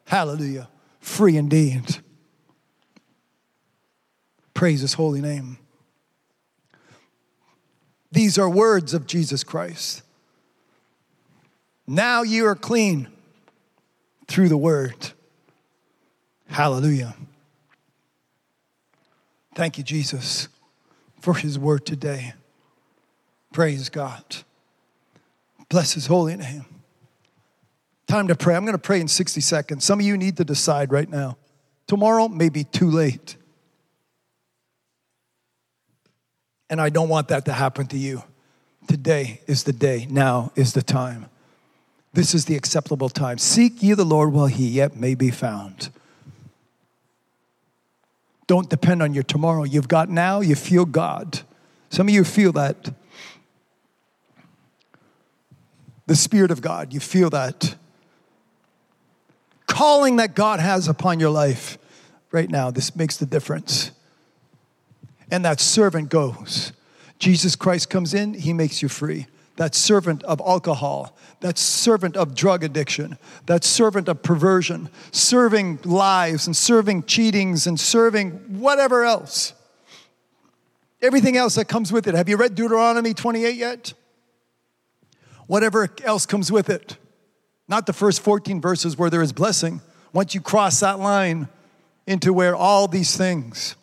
Hallelujah. 0.06 0.68
Free 1.00 1.36
indeed. 1.36 1.98
Praise 4.54 4.80
his 4.80 4.94
holy 4.94 5.20
name. 5.20 5.58
These 8.10 8.38
are 8.38 8.48
words 8.48 8.94
of 8.94 9.06
Jesus 9.06 9.44
Christ. 9.44 10.02
Now 11.86 12.22
you 12.22 12.46
are 12.46 12.54
clean 12.54 13.08
through 14.26 14.48
the 14.48 14.56
word. 14.56 15.12
Hallelujah. 16.48 17.14
Thank 19.54 19.76
you, 19.76 19.84
Jesus, 19.84 20.48
for 21.20 21.34
his 21.34 21.58
word 21.58 21.84
today. 21.84 22.32
Praise 23.52 23.88
God. 23.88 24.24
Bless 25.68 25.92
his 25.92 26.06
holy 26.06 26.36
name. 26.36 26.64
Time 28.06 28.28
to 28.28 28.34
pray. 28.34 28.54
I'm 28.54 28.64
going 28.64 28.72
to 28.72 28.78
pray 28.78 29.00
in 29.00 29.08
60 29.08 29.40
seconds. 29.40 29.84
Some 29.84 30.00
of 30.00 30.06
you 30.06 30.16
need 30.16 30.38
to 30.38 30.44
decide 30.44 30.92
right 30.92 31.08
now. 31.08 31.36
Tomorrow 31.86 32.28
may 32.28 32.48
be 32.48 32.64
too 32.64 32.90
late. 32.90 33.36
And 36.70 36.80
I 36.80 36.88
don't 36.88 37.08
want 37.08 37.28
that 37.28 37.44
to 37.46 37.52
happen 37.52 37.86
to 37.88 37.98
you. 37.98 38.22
Today 38.88 39.40
is 39.46 39.64
the 39.64 39.72
day. 39.72 40.06
Now 40.08 40.52
is 40.56 40.72
the 40.72 40.82
time. 40.82 41.26
This 42.14 42.34
is 42.34 42.46
the 42.46 42.56
acceptable 42.56 43.10
time. 43.10 43.36
Seek 43.38 43.82
ye 43.82 43.92
the 43.92 44.04
Lord 44.04 44.32
while 44.32 44.46
he 44.46 44.66
yet 44.66 44.96
may 44.96 45.14
be 45.14 45.30
found. 45.30 45.90
Don't 48.46 48.70
depend 48.70 49.02
on 49.02 49.12
your 49.12 49.22
tomorrow. 49.22 49.64
You've 49.64 49.88
got 49.88 50.08
now, 50.08 50.40
you 50.40 50.54
feel 50.54 50.86
God. 50.86 51.42
Some 51.90 52.08
of 52.08 52.14
you 52.14 52.24
feel 52.24 52.52
that 52.52 52.94
the 56.08 56.16
Spirit 56.16 56.50
of 56.50 56.60
God. 56.62 56.92
You 56.92 57.00
feel 57.00 57.30
that 57.30 57.76
calling 59.66 60.16
that 60.16 60.34
God 60.34 60.58
has 60.58 60.88
upon 60.88 61.20
your 61.20 61.30
life 61.30 61.78
right 62.32 62.50
now. 62.50 62.70
This 62.70 62.96
makes 62.96 63.18
the 63.18 63.26
difference. 63.26 63.92
And 65.30 65.44
that 65.44 65.60
servant 65.60 66.08
goes. 66.08 66.72
Jesus 67.18 67.54
Christ 67.54 67.90
comes 67.90 68.14
in, 68.14 68.34
he 68.34 68.52
makes 68.52 68.80
you 68.82 68.88
free. 68.88 69.26
That 69.56 69.74
servant 69.74 70.22
of 70.22 70.40
alcohol, 70.40 71.16
that 71.40 71.58
servant 71.58 72.16
of 72.16 72.34
drug 72.34 72.64
addiction, 72.64 73.18
that 73.46 73.62
servant 73.62 74.08
of 74.08 74.22
perversion, 74.22 74.88
serving 75.12 75.80
lies 75.84 76.46
and 76.46 76.56
serving 76.56 77.02
cheatings 77.02 77.66
and 77.66 77.78
serving 77.78 78.30
whatever 78.60 79.04
else. 79.04 79.52
Everything 81.02 81.36
else 81.36 81.56
that 81.56 81.66
comes 81.66 81.92
with 81.92 82.06
it. 82.06 82.14
Have 82.14 82.28
you 82.28 82.36
read 82.36 82.54
Deuteronomy 82.54 83.12
28 83.12 83.54
yet? 83.54 83.92
Whatever 85.48 85.88
else 86.04 86.26
comes 86.26 86.52
with 86.52 86.70
it. 86.70 86.96
Not 87.66 87.86
the 87.86 87.92
first 87.92 88.20
14 88.20 88.60
verses 88.60 88.96
where 88.96 89.10
there 89.10 89.22
is 89.22 89.32
blessing. 89.32 89.80
Once 90.12 90.34
you 90.34 90.40
cross 90.40 90.78
that 90.80 91.00
line 91.00 91.48
into 92.06 92.32
where 92.32 92.54
all 92.54 92.86
these 92.86 93.16
things 93.16 93.74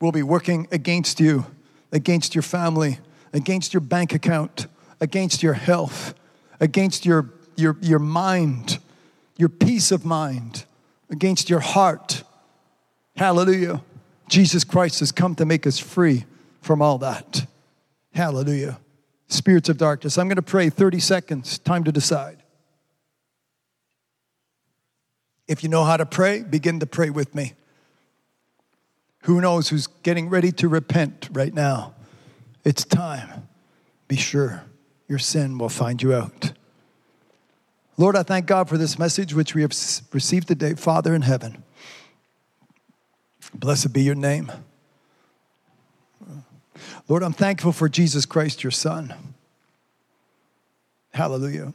will 0.00 0.12
be 0.12 0.22
working 0.22 0.68
against 0.70 1.18
you, 1.18 1.46
against 1.90 2.34
your 2.34 2.42
family, 2.42 2.98
against 3.32 3.72
your 3.72 3.80
bank 3.80 4.12
account, 4.14 4.66
against 5.00 5.42
your 5.42 5.54
health, 5.54 6.14
against 6.60 7.06
your, 7.06 7.30
your, 7.56 7.76
your 7.80 7.98
mind, 7.98 8.78
your 9.36 9.48
peace 9.48 9.90
of 9.90 10.04
mind, 10.04 10.64
against 11.10 11.50
your 11.50 11.60
heart. 11.60 12.22
Hallelujah. 13.16 13.82
Jesus 14.28 14.62
Christ 14.62 15.00
has 15.00 15.10
come 15.10 15.34
to 15.36 15.44
make 15.44 15.66
us 15.66 15.78
free 15.78 16.24
from 16.60 16.80
all 16.80 16.98
that. 16.98 17.46
Hallelujah 18.14 18.78
spirits 19.30 19.68
of 19.68 19.78
darkness. 19.78 20.18
I'm 20.18 20.28
going 20.28 20.36
to 20.36 20.42
pray 20.42 20.68
30 20.70 21.00
seconds, 21.00 21.58
time 21.58 21.84
to 21.84 21.92
decide. 21.92 22.42
If 25.48 25.62
you 25.62 25.68
know 25.68 25.84
how 25.84 25.96
to 25.96 26.06
pray, 26.06 26.42
begin 26.42 26.80
to 26.80 26.86
pray 26.86 27.10
with 27.10 27.34
me. 27.34 27.54
Who 29.22 29.40
knows 29.40 29.68
who's 29.68 29.86
getting 29.86 30.28
ready 30.28 30.52
to 30.52 30.68
repent 30.68 31.28
right 31.32 31.52
now? 31.52 31.94
It's 32.64 32.84
time. 32.84 33.48
Be 34.08 34.16
sure 34.16 34.62
your 35.08 35.18
sin 35.18 35.58
will 35.58 35.68
find 35.68 36.02
you 36.02 36.14
out. 36.14 36.52
Lord, 37.96 38.16
I 38.16 38.22
thank 38.22 38.46
God 38.46 38.68
for 38.68 38.78
this 38.78 38.98
message 38.98 39.34
which 39.34 39.54
we 39.54 39.62
have 39.62 39.72
received 40.12 40.48
today, 40.48 40.74
Father 40.74 41.14
in 41.14 41.22
heaven. 41.22 41.62
Blessed 43.52 43.92
be 43.92 44.02
your 44.02 44.14
name. 44.14 44.50
Lord, 47.10 47.24
I'm 47.24 47.32
thankful 47.32 47.72
for 47.72 47.88
Jesus 47.88 48.24
Christ, 48.24 48.62
your 48.62 48.70
Son. 48.70 49.12
Hallelujah. 51.12 51.74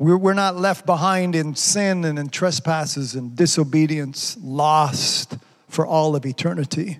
We're, 0.00 0.16
we're 0.16 0.34
not 0.34 0.56
left 0.56 0.84
behind 0.84 1.36
in 1.36 1.54
sin 1.54 2.04
and 2.04 2.18
in 2.18 2.28
trespasses 2.28 3.14
and 3.14 3.36
disobedience, 3.36 4.36
lost 4.42 5.38
for 5.68 5.86
all 5.86 6.16
of 6.16 6.26
eternity. 6.26 6.98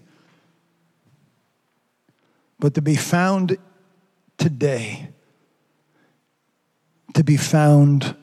But 2.61 2.75
to 2.75 2.81
be 2.81 2.95
found 2.95 3.59
today, 4.39 5.09
to 7.15 7.25
be 7.25 7.37
found 7.37 8.15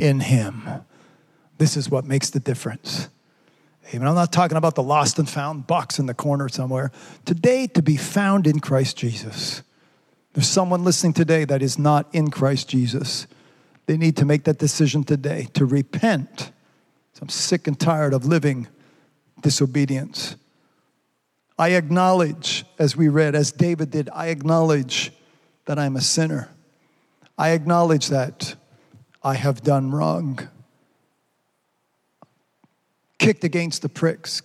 in 0.00 0.18
Him. 0.18 0.68
This 1.58 1.76
is 1.76 1.88
what 1.88 2.04
makes 2.04 2.30
the 2.30 2.40
difference. 2.40 3.08
Amen. 3.94 4.08
I'm 4.08 4.14
not 4.14 4.32
talking 4.32 4.56
about 4.56 4.74
the 4.74 4.82
lost 4.82 5.18
and 5.18 5.28
found 5.28 5.66
box 5.66 5.98
in 5.98 6.06
the 6.06 6.14
corner 6.14 6.48
somewhere. 6.48 6.90
Today, 7.24 7.66
to 7.68 7.82
be 7.82 7.96
found 7.96 8.46
in 8.46 8.60
Christ 8.60 8.96
Jesus. 8.96 9.62
There's 10.32 10.48
someone 10.48 10.82
listening 10.82 11.12
today 11.12 11.44
that 11.44 11.60
is 11.60 11.78
not 11.78 12.08
in 12.14 12.30
Christ 12.30 12.68
Jesus. 12.68 13.26
They 13.86 13.98
need 13.98 14.16
to 14.16 14.24
make 14.24 14.44
that 14.44 14.58
decision 14.58 15.04
today 15.04 15.48
to 15.54 15.66
repent. 15.66 16.52
I'm 17.22 17.28
sick 17.28 17.68
and 17.68 17.78
tired 17.78 18.14
of 18.14 18.26
living 18.26 18.66
disobedience. 19.42 20.34
I 21.56 21.68
acknowledge, 21.68 22.64
as 22.80 22.96
we 22.96 23.06
read, 23.06 23.36
as 23.36 23.52
David 23.52 23.92
did, 23.92 24.10
I 24.12 24.26
acknowledge 24.26 25.12
that 25.66 25.78
I'm 25.78 25.94
a 25.94 26.00
sinner. 26.00 26.48
I 27.38 27.50
acknowledge 27.50 28.08
that 28.08 28.56
I 29.22 29.34
have 29.34 29.62
done 29.62 29.92
wrong 29.92 30.48
kicked 33.22 33.44
against 33.44 33.82
the 33.82 33.88
pricks, 33.88 34.42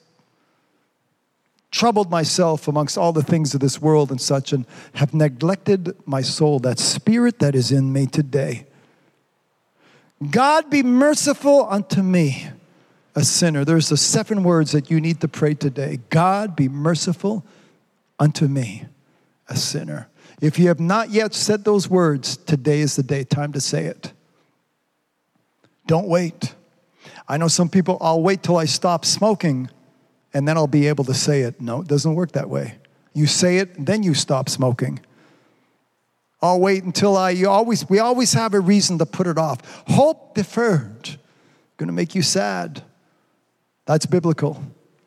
troubled 1.72 2.12
myself 2.12 2.68
amongst 2.68 2.96
all 2.96 3.12
the 3.12 3.24
things 3.24 3.56
of 3.56 3.60
this 3.60 3.82
world 3.82 4.12
and 4.12 4.22
such, 4.22 4.54
and 4.54 4.68
have 4.94 5.16
neglected 5.16 5.96
my 6.06 6.22
soul, 6.22 6.60
that 6.60 6.78
spirit 6.78 7.40
that 7.40 7.56
is 7.56 7.72
in 7.72 7.92
me 7.92 8.06
today. 8.06 8.68
God 10.30 10.70
be 10.70 10.84
merciful 10.84 11.66
unto 11.68 12.04
me, 12.04 12.50
a 13.16 13.24
sinner. 13.24 13.66
There's 13.66 13.90
the 13.90 13.98
seven 13.98 14.44
words 14.44 14.74
that 14.74 14.92
you 14.92 15.02
need 15.02 15.22
to 15.22 15.28
pray 15.28 15.56
today. 15.56 16.00
God 16.12 16.56
be 16.56 16.70
merciful 16.70 17.44
unto 18.20 18.48
me, 18.48 18.86
a 19.50 19.56
sinner. 19.56 20.08
If 20.40 20.60
you 20.60 20.68
have 20.68 20.80
not 20.80 21.10
yet 21.10 21.34
said 21.34 21.66
those 21.66 21.90
words, 21.90 22.38
today 22.38 22.82
is 22.82 22.96
the 22.96 23.02
day, 23.02 23.24
time 23.24 23.54
to 23.54 23.60
say 23.60 23.86
it. 23.86 24.14
Don't 25.88 26.08
wait. 26.08 26.54
I 27.28 27.38
know 27.38 27.48
some 27.48 27.70
people, 27.70 27.98
I'll 28.00 28.22
wait 28.22 28.42
till 28.42 28.58
I 28.58 28.66
stop 28.66 29.04
smoking 29.04 29.70
and 30.34 30.48
then 30.48 30.58
I'll 30.58 30.68
be 30.68 30.88
able 30.88 31.04
to 31.06 31.14
say 31.14 31.42
it. 31.42 31.60
No, 31.60 31.82
it 31.82 31.88
doesn't 31.88 32.16
work 32.16 32.34
that 32.34 32.50
way. 32.50 32.76
You 33.14 33.28
say 33.28 33.58
it, 33.58 33.86
then 33.86 34.04
you 34.04 34.14
stop 34.14 34.50
smoking. 34.50 35.00
I'll 36.42 36.60
wait 36.60 36.84
until 36.84 37.18
I, 37.18 37.32
you 37.32 37.50
always, 37.50 37.90
we 37.90 38.00
always 38.00 38.34
have 38.34 38.54
a 38.54 38.60
reason 38.60 39.00
to 39.00 39.06
put 39.06 39.28
it 39.28 39.38
off. 39.38 39.60
Hope 39.88 40.36
deferred, 40.36 41.18
gonna 41.78 41.92
make 41.92 42.14
you 42.14 42.22
sad. 42.22 42.84
That's 43.86 44.06
biblical, 44.06 44.64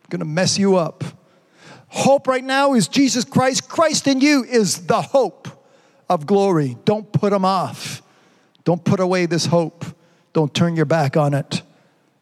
gonna 0.09 0.24
mess 0.24 0.59
you 0.59 0.76
up. 0.76 1.05
Hope 1.88 2.26
right 2.26 2.44
now 2.44 2.74
is 2.74 2.88
Jesus 2.88 3.24
Christ. 3.24 3.68
Christ 3.68 4.06
in 4.09 4.20
you 4.20 4.44
is 4.44 4.86
the 4.86 5.01
hope 5.01 5.48
of 6.09 6.26
glory. 6.26 6.76
Don't 6.84 7.10
put 7.12 7.32
him 7.32 7.44
off. 7.44 8.02
Don't 8.64 8.84
put 8.84 9.01
away 9.01 9.26
this 9.26 9.47
hope. 9.47 9.84
Don't 10.32 10.52
turn 10.52 10.76
your 10.76 10.84
back 10.84 11.16
on 11.16 11.34
it 11.34 11.62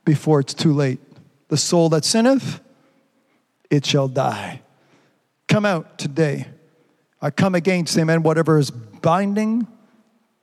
before 0.08 0.40
it's 0.40 0.54
too 0.54 0.72
late. 0.72 0.98
The 1.48 1.58
soul 1.58 1.90
that 1.90 2.02
sinneth, 2.02 2.62
it 3.68 3.84
shall 3.84 4.08
die. 4.08 4.62
Come 5.48 5.66
out 5.66 5.98
today. 5.98 6.46
I 7.20 7.28
come 7.28 7.54
against, 7.54 7.98
amen, 7.98 8.22
whatever 8.22 8.58
is 8.58 8.70
binding 8.70 9.68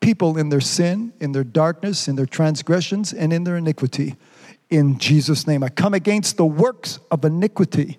people 0.02 0.38
in 0.38 0.50
their 0.50 0.62
sin, 0.62 1.14
in 1.20 1.32
their 1.32 1.44
darkness, 1.44 2.08
in 2.08 2.16
their 2.16 2.28
transgressions, 2.28 3.12
and 3.12 3.34
in 3.34 3.44
their 3.44 3.58
iniquity. 3.58 4.18
In 4.70 5.00
Jesus' 5.00 5.48
name, 5.48 5.64
I 5.64 5.70
come 5.70 5.96
against 5.96 6.38
the 6.38 6.46
works 6.46 7.00
of 7.10 7.26
iniquity. 7.26 7.98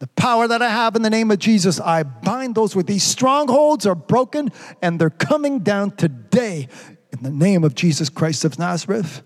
The 0.00 0.08
power 0.08 0.48
that 0.48 0.62
I 0.62 0.68
have 0.68 0.96
in 0.96 1.02
the 1.02 1.10
name 1.10 1.30
of 1.30 1.38
Jesus, 1.38 1.78
I 1.78 2.02
bind 2.02 2.56
those 2.56 2.74
with 2.74 2.88
these 2.88 3.04
strongholds 3.04 3.86
are 3.86 3.94
broken 3.94 4.50
and 4.82 5.00
they're 5.00 5.10
coming 5.10 5.60
down 5.60 5.92
today 5.92 6.66
in 7.12 7.22
the 7.22 7.30
name 7.30 7.62
of 7.62 7.76
Jesus 7.76 8.08
Christ 8.08 8.44
of 8.44 8.58
Nazareth. 8.58 9.22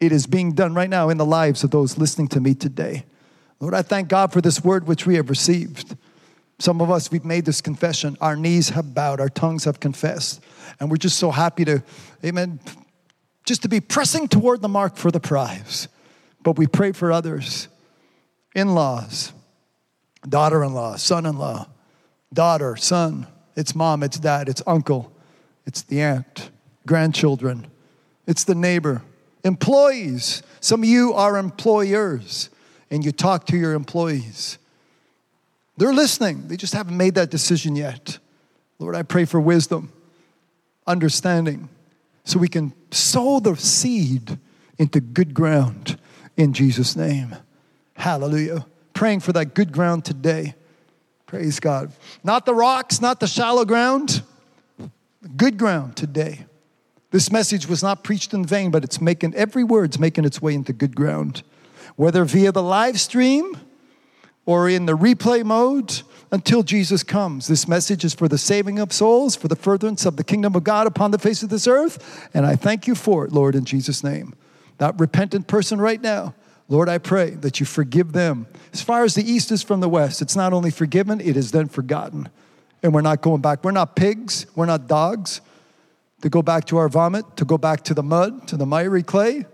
It 0.00 0.12
is 0.12 0.26
being 0.26 0.52
done 0.52 0.74
right 0.74 0.88
now 0.88 1.10
in 1.10 1.18
the 1.18 1.26
lives 1.26 1.62
of 1.62 1.70
those 1.70 1.98
listening 1.98 2.28
to 2.28 2.40
me 2.40 2.54
today. 2.54 3.04
Lord, 3.60 3.74
I 3.74 3.82
thank 3.82 4.08
God 4.08 4.32
for 4.32 4.40
this 4.40 4.64
word 4.64 4.86
which 4.86 5.06
we 5.06 5.16
have 5.16 5.28
received. 5.28 5.94
Some 6.58 6.80
of 6.80 6.90
us, 6.90 7.10
we've 7.10 7.24
made 7.24 7.44
this 7.44 7.60
confession. 7.60 8.16
Our 8.20 8.36
knees 8.36 8.70
have 8.70 8.94
bowed, 8.94 9.20
our 9.20 9.28
tongues 9.28 9.64
have 9.64 9.80
confessed. 9.80 10.42
And 10.78 10.90
we're 10.90 10.96
just 10.96 11.18
so 11.18 11.30
happy 11.30 11.64
to, 11.66 11.82
amen, 12.24 12.60
just 13.44 13.62
to 13.62 13.68
be 13.68 13.80
pressing 13.80 14.28
toward 14.28 14.62
the 14.62 14.68
mark 14.68 14.96
for 14.96 15.10
the 15.10 15.20
prize. 15.20 15.88
But 16.42 16.56
we 16.56 16.66
pray 16.66 16.92
for 16.92 17.12
others, 17.12 17.68
in 18.54 18.74
laws, 18.74 19.32
daughter 20.26 20.64
in 20.64 20.72
law, 20.72 20.96
son 20.96 21.26
in 21.26 21.36
law, 21.36 21.68
daughter, 22.32 22.76
son, 22.76 23.26
it's 23.56 23.74
mom, 23.74 24.02
it's 24.02 24.18
dad, 24.18 24.48
it's 24.48 24.62
uncle, 24.66 25.12
it's 25.66 25.82
the 25.82 26.00
aunt, 26.00 26.50
grandchildren, 26.86 27.66
it's 28.26 28.44
the 28.44 28.54
neighbor, 28.54 29.02
employees. 29.44 30.42
Some 30.60 30.82
of 30.82 30.88
you 30.88 31.12
are 31.14 31.36
employers 31.36 32.50
and 32.90 33.04
you 33.04 33.12
talk 33.12 33.46
to 33.46 33.56
your 33.56 33.74
employees. 33.74 34.58
They're 35.76 35.94
listening, 35.94 36.48
they 36.48 36.56
just 36.56 36.74
haven't 36.74 36.96
made 36.96 37.14
that 37.14 37.30
decision 37.30 37.76
yet. 37.76 38.18
Lord, 38.78 38.94
I 38.94 39.02
pray 39.02 39.24
for 39.24 39.40
wisdom, 39.40 39.92
understanding, 40.86 41.68
so 42.24 42.38
we 42.38 42.48
can 42.48 42.72
sow 42.90 43.40
the 43.40 43.56
seed 43.56 44.38
into 44.78 45.00
good 45.00 45.32
ground 45.34 45.98
in 46.36 46.52
Jesus' 46.52 46.96
name. 46.96 47.36
Hallelujah. 47.94 48.66
Praying 48.94 49.20
for 49.20 49.32
that 49.32 49.54
good 49.54 49.72
ground 49.72 50.04
today. 50.04 50.54
Praise 51.26 51.60
God. 51.60 51.92
Not 52.24 52.44
the 52.44 52.54
rocks, 52.54 53.00
not 53.00 53.20
the 53.20 53.26
shallow 53.26 53.64
ground, 53.64 54.22
good 55.36 55.58
ground 55.58 55.96
today. 55.96 56.46
This 57.10 57.32
message 57.32 57.66
was 57.66 57.82
not 57.82 58.04
preached 58.04 58.32
in 58.32 58.44
vain, 58.44 58.70
but 58.70 58.84
it's 58.84 59.00
making 59.00 59.34
every 59.34 59.64
word's 59.64 59.98
making 59.98 60.24
its 60.24 60.40
way 60.40 60.54
into 60.54 60.72
good 60.72 60.94
ground 60.94 61.42
whether 61.96 62.24
via 62.24 62.50
the 62.52 62.62
live 62.62 62.98
stream 62.98 63.58
or 64.46 64.68
in 64.68 64.86
the 64.86 64.96
replay 64.96 65.44
mode 65.44 66.02
until 66.32 66.62
Jesus 66.62 67.02
comes. 67.02 67.46
This 67.46 67.68
message 67.68 68.04
is 68.04 68.14
for 68.14 68.28
the 68.28 68.38
saving 68.38 68.78
of 68.78 68.92
souls, 68.92 69.36
for 69.36 69.48
the 69.48 69.56
furtherance 69.56 70.06
of 70.06 70.16
the 70.16 70.24
kingdom 70.24 70.54
of 70.54 70.64
God 70.64 70.86
upon 70.86 71.10
the 71.10 71.18
face 71.18 71.42
of 71.42 71.50
this 71.50 71.66
earth. 71.66 72.30
And 72.32 72.46
I 72.46 72.56
thank 72.56 72.86
you 72.86 72.94
for 72.94 73.24
it, 73.26 73.32
Lord, 73.32 73.54
in 73.54 73.64
Jesus' 73.64 74.02
name. 74.02 74.34
That 74.78 74.98
repentant 74.98 75.46
person 75.46 75.80
right 75.80 76.00
now, 76.00 76.34
Lord, 76.68 76.88
I 76.88 76.98
pray 76.98 77.30
that 77.30 77.60
you 77.60 77.66
forgive 77.66 78.12
them. 78.12 78.46
As 78.72 78.80
far 78.80 79.04
as 79.04 79.14
the 79.14 79.30
east 79.30 79.50
is 79.50 79.62
from 79.62 79.80
the 79.80 79.88
west, 79.88 80.22
it's 80.22 80.36
not 80.36 80.52
only 80.52 80.70
forgiven, 80.70 81.20
it 81.20 81.36
is 81.36 81.50
then 81.50 81.68
forgotten. 81.68 82.28
And 82.82 82.94
we're 82.94 83.02
not 83.02 83.20
going 83.20 83.42
back. 83.42 83.62
We're 83.62 83.72
not 83.72 83.94
pigs, 83.94 84.46
we're 84.54 84.66
not 84.66 84.86
dogs 84.86 85.42
to 86.22 86.28
go 86.28 86.42
back 86.42 86.66
to 86.66 86.76
our 86.76 86.88
vomit, 86.88 87.36
to 87.36 87.44
go 87.44 87.58
back 87.58 87.82
to 87.84 87.94
the 87.94 88.02
mud, 88.02 88.48
to 88.48 88.56
the 88.56 88.66
miry 88.66 89.02
clay. 89.02 89.46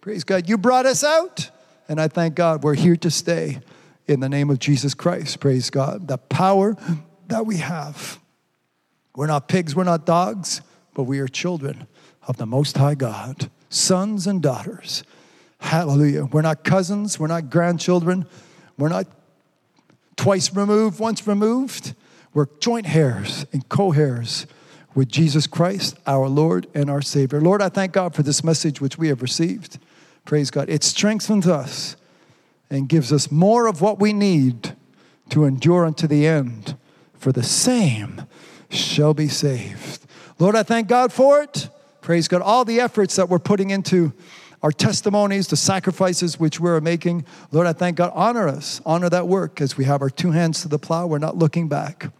Praise 0.00 0.24
God. 0.24 0.48
You 0.48 0.58
brought 0.58 0.86
us 0.86 1.04
out. 1.04 1.50
And 1.88 2.00
I 2.00 2.08
thank 2.08 2.34
God 2.34 2.62
we're 2.62 2.74
here 2.74 2.96
to 2.96 3.10
stay 3.10 3.60
in 4.06 4.20
the 4.20 4.28
name 4.28 4.50
of 4.50 4.58
Jesus 4.58 4.94
Christ. 4.94 5.40
Praise 5.40 5.70
God. 5.70 6.08
The 6.08 6.18
power 6.18 6.76
that 7.28 7.46
we 7.46 7.58
have. 7.58 8.18
We're 9.14 9.26
not 9.26 9.48
pigs, 9.48 9.76
we're 9.76 9.84
not 9.84 10.06
dogs, 10.06 10.62
but 10.94 11.04
we 11.04 11.18
are 11.18 11.28
children 11.28 11.86
of 12.26 12.36
the 12.38 12.46
Most 12.46 12.78
High 12.78 12.94
God, 12.94 13.50
sons 13.68 14.26
and 14.26 14.40
daughters. 14.40 15.02
Hallelujah. 15.58 16.24
We're 16.24 16.42
not 16.42 16.64
cousins, 16.64 17.18
we're 17.18 17.26
not 17.26 17.50
grandchildren, 17.50 18.26
we're 18.78 18.88
not 18.88 19.06
twice 20.16 20.54
removed, 20.54 20.98
once 20.98 21.26
removed. 21.26 21.94
We're 22.34 22.46
joint 22.60 22.94
heirs 22.94 23.44
and 23.52 23.68
co 23.68 23.92
heirs 23.92 24.46
with 24.94 25.08
Jesus 25.08 25.46
Christ, 25.46 25.96
our 26.06 26.28
Lord 26.28 26.66
and 26.74 26.90
our 26.90 27.02
Savior. 27.02 27.40
Lord, 27.40 27.62
I 27.62 27.68
thank 27.68 27.92
God 27.92 28.14
for 28.14 28.22
this 28.22 28.44
message 28.44 28.80
which 28.80 28.98
we 28.98 29.08
have 29.08 29.22
received. 29.22 29.78
Praise 30.24 30.50
God. 30.50 30.68
It 30.68 30.84
strengthens 30.84 31.46
us 31.46 31.96
and 32.70 32.88
gives 32.88 33.12
us 33.12 33.30
more 33.30 33.66
of 33.66 33.80
what 33.80 33.98
we 33.98 34.12
need 34.12 34.76
to 35.30 35.44
endure 35.44 35.84
unto 35.84 36.06
the 36.06 36.26
end. 36.26 36.76
For 37.14 37.32
the 37.32 37.42
same 37.42 38.26
shall 38.68 39.14
be 39.14 39.28
saved. 39.28 40.04
Lord, 40.38 40.56
I 40.56 40.62
thank 40.62 40.88
God 40.88 41.12
for 41.12 41.42
it. 41.42 41.68
Praise 42.00 42.28
God. 42.28 42.42
All 42.42 42.64
the 42.64 42.80
efforts 42.80 43.16
that 43.16 43.28
we're 43.28 43.38
putting 43.38 43.70
into 43.70 44.12
our 44.62 44.72
testimonies, 44.72 45.48
the 45.48 45.56
sacrifices 45.56 46.38
which 46.38 46.60
we're 46.60 46.80
making. 46.80 47.24
Lord, 47.50 47.66
I 47.66 47.72
thank 47.72 47.96
God. 47.96 48.12
Honor 48.14 48.48
us. 48.48 48.80
Honor 48.86 49.08
that 49.08 49.26
work 49.26 49.60
as 49.60 49.76
we 49.76 49.84
have 49.84 50.02
our 50.02 50.10
two 50.10 50.30
hands 50.30 50.62
to 50.62 50.68
the 50.68 50.78
plow. 50.78 51.06
We're 51.06 51.18
not 51.18 51.36
looking 51.36 51.68
back. 51.68 52.10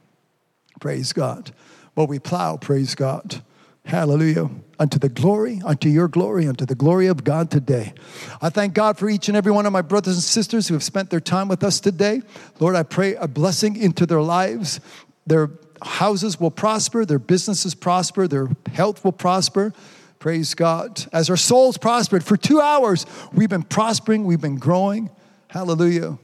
Praise 0.81 1.12
God. 1.12 1.53
But 1.94 2.06
we 2.06 2.19
plow, 2.19 2.56
praise 2.56 2.94
God. 2.94 3.43
Hallelujah. 3.85 4.48
Unto 4.78 4.98
the 4.98 5.09
glory, 5.09 5.60
unto 5.64 5.89
your 5.89 6.09
glory, 6.09 6.47
unto 6.47 6.64
the 6.64 6.74
glory 6.74 7.09
of 7.09 7.24
God 7.24 7.51
today. 7.51 7.93
I 8.40 8.48
thank 8.48 8.74
God 8.74 8.98
for 8.98 9.09
each 9.09 9.28
and 9.28 9.36
every 9.36 9.52
one 9.52 9.66
of 9.66 9.73
my 9.73 9.82
brothers 9.82 10.14
and 10.14 10.23
sisters 10.23 10.69
who 10.69 10.74
have 10.74 10.82
spent 10.82 11.10
their 11.10 11.20
time 11.20 11.48
with 11.48 11.62
us 11.64 11.81
today. 11.81 12.23
Lord, 12.60 12.77
I 12.77 12.82
pray 12.85 13.14
a 13.16 13.28
blessing 13.28 13.77
into 13.77 14.06
their 14.06 14.23
lives. 14.23 14.81
Their 15.27 15.51
houses 15.82 16.39
will 16.39 16.51
prosper, 16.51 17.05
their 17.05 17.19
businesses 17.19 17.74
prosper, 17.74 18.28
their 18.28 18.48
health 18.73 19.05
will 19.05 19.12
prosper. 19.12 19.73
Praise 20.19 20.55
God. 20.55 21.05
As 21.12 21.28
our 21.28 21.36
souls 21.36 21.77
prospered 21.77 22.24
for 22.24 22.36
two 22.36 22.60
hours, 22.60 23.06
we've 23.32 23.51
been 23.51 23.64
prospering, 23.64 24.24
we've 24.24 24.40
been 24.40 24.59
growing. 24.59 25.10
Hallelujah. 25.48 26.19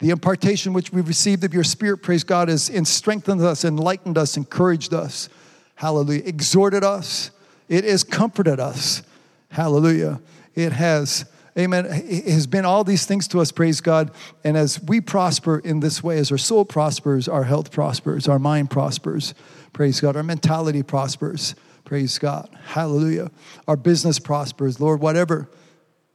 The 0.00 0.10
impartation 0.10 0.72
which 0.72 0.92
we 0.92 1.02
received 1.02 1.44
of 1.44 1.52
your 1.52 1.64
spirit, 1.64 1.98
praise 1.98 2.24
God, 2.24 2.48
has 2.48 2.70
strengthened 2.84 3.42
us, 3.42 3.64
enlightened 3.64 4.16
us, 4.16 4.36
encouraged 4.36 4.94
us. 4.94 5.28
Hallelujah. 5.74 6.22
Exhorted 6.24 6.82
us. 6.82 7.30
It 7.68 7.84
has 7.84 8.02
comforted 8.02 8.58
us. 8.58 9.02
Hallelujah. 9.50 10.20
It 10.54 10.72
has, 10.72 11.26
amen. 11.56 11.86
It 11.86 12.24
has 12.24 12.46
been 12.46 12.64
all 12.64 12.82
these 12.82 13.04
things 13.04 13.28
to 13.28 13.40
us, 13.40 13.52
praise 13.52 13.82
God. 13.82 14.10
And 14.42 14.56
as 14.56 14.82
we 14.82 15.02
prosper 15.02 15.58
in 15.58 15.80
this 15.80 16.02
way, 16.02 16.18
as 16.18 16.32
our 16.32 16.38
soul 16.38 16.64
prospers, 16.64 17.28
our 17.28 17.44
health 17.44 17.70
prospers, 17.70 18.26
our 18.26 18.38
mind 18.38 18.70
prospers, 18.70 19.34
praise 19.72 20.00
God. 20.00 20.16
Our 20.16 20.22
mentality 20.22 20.82
prospers, 20.82 21.54
praise 21.84 22.18
God. 22.18 22.48
Hallelujah. 22.64 23.30
Our 23.68 23.76
business 23.76 24.18
prospers. 24.18 24.80
Lord, 24.80 25.00
whatever 25.00 25.50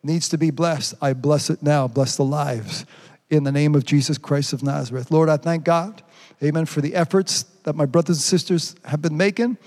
needs 0.02 0.28
to 0.30 0.38
be 0.40 0.50
blessed, 0.50 0.96
I 1.02 1.14
bless 1.14 1.50
it 1.50 1.62
now. 1.62 1.88
Bless 1.88 2.18
the 2.18 2.26
lives 2.26 2.86
in 3.30 3.44
the 3.44 3.52
name 3.52 3.76
of 3.76 3.86
Jesus 3.86 4.18
Christ 4.18 4.54
of 4.54 4.64
Nazareth. 4.64 5.12
Lord, 5.12 5.30
I 5.30 5.38
thank 5.38 5.64
God 5.64 6.02
Amen. 6.44 6.66
For 6.66 6.82
the 6.82 6.96
efforts 6.96 7.44
that 7.64 7.76
my 7.76 7.86
brothers 7.86 8.18
and 8.18 8.24
sisters 8.24 8.76
have 8.86 9.02
been 9.02 9.18
making. 9.18 9.58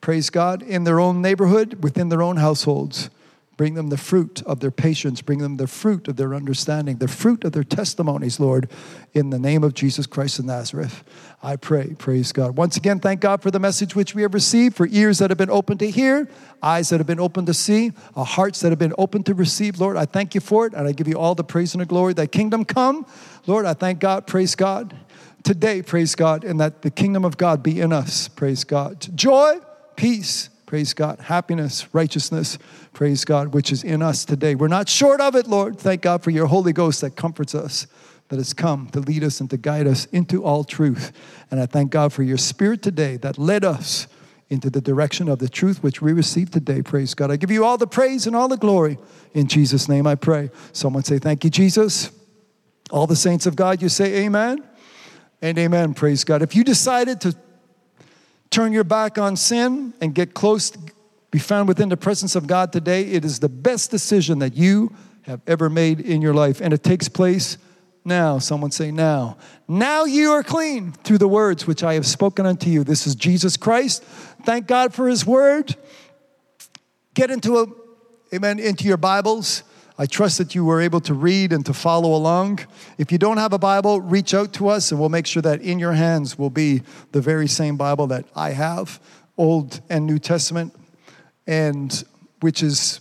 Praise 0.00 0.30
God. 0.30 0.62
In 0.62 0.84
their 0.84 1.00
own 1.00 1.22
neighborhood, 1.22 1.82
within 1.82 2.08
their 2.08 2.22
own 2.22 2.36
households. 2.36 3.10
Bring 3.58 3.74
them 3.74 3.88
the 3.88 3.98
fruit 3.98 4.40
of 4.46 4.60
their 4.60 4.70
patience. 4.70 5.20
Bring 5.20 5.40
them 5.40 5.56
the 5.56 5.66
fruit 5.66 6.06
of 6.06 6.14
their 6.14 6.32
understanding, 6.32 6.98
the 6.98 7.08
fruit 7.08 7.42
of 7.42 7.50
their 7.50 7.64
testimonies, 7.64 8.38
Lord, 8.38 8.70
in 9.14 9.30
the 9.30 9.38
name 9.38 9.64
of 9.64 9.74
Jesus 9.74 10.06
Christ 10.06 10.38
of 10.38 10.44
Nazareth. 10.44 11.02
I 11.42 11.56
pray, 11.56 11.96
praise 11.98 12.30
God. 12.30 12.56
Once 12.56 12.76
again, 12.76 13.00
thank 13.00 13.20
God 13.20 13.42
for 13.42 13.50
the 13.50 13.58
message 13.58 13.96
which 13.96 14.14
we 14.14 14.22
have 14.22 14.32
received, 14.32 14.76
for 14.76 14.86
ears 14.86 15.18
that 15.18 15.30
have 15.30 15.38
been 15.38 15.50
open 15.50 15.76
to 15.78 15.90
hear, 15.90 16.28
eyes 16.62 16.90
that 16.90 16.98
have 16.98 17.08
been 17.08 17.18
open 17.18 17.46
to 17.46 17.52
see, 17.52 17.90
uh, 18.14 18.22
hearts 18.22 18.60
that 18.60 18.70
have 18.70 18.78
been 18.78 18.94
open 18.96 19.24
to 19.24 19.34
receive. 19.34 19.80
Lord, 19.80 19.96
I 19.96 20.04
thank 20.04 20.36
you 20.36 20.40
for 20.40 20.64
it, 20.66 20.72
and 20.72 20.86
I 20.86 20.92
give 20.92 21.08
you 21.08 21.18
all 21.18 21.34
the 21.34 21.42
praise 21.42 21.74
and 21.74 21.80
the 21.80 21.86
glory. 21.86 22.14
Thy 22.14 22.28
kingdom 22.28 22.64
come. 22.64 23.06
Lord, 23.48 23.66
I 23.66 23.74
thank 23.74 23.98
God, 23.98 24.28
praise 24.28 24.54
God 24.54 24.96
today, 25.42 25.82
praise 25.82 26.14
God, 26.14 26.44
and 26.44 26.60
that 26.60 26.82
the 26.82 26.92
kingdom 26.92 27.24
of 27.24 27.36
God 27.36 27.64
be 27.64 27.80
in 27.80 27.92
us, 27.92 28.28
praise 28.28 28.62
God. 28.62 29.04
Joy, 29.16 29.58
peace, 29.96 30.48
praise 30.68 30.92
God. 30.92 31.18
Happiness, 31.18 31.88
righteousness, 31.94 32.58
praise 32.92 33.24
God, 33.24 33.54
which 33.54 33.72
is 33.72 33.82
in 33.82 34.02
us 34.02 34.26
today. 34.26 34.54
We're 34.54 34.68
not 34.68 34.86
short 34.86 35.18
of 35.18 35.34
it, 35.34 35.46
Lord. 35.46 35.78
Thank 35.78 36.02
God 36.02 36.22
for 36.22 36.28
your 36.28 36.44
Holy 36.44 36.74
Ghost 36.74 37.00
that 37.00 37.16
comforts 37.16 37.54
us. 37.54 37.86
that 38.28 38.36
has 38.36 38.52
come 38.52 38.86
to 38.88 39.00
lead 39.00 39.24
us 39.24 39.40
and 39.40 39.48
to 39.48 39.56
guide 39.56 39.86
us 39.86 40.04
into 40.12 40.44
all 40.44 40.62
truth. 40.62 41.12
And 41.50 41.58
I 41.58 41.64
thank 41.64 41.90
God 41.90 42.12
for 42.12 42.22
your 42.22 42.36
spirit 42.36 42.82
today 42.82 43.16
that 43.16 43.38
led 43.38 43.64
us 43.64 44.08
into 44.50 44.68
the 44.68 44.82
direction 44.82 45.30
of 45.30 45.38
the 45.38 45.48
truth 45.48 45.82
which 45.82 46.02
we 46.02 46.12
receive 46.12 46.50
today. 46.50 46.82
Praise 46.82 47.14
God. 47.14 47.30
I 47.30 47.36
give 47.36 47.50
you 47.50 47.64
all 47.64 47.78
the 47.78 47.86
praise 47.86 48.26
and 48.26 48.36
all 48.36 48.48
the 48.48 48.58
glory. 48.58 48.98
In 49.32 49.46
Jesus' 49.46 49.88
name 49.88 50.06
I 50.06 50.16
pray. 50.16 50.50
Someone 50.72 51.02
say, 51.02 51.18
Thank 51.18 51.44
you, 51.44 51.48
Jesus. 51.48 52.10
All 52.90 53.06
the 53.06 53.16
saints 53.16 53.46
of 53.46 53.56
God, 53.56 53.80
you 53.80 53.88
say 53.88 54.26
amen 54.26 54.62
and 55.40 55.58
amen. 55.58 55.94
Praise 55.94 56.24
God. 56.24 56.42
If 56.42 56.54
you 56.54 56.62
decided 56.62 57.22
to 57.22 57.34
turn 58.50 58.72
your 58.72 58.84
back 58.84 59.18
on 59.18 59.36
sin 59.36 59.94
and 60.00 60.14
get 60.14 60.34
close, 60.34 60.72
be 61.30 61.38
found 61.38 61.68
within 61.68 61.88
the 61.88 61.96
presence 61.96 62.34
of 62.34 62.46
God 62.46 62.72
today, 62.72 63.02
it 63.02 63.24
is 63.24 63.40
the 63.40 63.48
best 63.48 63.90
decision 63.90 64.38
that 64.38 64.56
you 64.56 64.94
have 65.22 65.40
ever 65.46 65.68
made 65.68 66.00
in 66.00 66.22
your 66.22 66.34
life. 66.34 66.60
And 66.60 66.72
it 66.72 66.82
takes 66.82 67.08
place 67.08 67.58
now. 68.04 68.38
Someone 68.38 68.70
say 68.70 68.90
now. 68.90 69.36
Now 69.68 70.04
you 70.04 70.32
are 70.32 70.42
clean 70.42 70.92
through 70.92 71.18
the 71.18 71.28
words 71.28 71.66
which 71.66 71.82
I 71.82 71.94
have 71.94 72.06
spoken 72.06 72.46
unto 72.46 72.70
you. 72.70 72.82
This 72.84 73.06
is 73.06 73.14
Jesus 73.14 73.56
Christ. 73.56 74.02
Thank 74.44 74.66
God 74.66 74.94
for 74.94 75.08
his 75.08 75.26
word. 75.26 75.76
Get 77.14 77.30
into 77.30 77.58
a, 77.58 77.66
amen, 78.34 78.58
into 78.58 78.84
your 78.84 78.96
Bibles. 78.96 79.62
I 80.00 80.06
trust 80.06 80.38
that 80.38 80.54
you 80.54 80.64
were 80.64 80.80
able 80.80 81.00
to 81.02 81.14
read 81.14 81.52
and 81.52 81.66
to 81.66 81.74
follow 81.74 82.14
along. 82.14 82.60
If 82.98 83.10
you 83.10 83.18
don't 83.18 83.38
have 83.38 83.52
a 83.52 83.58
Bible, 83.58 84.00
reach 84.00 84.32
out 84.32 84.52
to 84.54 84.68
us 84.68 84.92
and 84.92 85.00
we'll 85.00 85.08
make 85.08 85.26
sure 85.26 85.42
that 85.42 85.60
in 85.60 85.80
your 85.80 85.92
hands 85.92 86.38
will 86.38 86.50
be 86.50 86.82
the 87.10 87.20
very 87.20 87.48
same 87.48 87.76
Bible 87.76 88.06
that 88.06 88.24
I 88.36 88.50
have, 88.50 89.00
Old 89.36 89.80
and 89.90 90.06
New 90.06 90.20
Testament, 90.20 90.72
and 91.48 92.04
which 92.40 92.62
is 92.62 93.00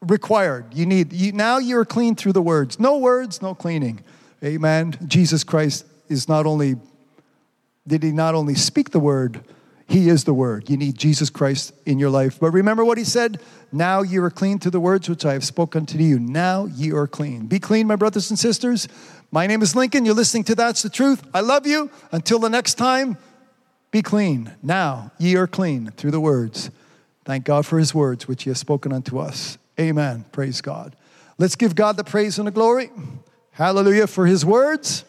required. 0.00 0.74
You 0.74 0.86
need 0.86 1.12
you, 1.12 1.30
now 1.30 1.58
you're 1.58 1.84
clean 1.84 2.16
through 2.16 2.32
the 2.32 2.42
words. 2.42 2.80
No 2.80 2.98
words, 2.98 3.40
no 3.40 3.54
cleaning. 3.54 4.00
Amen. 4.42 4.96
Jesus 5.06 5.44
Christ 5.44 5.86
is 6.08 6.28
not 6.28 6.46
only 6.46 6.74
did 7.86 8.02
he 8.02 8.10
not 8.10 8.34
only 8.34 8.54
speak 8.54 8.90
the 8.90 9.00
word, 9.00 9.40
he 9.86 10.08
is 10.08 10.24
the 10.24 10.34
Word. 10.34 10.70
You 10.70 10.76
need 10.76 10.96
Jesus 10.96 11.30
Christ 11.30 11.72
in 11.84 11.98
your 11.98 12.10
life. 12.10 12.40
But 12.40 12.50
remember 12.50 12.84
what 12.84 12.98
He 12.98 13.04
said? 13.04 13.40
Now 13.70 14.02
you 14.02 14.22
are 14.24 14.30
clean 14.30 14.58
through 14.58 14.70
the 14.70 14.80
words 14.80 15.08
which 15.08 15.24
I 15.24 15.34
have 15.34 15.44
spoken 15.44 15.84
to 15.86 15.98
you. 15.98 16.18
Now 16.18 16.66
ye 16.66 16.92
are 16.92 17.06
clean. 17.06 17.46
Be 17.46 17.58
clean, 17.58 17.86
my 17.86 17.96
brothers 17.96 18.30
and 18.30 18.38
sisters. 18.38 18.88
My 19.30 19.46
name 19.46 19.62
is 19.62 19.76
Lincoln. 19.76 20.04
You're 20.04 20.14
listening 20.14 20.44
to 20.44 20.54
That's 20.54 20.82
the 20.82 20.88
Truth. 20.88 21.26
I 21.34 21.40
love 21.40 21.66
you. 21.66 21.90
Until 22.12 22.38
the 22.38 22.48
next 22.48 22.74
time, 22.74 23.18
be 23.90 24.00
clean. 24.00 24.52
Now 24.62 25.12
ye 25.18 25.36
are 25.36 25.46
clean 25.46 25.90
through 25.96 26.12
the 26.12 26.20
words. 26.20 26.70
Thank 27.24 27.44
God 27.44 27.66
for 27.66 27.78
His 27.78 27.94
words 27.94 28.26
which 28.26 28.44
He 28.44 28.50
has 28.50 28.58
spoken 28.58 28.92
unto 28.92 29.18
us. 29.18 29.58
Amen. 29.78 30.24
Praise 30.32 30.60
God. 30.60 30.96
Let's 31.36 31.56
give 31.56 31.74
God 31.74 31.96
the 31.96 32.04
praise 32.04 32.38
and 32.38 32.46
the 32.46 32.52
glory. 32.52 32.90
Hallelujah 33.52 34.06
for 34.06 34.26
His 34.26 34.44
words. 34.46 35.04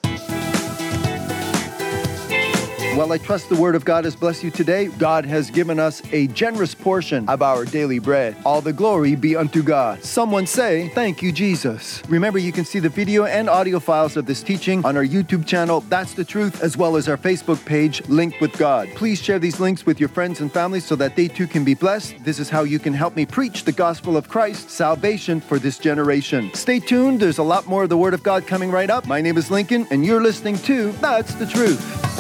Well, 2.96 3.12
I 3.12 3.18
trust 3.18 3.50
the 3.50 3.58
Word 3.58 3.76
of 3.76 3.84
God 3.84 4.06
has 4.06 4.16
blessed 4.16 4.42
you 4.42 4.52
today. 4.52 4.88
God 4.88 5.26
has 5.26 5.52
given 5.52 5.82
us 5.82 6.02
a 6.14 6.28
generous 6.28 6.74
portion 6.74 7.28
of 7.28 7.42
our 7.42 7.66
daily 7.66 8.00
bread. 8.00 8.38
All 8.46 8.62
the 8.62 8.72
glory 8.72 9.18
be 9.18 9.36
unto 9.36 9.62
God. 9.62 10.02
Someone 10.02 10.48
say, 10.48 10.88
Thank 10.96 11.22
you, 11.22 11.34
Jesus. 11.34 12.02
Remember, 12.08 12.40
you 12.40 12.54
can 12.54 12.64
see 12.64 12.80
the 12.80 12.88
video 12.88 13.26
and 13.26 13.50
audio 13.50 13.82
files 13.82 14.16
of 14.16 14.28
this 14.28 14.42
teaching 14.42 14.86
on 14.86 14.96
our 14.96 15.04
YouTube 15.04 15.46
channel, 15.46 15.82
That's 15.82 16.14
the 16.14 16.24
Truth, 16.24 16.64
as 16.64 16.78
well 16.78 16.96
as 16.96 17.10
our 17.10 17.18
Facebook 17.18 17.66
page, 17.66 18.02
Linked 18.08 18.40
with 18.40 18.58
God. 18.58 18.88
Please 18.96 19.22
share 19.22 19.40
these 19.40 19.60
links 19.60 19.86
with 19.86 20.00
your 20.00 20.08
friends 20.08 20.40
and 20.40 20.50
family 20.50 20.80
so 20.80 20.96
that 20.96 21.18
they 21.18 21.28
too 21.28 21.48
can 21.48 21.66
be 21.66 21.74
blessed. 21.74 22.16
This 22.24 22.40
is 22.40 22.50
how 22.50 22.64
you 22.64 22.80
can 22.80 22.94
help 22.94 23.18
me 23.18 23.26
preach 23.26 23.66
the 23.66 23.74
gospel 23.74 24.16
of 24.16 24.30
Christ, 24.30 24.70
salvation 24.70 25.42
for 25.42 25.60
this 25.60 25.80
generation. 25.80 26.50
Stay 26.54 26.80
tuned, 26.80 27.20
there's 27.20 27.40
a 27.40 27.44
lot 27.44 27.68
more 27.68 27.84
of 27.84 27.90
the 27.90 27.98
Word 27.98 28.14
of 28.14 28.24
God 28.24 28.48
coming 28.48 28.72
right 28.72 28.90
up. 28.90 29.06
My 29.06 29.20
name 29.20 29.38
is 29.38 29.52
Lincoln, 29.52 29.86
and 29.92 30.06
you're 30.06 30.24
listening 30.24 30.58
to 30.60 30.94
That's 30.94 31.36
the 31.36 31.46
Truth. 31.46 32.15